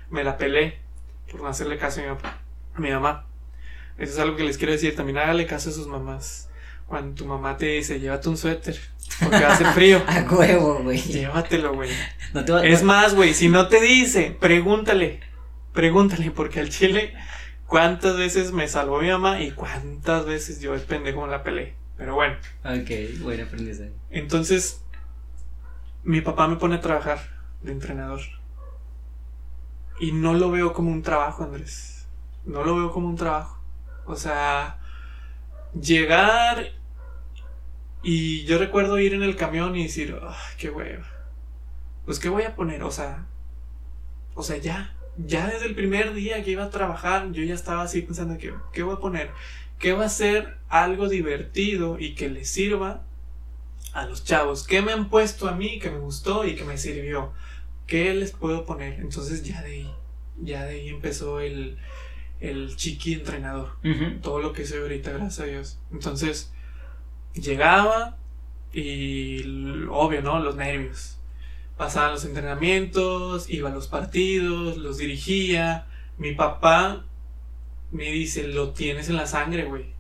Me 0.09 0.23
la 0.23 0.37
pelé 0.37 0.79
por 1.31 1.41
no 1.41 1.47
hacerle 1.47 1.77
caso 1.77 2.01
a 2.01 2.03
mi, 2.03 2.09
papá, 2.09 2.41
a 2.75 2.79
mi 2.79 2.91
mamá. 2.91 3.25
Eso 3.97 4.13
es 4.13 4.19
algo 4.19 4.35
que 4.35 4.43
les 4.43 4.57
quiero 4.57 4.73
decir. 4.73 4.95
También 4.95 5.17
hágale 5.17 5.45
caso 5.45 5.69
a 5.69 5.73
sus 5.73 5.87
mamás. 5.87 6.48
Cuando 6.89 7.13
tu 7.13 7.25
mamá 7.25 7.55
te 7.55 7.67
dice, 7.67 7.99
llévate 7.99 8.29
un 8.29 8.37
suéter, 8.37 8.75
porque 9.19 9.45
hace 9.45 9.63
frío. 9.73 10.01
a 10.07 10.21
huevo, 10.21 10.79
güey. 10.81 10.99
Llévatelo, 10.99 11.75
güey. 11.75 11.91
es 12.63 12.81
más, 12.81 13.13
güey, 13.13 13.35
si 13.35 13.47
no 13.47 13.67
te 13.67 13.79
dice, 13.79 14.35
pregúntale. 14.39 15.19
Pregúntale, 15.71 16.31
porque 16.31 16.59
al 16.59 16.69
chile, 16.69 17.13
¿cuántas 17.67 18.17
veces 18.17 18.53
me 18.53 18.67
salvó 18.67 19.01
mi 19.01 19.09
mamá 19.09 19.39
y 19.39 19.51
cuántas 19.51 20.25
veces 20.25 20.61
yo 20.61 20.73
el 20.73 20.81
pendejo 20.81 21.23
en 21.25 21.29
la 21.29 21.43
peleé? 21.43 21.75
Pero 21.95 22.15
bueno. 22.15 22.37
Ok, 22.65 23.21
buen 23.21 23.39
aprendizaje. 23.39 23.91
Entonces, 24.09 24.83
mi 26.03 26.21
papá 26.21 26.47
me 26.47 26.55
pone 26.55 26.77
a 26.77 26.81
trabajar 26.81 27.19
de 27.61 27.71
entrenador. 27.71 28.21
Y 29.99 30.11
no 30.11 30.33
lo 30.33 30.49
veo 30.49 30.73
como 30.73 30.89
un 30.91 31.03
trabajo, 31.03 31.43
Andrés. 31.43 32.07
No 32.45 32.63
lo 32.63 32.75
veo 32.75 32.91
como 32.91 33.07
un 33.07 33.15
trabajo. 33.15 33.61
O 34.07 34.15
sea, 34.15 34.79
llegar 35.79 36.78
y 38.01 38.45
yo 38.45 38.57
recuerdo 38.57 38.99
ir 38.99 39.13
en 39.13 39.23
el 39.23 39.35
camión 39.35 39.75
y 39.75 39.83
decir, 39.83 40.15
qué 40.57 40.69
hueva. 40.69 41.05
Pues, 42.05 42.19
¿qué 42.19 42.29
voy 42.29 42.43
a 42.43 42.55
poner? 42.55 42.83
O 42.83 42.91
sea, 42.91 43.27
o 44.33 44.43
sea, 44.43 44.57
ya, 44.57 44.95
ya 45.17 45.47
desde 45.47 45.65
el 45.65 45.75
primer 45.75 46.13
día 46.13 46.43
que 46.43 46.51
iba 46.51 46.63
a 46.63 46.69
trabajar, 46.69 47.31
yo 47.31 47.43
ya 47.43 47.53
estaba 47.53 47.83
así 47.83 48.01
pensando, 48.01 48.37
que, 48.37 48.53
¿qué 48.71 48.83
voy 48.83 48.95
a 48.95 48.99
poner? 48.99 49.31
¿Qué 49.77 49.93
va 49.93 50.05
a 50.05 50.09
ser 50.09 50.57
algo 50.69 51.09
divertido 51.09 51.99
y 51.99 52.15
que 52.15 52.29
le 52.29 52.45
sirva 52.45 53.03
a 53.93 54.05
los 54.05 54.23
chavos? 54.23 54.65
¿Qué 54.65 54.81
me 54.81 54.91
han 54.93 55.09
puesto 55.09 55.47
a 55.47 55.53
mí 55.53 55.79
que 55.79 55.89
me 55.89 55.99
gustó 55.99 56.45
y 56.45 56.55
que 56.55 56.63
me 56.63 56.77
sirvió? 56.77 57.33
¿Qué 57.85 58.13
les 58.13 58.31
puedo 58.31 58.65
poner? 58.65 58.99
Entonces 58.99 59.43
ya 59.43 59.61
de 59.61 59.71
ahí, 59.71 59.93
ya 60.41 60.63
de 60.63 60.75
ahí 60.75 60.89
empezó 60.89 61.39
el, 61.39 61.77
el 62.39 62.75
chiqui 62.75 63.13
entrenador. 63.13 63.77
Todo 64.21 64.39
lo 64.39 64.53
que 64.53 64.65
soy 64.65 64.79
ahorita, 64.79 65.11
gracias 65.11 65.39
a 65.39 65.45
Dios. 65.45 65.79
Entonces, 65.91 66.51
llegaba 67.41 68.17
y 68.73 69.41
obvio, 69.89 70.21
¿no? 70.21 70.39
Los 70.39 70.55
nervios. 70.55 71.17
Pasaban 71.77 72.11
los 72.11 72.25
entrenamientos, 72.25 73.49
iba 73.49 73.69
a 73.69 73.73
los 73.73 73.87
partidos, 73.87 74.77
los 74.77 74.97
dirigía. 74.97 75.87
Mi 76.17 76.33
papá 76.33 77.05
me 77.91 78.11
dice, 78.11 78.47
lo 78.47 78.71
tienes 78.71 79.09
en 79.09 79.15
la 79.15 79.27
sangre, 79.27 79.65
güey. 79.65 79.93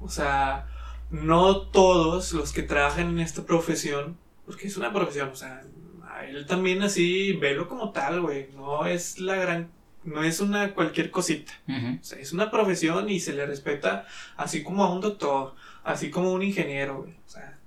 O 0.00 0.08
sea, 0.08 0.66
no 1.10 1.62
todos 1.62 2.32
los 2.32 2.52
que 2.52 2.62
trabajan 2.62 3.08
en 3.08 3.20
esta 3.20 3.44
profesión 3.44 4.16
Porque 4.46 4.68
es 4.68 4.76
una 4.76 4.92
profesión, 4.92 5.28
o 5.30 5.36
sea, 5.36 5.62
a 6.08 6.24
él 6.24 6.46
también 6.46 6.82
así, 6.82 7.32
velo 7.34 7.68
como 7.68 7.90
tal, 7.90 8.20
güey. 8.20 8.48
No 8.54 8.84
es 8.86 9.18
la 9.20 9.36
gran, 9.36 9.70
no 10.02 10.24
es 10.24 10.40
una 10.40 10.74
cualquier 10.74 11.10
cosita. 11.10 11.52
O 11.68 12.04
sea, 12.04 12.18
es 12.18 12.32
una 12.32 12.50
profesión 12.50 13.08
y 13.08 13.20
se 13.20 13.32
le 13.32 13.46
respeta 13.46 14.06
así 14.36 14.62
como 14.62 14.84
a 14.84 14.92
un 14.92 15.00
doctor, 15.00 15.54
así 15.84 16.10
como 16.10 16.32
un 16.32 16.42
ingeniero, 16.42 17.02
güey. 17.02 17.12
O 17.26 17.28
sea, 17.28 17.58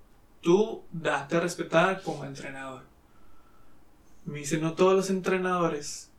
tú 0.41 0.83
date 0.91 1.37
a 1.37 1.39
respetar 1.39 2.01
como 2.01 2.25
entrenador. 2.25 2.83
Me 4.25 4.39
dice, 4.39 4.57
no 4.57 4.73
todos 4.73 4.95
los 4.95 5.09
entrenadores 5.09 6.11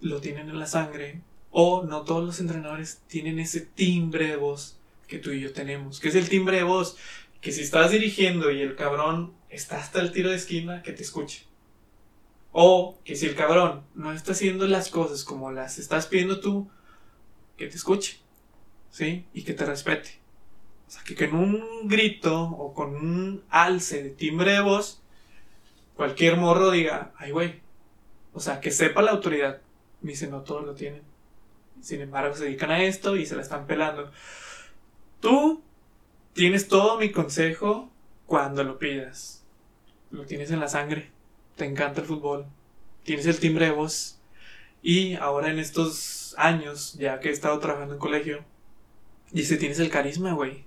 lo 0.00 0.20
tienen 0.20 0.48
en 0.48 0.58
la 0.58 0.66
sangre. 0.66 1.22
O 1.50 1.84
no 1.84 2.02
todos 2.02 2.24
los 2.24 2.40
entrenadores 2.40 3.02
tienen 3.06 3.38
ese 3.38 3.60
timbre 3.60 4.28
de 4.28 4.36
voz 4.36 4.78
que 5.06 5.18
tú 5.18 5.30
y 5.30 5.40
yo 5.40 5.52
tenemos. 5.52 6.00
¿Qué 6.00 6.08
es 6.08 6.14
el 6.14 6.28
timbre 6.28 6.58
de 6.58 6.64
voz? 6.64 6.96
Que 7.40 7.52
si 7.52 7.62
estás 7.62 7.92
dirigiendo 7.92 8.50
y 8.50 8.60
el 8.60 8.76
cabrón 8.76 9.34
está 9.48 9.78
hasta 9.78 10.00
el 10.00 10.12
tiro 10.12 10.30
de 10.30 10.36
esquina, 10.36 10.82
que 10.82 10.92
te 10.92 11.02
escuche. 11.02 11.46
O 12.52 12.98
que 13.04 13.16
si 13.16 13.26
el 13.26 13.34
cabrón 13.34 13.84
no 13.94 14.12
está 14.12 14.32
haciendo 14.32 14.66
las 14.66 14.90
cosas 14.90 15.24
como 15.24 15.50
las 15.50 15.78
estás 15.78 16.06
pidiendo 16.06 16.40
tú, 16.40 16.68
que 17.56 17.68
te 17.68 17.76
escuche. 17.76 18.18
¿Sí? 18.90 19.26
Y 19.32 19.42
que 19.42 19.54
te 19.54 19.64
respete. 19.64 20.25
O 20.86 20.90
sea, 20.90 21.02
que 21.02 21.16
con 21.16 21.34
un 21.34 21.88
grito 21.88 22.42
o 22.42 22.72
con 22.72 22.94
un 22.94 23.44
alce 23.50 24.02
de 24.02 24.10
timbre 24.10 24.52
de 24.52 24.60
voz, 24.60 25.02
cualquier 25.96 26.36
morro 26.36 26.70
diga, 26.70 27.12
ay, 27.16 27.32
güey. 27.32 27.60
O 28.32 28.40
sea, 28.40 28.60
que 28.60 28.70
sepa 28.70 29.02
la 29.02 29.12
autoridad. 29.12 29.60
Me 30.02 30.12
dice, 30.12 30.28
no 30.28 30.42
todos 30.42 30.64
lo 30.64 30.74
tienen. 30.74 31.02
Sin 31.80 32.00
embargo, 32.00 32.34
se 32.34 32.44
dedican 32.44 32.70
a 32.70 32.82
esto 32.82 33.16
y 33.16 33.26
se 33.26 33.34
la 33.34 33.42
están 33.42 33.66
pelando. 33.66 34.10
Tú 35.20 35.62
tienes 36.34 36.68
todo 36.68 36.98
mi 36.98 37.10
consejo 37.10 37.90
cuando 38.26 38.62
lo 38.62 38.78
pidas. 38.78 39.44
Lo 40.10 40.24
tienes 40.24 40.50
en 40.50 40.60
la 40.60 40.68
sangre. 40.68 41.10
Te 41.56 41.64
encanta 41.64 42.00
el 42.00 42.06
fútbol. 42.06 42.46
Tienes 43.02 43.26
el 43.26 43.40
timbre 43.40 43.66
de 43.66 43.72
voz. 43.72 44.20
Y 44.82 45.14
ahora 45.14 45.50
en 45.50 45.58
estos 45.58 46.34
años, 46.38 46.94
ya 46.94 47.18
que 47.18 47.30
he 47.30 47.32
estado 47.32 47.58
trabajando 47.58 47.94
en 47.94 48.00
colegio, 48.00 48.44
dice, 49.32 49.56
tienes 49.56 49.80
el 49.80 49.90
carisma, 49.90 50.32
güey. 50.32 50.64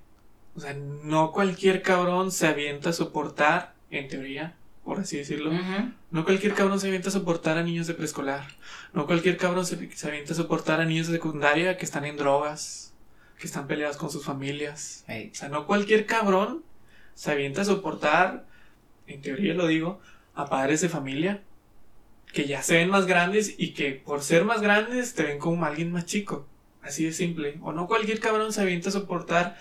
O 0.56 0.60
sea, 0.60 0.74
no 0.74 1.32
cualquier 1.32 1.82
cabrón 1.82 2.32
se 2.32 2.48
avienta 2.48 2.90
a 2.90 2.94
soportar, 2.94 3.74
en 3.92 4.08
teoría, 4.08 4.56
por 4.84 5.00
así 5.00 5.18
decirlo. 5.18 5.52
No 6.12 6.26
cualquier 6.26 6.54
cabrón 6.54 6.80
se 6.80 6.88
avienta 6.88 7.10
a 7.10 7.12
soportar 7.12 7.58
a 7.58 7.64
niños 7.64 7.88
de 7.88 7.94
preescolar. 7.94 8.48
No 8.94 9.06
cualquier 9.06 9.38
cabrón 9.38 9.66
se, 9.66 9.96
se 9.96 10.08
avienta 10.08 10.34
a 10.34 10.36
soportar 10.36 10.82
a 10.82 10.86
niños 10.86 11.08
de 11.08 11.14
secundaria 11.14 11.78
que 11.78 11.86
están 11.86 12.06
en 12.06 12.18
drogas, 12.18 12.94
que 13.38 13.48
están 13.48 13.68
peleados 13.68 13.98
con 13.98 14.10
sus 14.10 14.26
familias. 14.26 15.06
O 15.08 15.36
sea, 15.36 15.50
no 15.50 15.66
cualquier 15.66 16.06
cabrón 16.06 16.64
se 17.14 17.32
avienta 17.32 17.62
a 17.62 17.66
soportar, 17.66 18.46
en 19.08 19.22
teoría 19.22 19.54
lo 19.54 19.68
digo, 19.68 20.02
a 20.36 20.50
padres 20.50 20.82
de 20.82 20.90
familia 20.90 21.42
que 22.32 22.46
ya 22.46 22.62
se 22.62 22.76
ven 22.76 22.90
más 22.90 23.08
grandes 23.08 23.56
y 23.58 23.74
que 23.74 23.92
por 23.92 24.22
ser 24.22 24.46
más 24.46 24.62
grandes 24.62 25.16
te 25.16 25.24
ven 25.24 25.40
como 25.40 25.66
alguien 25.66 25.92
más 25.92 26.06
chico. 26.06 26.46
Así 26.82 27.04
de 27.06 27.12
simple. 27.12 27.58
O 27.62 27.74
no 27.74 27.88
cualquier 27.88 28.20
cabrón 28.20 28.54
se 28.54 28.62
avienta 28.62 28.90
a 28.90 28.94
soportar 28.94 29.58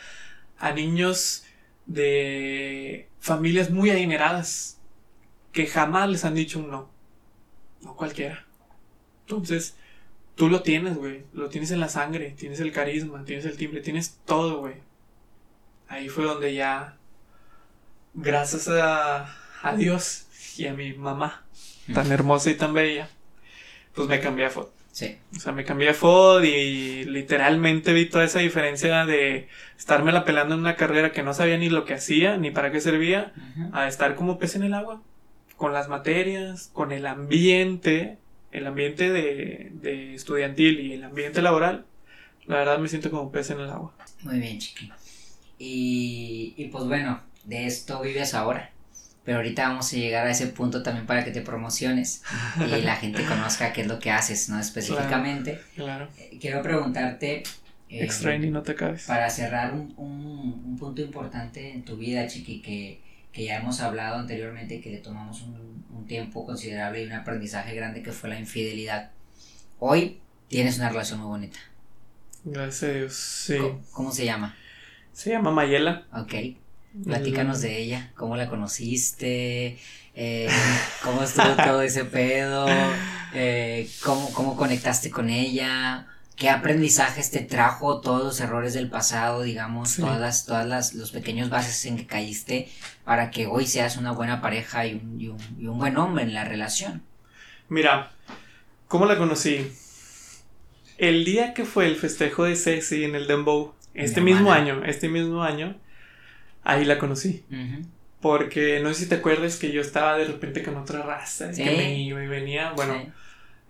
a 0.59 0.72
niños 0.72 1.44
de 1.86 3.09
familias 3.20 3.70
muy 3.70 3.90
adineradas 3.90 4.78
que 5.52 5.66
jamás 5.66 6.09
les 6.09 6.24
han 6.24 6.35
dicho 6.35 6.59
un 6.59 6.70
no. 6.70 6.90
No 7.82 7.94
cualquiera. 7.97 8.44
Entonces, 9.26 9.76
tú 10.35 10.48
lo 10.48 10.62
tienes, 10.62 10.97
güey. 10.97 11.24
Lo 11.32 11.48
tienes 11.48 11.70
en 11.70 11.80
la 11.80 11.89
sangre, 11.89 12.30
tienes 12.30 12.60
el 12.60 12.72
carisma, 12.72 13.24
tienes 13.24 13.44
el 13.44 13.56
timbre, 13.56 13.80
tienes 13.80 14.18
todo, 14.24 14.60
güey. 14.60 14.74
Ahí 15.89 16.09
fue 16.09 16.24
donde 16.24 16.55
ya, 16.55 16.97
gracias 18.14 18.68
a, 18.68 19.35
a 19.62 19.76
Dios 19.76 20.26
y 20.56 20.66
a 20.66 20.74
mi 20.74 20.93
mamá, 20.93 21.44
tan 21.94 22.12
hermosa 22.12 22.51
y 22.51 22.55
tan 22.55 22.74
bella, 22.74 23.09
pues 23.94 24.09
me 24.09 24.20
cambié 24.20 24.47
a 24.47 24.51
FOD. 24.51 24.68
Sí. 24.99 25.16
O 25.37 25.39
sea, 25.39 25.53
me 25.53 25.65
cambié 25.65 25.91
a 25.91 25.95
FOD 25.95 26.43
y 26.43 27.05
literalmente 27.05 27.93
vi 27.93 28.07
toda 28.07 28.25
esa 28.25 28.41
diferencia 28.41 29.07
de 29.07 29.47
estarme 29.79 30.11
la 30.11 30.25
pelando 30.25 30.55
en 30.55 30.61
una 30.61 30.75
carrera 30.75 31.12
que 31.12 31.23
no 31.23 31.35
sabía 31.35 31.57
ni 31.57 31.69
lo 31.69 31.85
que 31.85 31.95
hacía, 31.95 32.37
ni 32.37 32.51
para 32.51 32.73
qué 32.73 32.81
servía, 32.81 33.33
a 33.73 33.87
estar 33.87 34.16
como 34.16 34.41
pez 34.41 34.57
en 34.57 34.65
el 34.65 34.75
agua, 34.75 35.01
con 35.57 35.73
las 35.73 35.89
materias, 35.89 36.70
con 36.73 36.91
el 36.91 37.07
ambiente, 37.07 38.19
el 38.51 38.66
ambiente 38.66 39.12
de, 39.12 39.70
de 39.75 40.15
estudiantil 40.15 40.81
y 40.81 40.95
el 40.95 41.05
ambiente 41.05 41.43
laboral. 41.43 41.87
La 42.47 42.57
verdad 42.57 42.81
me 42.81 42.89
siento 42.89 43.09
como 43.09 43.31
pez 43.31 43.51
en 43.51 43.61
el 43.61 43.70
agua. 43.70 43.95
Muy 44.25 44.41
bien, 44.41 44.59
chiqui. 44.59 44.91
Y, 45.61 46.55
y 46.57 46.65
pues 46.70 46.87
bueno, 46.87 47.23
de 47.45 47.66
esto 47.66 48.01
vives 48.01 48.35
ahora. 48.35 48.73
Pero 49.29 49.41
ahorita 49.41 49.69
vamos 49.69 49.93
a 49.93 49.97
llegar 49.97 50.27
a 50.27 50.31
ese 50.31 50.47
punto 50.47 50.83
también 50.83 51.05
para 51.05 51.23
que 51.23 51.31
te 51.31 51.43
promociones 51.43 52.23
y 52.67 52.81
la 52.81 52.97
gente 53.03 53.23
conozca 53.27 53.75
qué 53.75 53.83
es 53.83 53.87
lo 53.87 53.99
que 53.99 54.11
haces, 54.11 54.49
¿no? 54.49 54.59
Específicamente. 54.59 55.61
Claro. 55.77 56.09
Eh, 56.17 56.39
Quiero 56.41 56.63
preguntarte. 56.63 57.43
eh, 57.91 58.05
Extraño 58.05 58.47
y 58.47 58.51
no 58.51 58.63
te 58.63 58.75
cabes. 58.75 59.05
para 59.05 59.29
cerrar 59.29 59.75
un, 59.75 59.93
un- 59.99 60.63
un 60.65 60.77
punto 60.79 61.03
importante 61.03 61.73
en 61.75 61.85
tu 61.85 61.99
vida, 61.99 62.27
Chiqui, 62.27 62.63
que, 62.63 63.03
que 63.31 63.45
ya 63.45 63.59
hemos 63.59 63.81
hablado 63.81 64.17
anteriormente, 64.17 64.81
que 64.81 64.89
le 64.93 64.97
tomamos 64.99 65.43
un, 65.43 65.85
un 65.95 66.07
tiempo 66.07 66.47
considerable 66.47 67.03
y 67.03 67.07
un 67.07 67.13
aprendizaje 67.13 67.75
grande 67.75 68.03
que 68.03 68.13
fue 68.13 68.31
la 68.31 68.39
infidelidad. 68.41 69.11
Hoy 69.79 70.21
tienes 70.49 70.79
una 70.79 70.89
relación 70.89 71.21
muy 71.21 71.29
bonita. 71.29 71.59
Gracias 72.45 72.91
a 72.91 72.95
Dios. 72.95 73.13
Sí. 73.15 73.59
¿Cómo, 73.59 73.83
cómo 73.93 74.11
se 74.11 74.25
llama? 74.25 74.57
Se 75.13 75.29
llama 75.29 75.51
Mayela. 75.51 76.07
Ok. 76.15 76.33
Platícanos 77.05 77.61
de 77.61 77.79
ella, 77.79 78.11
cómo 78.16 78.37
la 78.37 78.49
conociste, 78.49 79.79
eh, 80.15 80.49
cómo 81.03 81.23
estuvo 81.23 81.55
todo 81.65 81.83
ese 81.83 82.05
pedo, 82.05 82.66
eh, 83.35 83.89
cómo, 84.05 84.33
cómo 84.33 84.57
conectaste 84.57 85.11
con 85.11 85.31
ella, 85.31 86.07
qué 86.37 86.51
aprendizajes 86.51 87.31
te 87.31 87.41
trajo 87.41 88.01
todos 88.01 88.25
los 88.25 88.41
errores 88.41 88.75
del 88.75 88.89
pasado, 88.89 89.43
digamos, 89.43 89.91
Sí. 89.91 90.03
todas 90.03 90.20
las, 90.20 90.47
todas 90.47 90.66
las, 90.66 90.95
los 90.95 91.11
pequeños 91.12 91.51
bases 91.51 91.85
en 91.87 91.97
que 91.97 92.07
caíste 92.07 92.69
para 93.05 93.31
que 93.31 93.47
hoy 93.47 93.66
seas 93.66 93.97
una 93.97 94.12
buena 94.12 94.41
pareja 94.41 94.87
y 94.87 94.95
un, 94.95 95.20
y 95.20 95.29
un, 95.29 95.39
y 95.59 95.66
un 95.66 95.79
buen 95.79 95.97
hombre 95.97 96.25
en 96.25 96.35
la 96.35 96.45
relación. 96.45 97.03
Mira, 97.69 98.11
¿cómo 98.87 99.05
la 99.07 99.19
conocí? 99.19 99.70
El 100.97 101.25
día 101.25 101.55
que 101.55 101.65
fue 101.65 101.87
el 101.87 101.97
festejo 101.97 102.45
de 102.45 102.57
Ceci 102.57 103.05
en 103.05 103.15
el 103.15 103.27
Dembow, 103.29 103.75
este 103.95 104.20
Mi 104.20 104.33
mismo 104.33 104.53
año, 104.53 104.85
este 104.85 105.09
mismo 105.09 105.43
año, 105.43 105.77
ahí 106.69 106.85
la 106.85 106.99
conocí. 106.99 107.43
Ujú. 107.51 107.85
Porque 108.20 108.81
no 108.81 108.93
sé 108.95 109.03
si 109.05 109.09
te 109.09 109.16
acuerdas 109.16 109.57
que 109.57 109.70
yo 109.73 109.81
estaba 109.81 110.16
de 110.19 110.24
repente 110.24 110.62
con 110.62 110.77
otra 110.77 111.03
raza, 111.03 111.51
y 111.51 111.55
Sí. 111.55 111.65
que 111.65 111.70
me 111.77 112.01
iba 112.01 112.23
y 112.23 112.27
venía. 112.27 112.73
Bueno, 112.73 112.95
Sí. 113.01 113.11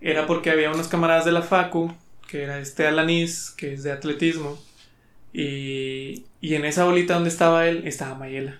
era 0.00 0.26
porque 0.26 0.50
había 0.50 0.70
unos 0.70 0.88
camaradas 0.88 1.24
de 1.24 1.32
la 1.32 1.42
Facu, 1.42 1.94
que 2.26 2.42
era 2.42 2.58
este 2.58 2.86
Alanis, 2.86 3.50
que 3.56 3.72
es 3.74 3.82
de 3.82 3.92
atletismo. 3.92 4.58
Y, 5.32 6.24
y 6.40 6.54
en 6.54 6.64
esa 6.64 6.84
bolita 6.84 7.14
donde 7.14 7.28
estaba 7.28 7.66
él, 7.68 7.86
estaba 7.86 8.14
Mayela. 8.14 8.58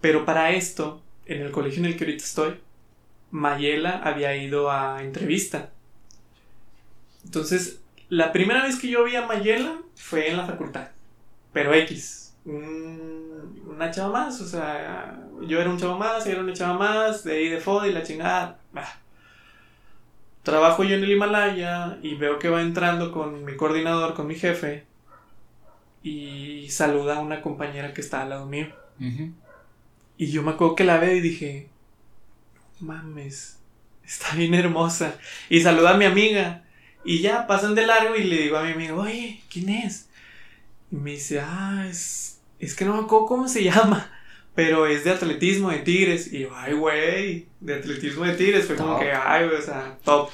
Pero 0.00 0.24
para 0.24 0.50
esto, 0.52 1.02
en 1.26 1.42
el 1.42 1.50
colegio 1.50 1.80
en 1.80 1.86
el 1.86 1.96
que 1.96 2.04
ahorita 2.04 2.24
estoy, 2.24 2.54
Mayela 3.32 3.98
había 4.04 4.36
ido 4.36 4.70
a 4.70 5.02
entrevista. 5.02 5.70
Entonces, 7.24 7.80
la 8.08 8.32
primera 8.32 8.62
vez 8.62 8.78
que 8.78 8.88
yo 8.88 9.04
vi 9.04 9.16
a 9.16 9.26
Mayela 9.26 9.78
fue 9.96 10.28
en 10.30 10.36
la 10.36 10.46
facultad. 10.46 10.88
Pero 11.52 11.74
X. 11.74 12.20
un- 12.44 13.21
una 13.66 13.90
chava 13.90 14.12
más, 14.12 14.40
o 14.40 14.46
sea, 14.46 15.20
yo 15.46 15.60
era 15.60 15.70
un 15.70 15.78
chavo 15.78 15.98
más, 15.98 16.24
ella 16.24 16.34
era 16.34 16.44
una 16.44 16.52
chava 16.52 16.78
más, 16.78 17.24
de 17.24 17.32
ahí 17.32 17.48
de 17.48 17.58
FOD 17.58 17.86
y 17.86 17.92
la 17.92 18.02
chingada. 18.02 18.58
bah. 18.72 18.98
Trabajo 20.42 20.82
yo 20.82 20.96
en 20.96 21.04
el 21.04 21.12
Himalaya 21.12 21.98
y 22.02 22.16
veo 22.16 22.38
que 22.38 22.48
va 22.48 22.62
entrando 22.62 23.12
con 23.12 23.44
mi 23.44 23.56
coordinador, 23.56 24.14
con 24.14 24.26
mi 24.26 24.34
jefe, 24.34 24.84
y 26.02 26.68
saluda 26.70 27.18
a 27.18 27.20
una 27.20 27.42
compañera 27.42 27.94
que 27.94 28.00
está 28.00 28.22
al 28.22 28.30
lado 28.30 28.46
mío. 28.46 28.66
Ujú. 29.00 29.32
Y 30.16 30.30
yo 30.30 30.42
me 30.42 30.52
acuerdo 30.52 30.74
que 30.74 30.84
la 30.84 30.98
veo 30.98 31.14
y 31.14 31.20
dije, 31.20 31.68
mames, 32.80 33.58
está 34.04 34.34
bien 34.34 34.54
hermosa. 34.54 35.16
Y 35.48 35.60
saluda 35.60 35.90
a 35.90 35.96
mi 35.96 36.04
amiga. 36.04 36.64
Y 37.04 37.20
ya 37.20 37.46
pasan 37.46 37.74
de 37.74 37.86
largo 37.86 38.14
y 38.16 38.24
le 38.24 38.42
digo 38.42 38.56
a 38.56 38.62
mi 38.64 38.72
amigo, 38.72 39.00
oye, 39.00 39.40
¿quién 39.50 39.68
es? 39.68 40.08
Y 40.90 40.96
me 40.96 41.12
dice, 41.12 41.40
ah, 41.40 41.86
es, 41.88 42.31
es 42.64 42.74
que 42.74 42.84
no 42.84 42.94
me 42.96 43.02
acuerdo 43.04 43.26
cómo 43.26 43.48
se 43.48 43.62
llama. 43.70 44.10
Pero 44.54 44.86
es 44.86 45.04
de 45.04 45.10
atletismo 45.10 45.70
de 45.70 45.78
Tigres. 45.78 46.32
Y 46.32 46.40
yo, 46.40 46.50
ay, 46.54 46.74
güey, 46.74 47.46
de 47.60 47.74
atletismo 47.74 48.24
de 48.24 48.34
Tigres. 48.34 48.66
Fue 48.66 48.76
como 48.76 48.92
Top. 48.94 49.00
que, 49.00 49.12
ay, 49.12 49.46
güey, 49.46 49.58
o 49.58 49.62
sea, 49.62 49.96
top. 50.04 50.28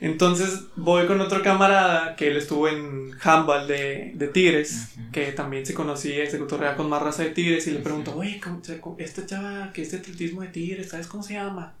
Entonces 0.00 0.60
voy 0.76 1.06
con 1.08 1.20
otro 1.20 1.42
camarada 1.42 2.14
que 2.14 2.28
él 2.28 2.36
estuvo 2.36 2.68
en 2.68 3.10
handball 3.20 3.66
de, 3.66 4.12
de 4.14 4.28
Tigres, 4.28 4.90
que 5.10 5.32
también 5.32 5.66
se 5.66 5.74
conocía 5.74 6.28
se 6.30 6.38
cotorreaba 6.38 6.76
con 6.76 6.88
más 6.88 7.02
raza 7.02 7.24
de 7.24 7.30
Tigres 7.30 7.66
y 7.66 7.72
le 7.72 7.80
pregunto, 7.80 8.14
oye, 8.16 8.38
¿cómo 8.40 8.62
se- 8.62 8.78
cómo- 8.80 8.96
esta 9.00 9.26
chava 9.26 9.72
que 9.72 9.82
es 9.82 9.90
de 9.90 9.98
atletismo 9.98 10.42
de 10.42 10.48
Tigres, 10.48 10.90
¿sabes 10.90 11.08
cómo 11.08 11.24
se 11.24 11.34
llama? 11.34 11.74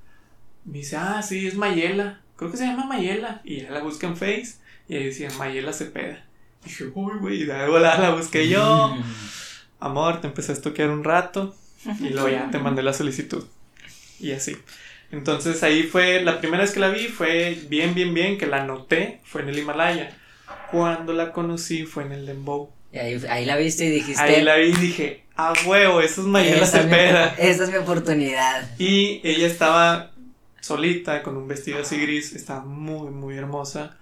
Me 0.64 0.78
dice, 0.78 0.96
ah, 0.96 1.22
sí, 1.22 1.46
es 1.46 1.54
Mayela, 1.54 2.20
creo 2.36 2.50
que 2.50 2.56
se 2.56 2.64
llama 2.66 2.86
Mayela. 2.86 3.40
Y 3.44 3.62
ya 3.62 3.70
la 3.70 3.82
busca 3.84 4.08
en 4.08 4.16
Face 4.16 4.56
y 4.88 4.96
ahí 4.96 5.04
decía 5.04 5.28
Mayela 5.38 5.72
Cepeda. 5.72 6.24
Y 6.68 6.70
dije, 6.70 6.84
uy, 6.94 7.18
güey, 7.18 7.44
de 7.44 7.66
volada 7.66 7.98
la 7.98 8.10
busqué 8.10 8.48
yo. 8.48 8.96
Amor, 9.80 10.20
te 10.20 10.26
empecé 10.26 10.52
a 10.52 10.54
estoquear 10.54 10.90
un 10.90 11.02
rato. 11.02 11.54
Y 12.00 12.10
luego 12.10 12.28
ya 12.28 12.50
te 12.50 12.58
mandé 12.58 12.82
la 12.82 12.92
solicitud. 12.92 13.44
Y 14.20 14.32
así. 14.32 14.56
Entonces 15.10 15.62
ahí 15.62 15.84
fue, 15.84 16.22
la 16.22 16.40
primera 16.40 16.62
vez 16.62 16.72
que 16.72 16.80
la 16.80 16.90
vi 16.90 17.08
fue 17.08 17.58
bien, 17.68 17.94
bien, 17.94 18.12
bien, 18.12 18.36
que 18.36 18.46
la 18.46 18.64
noté, 18.64 19.20
fue 19.24 19.42
en 19.42 19.48
el 19.48 19.58
Himalaya. 19.58 20.10
Cuando 20.70 21.14
la 21.14 21.32
conocí 21.32 21.86
fue 21.86 22.04
en 22.04 22.12
el 22.12 22.26
Dembow. 22.26 22.70
Y 22.92 22.98
ahí, 22.98 23.22
ahí 23.28 23.44
la 23.46 23.56
viste 23.56 23.86
y 23.86 23.90
dijiste. 23.90 24.22
Ahí 24.22 24.42
la 24.42 24.56
vi 24.56 24.68
y 24.68 24.72
dije, 24.72 25.24
a 25.36 25.54
huevo, 25.64 26.00
eso 26.00 26.20
es 26.20 26.26
Mayela 26.26 26.66
Cepeda. 26.66 27.34
esa 27.38 27.64
es 27.64 27.70
mi 27.70 27.76
oportunidad. 27.76 28.68
Y 28.78 29.20
ella 29.24 29.46
estaba 29.46 30.10
solita, 30.60 31.22
con 31.22 31.36
un 31.36 31.48
vestido 31.48 31.80
así 31.80 31.98
gris, 31.98 32.34
estaba 32.34 32.64
muy, 32.64 33.10
muy 33.10 33.36
hermosa. 33.36 33.96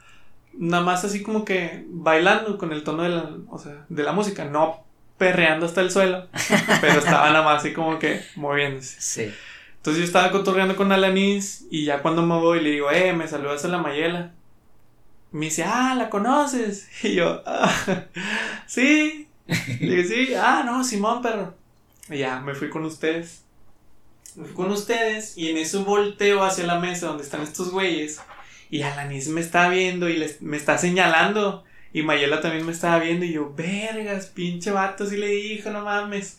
Nada 0.59 0.83
más 0.83 1.05
así 1.05 1.23
como 1.23 1.45
que 1.45 1.85
bailando 1.89 2.59
con 2.59 2.73
el 2.73 2.83
tono 2.83 3.03
de 3.03 3.11
la, 3.11 3.31
o 3.51 3.59
sea, 3.59 3.85
de 3.89 4.03
la 4.03 4.13
música, 4.13 4.45
no 4.45 4.85
perreando 5.19 5.67
hasta 5.67 5.81
el 5.81 5.91
suelo, 5.91 6.27
pero 6.81 6.99
estaba 6.99 7.31
nada 7.31 7.45
más 7.45 7.61
así 7.61 7.73
como 7.73 7.99
que 7.99 8.23
moviéndose. 8.37 9.01
Sí. 9.01 9.35
Entonces 9.77 10.01
yo 10.01 10.05
estaba 10.07 10.33
cotorreando 10.33 10.75
con 10.75 10.91
Alanis 10.91 11.67
y 11.71 11.85
ya 11.85 12.03
cuando 12.03 12.23
me 12.23 12.35
voy 12.39 12.61
le 12.61 12.71
digo, 12.71 12.91
eh, 12.91 13.13
me 13.13 13.29
saludas 13.29 13.65
a 13.65 13.69
la 13.69 13.79
Mayela. 13.79 14.33
Me 15.31 15.47
dice, 15.47 15.65
ah, 15.65 15.95
¿la 15.97 16.11
conoces? 16.11 16.89
Y 17.03 17.15
yo, 17.15 17.43
ah, 17.47 17.73
sí. 18.67 19.29
Le 19.47 19.97
digo, 19.97 20.09
sí, 20.09 20.35
ah, 20.35 20.63
no, 20.67 20.83
Simón, 20.83 21.21
pero. 21.23 21.55
Y 22.11 22.19
ya, 22.19 22.41
me 22.41 22.55
fui 22.55 22.69
con 22.69 22.85
ustedes. 22.85 23.43
Me 24.35 24.45
fui 24.47 24.55
con 24.55 24.71
ustedes 24.71 25.39
y 25.39 25.51
en 25.51 25.57
eso 25.57 25.85
volteo 25.85 26.43
hacia 26.43 26.67
la 26.67 26.79
mesa 26.79 27.07
donde 27.07 27.23
están 27.23 27.43
estos 27.43 27.71
güeyes. 27.71 28.21
Y 28.71 28.83
Alanis 28.83 29.29
me 29.29 29.41
está 29.41 29.69
viendo 29.69 30.09
y 30.09 30.17
les, 30.17 30.43
me 30.43 30.57
está 30.57 30.79
señalando. 30.79 31.65
Y 31.93 32.03
Mayela 32.03 32.41
también 32.41 32.67
me 32.67 32.73
estaba 32.73 32.99
viendo 32.99 33.25
y 33.25 33.33
yo, 33.33 33.55
vergas, 33.55 34.27
pinche 34.27 34.71
vato, 34.71 35.07
sí 35.07 35.17
le 35.17 35.29
dijo, 35.29 35.71
no 35.71 35.83
mames. 35.85 36.39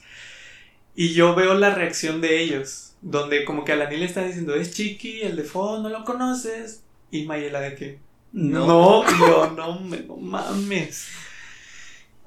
Y 0.95 1.13
yo 1.13 1.35
veo 1.35 1.53
la 1.55 1.73
reacción 1.73 2.21
de 2.21 2.41
ellos, 2.41 2.95
donde 3.01 3.45
como 3.45 3.63
que 3.63 3.71
Alanis 3.71 3.99
le 3.99 4.05
está 4.05 4.23
diciendo, 4.23 4.55
es 4.55 4.73
Chiqui, 4.73 5.21
el 5.21 5.35
de 5.35 5.43
fondo, 5.43 5.89
¿no 5.89 5.99
lo 5.99 6.05
conoces? 6.05 6.83
Y 7.11 7.23
Mayela 7.23 7.61
de 7.61 7.75
que, 7.75 7.99
no, 8.33 9.03
y 9.03 9.19
yo, 9.19 9.51
no, 9.55 9.79
me, 9.79 10.01
no 10.01 10.17
mames. 10.17 11.07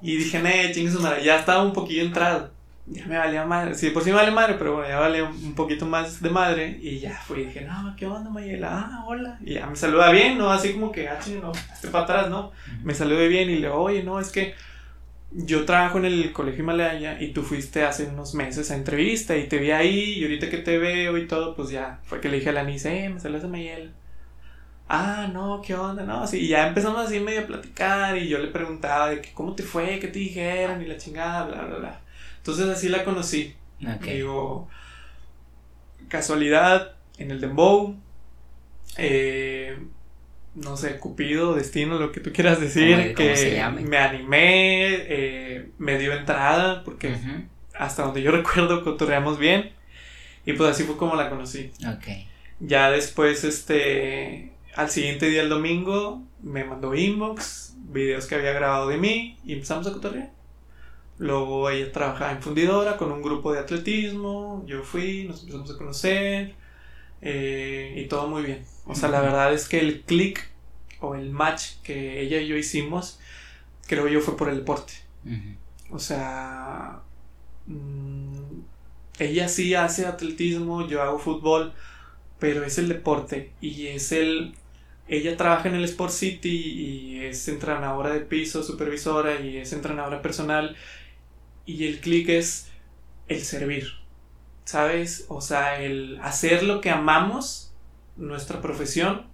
Y 0.01 0.17
dije, 0.17 0.41
ne, 0.41 0.71
chingue 0.73 0.91
su 0.91 0.99
madre, 0.99 1.23
ya 1.23 1.39
estaba 1.39 1.63
un 1.63 1.73
poquillo 1.73 2.01
entrado. 2.03 2.51
Ya 2.87 3.05
me 3.05 3.17
valía 3.17 3.45
madre, 3.45 3.75
sí, 3.75 3.91
por 3.91 4.03
sí 4.03 4.09
me 4.09 4.17
vale 4.17 4.31
madre, 4.31 4.55
pero 4.57 4.75
bueno, 4.75 4.89
ya 4.89 4.99
vale 4.99 5.23
un 5.23 5.53
poquito 5.55 5.85
más 5.85 6.21
de 6.21 6.29
madre. 6.29 6.77
Y 6.81 6.99
ya 6.99 7.15
fui 7.15 7.41
y 7.41 7.45
dije, 7.45 7.61
no, 7.61 7.95
¿qué 7.95 8.05
onda, 8.05 8.29
Mayela? 8.29 8.69
Ah, 8.71 9.03
hola. 9.05 9.37
Y 9.45 9.53
ya 9.53 9.67
me 9.67 9.75
saluda 9.75 10.11
bien, 10.11 10.37
¿no? 10.37 10.51
Así 10.51 10.73
como 10.73 10.91
que, 10.91 11.07
ah, 11.07 11.19
no, 11.41 11.51
esté 11.51 11.87
para 11.89 12.03
atrás, 12.03 12.29
¿no? 12.29 12.51
Me 12.83 12.93
saludé 12.93 13.27
bien 13.27 13.49
y 13.49 13.55
le 13.55 13.67
digo, 13.67 13.75
oye, 13.75 14.03
no, 14.03 14.19
es 14.19 14.31
que 14.31 14.55
yo 15.31 15.65
trabajo 15.65 15.97
en 15.97 16.05
el 16.05 16.33
colegio 16.33 16.63
Himalaya 16.63 17.21
y 17.21 17.31
tú 17.31 17.43
fuiste 17.43 17.83
hace 17.83 18.07
unos 18.07 18.33
meses 18.35 18.69
a 18.71 18.75
entrevista 18.75 19.37
y 19.37 19.47
te 19.47 19.57
vi 19.59 19.71
ahí 19.71 20.19
y 20.19 20.23
ahorita 20.23 20.49
que 20.49 20.57
te 20.57 20.77
veo 20.77 21.17
y 21.17 21.27
todo, 21.27 21.55
pues 21.55 21.69
ya 21.69 21.99
fue 22.03 22.19
que 22.19 22.29
le 22.29 22.37
dije 22.37 22.49
a 22.49 22.53
la 22.53 22.63
Nice, 22.63 23.05
eh, 23.05 23.09
me 23.09 23.19
saludas 23.19 23.45
a 23.45 23.47
Mayela. 23.47 23.91
Ah, 24.89 25.29
no, 25.31 25.61
¿qué 25.61 25.73
onda? 25.73 26.03
No, 26.03 26.27
sí, 26.27 26.39
y 26.39 26.47
ya 26.49 26.67
empezamos 26.67 27.05
así 27.05 27.21
medio 27.21 27.41
a 27.41 27.47
platicar 27.47 28.17
y 28.17 28.27
yo 28.27 28.39
le 28.39 28.47
preguntaba 28.49 29.09
de 29.09 29.21
que 29.21 29.31
cómo 29.31 29.55
te 29.55 29.63
fue, 29.63 29.99
qué 29.99 30.09
te 30.09 30.19
dijeron 30.19 30.81
y 30.81 30.85
la 30.85 30.97
chingada, 30.97 31.45
bla, 31.45 31.61
bla, 31.61 31.77
bla. 31.77 32.01
Entonces 32.41 32.67
así 32.69 32.89
la 32.89 33.03
conocí. 33.03 33.55
Ok. 33.81 34.03
Digo, 34.03 34.67
casualidad 36.07 36.95
en 37.17 37.31
el 37.31 37.39
Dembow, 37.39 37.95
eh, 38.97 39.77
no 40.55 40.75
sé, 40.75 40.97
Cupido, 40.97 41.53
destino, 41.53 41.97
lo 41.97 42.11
que 42.11 42.19
tú 42.19 42.33
quieras 42.33 42.59
decir, 42.59 43.13
que 43.15 43.63
me 43.85 43.97
animé, 43.97 44.95
eh, 45.07 45.69
me 45.77 45.97
dio 45.97 46.13
entrada, 46.13 46.83
porque 46.83 47.15
hasta 47.73 48.03
donde 48.03 48.21
yo 48.21 48.31
recuerdo 48.33 48.83
cotorreamos 48.83 49.39
bien, 49.39 49.71
y 50.45 50.53
pues 50.53 50.71
así 50.71 50.83
fue 50.83 50.97
como 50.97 51.15
la 51.15 51.29
conocí. 51.29 51.71
Ok. 51.87 52.07
Ya 52.59 52.91
después, 52.91 53.43
este, 53.43 54.51
al 54.75 54.89
siguiente 54.89 55.29
día, 55.29 55.43
el 55.43 55.49
domingo, 55.49 56.23
me 56.41 56.63
mandó 56.63 56.93
inbox, 56.95 57.75
videos 57.77 58.25
que 58.25 58.35
había 58.35 58.51
grabado 58.51 58.87
de 58.89 58.97
mí, 58.97 59.37
y 59.45 59.53
empezamos 59.53 59.87
a 59.87 59.93
cotorrear. 59.93 60.31
Luego 61.21 61.69
ella 61.69 61.91
trabajaba 61.91 62.31
en 62.31 62.41
fundidora 62.41 62.97
con 62.97 63.11
un 63.11 63.21
grupo 63.21 63.53
de 63.53 63.59
atletismo, 63.59 64.63
yo 64.65 64.81
fui, 64.81 65.25
nos 65.25 65.41
empezamos 65.41 65.69
a 65.69 65.77
conocer, 65.77 66.55
eh, 67.21 67.93
y 67.95 68.07
todo 68.07 68.27
muy 68.27 68.41
bien. 68.41 68.65
O 68.87 68.95
sea, 68.95 69.07
la 69.07 69.21
verdad 69.21 69.53
es 69.53 69.69
que 69.69 69.79
el 69.79 70.01
click 70.01 70.49
o 70.99 71.13
el 71.13 71.29
match 71.29 71.73
que 71.83 72.21
ella 72.21 72.41
y 72.41 72.47
yo 72.47 72.57
hicimos, 72.57 73.19
creo 73.85 74.07
yo 74.07 74.19
fue 74.19 74.35
por 74.35 74.49
el 74.49 74.55
deporte. 74.55 74.93
O 75.91 75.99
sea, 75.99 77.01
mm, 77.67 78.61
ella 79.19 79.47
sí 79.47 79.75
hace 79.75 80.07
atletismo, 80.07 80.87
yo 80.87 81.03
hago 81.03 81.19
fútbol, 81.19 81.71
pero 82.39 82.63
es 82.63 82.79
el 82.79 82.89
deporte 82.89 83.51
y 83.61 83.85
es 83.85 84.11
el... 84.11 84.55
Ella 85.07 85.37
trabaja 85.37 85.69
en 85.69 85.75
el 85.75 85.83
Sport 85.83 86.13
City 86.13 86.49
y 86.49 87.19
es 87.25 87.47
entrenadora 87.47 88.11
de 88.11 88.21
piso, 88.21 88.63
supervisora 88.63 89.39
y 89.39 89.57
es 89.57 89.71
entrenadora 89.73 90.23
personal 90.23 90.75
y 91.65 91.85
el 91.85 91.99
click 91.99 92.29
es 92.29 92.67
el 93.27 93.41
servir, 93.43 93.87
¿sabes? 94.65 95.25
O 95.29 95.41
sea, 95.41 95.81
el 95.81 96.19
hacer 96.21 96.63
lo 96.63 96.81
que 96.81 96.89
amamos, 96.89 97.73
nuestra 98.17 98.61
profesión, 98.61 99.27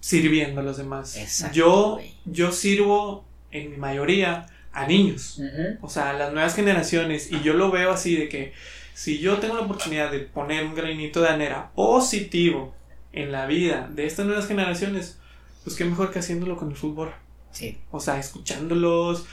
sirviendo 0.00 0.60
a 0.60 0.64
los 0.64 0.76
demás. 0.76 1.16
Exacto, 1.16 1.56
yo, 1.56 2.00
yo 2.24 2.52
sirvo 2.52 3.24
en 3.50 3.70
mi 3.70 3.76
mayoría 3.76 4.46
a 4.72 4.86
niños. 4.86 5.40
O 5.80 5.88
sea, 5.88 6.12
las 6.12 6.32
nuevas 6.32 6.54
generaciones. 6.54 7.30
Y 7.32 7.40
yo 7.42 7.54
lo 7.54 7.70
veo 7.70 7.92
así 7.92 8.16
de 8.16 8.28
que 8.28 8.52
si 8.92 9.18
yo 9.18 9.38
tengo 9.38 9.54
la 9.54 9.62
oportunidad 9.62 10.10
de 10.10 10.20
poner 10.20 10.64
un 10.64 10.74
granito 10.74 11.22
de 11.22 11.28
arena 11.28 11.70
positivo 11.74 12.74
en 13.12 13.32
la 13.32 13.46
vida 13.46 13.88
de 13.92 14.06
estas 14.06 14.26
nuevas 14.26 14.46
generaciones, 14.46 15.18
pues 15.62 15.76
qué 15.76 15.84
mejor 15.84 16.12
que 16.12 16.18
haciéndolo 16.18 16.56
con 16.56 16.70
el 16.70 16.76
fútbol. 16.76 17.12
Sí. 17.52 17.78
O 17.90 18.00
sea, 18.00 18.18
escuchándolos, 18.18 19.26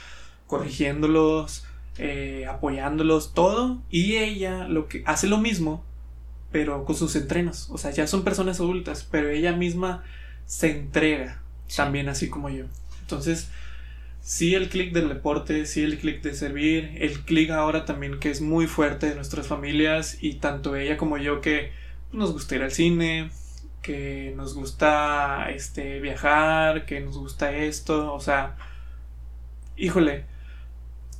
corrigiéndolos, 0.46 1.64
eh, 1.98 2.46
apoyándolos, 2.48 3.34
todo. 3.34 3.82
Y 3.90 4.16
ella 4.16 4.68
lo 4.68 4.88
que 4.88 5.02
hace 5.06 5.26
lo 5.26 5.38
mismo, 5.38 5.84
pero 6.50 6.84
con 6.84 6.96
sus 6.96 7.16
entrenos. 7.16 7.68
O 7.70 7.78
sea, 7.78 7.90
ya 7.90 8.06
son 8.06 8.24
personas 8.24 8.60
adultas, 8.60 9.06
pero 9.10 9.28
ella 9.30 9.52
misma 9.52 10.04
se 10.46 10.70
entrega 10.70 11.40
Sí. 11.66 11.76
también 11.76 12.08
así 12.08 12.28
como 12.28 12.50
yo. 12.50 12.66
Entonces, 13.00 13.48
sí 14.20 14.54
el 14.54 14.68
clic 14.68 14.92
del 14.92 15.08
deporte, 15.08 15.66
sí 15.66 15.82
el 15.82 15.98
clic 15.98 16.22
de 16.22 16.34
servir, 16.34 16.92
el 16.98 17.20
clic 17.20 17.50
ahora 17.50 17.84
también 17.84 18.20
que 18.20 18.30
es 18.30 18.40
muy 18.40 18.66
fuerte 18.66 19.08
de 19.08 19.14
nuestras 19.14 19.46
familias 19.46 20.18
y 20.20 20.34
tanto 20.34 20.76
ella 20.76 20.96
como 20.96 21.18
yo 21.18 21.40
que 21.40 21.72
nos 22.12 22.32
gusta 22.32 22.56
ir 22.56 22.62
al 22.62 22.72
cine, 22.72 23.30
que 23.82 24.32
nos 24.36 24.54
gusta 24.54 25.50
este 25.50 26.00
viajar, 26.00 26.84
que 26.86 27.00
nos 27.00 27.16
gusta 27.18 27.52
esto, 27.56 28.12
o 28.14 28.20
sea, 28.20 28.56
híjole, 29.76 30.24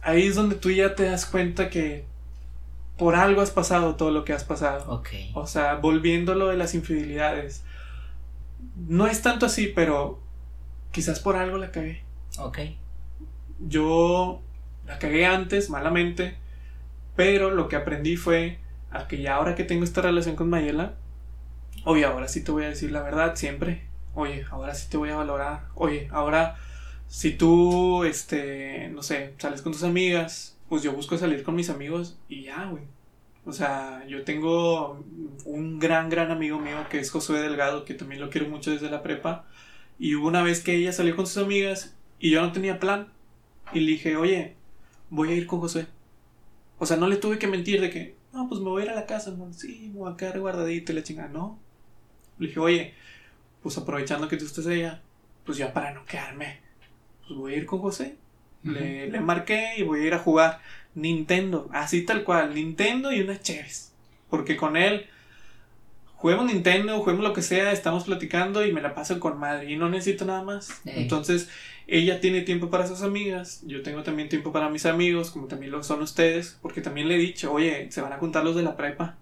ahí 0.02 0.26
es 0.26 0.34
donde 0.34 0.56
tú 0.56 0.70
ya 0.70 0.94
te 0.94 1.04
das 1.04 1.26
cuenta 1.26 1.70
que 1.70 2.04
por 2.98 3.14
algo 3.16 3.40
has 3.40 3.50
pasado 3.50 3.96
todo 3.96 4.10
lo 4.10 4.24
que 4.24 4.32
has 4.32 4.44
pasado. 4.44 4.92
Ok. 4.92 5.08
O 5.34 5.46
sea, 5.46 5.76
volviendo 5.76 6.32
a 6.32 6.34
lo 6.34 6.48
de 6.48 6.56
las 6.56 6.74
infidelidades. 6.74 7.64
No 8.76 9.06
es 9.06 9.22
tanto 9.22 9.46
así, 9.46 9.68
pero 9.68 10.20
quizás 10.90 11.20
por 11.20 11.36
algo 11.36 11.58
la 11.58 11.70
cagué. 11.70 12.02
Ok. 12.38 12.58
Yo 13.58 14.42
la 14.86 14.98
cagué 14.98 15.26
antes, 15.26 15.70
malamente, 15.70 16.36
pero 17.16 17.50
lo 17.50 17.68
que 17.68 17.76
aprendí 17.76 18.16
fue 18.16 18.58
a 18.90 19.08
que 19.08 19.22
ya 19.22 19.36
ahora 19.36 19.54
que 19.54 19.64
tengo 19.64 19.84
esta 19.84 20.02
relación 20.02 20.36
con 20.36 20.50
Mayela, 20.50 20.94
oye, 21.84 22.04
ahora 22.04 22.28
sí 22.28 22.44
te 22.44 22.50
voy 22.50 22.64
a 22.64 22.68
decir 22.68 22.92
la 22.92 23.02
verdad 23.02 23.36
siempre. 23.36 23.86
Oye, 24.14 24.44
ahora 24.50 24.74
sí 24.74 24.88
te 24.90 24.96
voy 24.96 25.10
a 25.10 25.16
valorar. 25.16 25.68
Oye, 25.74 26.08
ahora 26.12 26.56
si 27.12 27.32
tú, 27.32 28.04
este, 28.04 28.88
no 28.88 29.02
sé, 29.02 29.34
sales 29.36 29.60
con 29.60 29.72
tus 29.72 29.82
amigas, 29.82 30.56
pues 30.70 30.82
yo 30.82 30.94
busco 30.94 31.18
salir 31.18 31.42
con 31.42 31.54
mis 31.54 31.68
amigos 31.68 32.16
y 32.26 32.44
ya, 32.44 32.64
güey. 32.64 32.84
O 33.44 33.52
sea, 33.52 34.02
yo 34.08 34.24
tengo 34.24 35.04
un 35.44 35.78
gran, 35.78 36.08
gran 36.08 36.30
amigo 36.30 36.58
mío 36.58 36.78
que 36.90 36.98
es 36.98 37.10
Josué 37.10 37.40
Delgado, 37.40 37.84
que 37.84 37.92
también 37.92 38.22
lo 38.22 38.30
quiero 38.30 38.48
mucho 38.48 38.70
desde 38.70 38.88
la 38.88 39.02
prepa. 39.02 39.44
Y 39.98 40.14
hubo 40.14 40.26
una 40.26 40.42
vez 40.42 40.62
que 40.62 40.74
ella 40.74 40.90
salió 40.90 41.14
con 41.14 41.26
sus 41.26 41.36
amigas 41.36 41.94
y 42.18 42.30
yo 42.30 42.40
no 42.40 42.50
tenía 42.50 42.80
plan. 42.80 43.08
Y 43.74 43.80
le 43.80 43.92
dije, 43.92 44.16
oye, 44.16 44.56
voy 45.10 45.32
a 45.32 45.34
ir 45.34 45.46
con 45.46 45.60
Josué. 45.60 45.88
O 46.78 46.86
sea, 46.86 46.96
no 46.96 47.08
le 47.08 47.16
tuve 47.16 47.38
que 47.38 47.46
mentir 47.46 47.82
de 47.82 47.90
que, 47.90 48.16
no, 48.32 48.48
pues 48.48 48.62
me 48.62 48.70
voy 48.70 48.80
a 48.80 48.84
ir 48.86 48.90
a 48.90 48.94
la 48.94 49.04
casa, 49.04 49.36
sí, 49.50 49.90
me 49.92 49.98
voy 49.98 50.10
a 50.10 50.16
quedar 50.16 50.40
guardadito 50.40 50.92
y 50.92 50.94
la 50.94 51.02
chingada, 51.02 51.28
no. 51.28 51.58
Le 52.38 52.46
dije, 52.46 52.58
oye, 52.58 52.94
pues 53.62 53.76
aprovechando 53.76 54.28
que 54.28 54.38
tú 54.38 54.46
estés 54.46 54.66
allá, 54.66 55.02
pues 55.44 55.58
ya 55.58 55.74
para 55.74 55.92
no 55.92 56.06
quedarme, 56.06 56.71
pues 57.26 57.38
voy 57.38 57.54
a 57.54 57.56
ir 57.56 57.66
con 57.66 57.80
José. 57.80 58.16
Le, 58.64 59.10
le 59.10 59.20
marqué 59.20 59.72
y 59.76 59.82
voy 59.82 60.00
a 60.00 60.06
ir 60.06 60.14
a 60.14 60.20
jugar 60.20 60.60
Nintendo, 60.94 61.68
así 61.72 62.04
tal 62.04 62.22
cual, 62.22 62.54
Nintendo 62.54 63.12
y 63.12 63.20
unas 63.20 63.42
cheves. 63.42 63.92
Porque 64.30 64.56
con 64.56 64.76
él 64.76 65.06
juguemos 66.22 66.46
Nintendo, 66.46 67.00
juguemos 67.00 67.24
lo 67.24 67.32
que 67.32 67.42
sea, 67.42 67.72
estamos 67.72 68.04
platicando 68.04 68.64
y 68.64 68.72
me 68.72 68.80
la 68.80 68.94
paso 68.94 69.18
con 69.18 69.40
madre 69.40 69.72
y 69.72 69.76
no 69.76 69.88
necesito 69.88 70.24
nada 70.24 70.44
más. 70.44 70.80
Entonces, 70.84 71.48
ella 71.88 72.20
tiene 72.20 72.42
tiempo 72.42 72.70
para 72.70 72.86
sus 72.86 73.02
amigas, 73.02 73.62
yo 73.66 73.82
tengo 73.82 74.04
también 74.04 74.28
tiempo 74.28 74.52
para 74.52 74.68
mis 74.68 74.86
amigos, 74.86 75.32
como 75.32 75.48
también 75.48 75.72
lo 75.72 75.82
son 75.82 76.00
ustedes, 76.00 76.58
porque 76.62 76.80
también 76.80 77.08
le 77.08 77.16
he 77.16 77.18
dicho, 77.18 77.52
oye, 77.52 77.90
se 77.90 78.00
van 78.00 78.12
a 78.12 78.18
juntar 78.18 78.44
los 78.44 78.54
de 78.54 78.62
la 78.62 78.76
prepa, 78.76 79.16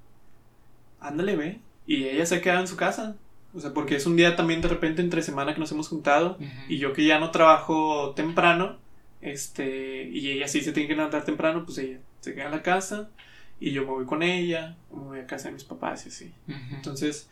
ándale, 1.00 1.36
ve, 1.36 1.60
y 1.86 2.04
ella 2.04 2.26
se 2.26 2.42
queda 2.42 2.60
en 2.60 2.68
su 2.68 2.76
casa, 2.76 3.16
o 3.54 3.60
sea, 3.60 3.72
porque 3.72 3.96
es 3.96 4.06
un 4.06 4.16
día 4.16 4.36
también 4.36 4.60
de 4.60 4.68
repente 4.68 5.02
entre 5.02 5.22
semana 5.22 5.54
que 5.54 5.60
nos 5.60 5.72
hemos 5.72 5.88
juntado, 5.88 6.38
y 6.68 6.78
yo 6.78 6.92
que 6.92 7.04
ya 7.04 7.18
no 7.18 7.30
trabajo 7.30 8.12
temprano, 8.14 8.78
este, 9.20 10.08
y 10.10 10.30
ella 10.30 10.48
sí 10.48 10.60
se 10.60 10.72
tiene 10.72 10.88
que 10.88 10.96
levantar 10.96 11.24
temprano, 11.24 11.64
pues 11.64 11.78
ella 11.78 11.98
se 12.20 12.34
queda 12.34 12.46
en 12.46 12.52
la 12.52 12.62
casa, 12.62 13.10
y 13.60 13.72
yo 13.72 13.82
me 13.82 13.88
voy 13.88 14.06
con 14.06 14.22
ella, 14.22 14.76
me 14.92 15.02
voy 15.02 15.18
a 15.20 15.26
casa 15.26 15.48
de 15.48 15.54
mis 15.54 15.64
papás 15.64 16.06
y 16.06 16.08
así. 16.08 16.32
Entonces, 16.72 17.28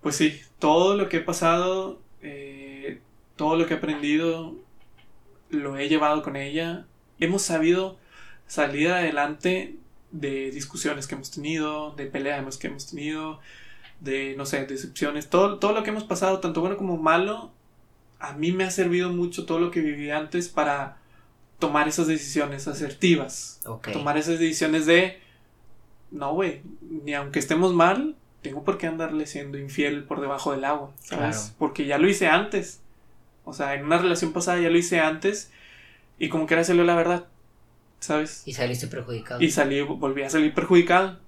pues 0.00 0.16
sí, 0.16 0.40
todo 0.58 0.96
lo 0.96 1.08
que 1.08 1.18
he 1.18 1.20
pasado, 1.20 2.00
eh, 2.22 3.00
todo 3.36 3.56
lo 3.56 3.66
que 3.66 3.74
he 3.74 3.76
aprendido, 3.76 4.54
lo 5.50 5.76
he 5.76 5.88
llevado 5.88 6.22
con 6.22 6.36
ella. 6.36 6.86
Hemos 7.20 7.42
sabido 7.42 7.98
salir 8.46 8.88
adelante 8.88 9.76
de 10.10 10.50
discusiones 10.50 11.06
que 11.06 11.14
hemos 11.14 11.30
tenido, 11.30 11.92
de 11.92 12.06
peleas 12.06 12.56
que 12.56 12.68
hemos 12.68 12.86
tenido, 12.86 13.40
de, 14.00 14.34
no 14.36 14.46
sé, 14.46 14.64
decepciones, 14.66 15.28
todo, 15.28 15.58
todo 15.58 15.72
lo 15.72 15.82
que 15.82 15.90
hemos 15.90 16.04
pasado, 16.04 16.40
tanto 16.40 16.60
bueno 16.60 16.76
como 16.76 16.96
malo, 16.96 17.50
a 18.18 18.32
mí 18.32 18.52
me 18.52 18.64
ha 18.64 18.70
servido 18.70 19.12
mucho 19.12 19.46
todo 19.46 19.58
lo 19.58 19.70
que 19.70 19.80
viví 19.80 20.10
antes 20.10 20.48
para 20.48 20.98
tomar 21.58 21.88
esas 21.88 22.06
decisiones 22.06 22.68
asertivas. 22.68 23.60
Tomar 23.92 24.16
esas 24.18 24.38
decisiones 24.38 24.86
de 24.86 25.20
no, 26.10 26.34
güey, 26.34 26.62
ni 26.80 27.14
aunque 27.14 27.38
estemos 27.38 27.74
mal, 27.74 28.16
tengo 28.42 28.64
por 28.64 28.78
qué 28.78 28.86
andarle 28.86 29.26
siendo 29.26 29.58
infiel 29.58 30.04
por 30.04 30.20
debajo 30.20 30.52
del 30.52 30.64
agua, 30.64 30.92
¿sabes? 31.00 31.54
Porque 31.58 31.86
ya 31.86 31.98
lo 31.98 32.08
hice 32.08 32.28
antes. 32.28 32.80
O 33.44 33.52
sea, 33.52 33.74
en 33.74 33.84
una 33.84 33.98
relación 33.98 34.32
pasada 34.32 34.60
ya 34.60 34.70
lo 34.70 34.78
hice 34.78 35.00
antes 35.00 35.50
y 36.18 36.28
como 36.28 36.46
que 36.46 36.54
era 36.54 36.64
salió 36.64 36.84
la 36.84 36.96
verdad, 36.96 37.26
¿sabes? 38.00 38.42
Y 38.46 38.54
saliste 38.54 38.86
perjudicado. 38.86 39.40
Y 39.40 39.50
salí, 39.50 39.82
volví 39.82 40.22
a 40.22 40.30
salir 40.30 40.54
perjudicado. 40.54 41.18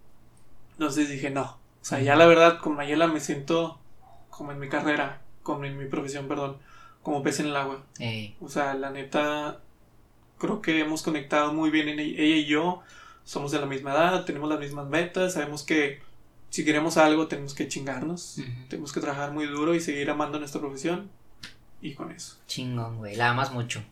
Entonces 0.73 1.09
dije, 1.09 1.31
no. 1.31 1.59
O 1.81 1.85
sea, 1.85 2.01
ya 2.01 2.17
la 2.17 2.27
verdad, 2.27 2.59
con 2.59 2.77
Mayela 2.77 3.07
me 3.07 3.21
siento 3.21 3.79
como 4.31 4.53
en 4.53 4.59
mi 4.59 4.69
carrera, 4.69 5.21
como 5.43 5.65
en 5.65 5.79
mi 5.79 5.87
profesión, 5.87 6.29
perdón, 6.29 6.59
como 7.03 7.23
pez 7.23 7.41
en 7.41 7.47
el 7.47 7.57
agua. 7.57 7.85
O 8.41 8.49
sea, 8.49 8.75
la 8.75 8.91
neta, 8.91 9.61
creo 10.39 10.61
que 10.61 10.81
hemos 10.81 11.03
conectado 11.03 11.53
muy 11.53 11.71
bien 11.71 11.89
en 11.89 12.01
ella 12.01 12.23
y 12.23 12.47
yo 12.47 12.83
somos 13.25 13.53
de 13.53 13.61
la 13.61 13.67
misma 13.67 13.93
edad, 13.93 14.25
tenemos 14.25 14.49
las 14.49 14.61
mismas 14.61 14.87
metas, 14.89 15.35
sabemos 15.35 15.63
que 15.63 16.01
si 16.51 16.65
queremos 16.65 16.97
algo 16.97 17.29
tenemos 17.29 17.55
que 17.55 17.69
chingarnos, 17.69 18.41
tenemos 18.69 18.93
que 18.93 19.01
trabajar 19.01 19.33
muy 19.33 19.47
duro 19.47 19.75
y 19.75 19.81
seguir 19.81 20.11
amando 20.11 20.39
nuestra 20.39 20.61
profesión 20.61 21.11
y 21.83 21.95
con 21.95 22.11
eso. 22.11 22.37
Chingón, 22.47 22.99
güey, 22.99 23.17
la 23.17 23.31
amas 23.31 23.53
mucho. 23.53 23.83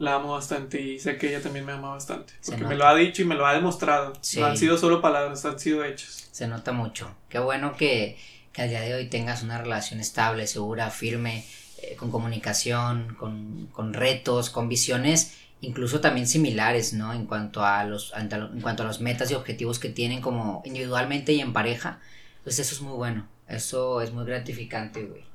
La 0.00 0.16
amo 0.16 0.32
bastante 0.32 0.80
y 0.80 0.98
sé 0.98 1.16
que 1.16 1.28
ella 1.28 1.40
también 1.40 1.64
me 1.64 1.72
ama 1.72 1.90
bastante. 1.90 2.32
Porque 2.44 2.64
me 2.64 2.74
lo 2.74 2.86
ha 2.86 2.94
dicho 2.96 3.22
y 3.22 3.26
me 3.26 3.36
lo 3.36 3.46
ha 3.46 3.52
demostrado. 3.52 4.14
No 4.36 4.46
han 4.46 4.56
sido 4.56 4.76
solo 4.76 5.00
palabras, 5.00 5.44
han 5.44 5.60
sido 5.60 5.84
hechos. 5.84 6.28
Se 6.32 6.48
nota 6.48 6.72
mucho. 6.72 7.14
Qué 7.28 7.38
bueno 7.38 7.76
que, 7.76 8.18
que 8.52 8.62
al 8.62 8.70
día 8.70 8.80
de 8.80 8.94
hoy 8.94 9.08
tengas 9.08 9.42
una 9.42 9.58
relación 9.58 10.00
estable, 10.00 10.48
segura, 10.48 10.90
firme, 10.90 11.44
eh, 11.82 11.94
con 11.96 12.10
comunicación, 12.10 13.14
con, 13.14 13.68
con 13.68 13.94
retos, 13.94 14.50
con 14.50 14.68
visiones 14.68 15.36
incluso 15.60 16.00
también 16.00 16.26
similares, 16.26 16.92
¿no? 16.92 17.12
En 17.12 17.26
cuanto 17.26 17.64
a 17.64 17.84
los, 17.84 18.12
en 18.16 18.60
cuanto 18.60 18.82
a 18.82 18.86
los 18.86 19.00
metas 19.00 19.30
y 19.30 19.34
objetivos 19.34 19.78
que 19.78 19.90
tienen 19.90 20.20
como 20.20 20.62
individualmente 20.64 21.32
y 21.32 21.40
en 21.40 21.52
pareja, 21.52 22.00
pues 22.42 22.58
eso 22.58 22.74
es 22.74 22.80
muy 22.80 22.94
bueno, 22.94 23.28
eso 23.48 24.00
es 24.00 24.12
muy 24.12 24.24
gratificante, 24.24 25.04
güey. 25.04 25.29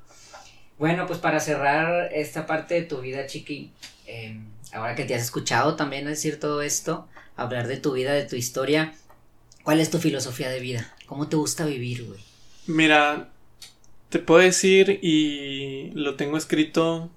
Bueno, 0.78 1.06
pues 1.06 1.18
para 1.18 1.40
cerrar 1.40 2.12
esta 2.12 2.46
parte 2.46 2.74
de 2.74 2.82
tu 2.82 3.00
vida, 3.00 3.26
Chiqui, 3.26 3.70
em, 4.06 4.44
ahora 4.72 4.94
que 4.94 5.04
te 5.04 5.14
has 5.14 5.22
escuchado 5.22 5.76
también 5.76 6.04
decir 6.06 6.38
todo 6.38 6.62
esto, 6.62 7.08
hablar 7.36 7.66
de 7.66 7.78
tu 7.78 7.92
vida, 7.92 8.12
de 8.12 8.24
tu 8.24 8.36
historia, 8.36 8.94
¿cuál 9.62 9.80
es 9.80 9.90
tu 9.90 9.98
filosofía 9.98 10.50
de 10.50 10.60
vida? 10.60 10.94
¿Cómo 11.06 11.28
te 11.28 11.36
gusta 11.36 11.64
vivir, 11.64 12.04
güey? 12.04 12.20
Mira, 12.66 13.30
te 14.10 14.18
puedo 14.18 14.40
decir 14.40 14.98
y 15.02 15.90
lo 15.94 16.16
tengo 16.16 16.36
escrito 16.36 17.10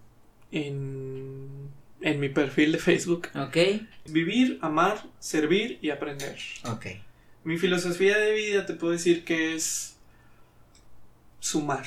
en 0.51 1.49
en 2.01 2.19
mi 2.19 2.29
perfil 2.29 2.71
de 2.71 2.77
Facebook. 2.77 3.29
Ok. 3.35 3.57
Vivir, 4.05 4.59
amar, 4.61 5.03
servir 5.19 5.79
y 5.81 5.89
aprender. 5.89 6.37
Ok. 6.65 6.87
Mi 7.43 7.57
filosofía 7.57 8.17
de 8.17 8.33
vida 8.33 8.65
te 8.65 8.73
puedo 8.73 8.93
decir 8.93 9.23
que 9.23 9.55
es 9.55 9.97
sumar. 11.39 11.85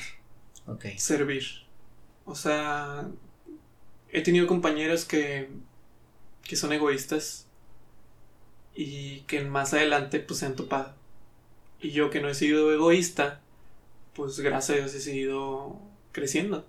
Ok. 0.67 0.85
Servir. 0.97 1.62
O 2.25 2.35
sea, 2.35 3.07
he 4.11 4.21
tenido 4.21 4.47
compañeros 4.47 5.05
que, 5.05 5.49
que 6.43 6.55
son 6.55 6.73
egoístas 6.73 7.47
y 8.75 9.21
que 9.21 9.41
más 9.41 9.73
adelante 9.73 10.19
pues 10.19 10.39
se 10.39 10.45
han 10.45 10.55
topado. 10.55 10.93
Y 11.81 11.91
yo 11.91 12.09
que 12.09 12.21
no 12.21 12.29
he 12.29 12.35
sido 12.35 12.73
egoísta, 12.73 13.41
pues 14.13 14.39
gracias 14.39 14.77
a 14.77 14.81
Dios 14.81 14.93
he 14.95 15.01
seguido 15.01 15.79
creciendo. 16.11 16.65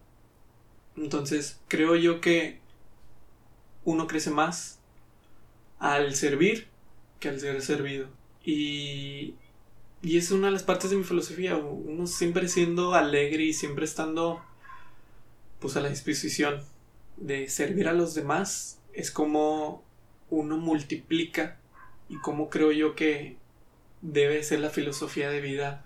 Entonces 0.96 1.60
creo 1.68 1.96
yo 1.96 2.20
que 2.20 2.60
uno 3.84 4.06
crece 4.06 4.30
más 4.30 4.78
al 5.78 6.14
servir 6.14 6.68
que 7.20 7.28
al 7.28 7.40
ser 7.40 7.60
servido. 7.62 8.08
Y, 8.44 9.34
y 10.02 10.18
es 10.18 10.30
una 10.30 10.48
de 10.48 10.52
las 10.52 10.62
partes 10.62 10.90
de 10.90 10.96
mi 10.96 11.04
filosofía, 11.04 11.56
uno 11.56 12.06
siempre 12.06 12.48
siendo 12.48 12.94
alegre 12.94 13.44
y 13.44 13.52
siempre 13.52 13.84
estando 13.84 14.42
pues 15.64 15.78
a 15.78 15.80
la 15.80 15.88
disposición 15.88 16.62
de 17.16 17.48
servir 17.48 17.88
a 17.88 17.94
los 17.94 18.14
demás, 18.14 18.82
es 18.92 19.10
como 19.10 19.82
uno 20.28 20.58
multiplica 20.58 21.56
y 22.10 22.18
como 22.18 22.50
creo 22.50 22.70
yo 22.70 22.94
que 22.94 23.38
debe 24.02 24.42
ser 24.42 24.60
la 24.60 24.68
filosofía 24.68 25.30
de 25.30 25.40
vida 25.40 25.82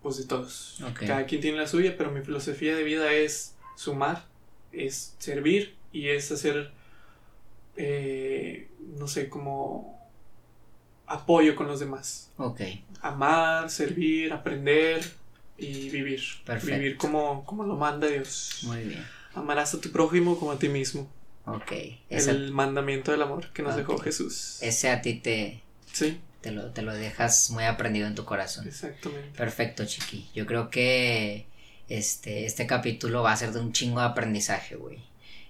pues 0.00 0.16
de 0.16 0.26
todos. 0.26 0.80
Cada 0.94 1.26
quien 1.26 1.40
tiene 1.40 1.58
la 1.58 1.66
suya, 1.66 1.96
pero 1.98 2.12
mi 2.12 2.20
filosofía 2.20 2.76
de 2.76 2.84
vida 2.84 3.12
es 3.12 3.56
sumar, 3.74 4.26
es 4.70 5.16
servir 5.18 5.74
y 5.90 6.10
es 6.10 6.30
hacer 6.30 6.70
eh, 7.74 8.68
no 8.96 9.08
sé, 9.08 9.28
como 9.28 10.08
apoyo 11.08 11.56
con 11.56 11.66
los 11.66 11.80
demás. 11.80 12.30
Ok. 12.36 12.60
Amar, 13.00 13.70
servir, 13.70 14.32
aprender 14.32 15.02
y 15.58 15.90
vivir. 15.90 16.22
Vivir 16.62 16.96
como, 16.96 17.44
como 17.44 17.64
lo 17.64 17.76
manda 17.76 18.06
Dios. 18.06 18.60
Muy 18.62 18.82
bien. 18.82 19.04
Amarás 19.34 19.74
a 19.74 19.80
tu 19.80 19.90
prójimo 19.90 20.38
como 20.38 20.52
a 20.52 20.58
ti 20.58 20.68
mismo. 20.68 21.10
Ok. 21.46 21.72
El 22.08 22.52
mandamiento 22.52 23.10
del 23.10 23.22
amor 23.22 23.48
que 23.52 23.62
nos 23.62 23.76
dejó 23.76 23.98
Jesús. 23.98 24.58
Ese 24.60 24.90
a 24.90 25.02
ti 25.02 25.14
te... 25.14 25.60
Sí. 25.92 26.20
Te 26.40 26.50
lo, 26.50 26.72
te 26.72 26.82
lo 26.82 26.92
dejas 26.92 27.50
muy 27.50 27.64
aprendido 27.64 28.06
en 28.06 28.14
tu 28.14 28.24
corazón. 28.24 28.66
Exactamente. 28.66 29.36
Perfecto, 29.36 29.86
Chiqui. 29.86 30.28
Yo 30.34 30.44
creo 30.44 30.68
que 30.68 31.46
este, 31.88 32.44
este 32.44 32.66
capítulo 32.66 33.22
va 33.22 33.32
a 33.32 33.36
ser 33.36 33.52
de 33.52 33.60
un 33.60 33.72
chingo 33.72 34.00
de 34.00 34.06
aprendizaje, 34.06 34.76
güey. 34.76 34.98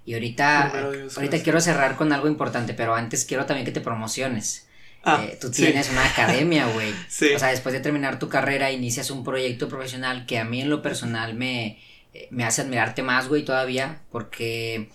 Y 0.06 0.14
ahorita, 0.14 0.90
ahorita 1.16 1.42
quiero 1.42 1.60
cerrar 1.60 1.96
con 1.96 2.12
algo 2.12 2.28
importante, 2.28 2.74
pero 2.74 2.94
antes 2.94 3.24
quiero 3.24 3.46
también 3.46 3.64
que 3.64 3.72
te 3.72 3.80
promociones. 3.80 4.63
Ah, 5.04 5.24
eh, 5.24 5.38
tú 5.40 5.50
tienes 5.50 5.90
una 5.90 6.04
academia, 6.04 6.66
güey. 6.66 6.92
O 7.34 7.38
sea, 7.38 7.48
después 7.48 7.72
de 7.72 7.80
terminar 7.80 8.18
tu 8.18 8.28
carrera, 8.28 8.72
inicias 8.72 9.10
un 9.10 9.24
proyecto 9.24 9.68
profesional 9.68 10.26
que 10.26 10.38
a 10.38 10.44
mí 10.44 10.62
en 10.62 10.70
lo 10.70 10.82
personal 10.82 11.34
me, 11.34 11.78
eh, 12.12 12.28
me 12.30 12.44
hace 12.44 12.62
admirarte 12.62 13.02
más, 13.02 13.28
güey, 13.28 13.44
todavía, 13.44 14.00
porque 14.10 14.88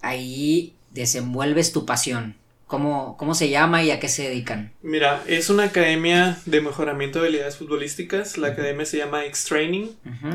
ahí 0.00 0.74
desenvuelves 0.90 1.72
tu 1.72 1.86
pasión. 1.86 2.36
¿Cómo, 2.66 3.18
¿Cómo 3.18 3.34
se 3.34 3.50
llama 3.50 3.84
y 3.84 3.90
a 3.90 4.00
qué 4.00 4.08
se 4.08 4.22
dedican? 4.22 4.72
Mira, 4.80 5.22
es 5.26 5.50
una 5.50 5.64
academia 5.64 6.38
de 6.46 6.62
mejoramiento 6.62 7.18
de 7.18 7.26
habilidades 7.26 7.58
futbolísticas. 7.58 8.38
La 8.38 8.48
academia 8.48 8.86
se 8.86 8.96
llama 8.96 9.26
X-Training. 9.26 9.90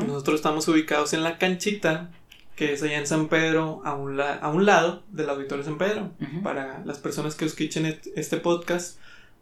Nosotros 0.06 0.36
estamos 0.36 0.68
ubicados 0.68 1.12
en 1.14 1.24
la 1.24 1.36
canchita 1.36 2.10
que 2.58 2.72
es 2.72 2.82
allá 2.82 2.98
en 2.98 3.06
San 3.06 3.28
Pedro, 3.28 3.82
a 3.84 3.94
un, 3.94 4.20
a 4.20 4.48
un 4.48 4.66
lado 4.66 5.04
del 5.12 5.30
Auditorio 5.30 5.62
San 5.62 5.78
Pedro. 5.78 6.10
Para 6.42 6.82
las 6.84 6.98
personas 6.98 7.36
que 7.36 7.44
escuchen 7.44 8.00
este 8.16 8.36
podcast, 8.38 8.98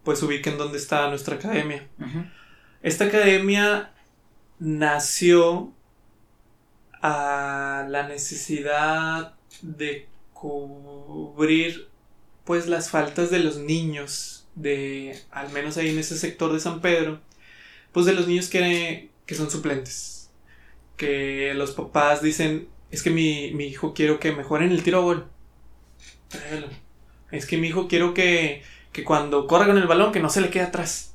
pues 0.07 0.23
ubiquen 0.23 0.57
dónde 0.57 0.77
está 0.77 1.09
nuestra 1.09 1.35
academia. 1.35 1.85
Esta 2.81 3.03
academia 3.03 3.91
nació 4.57 5.73
a 7.01 7.85
la 7.89 8.07
necesidad 8.07 9.35
de 9.61 10.07
cubrir 10.31 11.89
pues 12.45 12.67
las 12.67 12.89
faltas 12.89 13.31
de 13.31 13.39
los 13.39 13.57
niños 13.57 14.47
de 14.55 15.19
al 15.29 15.51
menos 15.51 15.75
ahí 15.75 15.89
en 15.89 15.99
ese 15.99 16.17
sector 16.17 16.53
de 16.53 16.61
San 16.61 16.79
Pedro 16.79 17.19
pues 17.91 18.05
de 18.05 18.13
los 18.13 18.29
niños 18.29 18.47
que, 18.47 19.09
que 19.25 19.35
son 19.35 19.51
suplentes 19.51 20.29
que 20.95 21.53
los 21.53 21.71
papás 21.71 22.21
dicen 22.21 22.69
es 22.91 23.03
que 23.03 23.09
mi, 23.09 23.49
hijo 23.65 23.93
quiero 23.93 24.21
que 24.21 24.31
mejore 24.31 24.67
en 24.67 24.71
el 24.71 24.83
tiro 24.83 24.99
a 24.99 25.01
gol. 25.01 25.27
Es 27.29 27.45
que 27.45 27.57
mi 27.57 27.67
hijo 27.67 27.89
quiero 27.89 28.13
que, 28.13 28.63
que 28.97 29.03
cuando 29.03 29.45
corra 29.45 29.67
con 29.67 29.77
el 29.77 29.85
balón 29.85 30.11
que 30.11 30.19
no 30.19 30.27
se 30.27 30.41
le 30.41 30.49
quede 30.49 30.63
atrás. 30.63 31.13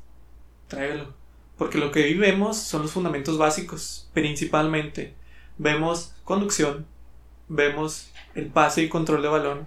Tráigalo. 0.69 1.13
Porque 1.59 1.79
lo 1.79 1.91
que 1.91 2.05
vivemos 2.05 2.57
son 2.57 2.83
los 2.83 2.93
fundamentos 2.93 3.39
básicos, 3.39 4.09
principalmente. 4.15 5.15
Vemos 5.59 6.15
conducción, 6.23 6.87
vemos 7.49 8.13
el 8.37 8.47
pase 8.47 8.85
y 8.85 8.89
control 8.89 9.21
de 9.23 9.27
balón 9.27 9.67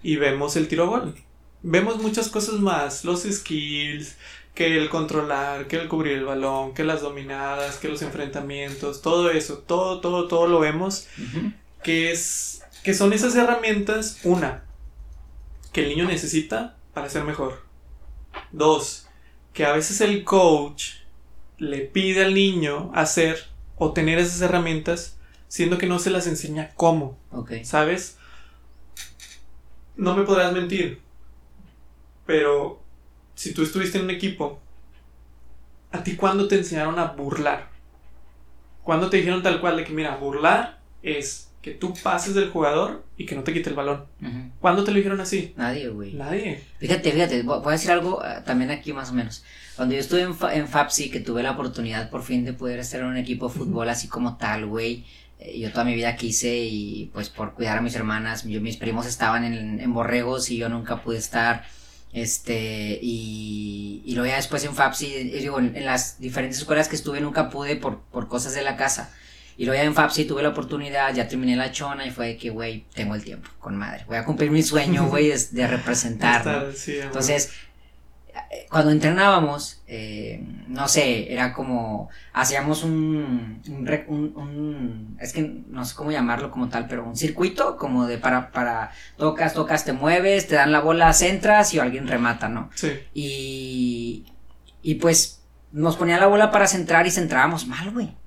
y 0.00 0.14
vemos 0.14 0.54
el 0.54 0.68
tiro 0.68 0.84
a 0.84 0.86
gol. 0.86 1.16
Vemos 1.64 2.00
muchas 2.00 2.28
cosas 2.28 2.60
más, 2.60 3.04
los 3.04 3.22
skills, 3.22 4.16
que 4.54 4.78
el 4.78 4.88
controlar, 4.88 5.66
que 5.66 5.74
el 5.74 5.88
cubrir 5.88 6.18
el 6.18 6.26
balón, 6.26 6.72
que 6.72 6.84
las 6.84 7.02
dominadas, 7.02 7.78
que 7.78 7.88
los 7.88 8.00
enfrentamientos, 8.02 9.02
todo 9.02 9.28
eso, 9.28 9.58
todo, 9.58 10.00
todo, 10.00 10.28
todo 10.28 10.46
lo 10.46 10.60
vemos, 10.60 11.08
que 11.82 12.12
es, 12.12 12.62
que 12.84 12.94
son 12.94 13.12
esas 13.12 13.34
herramientas, 13.34 14.20
una, 14.22 14.62
que 15.72 15.82
el 15.82 15.88
niño 15.88 16.04
necesita 16.04 16.76
para 16.92 17.08
ser 17.08 17.24
mejor. 17.24 17.62
Dos, 18.52 19.08
que 19.52 19.64
a 19.64 19.72
veces 19.72 20.00
el 20.00 20.24
coach 20.24 20.94
le 21.58 21.78
pide 21.78 22.24
al 22.24 22.34
niño 22.34 22.90
hacer 22.94 23.46
o 23.76 23.92
tener 23.92 24.18
esas 24.18 24.40
herramientas, 24.40 25.18
siendo 25.48 25.78
que 25.78 25.86
no 25.86 25.98
se 25.98 26.10
las 26.10 26.26
enseña 26.26 26.72
cómo. 26.74 27.18
¿Sabes? 27.64 28.18
No 29.96 30.16
me 30.16 30.24
podrás 30.24 30.52
mentir, 30.52 31.00
pero 32.26 32.80
si 33.34 33.52
tú 33.52 33.62
estuviste 33.62 33.98
en 33.98 34.04
un 34.04 34.10
equipo, 34.10 34.60
¿a 35.92 36.02
ti 36.02 36.16
cuándo 36.16 36.48
te 36.48 36.56
enseñaron 36.56 36.98
a 36.98 37.06
burlar? 37.06 37.70
¿Cuándo 38.82 39.10
te 39.10 39.18
dijeron 39.18 39.42
tal 39.42 39.60
cual 39.60 39.76
de 39.76 39.84
que, 39.84 39.92
mira, 39.92 40.16
burlar 40.16 40.80
es 41.02 41.49
que 41.62 41.72
tú 41.72 41.94
pases 42.02 42.34
del 42.34 42.50
jugador 42.50 43.04
y 43.16 43.26
que 43.26 43.34
no 43.34 43.42
te 43.42 43.52
quite 43.52 43.70
el 43.70 43.76
balón? 43.76 44.04
¿Cuándo 44.60 44.84
te 44.84 44.90
lo 44.90 44.96
dijeron 44.96 45.20
así? 45.20 45.52
Nadie, 45.56 45.88
güey. 45.88 46.12
Nadie. 46.14 46.62
Fíjate, 46.78 47.12
fíjate, 47.12 47.42
voy 47.42 47.62
a 47.64 47.70
decir 47.70 47.90
algo 47.90 48.24
eh, 48.24 48.42
también 48.44 48.70
aquí 48.70 48.92
más 48.92 49.10
o 49.10 49.14
menos. 49.14 49.44
Cuando 49.76 49.94
yo 49.94 50.00
estuve 50.00 50.22
en, 50.22 50.34
en 50.52 50.68
FAPSI, 50.68 51.10
que 51.10 51.20
tuve 51.20 51.42
la 51.42 51.52
oportunidad 51.52 52.10
por 52.10 52.22
fin 52.22 52.44
de 52.44 52.52
poder 52.52 52.78
estar 52.78 53.00
en 53.00 53.06
un 53.06 53.16
equipo 53.16 53.48
de 53.48 53.54
fútbol 53.54 53.88
así 53.88 54.08
como 54.08 54.36
tal, 54.36 54.66
güey. 54.66 55.04
Eh, 55.38 55.58
yo 55.58 55.70
toda 55.70 55.84
mi 55.84 55.94
vida 55.94 56.16
quise 56.16 56.64
y 56.64 57.10
pues 57.12 57.28
por 57.28 57.54
cuidar 57.54 57.78
a 57.78 57.82
mis 57.82 57.94
hermanas, 57.94 58.44
yo, 58.44 58.60
mis 58.60 58.76
primos 58.76 59.06
estaban 59.06 59.44
en, 59.44 59.80
en 59.80 59.94
borregos 59.94 60.50
y 60.50 60.56
yo 60.56 60.68
nunca 60.68 61.02
pude 61.02 61.18
estar. 61.18 61.64
Este, 62.12 62.98
y, 63.00 64.02
y 64.04 64.14
luego 64.14 64.28
ya 64.28 64.36
después 64.36 64.64
en 64.64 64.74
FAPSI, 64.74 65.06
digo, 65.30 65.58
en, 65.58 65.84
las 65.84 66.18
diferentes 66.18 66.58
escuelas 66.58 66.88
que 66.88 66.96
estuve 66.96 67.20
nunca 67.20 67.50
pude 67.50 67.76
por, 67.76 68.00
por 68.00 68.28
cosas 68.28 68.54
de 68.54 68.62
la 68.62 68.76
casa. 68.76 69.14
Y 69.60 69.66
luego 69.66 69.78
ya 69.78 69.86
en 69.86 69.94
FAPSI 69.94 70.24
tuve 70.24 70.42
la 70.42 70.48
oportunidad, 70.48 71.12
ya 71.12 71.28
terminé 71.28 71.54
la 71.54 71.70
chona 71.70 72.06
y 72.06 72.10
fue 72.10 72.28
de 72.28 72.36
que, 72.38 72.48
güey, 72.48 72.86
tengo 72.94 73.14
el 73.14 73.22
tiempo, 73.22 73.50
con 73.58 73.76
madre. 73.76 74.06
Voy 74.06 74.16
a 74.16 74.24
cumplir 74.24 74.50
mi 74.50 74.62
sueño, 74.62 75.06
güey, 75.08 75.28
de, 75.28 75.38
de 75.50 75.66
representar. 75.76 76.70
Entonces, 76.86 77.52
cuando 78.70 78.90
entrenábamos, 78.90 79.82
eh, 79.86 80.42
no 80.66 80.88
sé, 80.88 81.30
era 81.30 81.52
como, 81.52 82.08
hacíamos 82.32 82.84
un, 82.84 83.60
un, 83.68 85.18
es 85.20 85.34
que 85.34 85.42
no 85.42 85.84
sé 85.84 85.94
cómo 85.94 86.10
llamarlo 86.10 86.50
como 86.50 86.70
tal, 86.70 86.88
pero 86.88 87.04
un 87.04 87.14
circuito 87.18 87.76
como 87.76 88.06
de 88.06 88.16
para, 88.16 88.52
para, 88.52 88.92
tocas, 89.18 89.52
tocas, 89.52 89.84
te 89.84 89.92
mueves, 89.92 90.48
te 90.48 90.54
dan 90.54 90.72
la 90.72 90.80
bola, 90.80 91.12
centras 91.12 91.74
y 91.74 91.80
alguien 91.80 92.08
remata, 92.08 92.48
¿no? 92.48 92.70
Sí. 92.74 92.92
Y, 93.12 94.24
y 94.80 94.94
pues 94.94 95.42
nos 95.70 95.96
ponía 95.96 96.18
la 96.18 96.28
bola 96.28 96.50
para 96.50 96.66
centrar 96.66 97.06
y 97.06 97.10
centrábamos 97.10 97.66
mal, 97.66 97.90
güey. 97.90 98.18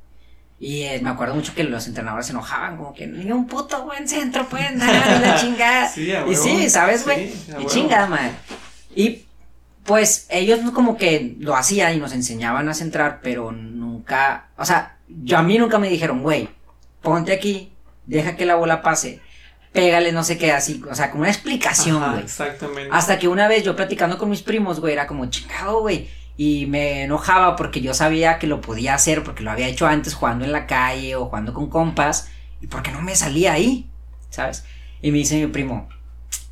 Y 0.65 0.83
eh, 0.83 1.01
me 1.03 1.09
acuerdo 1.09 1.35
mucho 1.35 1.53
que 1.53 1.65
los 1.65 1.87
entrenadores 1.87 2.27
se 2.27 2.31
enojaban, 2.31 2.77
como 2.77 2.93
que 2.93 3.05
ni 3.05 3.29
un 3.33 3.47
puto 3.47 3.83
buen 3.83 4.07
centro 4.07 4.47
pueden 4.47 4.79
dar, 4.79 5.19
la 5.19 5.35
chingada. 5.35 5.91
y 6.29 6.35
sí, 6.37 6.69
¿sabes, 6.69 7.03
güey? 7.03 7.33
y 7.59 7.65
chingada, 7.65 8.07
madre. 8.07 8.31
Y 8.95 9.25
pues 9.83 10.25
ellos 10.29 10.61
como 10.71 10.95
que 10.95 11.35
lo 11.37 11.53
hacían 11.57 11.95
y 11.95 11.97
nos 11.97 12.13
enseñaban 12.13 12.69
a 12.69 12.73
centrar, 12.73 13.19
pero 13.21 13.51
nunca, 13.51 14.51
o 14.55 14.63
sea, 14.63 14.95
yo 15.09 15.37
a 15.37 15.43
mí 15.43 15.57
nunca 15.57 15.79
me 15.79 15.89
dijeron, 15.89 16.23
güey, 16.23 16.47
ponte 17.01 17.33
aquí, 17.33 17.73
deja 18.05 18.37
que 18.37 18.45
la 18.45 18.55
bola 18.55 18.81
pase, 18.81 19.19
pégale 19.73 20.13
no 20.13 20.23
sé 20.23 20.37
qué, 20.37 20.53
así, 20.53 20.81
o 20.89 20.95
sea, 20.95 21.11
como 21.11 21.23
una 21.23 21.31
explicación, 21.31 22.09
güey. 22.09 22.23
Exactamente. 22.23 22.89
Hasta 22.89 23.19
que 23.19 23.27
una 23.27 23.49
vez 23.49 23.65
yo 23.65 23.75
platicando 23.75 24.17
con 24.17 24.29
mis 24.29 24.41
primos, 24.41 24.79
güey, 24.79 24.93
era 24.93 25.07
como 25.07 25.25
chingado, 25.25 25.81
güey. 25.81 26.07
Y 26.35 26.65
me 26.65 27.03
enojaba 27.03 27.55
porque 27.55 27.81
yo 27.81 27.93
sabía 27.93 28.39
que 28.39 28.47
lo 28.47 28.61
podía 28.61 28.95
hacer, 28.95 29.23
porque 29.23 29.43
lo 29.43 29.51
había 29.51 29.67
hecho 29.67 29.85
antes 29.85 30.13
jugando 30.13 30.45
en 30.45 30.51
la 30.51 30.67
calle 30.67 31.15
o 31.15 31.25
jugando 31.25 31.53
con 31.53 31.69
compas, 31.69 32.29
y 32.61 32.67
porque 32.67 32.91
no 32.91 33.01
me 33.01 33.15
salía 33.15 33.53
ahí, 33.53 33.89
¿sabes? 34.29 34.65
Y 35.01 35.11
me 35.11 35.19
dice 35.19 35.39
mi 35.39 35.47
primo, 35.47 35.89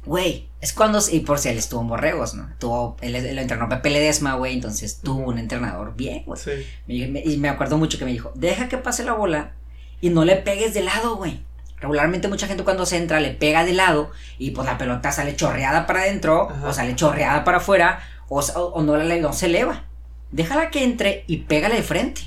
güey, 0.06 0.50
es 0.60 0.74
cuando, 0.74 1.00
y 1.12 1.22
por 1.22 1.40
si 1.40 1.50
él 1.50 1.58
estuvo 1.58 1.82
en 1.82 1.88
Borregos, 1.88 2.36
¿no? 2.36 2.50
Tuvo, 2.60 2.98
él, 3.02 3.14
lo 3.14 3.42
entrenó 3.42 3.70
Pepe 3.70 3.90
Ledesma, 3.90 4.36
güey, 4.36 4.54
entonces 4.54 5.00
tuvo 5.02 5.28
un 5.28 5.40
entrenador 5.40 5.96
bien, 5.96 6.24
güey. 6.26 6.40
Sí. 6.40 6.68
y 6.88 7.38
me 7.38 7.50
acuerdo 7.50 7.78
mucho 7.78 7.98
que 7.98 8.06
me 8.06 8.12
dijo, 8.12 8.32
deja 8.36 8.70
que 8.70 8.78
pase 8.78 9.04
la 9.04 9.14
bola 9.14 9.54
y 10.02 10.10
no 10.10 10.26
le 10.26 10.36
pegues 10.36 10.74
de 10.74 10.84
lado, 10.84 11.16
güey. 11.16 11.44
Regularmente 11.82 12.28
mucha 12.28 12.46
gente 12.46 12.64
cuando 12.64 12.86
se 12.86 12.98
entra 12.98 13.20
le 13.20 13.32
pega 13.32 13.66
de 13.66 13.74
lado 13.74 14.12
y 14.38 14.52
pues 14.52 14.68
la 14.68 14.78
pelota 14.78 15.12
sale 15.12 15.36
chorreada 15.36 15.88
para 15.88 16.02
adentro 16.02 16.48
o 16.64 16.74
sale 16.74 16.96
chorreada 16.96 17.44
para 17.44 17.58
afuera 17.58 18.00
o, 18.32 18.40
o, 18.40 18.82
no, 18.82 18.96
la, 18.96 19.16
no 19.18 19.34
se 19.34 19.48
eleva. 19.48 19.86
Déjala 20.32 20.70
que 20.70 20.84
entre 20.84 21.26
y 21.28 21.38
pégale 21.38 21.76
de 21.76 21.84
frente 21.84 22.22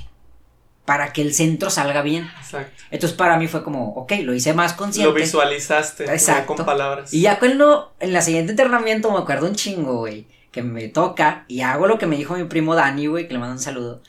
para 0.85 1.13
que 1.13 1.23
el 1.23 1.33
centro 1.33 1.71
salga 1.71 2.03
bien. 2.03 2.29
Exacto. 2.39 2.83
Entonces 2.91 3.17
para 3.17 3.37
mí 3.37 3.47
fue 3.47 3.63
como, 3.63 3.89
ok, 3.95 4.13
lo 4.21 4.35
hice 4.35 4.53
más 4.53 4.73
consciente. 4.73 5.11
Lo 5.11 5.15
visualizaste 5.15 6.05
Exacto. 6.05 6.55
con 6.55 6.65
palabras. 6.65 7.11
Y 7.11 7.21
ya 7.21 7.39
cuando 7.39 7.93
en 7.99 8.13
la 8.13 8.21
siguiente 8.21 8.51
entrenamiento 8.51 9.11
me 9.11 9.17
acuerdo 9.17 9.47
un 9.47 9.55
chingo, 9.55 9.97
güey, 9.97 10.27
que 10.51 10.61
me 10.61 10.87
toca 10.89 11.43
y 11.47 11.61
hago 11.61 11.87
lo 11.87 11.97
que 11.97 12.05
me 12.05 12.17
dijo 12.17 12.35
mi 12.35 12.43
primo 12.43 12.75
Dani, 12.75 13.07
güey, 13.07 13.27
que 13.27 13.33
le 13.33 13.39
mando 13.39 13.55
un 13.55 13.59
saludo. 13.59 14.01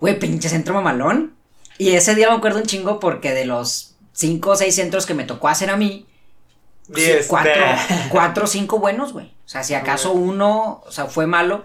Güey, 0.00 0.18
pinche 0.18 0.50
centro 0.50 0.74
mamalón. 0.74 1.34
Y 1.78 1.90
ese 1.90 2.14
día 2.14 2.28
me 2.28 2.36
acuerdo 2.36 2.58
un 2.58 2.66
chingo 2.66 3.00
porque 3.00 3.32
de 3.32 3.46
los 3.46 3.96
cinco 4.12 4.50
o 4.50 4.56
seis 4.56 4.74
centros 4.74 5.06
que 5.06 5.14
me 5.14 5.24
tocó 5.24 5.48
hacer 5.48 5.70
a 5.70 5.78
mí, 5.78 6.06
Diez, 6.88 7.26
cuatro, 7.26 7.52
cuatro 8.10 8.44
o 8.44 8.46
cinco 8.46 8.78
buenos, 8.78 9.12
güey. 9.12 9.26
O 9.26 9.48
sea, 9.48 9.62
si 9.62 9.74
acaso 9.74 10.12
uno, 10.12 10.82
o 10.86 10.90
sea, 10.90 11.06
fue 11.06 11.26
malo. 11.26 11.64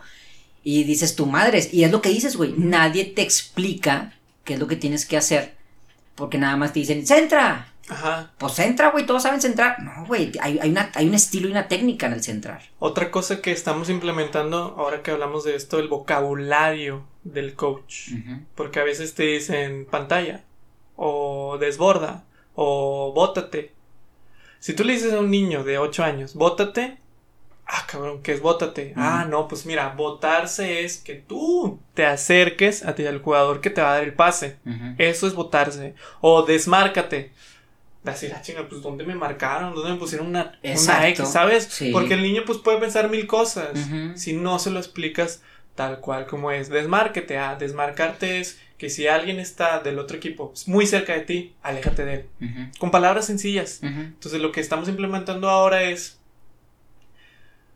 Y 0.63 0.83
dices, 0.85 1.15
tu 1.15 1.25
madre, 1.25 1.67
y 1.71 1.83
es 1.83 1.91
lo 1.91 2.01
que 2.01 2.09
dices, 2.09 2.37
güey, 2.37 2.53
nadie 2.57 3.03
te 3.05 3.21
explica 3.21 4.13
qué 4.45 4.53
es 4.53 4.59
lo 4.59 4.67
que 4.67 4.77
tienes 4.77 5.05
que 5.05 5.17
hacer. 5.17 5.55
Porque 6.15 6.37
nada 6.37 6.55
más 6.55 6.71
te 6.71 6.79
dicen, 6.79 7.05
centra. 7.05 7.73
Ajá. 7.89 8.31
Pues 8.37 8.53
centra, 8.53 8.91
güey, 8.91 9.05
todos 9.05 9.23
saben 9.23 9.41
centrar. 9.41 9.81
No, 9.81 10.05
güey, 10.05 10.31
hay, 10.41 10.59
hay, 10.59 10.69
una, 10.69 10.89
hay 10.93 11.07
un 11.07 11.13
estilo 11.13 11.47
y 11.47 11.51
una 11.51 11.67
técnica 11.67 12.07
en 12.07 12.13
el 12.13 12.23
centrar. 12.23 12.61
Otra 12.79 13.11
cosa 13.11 13.41
que 13.41 13.51
estamos 13.51 13.89
implementando 13.89 14.75
ahora 14.77 15.01
que 15.01 15.11
hablamos 15.11 15.43
de 15.43 15.55
esto, 15.55 15.79
el 15.79 15.89
vocabulario 15.89 17.03
del 17.23 17.55
coach. 17.55 18.11
Porque 18.55 18.79
a 18.79 18.83
veces 18.83 19.15
te 19.15 19.23
dicen 19.23 19.85
pantalla, 19.89 20.43
o 20.95 21.57
desborda, 21.59 22.23
o 22.55 23.11
bótate. 23.13 23.73
Si 24.63 24.71
tú 24.73 24.85
le 24.85 24.93
dices 24.93 25.11
a 25.11 25.19
un 25.19 25.29
niño 25.29 25.65
de 25.65 25.77
8 25.77 26.05
años, 26.05 26.35
bótate, 26.35 26.97
Ah, 27.65 27.85
cabrón, 27.85 28.21
¿qué 28.21 28.31
es 28.31 28.39
bótate? 28.41 28.93
Ah, 28.95 29.25
no, 29.29 29.49
pues 29.49 29.65
mira, 29.65 29.89
votarse 29.89 30.85
es 30.85 30.97
que 30.99 31.15
tú 31.15 31.81
te 31.93 32.05
acerques 32.05 32.85
a 32.85 32.95
ti 32.95 33.05
al 33.05 33.21
jugador 33.21 33.59
que 33.59 33.69
te 33.69 33.81
va 33.81 33.91
a 33.91 33.95
dar 33.95 34.03
el 34.03 34.13
pase. 34.13 34.55
Eso 34.97 35.27
es 35.27 35.33
votarse. 35.33 35.95
O 36.21 36.43
desmárcate. 36.43 37.33
Decir, 38.03 38.31
ah, 38.33 38.41
chinga, 38.41 38.69
pues 38.69 38.81
¿dónde 38.81 39.03
me 39.03 39.15
marcaron? 39.15 39.75
¿Dónde 39.75 39.91
me 39.91 39.97
pusieron 39.97 40.27
una, 40.27 40.57
una 40.63 41.07
X? 41.09 41.27
¿Sabes? 41.27 41.81
Porque 41.91 42.13
el 42.13 42.21
niño 42.21 42.43
pues 42.45 42.59
puede 42.59 42.77
pensar 42.77 43.09
mil 43.09 43.27
cosas. 43.27 43.77
Si 44.15 44.31
no 44.31 44.59
se 44.59 44.71
lo 44.71 44.79
explicas 44.79 45.41
tal 45.75 45.99
cual 45.99 46.25
como 46.25 46.51
es. 46.51 46.69
Desmárquete. 46.69 47.37
Ah, 47.37 47.57
desmarcarte 47.59 48.39
es 48.39 48.61
que 48.77 48.89
si 48.89 49.07
alguien 49.07 49.39
está 49.39 49.79
del 49.79 49.99
otro 49.99 50.17
equipo 50.17 50.53
muy 50.65 50.85
cerca 50.85 51.13
de 51.13 51.21
ti, 51.21 51.55
aléjate 51.61 52.05
de 52.05 52.13
él. 52.13 52.69
Con 52.79 52.91
palabras 52.91 53.25
sencillas. 53.25 53.79
Entonces 53.81 54.41
lo 54.41 54.51
que 54.51 54.61
estamos 54.61 54.89
implementando 54.89 55.49
ahora 55.49 55.83
es 55.83 56.19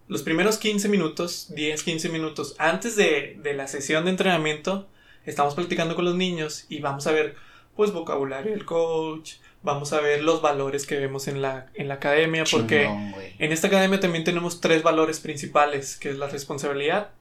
los 0.07 0.23
primeros 0.23 0.57
15 0.57 0.87
minutos, 0.89 1.47
10, 1.53 1.83
15 1.83 2.09
minutos 2.09 2.55
antes 2.57 2.95
de, 2.95 3.39
la 3.55 3.67
sesión 3.67 4.05
de 4.05 4.11
entrenamiento, 4.11 4.87
estamos 5.25 5.53
platicando 5.55 5.95
con 5.95 6.05
los 6.05 6.15
niños 6.15 6.65
y 6.69 6.79
vamos 6.79 7.07
a 7.07 7.11
ver, 7.11 7.35
pues, 7.75 7.91
vocabulario 7.91 8.51
del 8.51 8.65
coach, 8.65 9.33
vamos 9.63 9.91
a 9.91 9.99
ver 9.99 10.23
los 10.23 10.41
valores 10.41 10.85
que 10.85 10.95
vemos 10.97 11.27
en 11.27 11.41
la, 11.41 11.67
en 11.73 11.89
la 11.89 11.95
academia, 11.95 12.45
porque 12.49 12.85
en 12.85 13.51
esta 13.51 13.67
academia 13.67 13.99
también 13.99 14.23
tenemos 14.23 14.61
tres 14.61 14.81
valores 14.81 15.19
principales, 15.19 15.97
que 15.97 16.09
es 16.09 16.17
la 16.17 16.27
responsabilidad, 16.27 17.11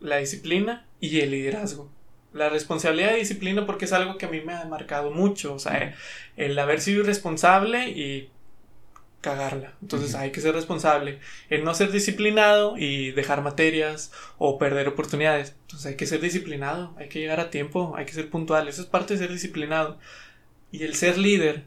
la 0.00 0.16
disciplina 0.16 0.86
y 0.98 1.20
el 1.20 1.32
liderazgo. 1.32 1.90
La 2.32 2.48
responsabilidad 2.48 3.16
y 3.16 3.20
disciplina 3.20 3.66
porque 3.66 3.86
es 3.86 3.92
algo 3.92 4.16
que 4.16 4.26
a 4.26 4.30
mí 4.30 4.40
me 4.40 4.54
ha 4.54 4.64
marcado 4.64 5.10
mucho, 5.10 5.54
o 5.54 5.58
sea, 5.58 5.94
el 6.36 6.58
haber 6.58 6.80
sido 6.80 7.04
responsable 7.04 7.88
y 7.88 8.30
cagarla. 9.20 9.74
Entonces 9.82 10.14
hay 10.14 10.30
que 10.32 10.40
ser 10.40 10.54
responsable. 10.54 11.18
El 11.48 11.64
no 11.64 11.74
ser 11.74 11.92
disciplinado 11.92 12.76
y 12.78 13.12
dejar 13.12 13.42
materias 13.42 14.12
o 14.38 14.58
perder 14.58 14.88
oportunidades. 14.88 15.54
Entonces 15.62 15.86
hay 15.86 15.96
que 15.96 16.06
ser 16.06 16.20
disciplinado, 16.20 16.94
hay 16.98 17.08
que 17.08 17.20
llegar 17.20 17.40
a 17.40 17.50
tiempo, 17.50 17.94
hay 17.96 18.06
que 18.06 18.12
ser 18.12 18.30
puntual. 18.30 18.68
Eso 18.68 18.82
es 18.82 18.88
parte 18.88 19.14
de 19.14 19.20
ser 19.20 19.32
disciplinado. 19.32 19.98
Y 20.72 20.84
el 20.84 20.94
ser 20.94 21.18
líder, 21.18 21.64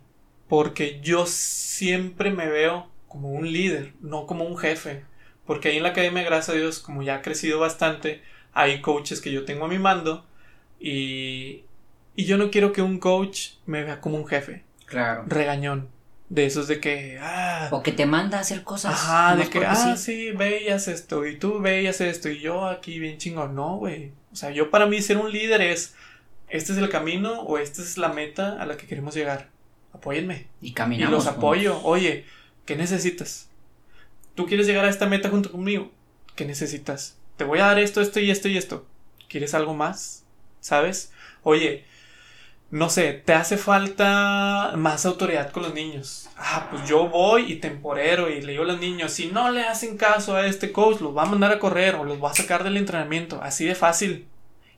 porque 0.47 0.99
yo 1.01 1.25
siempre 1.25 2.31
me 2.31 2.47
veo 2.47 2.89
como 3.07 3.31
un 3.31 3.51
líder, 3.51 3.93
no 4.01 4.25
como 4.25 4.45
un 4.45 4.57
jefe. 4.57 5.03
Porque 5.45 5.69
ahí 5.69 5.77
en 5.77 5.83
la 5.83 5.89
academia, 5.89 6.23
gracias 6.23 6.55
a 6.55 6.59
Dios, 6.59 6.79
como 6.79 7.03
ya 7.03 7.15
ha 7.15 7.21
crecido 7.21 7.59
bastante, 7.59 8.21
hay 8.53 8.81
coaches 8.81 9.21
que 9.21 9.31
yo 9.31 9.45
tengo 9.45 9.65
a 9.65 9.67
mi 9.67 9.77
mando 9.77 10.25
y, 10.83 11.63
y 12.15 12.25
yo 12.25 12.37
no 12.37 12.51
quiero 12.51 12.73
que 12.73 12.81
un 12.81 12.99
coach 12.99 13.51
me 13.65 13.83
vea 13.83 14.01
como 14.01 14.17
un 14.17 14.27
jefe. 14.27 14.63
Claro. 14.85 15.23
Regañón 15.27 15.89
De 16.29 16.45
esos 16.45 16.67
de 16.67 16.79
que, 16.79 17.17
ah, 17.21 17.69
O 17.71 17.81
que 17.83 17.91
te 17.91 18.05
manda 18.05 18.37
a 18.37 18.41
hacer 18.41 18.63
cosas. 18.63 18.93
Ajá, 18.93 19.35
de 19.35 19.49
que, 19.49 19.65
ah, 19.65 19.95
sí. 19.97 19.97
sí, 19.97 20.31
veías 20.31 20.87
esto, 20.87 21.25
y 21.25 21.37
tú 21.37 21.59
veías 21.59 22.01
esto, 22.01 22.29
y 22.29 22.39
yo 22.39 22.65
aquí 22.67 22.99
bien 22.99 23.17
chingón. 23.17 23.55
No, 23.55 23.77
güey. 23.77 24.11
O 24.31 24.35
sea, 24.35 24.49
yo 24.51 24.69
para 24.69 24.85
mí 24.87 25.01
ser 25.01 25.17
un 25.17 25.31
líder 25.31 25.61
es, 25.61 25.95
este 26.49 26.73
es 26.73 26.77
el 26.79 26.89
camino 26.89 27.41
o 27.41 27.57
esta 27.59 27.81
es 27.81 27.97
la 27.97 28.09
meta 28.09 28.61
a 28.61 28.65
la 28.65 28.77
que 28.77 28.87
queremos 28.87 29.15
llegar. 29.15 29.49
Apóyenme. 29.93 30.47
Y 30.61 30.69
Y 30.69 30.73
caminamos. 30.73 31.11
los 31.11 31.23
juntos. 31.25 31.37
apoyo. 31.37 31.79
Oye, 31.83 32.25
¿qué 32.65 32.75
necesitas? 32.75 33.49
¿Tú 34.35 34.47
quieres 34.47 34.65
llegar 34.67 34.85
a 34.85 34.89
esta 34.89 35.05
meta 35.05 35.29
junto 35.29 35.51
conmigo? 35.51 35.91
¿Qué 36.35 36.45
necesitas? 36.45 37.17
Te 37.37 37.43
voy 37.43 37.59
a 37.59 37.65
dar 37.67 37.79
esto, 37.79 38.01
esto 38.01 38.19
y 38.19 38.31
esto 38.31 38.47
y 38.47 38.57
esto. 38.57 38.87
¿Quieres 39.29 39.53
algo 39.53 39.73
más? 39.75 40.22
¿Sabes? 40.63 41.11
Oye, 41.43 41.83
no 42.71 42.89
sé, 42.89 43.11
te 43.13 43.33
hace 43.33 43.57
falta 43.57 44.71
más 44.77 45.05
autoridad 45.05 45.51
con 45.51 45.63
los 45.63 45.73
niños. 45.73 46.29
Ah, 46.37 46.69
pues 46.71 46.87
yo 46.87 47.09
voy 47.09 47.51
y 47.51 47.55
temporero 47.57 48.29
y 48.29 48.41
le 48.41 48.53
digo 48.53 48.63
a 48.63 48.67
los 48.67 48.79
niños, 48.79 49.11
si 49.11 49.27
no 49.27 49.51
le 49.51 49.65
hacen 49.65 49.97
caso 49.97 50.37
a 50.37 50.47
este 50.47 50.71
coach, 50.71 51.01
los 51.01 51.15
va 51.15 51.23
a 51.23 51.25
mandar 51.25 51.51
a 51.51 51.59
correr 51.59 51.95
o 51.95 52.05
los 52.05 52.23
va 52.23 52.31
a 52.31 52.33
sacar 52.33 52.63
del 52.63 52.77
entrenamiento. 52.77 53.41
Así 53.43 53.65
de 53.65 53.75
fácil. 53.75 54.25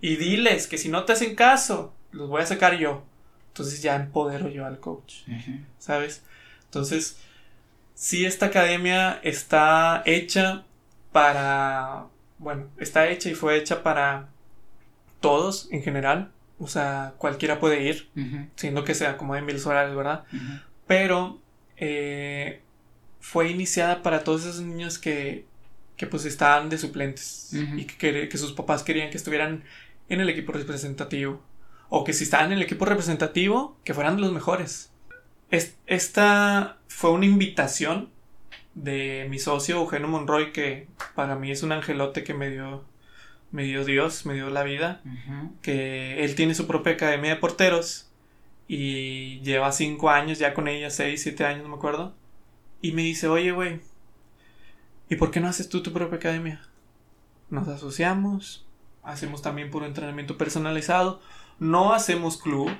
Y 0.02 0.16
diles 0.16 0.66
que 0.66 0.80
si 0.80 0.90
no 0.90 1.04
te 1.04 1.14
hacen 1.14 1.36
caso, 1.36 1.94
los 2.12 2.30
voy 2.30 2.42
a 2.42 2.48
sacar 2.48 2.78
yo. 2.78 3.04
Entonces 3.50 3.84
ya 3.84 3.96
empodero 3.96 4.50
yo 4.50 4.66
al 4.66 4.80
coach. 4.80 5.18
¿sabes? 5.78 6.24
Entonces, 6.64 7.18
sí, 7.94 8.26
esta 8.26 8.48
academia 8.48 9.20
está 9.22 10.02
hecha 10.08 10.64
para, 11.12 12.08
bueno, 12.40 12.70
está 12.80 13.08
hecha 13.08 13.30
y 13.30 13.36
fue 13.36 13.56
hecha 13.56 13.84
para 13.84 14.30
todos 15.26 15.68
en 15.72 15.82
general, 15.84 16.32
o 16.60 16.68
sea, 16.68 17.14
cualquiera 17.18 17.60
puede 17.60 17.84
ir, 17.84 18.10
siendo 18.56 18.84
que 18.84 18.94
sea 18.94 19.18
como 19.18 19.34
de 19.36 19.42
mil 19.42 19.58
horarios, 19.66 19.96
¿verdad? 19.96 20.24
Pero 20.88 21.40
eh, 21.78 22.62
fue 23.20 23.50
iniciada 23.50 24.02
para 24.04 24.24
todos 24.24 24.46
esos 24.46 24.62
niños 24.62 24.98
que, 25.00 25.46
que 25.98 26.06
pues 26.08 26.26
estaban 26.26 26.70
de 26.70 26.78
suplentes 26.78 27.50
y 27.80 27.86
que, 27.86 28.38
sus 28.38 28.54
papás 28.54 28.84
querían 28.84 29.10
que 29.10 29.18
estuvieran 29.18 29.64
en 30.10 30.22
el 30.22 30.30
equipo 30.30 30.52
representativo. 30.54 31.42
O 31.90 32.04
que 32.04 32.14
si 32.14 32.24
estaban 32.24 32.48
en 32.48 32.58
el 32.58 32.64
equipo 32.64 32.86
representativo, 32.86 33.78
que 33.84 33.94
fueran 33.94 34.20
los 34.22 34.32
mejores. 34.32 34.92
Es- 35.52 35.76
esta 35.88 36.78
fue 36.88 37.12
una 37.12 37.26
invitación 37.26 38.10
de 38.76 39.28
mi 39.30 39.40
socio 39.40 39.78
Eugenio 39.78 40.08
Monroy, 40.08 40.52
que 40.52 40.88
para 41.16 41.36
mí 41.36 41.52
es 41.52 41.64
un 41.64 41.72
angelote 41.72 42.24
que 42.24 42.34
me 42.34 42.50
dio, 42.50 42.84
me 43.52 43.64
dio 43.64 43.86
Dios, 43.86 44.26
me 44.26 44.34
dio 44.34 44.50
la 44.50 44.64
vida 44.64 45.02
que 45.62 46.24
él 46.24 46.36
tiene 46.36 46.56
su 46.56 46.68
propia 46.68 46.94
academia 46.94 47.32
de 47.32 47.40
porteros 47.40 48.10
y 48.68 49.40
lleva 49.42 49.72
cinco 49.72 50.10
años 50.10 50.40
ya 50.40 50.54
con 50.54 50.68
ella, 50.68 50.90
seis, 50.90 51.24
siete 51.24 51.46
años, 51.46 51.64
no 51.64 51.70
me 51.70 51.76
acuerdo. 51.76 52.14
Y 52.82 52.92
me 52.92 53.04
dice, 53.04 53.28
oye, 53.28 53.52
güey, 53.52 53.82
¿y 55.10 55.16
por 55.16 55.32
qué 55.32 55.40
no 55.40 55.48
haces 55.48 55.70
tú 55.70 55.82
tu 55.84 55.94
propia 55.94 56.18
academia? 56.18 56.62
Nos 57.50 57.68
asociamos, 57.68 58.66
hacemos 59.04 59.42
también 59.42 59.70
puro 59.70 59.86
entrenamiento 59.86 60.38
personalizado, 60.38 61.22
no 61.60 61.94
hacemos 61.94 62.38
club, 62.38 62.72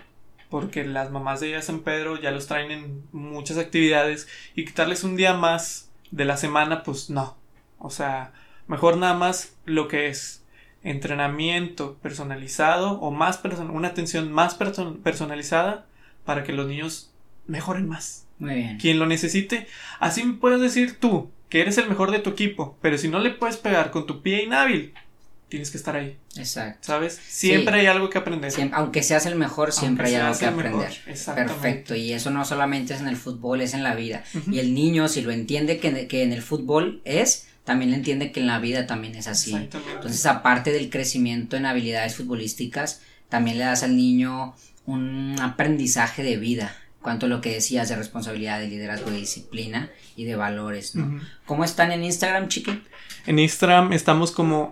porque 0.50 0.86
las 0.86 1.12
mamás 1.12 1.40
de 1.40 1.50
ella 1.50 1.62
San 1.62 1.82
Pedro 1.82 2.20
ya 2.20 2.32
los 2.32 2.48
traen 2.48 2.72
en 2.72 3.04
muchas 3.12 3.58
actividades 3.58 4.28
y 4.56 4.66
quitarles 4.66 5.04
un 5.04 5.16
día 5.16 5.34
más 5.34 5.92
de 6.12 6.26
la 6.26 6.38
semana, 6.38 6.84
pues 6.84 7.10
no. 7.10 7.38
O 7.78 7.90
sea, 7.90 8.34
mejor 8.68 8.98
nada 8.98 9.14
más 9.14 9.56
lo 9.66 9.88
que 9.88 10.08
es 10.08 10.45
entrenamiento 10.86 11.98
personalizado 12.02 13.00
o 13.00 13.12
más 13.12 13.42
person- 13.44 13.70
una 13.72 13.90
atención 13.90 14.32
más 14.32 14.58
perso- 14.60 14.98
personalizada 15.02 15.86
para 16.26 16.44
que 16.44 16.54
los 16.54 16.68
niños 16.68 17.12
mejoren 17.48 17.88
más. 17.88 18.26
Muy 18.40 18.56
bien. 18.56 18.78
Quien 18.78 19.00
lo 19.00 19.06
necesite, 19.06 19.68
así 20.00 20.24
me 20.24 20.34
puedes 20.34 20.60
decir 20.62 21.00
tú 21.00 21.30
que 21.50 21.62
eres 21.62 21.78
el 21.78 21.88
mejor 21.88 22.12
de 22.12 22.20
tu 22.20 22.32
equipo, 22.32 22.78
pero 22.82 22.98
si 22.98 23.08
no 23.08 23.20
le 23.20 23.30
puedes 23.32 23.58
pegar 23.58 23.92
con 23.92 24.06
tu 24.06 24.22
pie 24.22 24.44
inhábil, 24.44 24.94
tienes 25.48 25.70
que 25.72 25.78
estar 25.78 25.96
ahí, 25.96 26.18
Exacto. 26.36 26.80
¿sabes? 26.82 27.22
Siempre 27.28 27.80
hay 27.80 27.86
algo 27.86 28.10
que 28.10 28.18
aprender. 28.18 28.52
Siem- 28.52 28.72
aunque 28.74 29.04
seas 29.04 29.26
el 29.28 29.36
mejor, 29.36 29.72
siempre 29.72 30.06
Aunque 30.06 30.16
hay 30.18 30.22
algo 30.26 30.40
que 30.40 30.46
aprender. 30.48 30.94
Perfecto. 31.36 31.96
Y 31.96 32.12
eso 32.14 32.32
no 32.32 32.44
solamente 32.44 32.94
es 32.96 33.00
en 33.00 33.08
el 33.08 33.16
fútbol, 33.16 33.62
es 33.62 33.74
en 33.74 33.84
la 33.84 33.96
vida. 33.96 34.24
Y 34.52 34.60
el 34.60 34.74
niño, 34.74 35.08
si 35.08 35.22
lo 35.22 35.32
entiende 35.32 35.78
que, 35.80 36.08
que 36.08 36.24
en 36.24 36.34
el 36.34 36.42
fútbol 36.42 37.00
es, 37.06 37.48
también 37.66 37.92
le 37.92 37.98
entiende 37.98 38.32
que 38.32 38.40
en 38.40 38.48
la 38.48 38.60
vida 38.60 38.88
también 38.88 39.16
es 39.16 39.28
así. 39.28 39.54
Exactamente. 39.54 39.94
Entonces, 39.96 40.26
aparte 40.26 40.72
del 40.72 40.90
crecimiento 40.90 41.58
en 41.58 41.66
habilidades 41.66 42.16
futbolísticas, 42.16 43.02
también 43.28 43.58
le 43.58 43.66
das 43.66 43.84
al 43.84 43.98
niño 43.98 44.56
un 44.86 45.36
aprendizaje 45.42 46.24
de 46.24 46.38
vida. 46.38 46.78
Cuanto 47.02 47.26
a 47.28 47.30
lo 47.30 47.42
que 47.42 47.52
decías 47.54 47.90
de 47.90 47.96
responsabilidad, 47.96 48.60
de 48.60 48.68
liderazgo, 48.68 49.12
de 49.12 49.18
disciplina 49.18 49.92
y 50.16 50.24
de 50.26 50.36
valores, 50.36 50.96
¿no? 50.96 51.20
¿Cómo 51.46 51.64
están 51.64 51.92
en 51.92 52.04
Instagram, 52.04 52.48
chiqui? 52.48 52.82
En 53.28 53.38
Instagram 53.38 53.94
estamos 53.94 54.32
como 54.32 54.72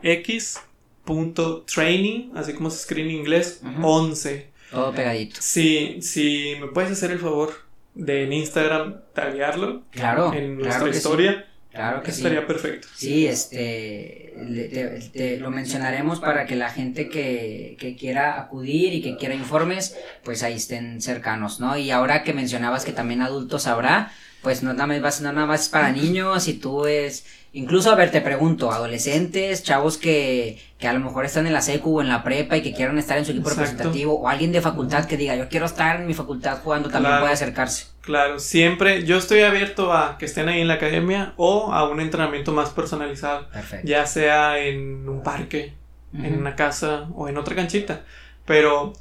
x.training, 1.05 2.31
así 2.35 2.53
como 2.53 2.69
se 2.71 2.77
escribe 2.77 3.09
en 3.09 3.15
inglés, 3.17 3.61
Ujú. 3.63 3.87
11. 3.87 4.49
Todo 4.71 4.91
pegadito. 4.93 5.39
Si, 5.39 6.01
si 6.01 6.55
me 6.59 6.67
puedes 6.67 6.91
hacer 6.91 7.11
el 7.11 7.19
favor 7.19 7.53
de 7.93 8.23
en 8.23 8.33
Instagram 8.33 9.01
taguearlo 9.13 9.83
Claro, 9.91 10.33
en 10.33 10.57
claro 10.57 10.85
nuestra 10.85 11.11
sí. 11.11 11.35
Claro 11.73 12.03
que 12.03 12.11
sí. 12.11 12.17
estaría 12.21 12.45
perfecto. 12.45 12.87
Sí, 12.95 13.25
este, 13.27 14.33
le- 14.37 14.65
te- 14.69 14.99
te- 15.11 15.37
lo 15.39 15.49
mencionaremos 15.49 16.19
para 16.19 16.45
que 16.45 16.55
la 16.55 16.69
gente 16.69 17.09
que, 17.09 17.75
que 17.79 17.95
quiera 17.95 18.39
acudir 18.39 18.93
y 18.93 19.01
que 19.01 19.17
quiera 19.17 19.33
informes, 19.33 19.97
pues 20.23 20.43
ahí 20.43 20.53
estén 20.53 21.01
cercanos, 21.01 21.59
¿no? 21.59 21.75
Y 21.77 21.89
ahora 21.89 22.23
que 22.23 22.33
mencionabas 22.33 22.85
que 22.85 22.91
también 22.93 23.21
adultos 23.21 23.65
habrá, 23.65 24.11
pues 24.43 24.61
no 24.61 24.73
nada 24.73 24.87
más, 24.99 25.21
no 25.21 25.31
nada 25.33 25.47
más 25.47 25.61
es 25.63 25.69
para 25.69 25.91
niños 25.91 26.47
y 26.49 26.53
tú 26.55 26.85
es, 26.85 27.25
incluso, 27.53 27.89
a 27.91 27.95
ver, 27.95 28.11
te 28.11 28.19
pregunto, 28.21 28.71
adolescentes, 28.71 29.63
chavos 29.63 29.97
que, 29.97 30.61
que 30.77 30.87
a 30.87 30.93
lo 30.93 30.99
mejor 30.99 31.25
están 31.25 31.47
en 31.47 31.53
la 31.53 31.61
secu 31.61 31.97
o 31.97 32.01
en 32.01 32.09
la 32.09 32.23
prepa 32.23 32.57
y 32.57 32.61
que 32.61 32.73
quieran 32.73 32.99
estar 32.99 33.17
en 33.17 33.23
su 33.25 33.31
equipo 33.31 33.49
Exacto. 33.49 33.69
representativo, 33.71 34.19
o 34.19 34.27
alguien 34.27 34.51
de 34.51 34.59
facultad 34.61 35.05
que 35.05 35.15
diga, 35.17 35.35
yo 35.35 35.47
quiero 35.49 35.65
estar 35.65 36.01
en 36.01 36.07
mi 36.07 36.13
facultad 36.13 36.59
jugando, 36.61 36.89
también 36.89 37.11
Claro. 37.11 37.23
puede 37.23 37.33
acercarse. 37.33 37.85
Claro, 38.01 38.37
siempre 38.39 39.05
yo 39.05 39.17
estoy 39.17 39.41
abierto 39.41 39.93
a 39.93 40.17
que 40.17 40.25
estén 40.25 40.49
ahí 40.49 40.59
en 40.59 40.67
la 40.67 40.73
academia 40.73 41.33
o 41.37 41.71
a 41.71 41.87
un 41.89 42.01
entrenamiento 42.01 42.51
más 42.51 42.69
personalizado, 42.71 43.47
Perfecto. 43.49 43.87
ya 43.87 44.05
sea 44.05 44.59
en 44.59 45.07
un 45.07 45.23
parque, 45.23 45.73
en 46.13 46.37
una 46.37 46.55
casa 46.55 47.07
o 47.15 47.27
en 47.29 47.37
otra 47.37 47.55
canchita. 47.55 48.01
Pero 48.45 48.91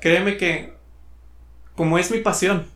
créeme 0.00 0.36
que 0.36 0.74
como 1.76 1.98
es 1.98 2.10
mi 2.10 2.18
pasión, 2.18 2.66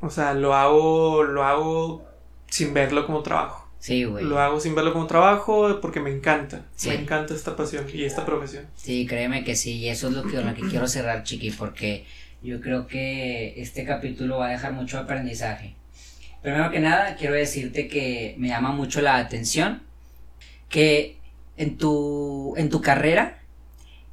o 0.00 0.10
sea, 0.10 0.34
lo 0.34 0.54
hago, 0.54 1.22
lo 1.24 1.44
hago 1.44 2.04
sin 2.48 2.74
verlo 2.74 3.06
como 3.06 3.22
trabajo. 3.22 3.68
Sí, 3.78 4.04
güey. 4.04 4.24
Lo 4.24 4.38
hago 4.38 4.60
sin 4.60 4.74
verlo 4.74 4.92
como 4.92 5.06
trabajo 5.06 5.78
porque 5.80 6.00
me 6.00 6.10
encanta. 6.10 6.66
Sí. 6.76 6.90
Me 6.90 6.96
encanta 6.96 7.34
esta 7.34 7.56
pasión 7.56 7.86
y 7.92 8.04
esta 8.04 8.26
profesión. 8.26 8.66
Sí, 8.76 9.06
créeme 9.06 9.42
que 9.42 9.56
sí, 9.56 9.78
y 9.78 9.88
eso 9.88 10.08
es 10.08 10.14
lo 10.14 10.22
que, 10.22 10.36
lo 10.36 10.54
que 10.54 10.62
quiero 10.62 10.86
cerrar, 10.86 11.22
Chiqui, 11.22 11.50
porque 11.50 12.04
yo 12.42 12.60
creo 12.60 12.86
que 12.86 13.60
este 13.60 13.84
capítulo 13.84 14.38
va 14.38 14.48
a 14.48 14.50
dejar 14.50 14.72
mucho 14.72 14.98
aprendizaje. 14.98 15.74
Primero 16.42 16.70
que 16.70 16.80
nada, 16.80 17.16
quiero 17.16 17.34
decirte 17.34 17.88
que 17.88 18.34
me 18.38 18.48
llama 18.48 18.72
mucho 18.72 19.00
la 19.00 19.16
atención 19.16 19.82
que 20.68 21.18
en 21.56 21.76
tu, 21.76 22.54
en 22.56 22.70
tu 22.70 22.80
carrera 22.80 23.39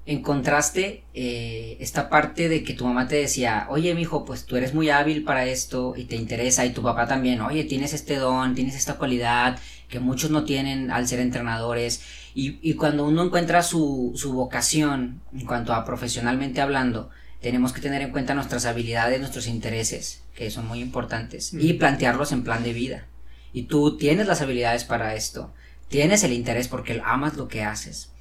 encontraste 0.07 1.03
eh, 1.13 1.75
esta 1.81 2.09
parte 2.09 2.47
de 2.47 2.63
que 2.63 2.73
tu 2.73 2.85
mamá 2.85 3.09
te 3.09 3.17
decía, 3.17 3.67
oye, 3.69 3.93
mijo, 3.93 4.23
pues 4.23 4.45
tú 4.45 4.55
eres 4.55 4.73
muy 4.73 4.89
hábil 4.89 5.25
para 5.25 5.45
esto 5.45 5.95
y 5.97 6.05
te 6.05 6.15
interesa, 6.15 6.65
y 6.65 6.71
tu 6.71 6.81
papá 6.81 7.07
también, 7.07 7.41
oye, 7.41 7.65
tienes 7.65 7.93
este 7.93 8.15
don, 8.15 8.55
tienes 8.55 8.75
esta 8.75 8.95
cualidad 8.95 9.59
que 9.89 9.99
muchos 9.99 10.31
no 10.31 10.45
tienen 10.45 10.91
al 10.91 11.07
ser 11.09 11.19
entrenadores, 11.19 12.01
y, 12.33 12.57
y 12.61 12.75
cuando 12.75 13.05
uno 13.05 13.21
encuentra 13.21 13.61
su, 13.61 14.13
su 14.15 14.31
vocación, 14.31 15.21
en 15.33 15.45
cuanto 15.45 15.73
a 15.73 15.83
profesionalmente 15.83 16.61
hablando, 16.61 17.09
tenemos 17.41 17.73
que 17.73 17.81
tener 17.81 18.01
en 18.01 18.11
cuenta 18.11 18.33
nuestras 18.33 18.65
habilidades, 18.65 19.19
nuestros 19.19 19.47
intereses, 19.47 20.23
que 20.33 20.49
son 20.51 20.67
muy 20.67 20.79
importantes, 20.79 21.53
y 21.53 21.73
plantearlos 21.73 22.31
en 22.31 22.45
plan 22.45 22.63
de 22.63 22.71
vida. 22.71 23.07
Y 23.51 23.63
tú 23.63 23.97
tienes 23.97 24.25
las 24.27 24.41
habilidades 24.41 24.85
para 24.85 25.15
esto, 25.15 25.53
tienes 25.89 26.23
el 26.23 26.31
interés 26.31 26.69
porque 26.69 27.01
amas 27.03 27.35
lo 27.35 27.49
que 27.49 27.63
haces, 27.63 28.11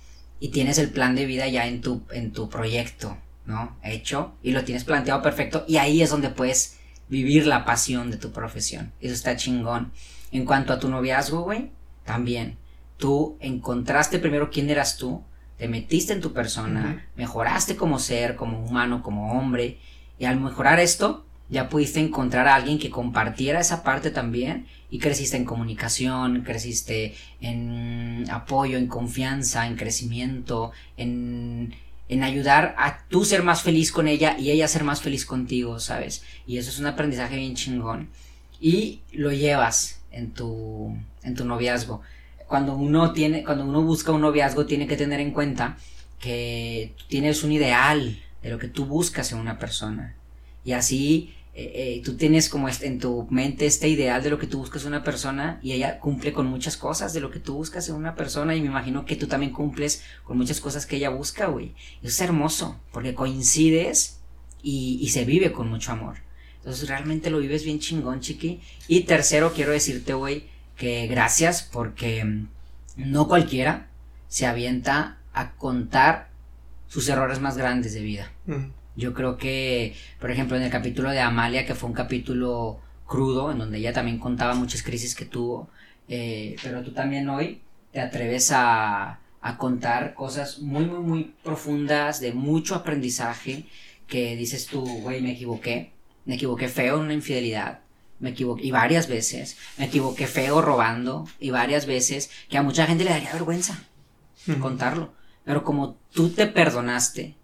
y 0.41 0.49
tienes 0.49 0.79
el 0.79 0.91
plan 0.91 1.15
de 1.15 1.27
vida 1.27 1.49
ya 1.49 1.67
en 1.67 1.81
tu, 1.81 2.03
en 2.11 2.33
tu 2.33 2.49
proyecto, 2.49 3.17
¿no? 3.45 3.77
Hecho, 3.83 4.35
y 4.43 4.53
lo 4.53 4.65
tienes 4.65 4.85
planteado 4.85 5.23
perfecto, 5.23 5.65
y 5.67 5.77
ahí 5.77 6.03
es 6.03 6.11
donde 6.11 6.31
puedes 6.31 6.79
vivir 7.09 7.47
la 7.47 7.65
pasión 7.65 8.11
de 8.11 8.17
tu 8.17 8.33
profesión. 8.33 8.93
Eso 9.01 9.15
está 9.15 9.37
chingón. 9.37 9.93
En 10.33 10.45
cuanto 10.45 10.73
a 10.73 10.79
tu 10.79 10.89
noviazgo, 10.89 11.43
güey, 11.43 11.71
también. 12.05 12.59
Tú 12.97 13.37
encontraste 13.41 14.19
primero 14.19 14.51
quién 14.51 14.71
eras 14.71 14.97
tú, 14.97 15.23
te 15.59 15.69
metiste 15.69 16.13
en 16.13 16.21
tu 16.21 16.33
persona, 16.33 17.09
mejoraste 17.15 17.77
como 17.77 17.99
ser, 17.99 18.37
como 18.37 18.65
humano, 18.65 19.03
como 19.03 19.33
hombre, 19.39 19.79
y 20.19 20.25
al 20.25 20.41
mejorar 20.41 20.81
esto, 20.81 21.26
ya 21.49 21.69
pudiste 21.69 22.01
encontrar 22.01 22.49
a 22.49 22.55
alguien 22.55 22.79
que 22.79 22.91
compartiera 22.91 23.61
esa 23.61 23.83
parte 23.83 24.11
también, 24.11 24.67
y 24.91 24.99
creciste 24.99 25.37
en 25.37 25.45
comunicación, 25.45 26.43
creciste 26.43 27.15
en 27.41 28.25
apoyo, 28.31 28.79
en 28.79 28.87
confianza, 28.87 29.67
en 29.67 29.77
crecimiento, 29.77 30.73
en, 30.97 31.75
en 32.09 32.23
ayudar 32.23 32.75
a 32.79 33.05
tú 33.09 33.25
ser 33.25 33.43
más 33.43 33.63
feliz 33.63 33.91
con 33.91 34.07
ella 34.09 34.37
y 34.39 34.51
ella 34.51 34.69
ser 34.69 34.85
más 34.85 35.03
feliz 35.03 35.27
contigo, 35.27 35.81
¿sabes? 35.81 36.23
Y 36.47 36.59
eso 36.59 36.71
es 36.71 36.79
un 36.79 36.87
aprendizaje 36.87 37.37
bien 37.37 37.55
chingón. 37.55 38.09
y 38.61 39.03
lo 39.13 39.33
llevas 39.33 40.01
en 40.11 40.33
tu, 40.33 40.97
en 41.23 41.35
tu 41.35 41.45
noviazgo. 41.45 42.01
Cuando 42.49 42.75
uno 42.77 43.13
tiene, 43.13 43.45
cuando 43.45 43.65
uno 43.65 43.83
busca 43.83 44.13
un 44.13 44.23
noviazgo, 44.23 44.67
tiene 44.67 44.87
que 44.87 44.97
tener 44.97 45.21
en 45.21 45.33
cuenta 45.33 45.77
que 46.21 46.95
tienes 47.09 47.43
un 47.45 47.53
ideal 47.53 48.19
de 48.43 48.51
lo 48.51 48.59
que 48.59 48.69
tú 48.69 48.87
buscas 48.87 49.33
en 49.33 49.39
una 49.39 49.59
persona. 49.59 50.15
Y 50.65 50.73
así 50.73 51.35
eh, 51.59 51.73
eh, 51.97 52.03
tú 52.05 52.19
tienes 52.19 52.51
como 52.51 52.69
este, 52.69 52.87
en 52.87 52.99
tu 52.99 53.27
mente 53.31 53.65
este 53.65 53.89
ideal 53.89 54.23
de 54.23 54.29
lo 54.29 54.39
que 54.39 54.47
tú 54.47 54.59
buscas 54.59 54.83
en 54.83 54.89
una 54.89 55.03
persona 55.03 55.59
y 55.63 55.73
ella 55.73 55.99
cumple 56.01 56.35
con 56.35 56.45
muchas 56.45 56.77
cosas 56.77 57.15
de 57.15 57.21
lo 57.21 57.31
que 57.31 57.41
tú 57.41 57.55
buscas 57.55 57.89
en 57.89 57.95
una 57.95 58.15
persona 58.15 58.55
y 58.55 58.61
me 58.61 58.67
imagino 58.67 59.07
que 59.07 59.17
tú 59.17 59.27
también 59.27 59.55
cumples 59.55 60.03
con 60.23 60.37
muchas 60.37 60.61
cosas 60.61 60.85
que 60.85 60.97
ella 60.97 61.09
busca, 61.09 61.47
güey. 61.47 61.73
Es 62.03 62.21
hermoso 62.21 62.79
porque 62.93 63.15
coincides 63.15 64.21
y, 64.63 65.09
se 65.09 65.25
vive 65.25 65.51
con 65.51 65.71
mucho 65.71 65.93
amor. 65.93 66.19
Entonces 66.59 66.91
realmente 66.91 67.31
lo 67.31 67.39
vives 67.39 67.65
bien 67.65 67.79
chingón, 67.79 68.21
chiqui. 68.21 68.61
Y 68.87 69.05
tercero, 69.05 69.55
quiero 69.55 69.73
decirte, 69.73 70.13
güey, 70.13 70.45
que 70.77 71.07
gracias 71.07 71.63
porque 71.63 72.23
mm, 72.23 72.49
no 72.97 73.29
cualquiera 73.29 73.89
se 74.29 74.45
avienta 74.45 75.21
a 75.33 75.53
contar 75.53 76.29
sus 76.87 77.09
errores 77.09 77.41
más 77.41 77.57
grandes 77.57 77.95
de 77.95 78.03
vida. 78.03 78.31
Yo 78.97 79.13
creo 79.13 79.37
que, 79.37 79.95
por 80.19 80.31
ejemplo, 80.31 80.57
en 80.57 80.63
el 80.63 80.71
capítulo 80.71 81.11
de 81.11 81.21
Amalia, 81.21 81.67
que 81.67 81.75
fue 81.75 81.89
un 81.89 81.95
capítulo 81.95 82.81
crudo, 83.07 83.53
en 83.53 83.59
donde 83.59 83.79
ella 83.79 83.93
también 83.93 84.19
contaba 84.19 84.55
muchas 84.55 84.83
crisis 84.83 85.15
que 85.15 85.27
tuvo, 85.27 85.69
eh, 86.09 86.57
pero 86.63 86.83
tú 86.83 86.93
también 86.93 87.29
hoy 87.29 87.61
te 87.93 88.01
atreves 88.01 88.51
a, 88.53 89.21
a 89.41 89.59
contar 89.59 90.15
cosas 90.15 90.59
muy, 90.61 90.87
muy, 90.87 91.01
muy 91.01 91.35
profundas, 91.45 92.21
de 92.21 92.33
mucho 92.33 92.75
aprendizaje, 92.75 93.67
que 94.07 94.35
dices 94.35 94.67
tú, 94.67 94.85
güey, 95.03 95.21
me 95.21 95.33
equivoqué, 95.33 95.93
me 96.25 96.37
equivoqué 96.37 96.69
feo 96.69 96.97
en 96.97 97.03
una 97.03 97.15
infidelidad, 97.15 97.81
me 98.19 98.31
equivoqué, 98.31 98.67
y 98.67 98.71
varias 98.71 99.09
veces, 99.09 99.59
me 99.77 99.87
equivoqué 99.87 100.27
feo 100.27 100.63
robando, 100.63 101.29
y 101.39 101.51
varias 101.51 101.87
veces, 101.87 102.31
que 102.49 102.57
a 102.57 102.63
mucha 102.63 102.87
gente 102.87 103.05
le 103.05 103.11
daría 103.11 103.33
vergüenza 103.33 103.79
contarlo. 104.61 105.13
Pero 105.45 105.65
como 105.65 105.97
tú 106.13 106.31
te 106.31 106.47
perdonaste, 106.47 107.35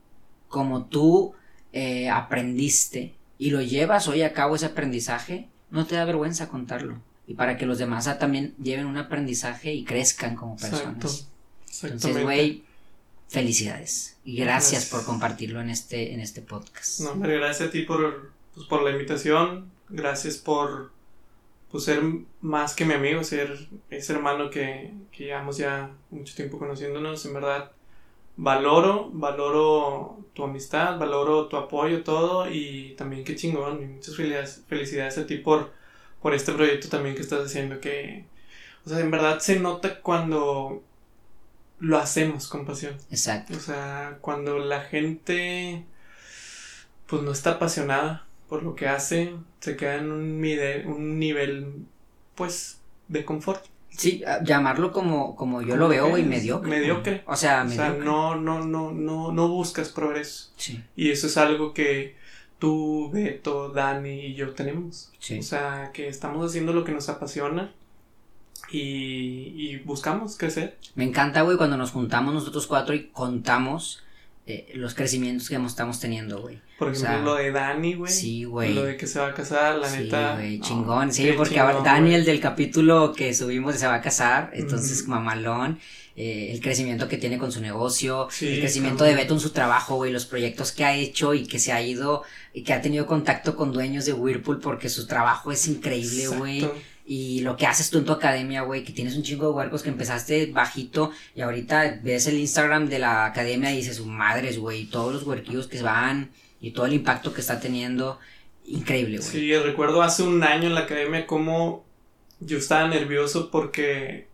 como 0.48 0.86
tú 0.86 1.34
eh, 1.72 2.08
aprendiste 2.10 3.14
y 3.38 3.50
lo 3.50 3.62
llevas 3.62 4.08
hoy 4.08 4.22
a 4.22 4.32
cabo 4.32 4.56
ese 4.56 4.66
aprendizaje, 4.66 5.48
no 5.70 5.86
te 5.86 5.96
da 5.96 6.04
vergüenza 6.04 6.48
contarlo. 6.48 7.00
Y 7.26 7.34
para 7.34 7.56
que 7.56 7.66
los 7.66 7.78
demás 7.78 8.04
también 8.18 8.54
lleven 8.62 8.86
un 8.86 8.98
aprendizaje 8.98 9.72
y 9.72 9.84
crezcan 9.84 10.36
como 10.36 10.56
personas. 10.56 11.28
Entonces, 11.82 12.22
güey, 12.22 12.64
felicidades. 13.28 14.16
Y 14.24 14.36
gracias, 14.36 14.86
por 14.86 15.04
compartirlo 15.04 15.60
en 15.60 15.70
este, 15.70 16.12
en 16.12 16.20
este 16.20 16.42
podcast. 16.42 17.00
No, 17.00 17.12
hombre, 17.12 17.36
gracias 17.38 17.68
a 17.68 17.72
ti 17.72 17.82
por, 17.82 18.32
pues, 18.54 18.66
por 18.66 18.82
la 18.82 18.90
invitación. 18.90 19.70
Gracias 19.88 20.36
por 20.36 20.92
pues, 21.70 21.84
ser 21.84 22.02
más 22.42 22.74
que 22.74 22.84
mi 22.84 22.94
amigo, 22.94 23.24
ser 23.24 23.68
ese 23.90 24.12
hermano 24.12 24.50
que, 24.50 24.92
que 25.10 25.24
llevamos 25.24 25.56
ya 25.56 25.90
mucho 26.10 26.34
tiempo 26.34 26.58
conociéndonos. 26.58 27.24
En 27.24 27.34
verdad, 27.34 27.72
valoro, 28.36 29.10
valoro 29.12 30.18
tu 30.34 30.44
amistad, 30.44 30.98
valoro 30.98 31.46
tu 31.48 31.56
apoyo, 31.56 32.02
todo 32.02 32.50
y 32.50 32.94
también 32.96 33.24
qué 33.24 33.36
chingón 33.36 33.82
y 33.82 33.86
muchas 33.86 34.16
felicidades, 34.16 34.64
felicidades 34.68 35.18
a 35.18 35.26
ti 35.26 35.38
por, 35.38 35.72
por 36.20 36.34
este 36.34 36.52
proyecto 36.52 36.88
también 36.88 37.14
que 37.14 37.22
estás 37.22 37.46
haciendo 37.46 37.80
que, 37.80 38.24
o 38.86 38.88
sea, 38.88 39.00
en 39.00 39.10
verdad 39.10 39.38
se 39.40 39.60
nota 39.60 40.00
cuando 40.00 40.82
lo 41.80 41.98
hacemos 41.98 42.48
con 42.48 42.64
pasión. 42.64 42.96
Exacto. 43.10 43.54
O 43.56 43.60
sea, 43.60 44.18
cuando 44.20 44.58
la 44.58 44.82
gente 44.82 45.84
pues 47.06 47.22
no 47.22 47.32
está 47.32 47.52
apasionada 47.52 48.26
por 48.48 48.62
lo 48.62 48.74
que 48.74 48.88
hace, 48.88 49.34
se 49.60 49.76
queda 49.76 49.96
en 49.96 50.10
un, 50.10 50.44
un 50.86 51.18
nivel 51.18 51.86
pues 52.34 52.80
de 53.08 53.24
confort. 53.24 53.71
Sí, 53.96 54.22
llamarlo 54.42 54.90
como, 54.92 55.36
como 55.36 55.62
yo 55.62 55.76
lo 55.76 55.88
veo, 55.88 56.08
güey, 56.08 56.24
mediocre. 56.24 56.70
Mediocre. 56.70 57.22
O 57.26 57.36
sea, 57.36 57.64
no, 57.64 58.36
no, 58.36 58.64
no, 58.64 58.92
no, 58.92 59.32
no 59.32 59.48
buscas 59.48 59.90
progreso. 59.90 60.50
Sí. 60.56 60.82
Y 60.96 61.10
eso 61.10 61.26
es 61.26 61.36
algo 61.36 61.74
que 61.74 62.16
tú, 62.58 63.10
Beto, 63.12 63.68
Dani 63.68 64.26
y 64.26 64.34
yo 64.34 64.50
tenemos. 64.50 65.12
Sí. 65.18 65.38
O 65.38 65.42
sea, 65.42 65.90
que 65.92 66.08
estamos 66.08 66.46
haciendo 66.46 66.72
lo 66.72 66.84
que 66.84 66.92
nos 66.92 67.08
apasiona 67.08 67.72
y, 68.70 69.52
y 69.56 69.76
buscamos 69.84 70.36
crecer. 70.36 70.78
Me 70.94 71.04
encanta, 71.04 71.42
güey, 71.42 71.56
cuando 71.56 71.76
nos 71.76 71.90
juntamos 71.90 72.32
nosotros 72.32 72.66
cuatro 72.66 72.94
y 72.94 73.08
contamos 73.08 74.02
eh, 74.44 74.72
los 74.74 74.94
crecimientos 74.94 75.48
que 75.48 75.54
estamos 75.54 76.00
teniendo, 76.00 76.40
güey. 76.40 76.58
Por 76.78 76.92
ejemplo, 76.92 77.22
lo 77.22 77.34
de 77.36 77.52
Dani, 77.52 77.94
güey. 77.94 78.12
Sí, 78.12 78.42
güey. 78.42 78.74
Lo 78.74 78.84
de 78.84 78.96
que 78.96 79.06
se 79.06 79.20
va 79.20 79.28
a 79.28 79.34
casar, 79.34 79.76
la 79.76 79.88
neta. 79.90 80.32
Sí, 80.32 80.42
güey, 80.42 80.60
chingón. 80.60 81.12
sí, 81.12 81.30
porque 81.36 81.60
ahora 81.60 81.80
Dani, 81.80 82.14
el 82.14 82.24
del 82.24 82.40
capítulo 82.40 83.12
que 83.12 83.32
subimos, 83.34 83.76
se 83.76 83.86
va 83.86 83.94
a 83.94 84.00
casar, 84.00 84.50
entonces, 84.54 85.06
mamalón. 85.06 85.78
Eh, 86.14 86.52
el 86.52 86.60
crecimiento 86.60 87.08
que 87.08 87.16
tiene 87.16 87.38
con 87.38 87.52
su 87.52 87.62
negocio, 87.62 88.28
el 88.42 88.60
crecimiento 88.60 89.04
de 89.04 89.14
Beto 89.14 89.32
en 89.32 89.40
su 89.40 89.50
trabajo, 89.50 89.96
güey, 89.96 90.12
los 90.12 90.26
proyectos 90.26 90.70
que 90.70 90.84
ha 90.84 90.94
hecho 90.94 91.32
y 91.32 91.46
que 91.46 91.58
se 91.58 91.72
ha 91.72 91.80
ido 91.80 92.22
y 92.52 92.64
que 92.64 92.74
ha 92.74 92.82
tenido 92.82 93.06
contacto 93.06 93.56
con 93.56 93.72
dueños 93.72 94.04
de 94.04 94.12
Whirlpool 94.12 94.60
porque 94.60 94.90
su 94.90 95.06
trabajo 95.06 95.52
es 95.52 95.66
increíble, 95.68 96.26
güey. 96.28 96.68
Y 97.04 97.40
lo 97.40 97.56
que 97.56 97.66
haces 97.66 97.90
tú 97.90 97.98
en 97.98 98.04
tu 98.04 98.12
academia, 98.12 98.62
güey, 98.62 98.84
que 98.84 98.92
tienes 98.92 99.16
un 99.16 99.22
chingo 99.22 99.46
de 99.46 99.52
huercos 99.52 99.82
que 99.82 99.88
empezaste 99.88 100.46
bajito 100.46 101.10
y 101.34 101.40
ahorita 101.40 102.00
ves 102.02 102.26
el 102.28 102.38
Instagram 102.38 102.88
de 102.88 103.00
la 103.00 103.26
academia 103.26 103.72
y 103.72 103.78
dices, 103.78 104.04
madres, 104.04 104.58
güey, 104.58 104.86
todos 104.86 105.12
los 105.12 105.24
huerquillos 105.24 105.66
que 105.66 105.82
van 105.82 106.30
y 106.60 106.70
todo 106.70 106.86
el 106.86 106.92
impacto 106.92 107.34
que 107.34 107.40
está 107.40 107.58
teniendo. 107.58 108.20
Increíble, 108.64 109.18
güey. 109.18 109.28
Sí, 109.28 109.56
recuerdo 109.56 110.02
hace 110.02 110.22
un 110.22 110.44
año 110.44 110.68
en 110.68 110.74
la 110.74 110.82
academia 110.82 111.26
como 111.26 111.84
yo 112.38 112.58
estaba 112.58 112.88
nervioso 112.88 113.50
porque 113.50 114.28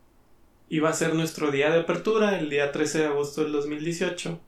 iba 0.68 0.90
a 0.90 0.94
ser 0.94 1.14
nuestro 1.14 1.50
día 1.50 1.70
de 1.70 1.80
apertura, 1.80 2.38
el 2.38 2.50
día 2.50 2.70
13 2.70 2.98
de 2.98 3.06
agosto 3.06 3.42
del 3.42 3.52
2018. 3.52 4.40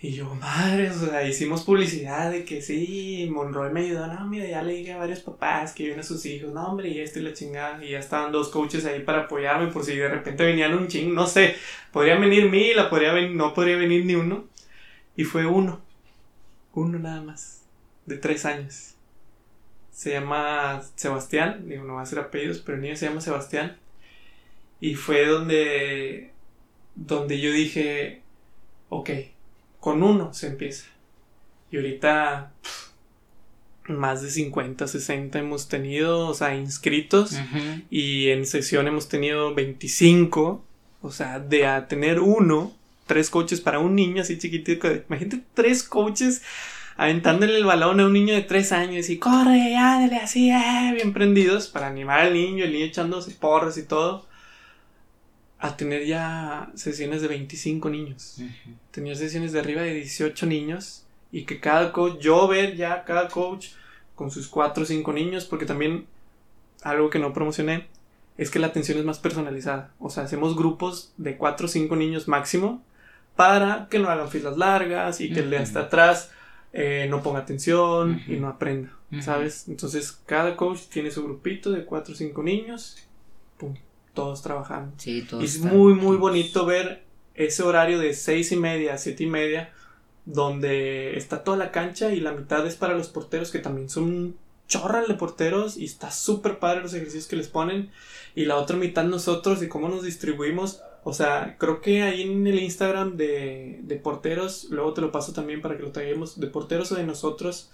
Y 0.00 0.12
yo, 0.12 0.32
madre, 0.36 0.90
o 0.90 0.94
sea, 0.94 1.26
hicimos 1.26 1.64
publicidad 1.64 2.30
de 2.30 2.44
que 2.44 2.62
sí, 2.62 3.28
Monroy 3.32 3.72
me 3.72 3.80
ayudó, 3.80 4.06
no, 4.06 4.28
mira, 4.28 4.46
ya 4.46 4.62
le 4.62 4.74
dije 4.74 4.92
a 4.92 4.96
varios 4.98 5.20
papás 5.20 5.72
que 5.72 5.82
vienen 5.82 6.00
a 6.00 6.04
sus 6.04 6.24
hijos, 6.24 6.52
no, 6.52 6.68
hombre, 6.68 6.88
y 6.88 7.00
esto 7.00 7.18
y 7.18 7.22
la 7.22 7.32
chingada, 7.32 7.84
y 7.84 7.90
ya 7.90 7.98
estaban 7.98 8.30
dos 8.30 8.48
coaches 8.50 8.84
ahí 8.84 9.00
para 9.02 9.22
apoyarme 9.22 9.72
por 9.72 9.84
si 9.84 9.96
de 9.96 10.08
repente 10.08 10.44
venían 10.44 10.74
un 10.74 10.86
ching, 10.86 11.12
no 11.12 11.26
sé, 11.26 11.56
podría 11.92 12.16
venir 12.16 12.48
mil, 12.48 12.76
podría 12.88 13.12
no 13.28 13.52
podría 13.52 13.76
venir 13.76 14.04
ni 14.04 14.14
uno, 14.14 14.44
y 15.16 15.24
fue 15.24 15.46
uno, 15.46 15.80
uno 16.74 16.98
nada 17.00 17.20
más, 17.20 17.64
de 18.06 18.18
tres 18.18 18.44
años. 18.44 18.94
Se 19.90 20.12
llama 20.12 20.80
Sebastián, 20.94 21.68
digo, 21.68 21.82
no 21.82 21.94
va 21.94 22.02
a 22.02 22.06
ser 22.06 22.20
apellidos, 22.20 22.60
pero 22.60 22.76
el 22.76 22.82
niño 22.82 22.94
se 22.94 23.06
llama 23.06 23.20
Sebastián, 23.20 23.76
y 24.80 24.94
fue 24.94 25.26
donde, 25.26 26.30
donde 26.94 27.40
yo 27.40 27.50
dije, 27.50 28.22
ok, 28.90 29.10
con 29.80 30.02
uno 30.02 30.34
se 30.34 30.48
empieza. 30.48 30.86
Y 31.70 31.76
ahorita 31.76 32.52
más 33.88 34.22
de 34.22 34.30
50, 34.30 34.86
60 34.86 35.38
hemos 35.38 35.68
tenido, 35.68 36.28
o 36.28 36.34
sea, 36.34 36.54
inscritos. 36.54 37.38
Y 37.90 38.28
en 38.28 38.46
sesión 38.46 38.86
hemos 38.86 39.08
tenido 39.08 39.54
25. 39.54 40.64
O 41.00 41.10
sea, 41.10 41.38
de 41.38 41.66
a 41.66 41.88
tener 41.88 42.20
uno, 42.20 42.72
tres 43.06 43.30
coaches 43.30 43.60
para 43.60 43.78
un 43.78 43.94
niño 43.94 44.22
así 44.22 44.38
chiquitito. 44.38 44.88
Imagínate 45.08 45.42
tres 45.54 45.82
coaches 45.82 46.42
aventándole 46.96 47.56
el 47.56 47.64
balón 47.64 48.00
a 48.00 48.06
un 48.06 48.12
niño 48.12 48.34
de 48.34 48.42
tres 48.42 48.72
años 48.72 49.08
y 49.08 49.18
corre, 49.18 49.70
ya, 49.70 50.00
dale 50.00 50.16
así, 50.16 50.50
eh, 50.50 50.90
bien 50.92 51.12
prendidos 51.12 51.68
para 51.68 51.86
animar 51.86 52.18
al 52.18 52.34
niño, 52.34 52.64
el 52.64 52.72
niño 52.72 52.86
echándose 52.86 53.30
porras 53.30 53.78
y 53.78 53.84
todo 53.84 54.27
a 55.58 55.76
tener 55.76 56.06
ya 56.06 56.70
sesiones 56.74 57.22
de 57.22 57.28
25 57.28 57.90
niños. 57.90 58.40
Tener 58.90 59.16
sesiones 59.16 59.52
de 59.52 59.60
arriba 59.60 59.82
de 59.82 59.94
18 59.94 60.46
niños 60.46 61.04
y 61.32 61.44
que 61.44 61.60
cada 61.60 61.92
coach, 61.92 62.18
yo 62.20 62.46
ver 62.46 62.76
ya 62.76 63.04
cada 63.04 63.28
coach 63.28 63.68
con 64.14 64.30
sus 64.30 64.48
4 64.48 64.82
o 64.82 64.86
5 64.86 65.12
niños, 65.12 65.44
porque 65.44 65.66
también 65.66 66.06
algo 66.82 67.10
que 67.10 67.18
no 67.18 67.32
promocioné 67.32 67.86
es 68.36 68.50
que 68.50 68.60
la 68.60 68.68
atención 68.68 68.98
es 68.98 69.04
más 69.04 69.18
personalizada. 69.18 69.92
O 69.98 70.10
sea, 70.10 70.24
hacemos 70.24 70.56
grupos 70.56 71.12
de 71.16 71.36
4 71.36 71.66
o 71.66 71.68
5 71.68 71.96
niños 71.96 72.28
máximo 72.28 72.82
para 73.34 73.88
que 73.90 73.98
no 73.98 74.08
hagan 74.08 74.30
filas 74.30 74.56
largas 74.56 75.20
y 75.20 75.32
que 75.32 75.40
el 75.40 75.50
de 75.50 75.58
hasta 75.58 75.80
atrás 75.80 76.30
eh, 76.72 77.06
no 77.10 77.22
ponga 77.22 77.40
atención 77.40 78.22
y 78.28 78.36
no 78.36 78.48
aprenda, 78.48 78.90
¿sabes? 79.20 79.68
Entonces, 79.68 80.12
cada 80.26 80.56
coach 80.56 80.82
tiene 80.88 81.10
su 81.10 81.24
grupito 81.24 81.72
de 81.72 81.84
4 81.84 82.14
o 82.14 82.16
5 82.16 82.42
niños. 82.42 82.96
Pum, 83.56 83.74
todos 84.18 84.42
trabajando. 84.42 84.92
Sí, 84.96 85.22
todos. 85.22 85.44
Y 85.44 85.46
es 85.46 85.60
muy, 85.60 85.94
muy 85.94 86.16
bonito 86.16 86.66
ver 86.66 87.04
ese 87.36 87.62
horario 87.62 88.00
de 88.00 88.14
seis 88.14 88.50
y 88.50 88.56
media 88.56 88.94
a 88.94 88.98
siete 88.98 89.22
y 89.22 89.26
media, 89.28 89.72
donde 90.24 91.16
está 91.16 91.44
toda 91.44 91.56
la 91.56 91.70
cancha 91.70 92.12
y 92.12 92.18
la 92.18 92.32
mitad 92.32 92.66
es 92.66 92.74
para 92.74 92.94
los 92.94 93.06
porteros, 93.06 93.52
que 93.52 93.60
también 93.60 93.88
son 93.88 94.04
un 94.04 94.36
chorral 94.66 95.06
de 95.06 95.14
porteros, 95.14 95.76
y 95.76 95.84
está 95.84 96.10
súper 96.10 96.58
padre 96.58 96.82
los 96.82 96.94
ejercicios 96.94 97.28
que 97.28 97.36
les 97.36 97.46
ponen, 97.46 97.92
y 98.34 98.44
la 98.46 98.56
otra 98.56 98.76
mitad 98.76 99.04
nosotros 99.04 99.62
y 99.62 99.68
cómo 99.68 99.88
nos 99.88 100.02
distribuimos. 100.02 100.80
O 101.04 101.12
sea, 101.12 101.54
creo 101.56 101.80
que 101.80 102.02
ahí 102.02 102.22
en 102.22 102.44
el 102.44 102.58
Instagram 102.58 103.16
de, 103.16 103.78
de 103.82 103.96
porteros, 103.96 104.66
luego 104.70 104.94
te 104.94 105.00
lo 105.00 105.12
paso 105.12 105.32
también 105.32 105.62
para 105.62 105.76
que 105.76 105.84
lo 105.84 105.92
traigamos, 105.92 106.40
de 106.40 106.48
porteros 106.48 106.90
o 106.90 106.96
de 106.96 107.04
nosotros, 107.04 107.70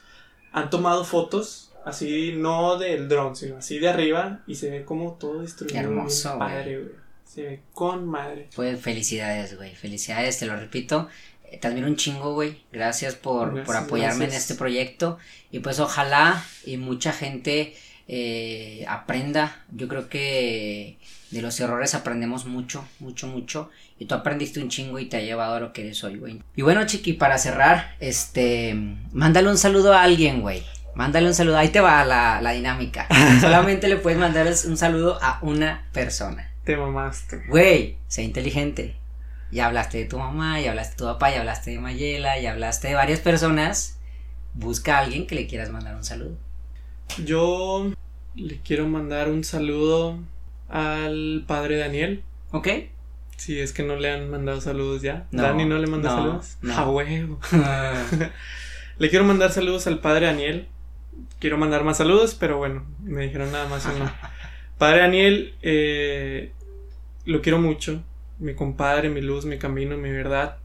han 0.52 0.68
tomado 0.68 1.06
fotos 1.06 1.72
así 1.84 2.34
no 2.36 2.78
del 2.78 3.08
dron, 3.08 3.36
sino 3.36 3.58
así 3.58 3.78
de 3.78 3.88
arriba 3.88 4.40
y 4.46 4.54
se 4.54 4.70
ve 4.70 4.84
como 4.84 5.12
todo 5.14 5.42
destruido. 5.42 5.74
Qué 5.74 5.80
hermoso, 5.80 6.28
bien 6.30 6.38
padre, 6.38 6.78
güey. 6.78 7.04
Se 7.24 7.42
ve 7.42 7.60
con 7.72 8.06
madre. 8.06 8.48
Pues 8.54 8.80
felicidades, 8.80 9.56
güey. 9.56 9.74
Felicidades, 9.74 10.38
te 10.38 10.46
lo 10.46 10.56
repito. 10.56 11.08
Eh, 11.50 11.58
Te 11.58 11.68
admiro 11.68 11.86
un 11.86 11.96
chingo, 11.96 12.34
güey. 12.34 12.62
Gracias 12.72 13.14
por, 13.14 13.46
Gracias, 13.46 13.66
por 13.66 13.76
apoyarme 13.76 14.26
en 14.26 14.32
este 14.32 14.54
proyecto. 14.54 15.18
Y 15.50 15.60
pues 15.60 15.80
ojalá 15.80 16.44
y 16.64 16.76
mucha 16.76 17.12
gente 17.12 17.74
eh, 18.08 18.84
aprenda. 18.88 19.64
Yo 19.72 19.88
creo 19.88 20.08
que 20.08 20.98
de 21.30 21.42
los 21.42 21.58
errores 21.58 21.94
aprendemos 21.94 22.46
mucho, 22.46 22.86
mucho, 23.00 23.26
mucho. 23.26 23.70
Y 23.98 24.06
tú 24.06 24.14
aprendiste 24.14 24.60
un 24.60 24.68
chingo 24.68 24.98
y 24.98 25.06
te 25.06 25.16
ha 25.16 25.20
llevado 25.20 25.54
a 25.54 25.60
lo 25.60 25.72
que 25.72 25.82
eres 25.82 26.02
hoy, 26.04 26.16
güey. 26.16 26.42
Y 26.56 26.62
bueno, 26.62 26.86
chiqui, 26.86 27.14
para 27.14 27.38
cerrar, 27.38 27.96
este, 28.00 28.74
mándale 29.12 29.48
un 29.48 29.58
saludo 29.58 29.92
a 29.92 30.02
alguien, 30.02 30.40
güey. 30.40 30.62
Mándale 30.94 31.26
un 31.26 31.34
saludo. 31.34 31.58
Ahí 31.58 31.68
te 31.68 31.80
va 31.80 32.04
la, 32.04 32.40
la 32.40 32.52
dinámica. 32.52 33.06
Solamente 33.40 33.88
le 33.88 33.96
puedes 33.96 34.18
mandar 34.18 34.46
un 34.46 34.76
saludo 34.76 35.18
a 35.22 35.38
una 35.42 35.86
persona. 35.92 36.52
Te 36.64 36.76
mamaste. 36.76 37.42
Güey, 37.48 37.98
sé 38.08 38.22
inteligente. 38.22 38.96
Ya 39.50 39.66
hablaste 39.66 39.98
de 39.98 40.04
tu 40.06 40.18
mamá, 40.18 40.60
ya 40.60 40.70
hablaste 40.70 40.92
de 40.94 40.98
tu 40.98 41.04
papá, 41.04 41.30
ya 41.30 41.40
hablaste 41.40 41.70
de 41.70 41.78
Mayela, 41.78 42.40
ya 42.40 42.52
hablaste 42.52 42.88
de 42.88 42.94
varias 42.94 43.20
personas. 43.20 43.98
Busca 44.54 44.96
a 44.98 45.00
alguien 45.00 45.26
que 45.26 45.34
le 45.34 45.46
quieras 45.46 45.70
mandar 45.70 45.94
un 45.94 46.04
saludo. 46.04 46.36
Yo 47.24 47.92
le 48.34 48.60
quiero 48.60 48.86
mandar 48.88 49.28
un 49.28 49.44
saludo 49.44 50.18
al 50.68 51.44
padre 51.46 51.76
Daniel. 51.76 52.24
¿Ok? 52.50 52.68
Si 53.36 53.58
es 53.60 53.72
que 53.72 53.82
no 53.82 53.96
le 53.96 54.12
han 54.12 54.30
mandado 54.30 54.60
saludos 54.60 55.02
ya. 55.02 55.26
No, 55.30 55.42
Dani 55.42 55.64
no 55.66 55.78
le 55.78 55.86
manda 55.86 56.10
no, 56.10 56.16
saludos. 56.16 56.56
no. 56.62 56.76
A 56.76 56.90
huevo. 56.90 57.38
Le 58.98 59.10
quiero 59.10 59.24
mandar 59.24 59.50
saludos 59.50 59.88
al 59.88 59.98
padre 59.98 60.26
Daniel. 60.26 60.68
Quiero 61.38 61.58
mandar 61.58 61.84
más 61.84 61.98
saludos, 61.98 62.34
pero 62.34 62.58
bueno, 62.58 62.86
me 63.02 63.22
dijeron 63.22 63.52
nada 63.52 63.68
más 63.68 63.86
uno. 63.86 64.10
Padre 64.78 65.00
Daniel, 65.00 65.54
eh, 65.62 66.52
lo 67.24 67.42
quiero 67.42 67.58
mucho. 67.58 68.02
Mi 68.38 68.54
compadre, 68.54 69.10
mi 69.10 69.20
luz, 69.20 69.44
mi 69.44 69.58
camino, 69.58 69.96
mi 69.96 70.10
verdad. 70.10 70.58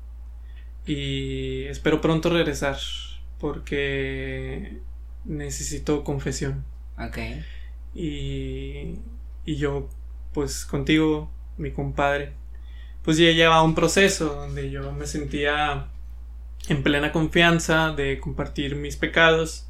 Y 0.86 1.66
espero 1.66 2.02
pronto 2.02 2.30
regresar 2.30 2.78
porque 3.40 4.80
necesito 5.26 6.04
confesión. 6.04 6.66
ok. 6.98 7.18
Y, 7.94 9.00
y 9.46 9.56
yo, 9.56 9.90
pues 10.34 10.66
contigo, 10.66 11.32
mi 11.58 11.72
compadre, 11.72 12.34
pues 13.04 13.18
ya 13.18 13.32
llevaba 13.32 13.64
un 13.64 13.76
proceso 13.76 14.36
donde 14.36 14.70
yo 14.70 14.92
me 14.92 15.08
sentía 15.08 15.88
en 16.68 16.84
plena 16.84 17.12
confianza 17.12 17.92
de 17.92 18.20
compartir 18.20 18.76
mis 18.76 18.96
pecados 18.96 19.69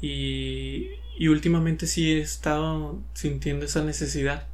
y, 0.00 0.88
y 1.18 1.28
últimamente 1.28 1.86
sí 1.86 2.12
he 2.12 2.20
estado 2.20 2.98
sintiendo 3.14 3.64
esa 3.64 3.84
necesidad 3.84 4.46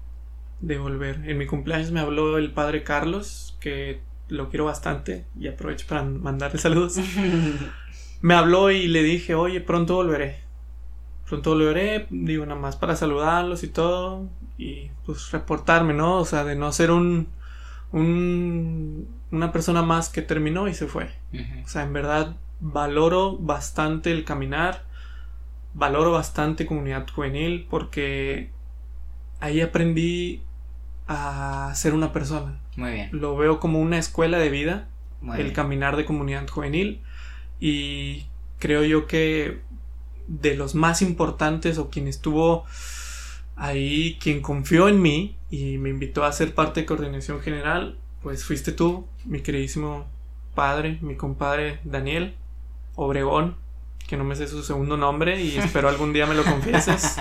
de 0.60 0.78
volver. 0.78 1.28
En 1.28 1.38
mi 1.38 1.46
cumpleaños 1.46 1.90
me 1.90 2.00
habló 2.00 2.38
el 2.38 2.52
padre 2.52 2.82
Carlos, 2.82 3.56
que 3.60 4.00
lo 4.28 4.48
quiero 4.48 4.64
bastante 4.64 5.26
y 5.38 5.48
aprovecho 5.48 5.86
para 5.88 6.02
mandarle 6.02 6.58
saludos. 6.58 6.96
Me 8.22 8.32
habló 8.32 8.70
y 8.70 8.88
le 8.88 9.02
dije, 9.02 9.34
oye, 9.34 9.60
pronto 9.60 9.96
volveré. 9.96 10.38
Pronto 11.28 11.50
volveré, 11.50 12.06
digo, 12.08 12.46
nada 12.46 12.58
más 12.58 12.74
para 12.74 12.96
saludarlos 12.96 13.62
y 13.64 13.68
todo. 13.68 14.30
Y 14.56 14.88
pues 15.04 15.30
reportarme, 15.30 15.92
¿no? 15.92 16.16
O 16.20 16.24
sea, 16.24 16.42
de 16.44 16.56
no 16.56 16.72
ser 16.72 16.90
un, 16.90 17.28
un 17.92 19.06
una 19.34 19.52
persona 19.52 19.82
más 19.82 20.08
que 20.08 20.22
terminó 20.22 20.68
y 20.68 20.74
se 20.74 20.86
fue. 20.86 21.10
O 21.64 21.68
sea, 21.68 21.82
en 21.82 21.92
verdad 21.92 22.36
valoro 22.60 23.36
bastante 23.36 24.12
el 24.12 24.24
caminar, 24.24 24.84
valoro 25.74 26.12
bastante 26.12 26.66
comunidad 26.66 27.06
juvenil 27.10 27.66
porque 27.68 28.50
ahí 29.40 29.60
aprendí 29.60 30.42
a 31.06 31.72
ser 31.74 31.94
una 31.94 32.12
persona. 32.12 32.60
Muy 32.76 32.92
bien. 32.92 33.08
Lo 33.12 33.36
veo 33.36 33.60
como 33.60 33.80
una 33.80 33.98
escuela 33.98 34.38
de 34.38 34.50
vida, 34.50 34.88
Muy 35.20 35.36
el 35.36 35.44
bien. 35.44 35.54
caminar 35.54 35.96
de 35.96 36.04
comunidad 36.04 36.48
juvenil 36.48 37.02
y 37.60 38.26
creo 38.58 38.84
yo 38.84 39.06
que 39.06 39.60
de 40.26 40.56
los 40.56 40.74
más 40.74 41.02
importantes 41.02 41.76
o 41.78 41.90
quien 41.90 42.08
estuvo 42.08 42.64
ahí, 43.56 44.18
quien 44.20 44.40
confió 44.40 44.88
en 44.88 45.02
mí 45.02 45.36
y 45.50 45.78
me 45.78 45.90
invitó 45.90 46.24
a 46.24 46.32
ser 46.32 46.54
parte 46.54 46.80
de 46.80 46.86
coordinación 46.86 47.40
general, 47.40 47.98
pues 48.22 48.44
fuiste 48.44 48.72
tú, 48.72 49.06
mi 49.24 49.40
queridísimo 49.40 50.06
padre, 50.54 50.98
mi 51.02 51.16
compadre 51.16 51.80
Daniel 51.84 52.34
Obregón, 52.94 53.56
que 54.06 54.16
no 54.16 54.24
me 54.24 54.36
sé 54.36 54.46
su 54.48 54.62
segundo 54.62 54.96
nombre 54.96 55.40
y 55.40 55.56
espero 55.58 55.88
algún 55.88 56.12
día 56.12 56.26
me 56.26 56.34
lo 56.34 56.44
confieses. 56.44 57.16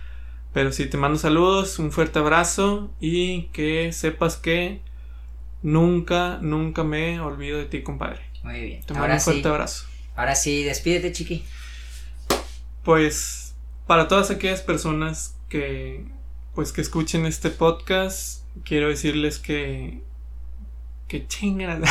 Pero 0.52 0.72
sí, 0.72 0.86
te 0.86 0.96
mando 0.96 1.18
saludos, 1.18 1.78
un 1.78 1.92
fuerte 1.92 2.18
abrazo 2.18 2.90
y 3.00 3.44
que 3.48 3.92
sepas 3.92 4.36
que 4.36 4.80
nunca, 5.62 6.38
nunca 6.40 6.84
me 6.84 7.20
olvido 7.20 7.58
de 7.58 7.66
ti, 7.66 7.82
compadre. 7.82 8.20
Muy 8.42 8.60
bien. 8.60 8.80
Te 8.82 8.94
mando 8.94 9.04
Ahora 9.04 9.14
un 9.14 9.20
fuerte 9.20 9.42
sí. 9.42 9.48
abrazo. 9.48 9.86
Ahora 10.16 10.34
sí, 10.34 10.64
despídete, 10.64 11.12
chiqui. 11.12 11.44
Pues 12.82 13.54
para 13.86 14.08
todas 14.08 14.30
aquellas 14.30 14.62
personas 14.62 15.36
que 15.48 16.04
pues 16.54 16.72
que 16.72 16.80
escuchen 16.80 17.24
este 17.24 17.50
podcast, 17.50 18.42
quiero 18.64 18.88
decirles 18.88 19.38
que 19.38 20.02
que 21.06 21.26
chingan. 21.26 21.82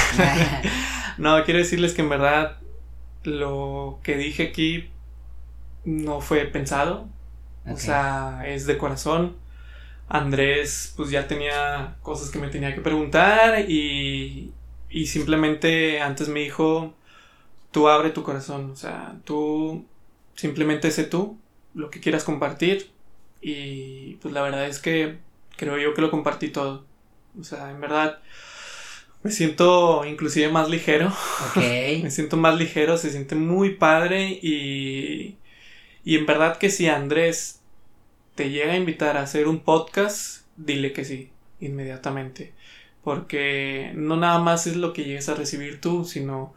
no, 1.17 1.43
quiero 1.43 1.59
decirles 1.59 1.93
que 1.93 2.01
en 2.01 2.09
verdad 2.09 2.57
lo 3.27 3.99
que 4.03 4.15
dije 4.15 4.43
aquí 4.43 4.89
no 5.83 6.21
fue 6.21 6.45
pensado, 6.45 7.09
o 7.65 7.75
sea, 7.77 8.43
es 8.47 8.65
de 8.65 8.77
corazón. 8.77 9.35
Andrés 10.09 10.93
pues 10.95 11.09
ya 11.09 11.27
tenía 11.27 11.97
cosas 12.01 12.31
que 12.31 12.39
me 12.39 12.47
tenía 12.47 12.73
que 12.73 12.79
preguntar 12.81 13.69
y, 13.69 14.53
y 14.89 15.07
simplemente 15.07 15.99
antes 15.99 16.29
me 16.29 16.39
dijo, 16.39 16.93
tú 17.71 17.89
abre 17.89 18.11
tu 18.11 18.23
corazón, 18.23 18.71
o 18.71 18.75
sea, 18.77 19.15
tú 19.25 19.85
simplemente 20.35 20.91
sé 20.91 21.03
tú 21.03 21.37
lo 21.73 21.89
que 21.89 21.99
quieras 21.99 22.23
compartir 22.23 22.91
y 23.41 24.15
pues 24.21 24.33
la 24.33 24.41
verdad 24.41 24.67
es 24.67 24.79
que 24.79 25.17
creo 25.57 25.77
yo 25.77 25.93
que 25.93 26.01
lo 26.01 26.11
compartí 26.11 26.49
todo. 26.49 26.85
O 27.39 27.43
sea, 27.43 27.71
en 27.71 27.81
verdad 27.81 28.19
me 29.27 29.31
siento 29.33 30.05
inclusive 30.05 30.49
más 30.49 30.69
ligero. 30.69 31.09
Me 31.55 32.01
Ok. 32.05 32.09
siento 32.11 32.37
más 32.37 32.57
ligero, 32.57 32.97
se 32.97 33.11
siente 33.11 33.35
muy 33.35 33.75
padre 33.75 34.39
y, 34.41 35.37
y 36.05 36.15
en 36.17 36.25
verdad 36.25 36.57
que 36.57 36.69
si 36.69 36.87
Andrés 36.87 37.61
te 38.35 38.49
llega 38.49 38.73
a 38.73 38.77
invitar 38.77 39.17
a 39.17 39.23
hacer 39.23 39.47
un 39.47 39.59
podcast, 39.59 40.45
dile 40.57 40.93
que 40.93 41.05
sí, 41.05 41.29
inmediatamente. 41.59 42.53
Porque 43.03 43.91
no 43.95 44.17
nada 44.17 44.39
más 44.39 44.67
es 44.67 44.75
lo 44.75 44.93
que 44.93 45.03
llegues 45.05 45.29
a 45.29 45.35
recibir 45.35 45.79
tú, 45.81 46.05
sino 46.05 46.53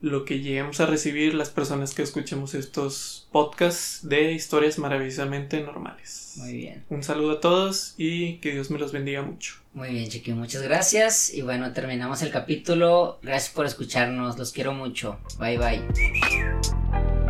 lo 0.00 0.24
que 0.24 0.40
lleguemos 0.40 0.80
a 0.80 0.86
recibir 0.86 1.34
las 1.34 1.50
personas 1.50 1.94
que 1.94 2.02
escuchemos 2.02 2.54
estos 2.54 3.28
podcasts 3.32 4.06
de 4.08 4.32
historias 4.32 4.78
maravillosamente 4.78 5.60
normales. 5.62 6.34
Muy 6.36 6.52
bien. 6.54 6.84
Un 6.90 7.02
saludo 7.02 7.32
a 7.32 7.40
todos 7.40 7.94
y 7.96 8.34
que 8.38 8.52
Dios 8.52 8.70
me 8.70 8.78
los 8.78 8.92
bendiga 8.92 9.22
mucho. 9.22 9.54
Muy 9.74 9.90
bien, 9.90 10.08
chiqui. 10.08 10.32
Muchas 10.32 10.62
gracias. 10.62 11.34
Y 11.34 11.42
bueno, 11.42 11.72
terminamos 11.72 12.22
el 12.22 12.30
capítulo. 12.30 13.18
Gracias 13.22 13.52
por 13.52 13.66
escucharnos. 13.66 14.38
Los 14.38 14.52
quiero 14.52 14.72
mucho. 14.72 15.18
Bye, 15.38 15.58
bye. 15.58 17.23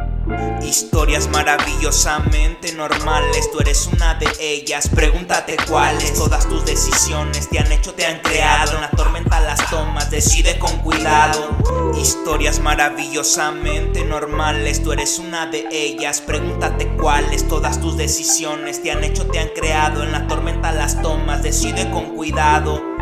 Historias 0.62 1.28
maravillosamente 1.28 2.72
normales, 2.72 3.50
tú 3.52 3.60
eres 3.60 3.86
una 3.86 4.14
de 4.14 4.26
ellas. 4.40 4.88
Pregúntate 4.88 5.56
cuáles. 5.68 6.14
Todas 6.14 6.48
tus 6.48 6.64
decisiones 6.64 7.50
te 7.50 7.58
han 7.58 7.70
hecho, 7.70 7.92
te 7.92 8.06
han 8.06 8.20
creado. 8.20 8.74
En 8.74 8.80
la 8.80 8.90
tormenta 8.90 9.40
las 9.40 9.68
tomas, 9.70 10.10
decide 10.10 10.58
con 10.58 10.78
cuidado. 10.78 11.56
Historias 12.00 12.60
maravillosamente 12.60 14.04
normales, 14.04 14.82
tú 14.82 14.92
eres 14.92 15.18
una 15.18 15.46
de 15.46 15.68
ellas. 15.70 16.22
Pregúntate 16.22 16.88
cuáles. 16.96 17.46
Todas 17.46 17.80
tus 17.80 17.96
decisiones 17.96 18.82
te 18.82 18.90
han 18.90 19.04
hecho, 19.04 19.26
te 19.26 19.38
han 19.38 19.48
creado. 19.54 20.02
En 20.02 20.12
la 20.12 20.26
tormenta 20.26 20.72
las 20.72 21.02
tomas, 21.02 21.42
decide 21.42 21.90
con 21.90 22.14
cuidado. 22.14 22.93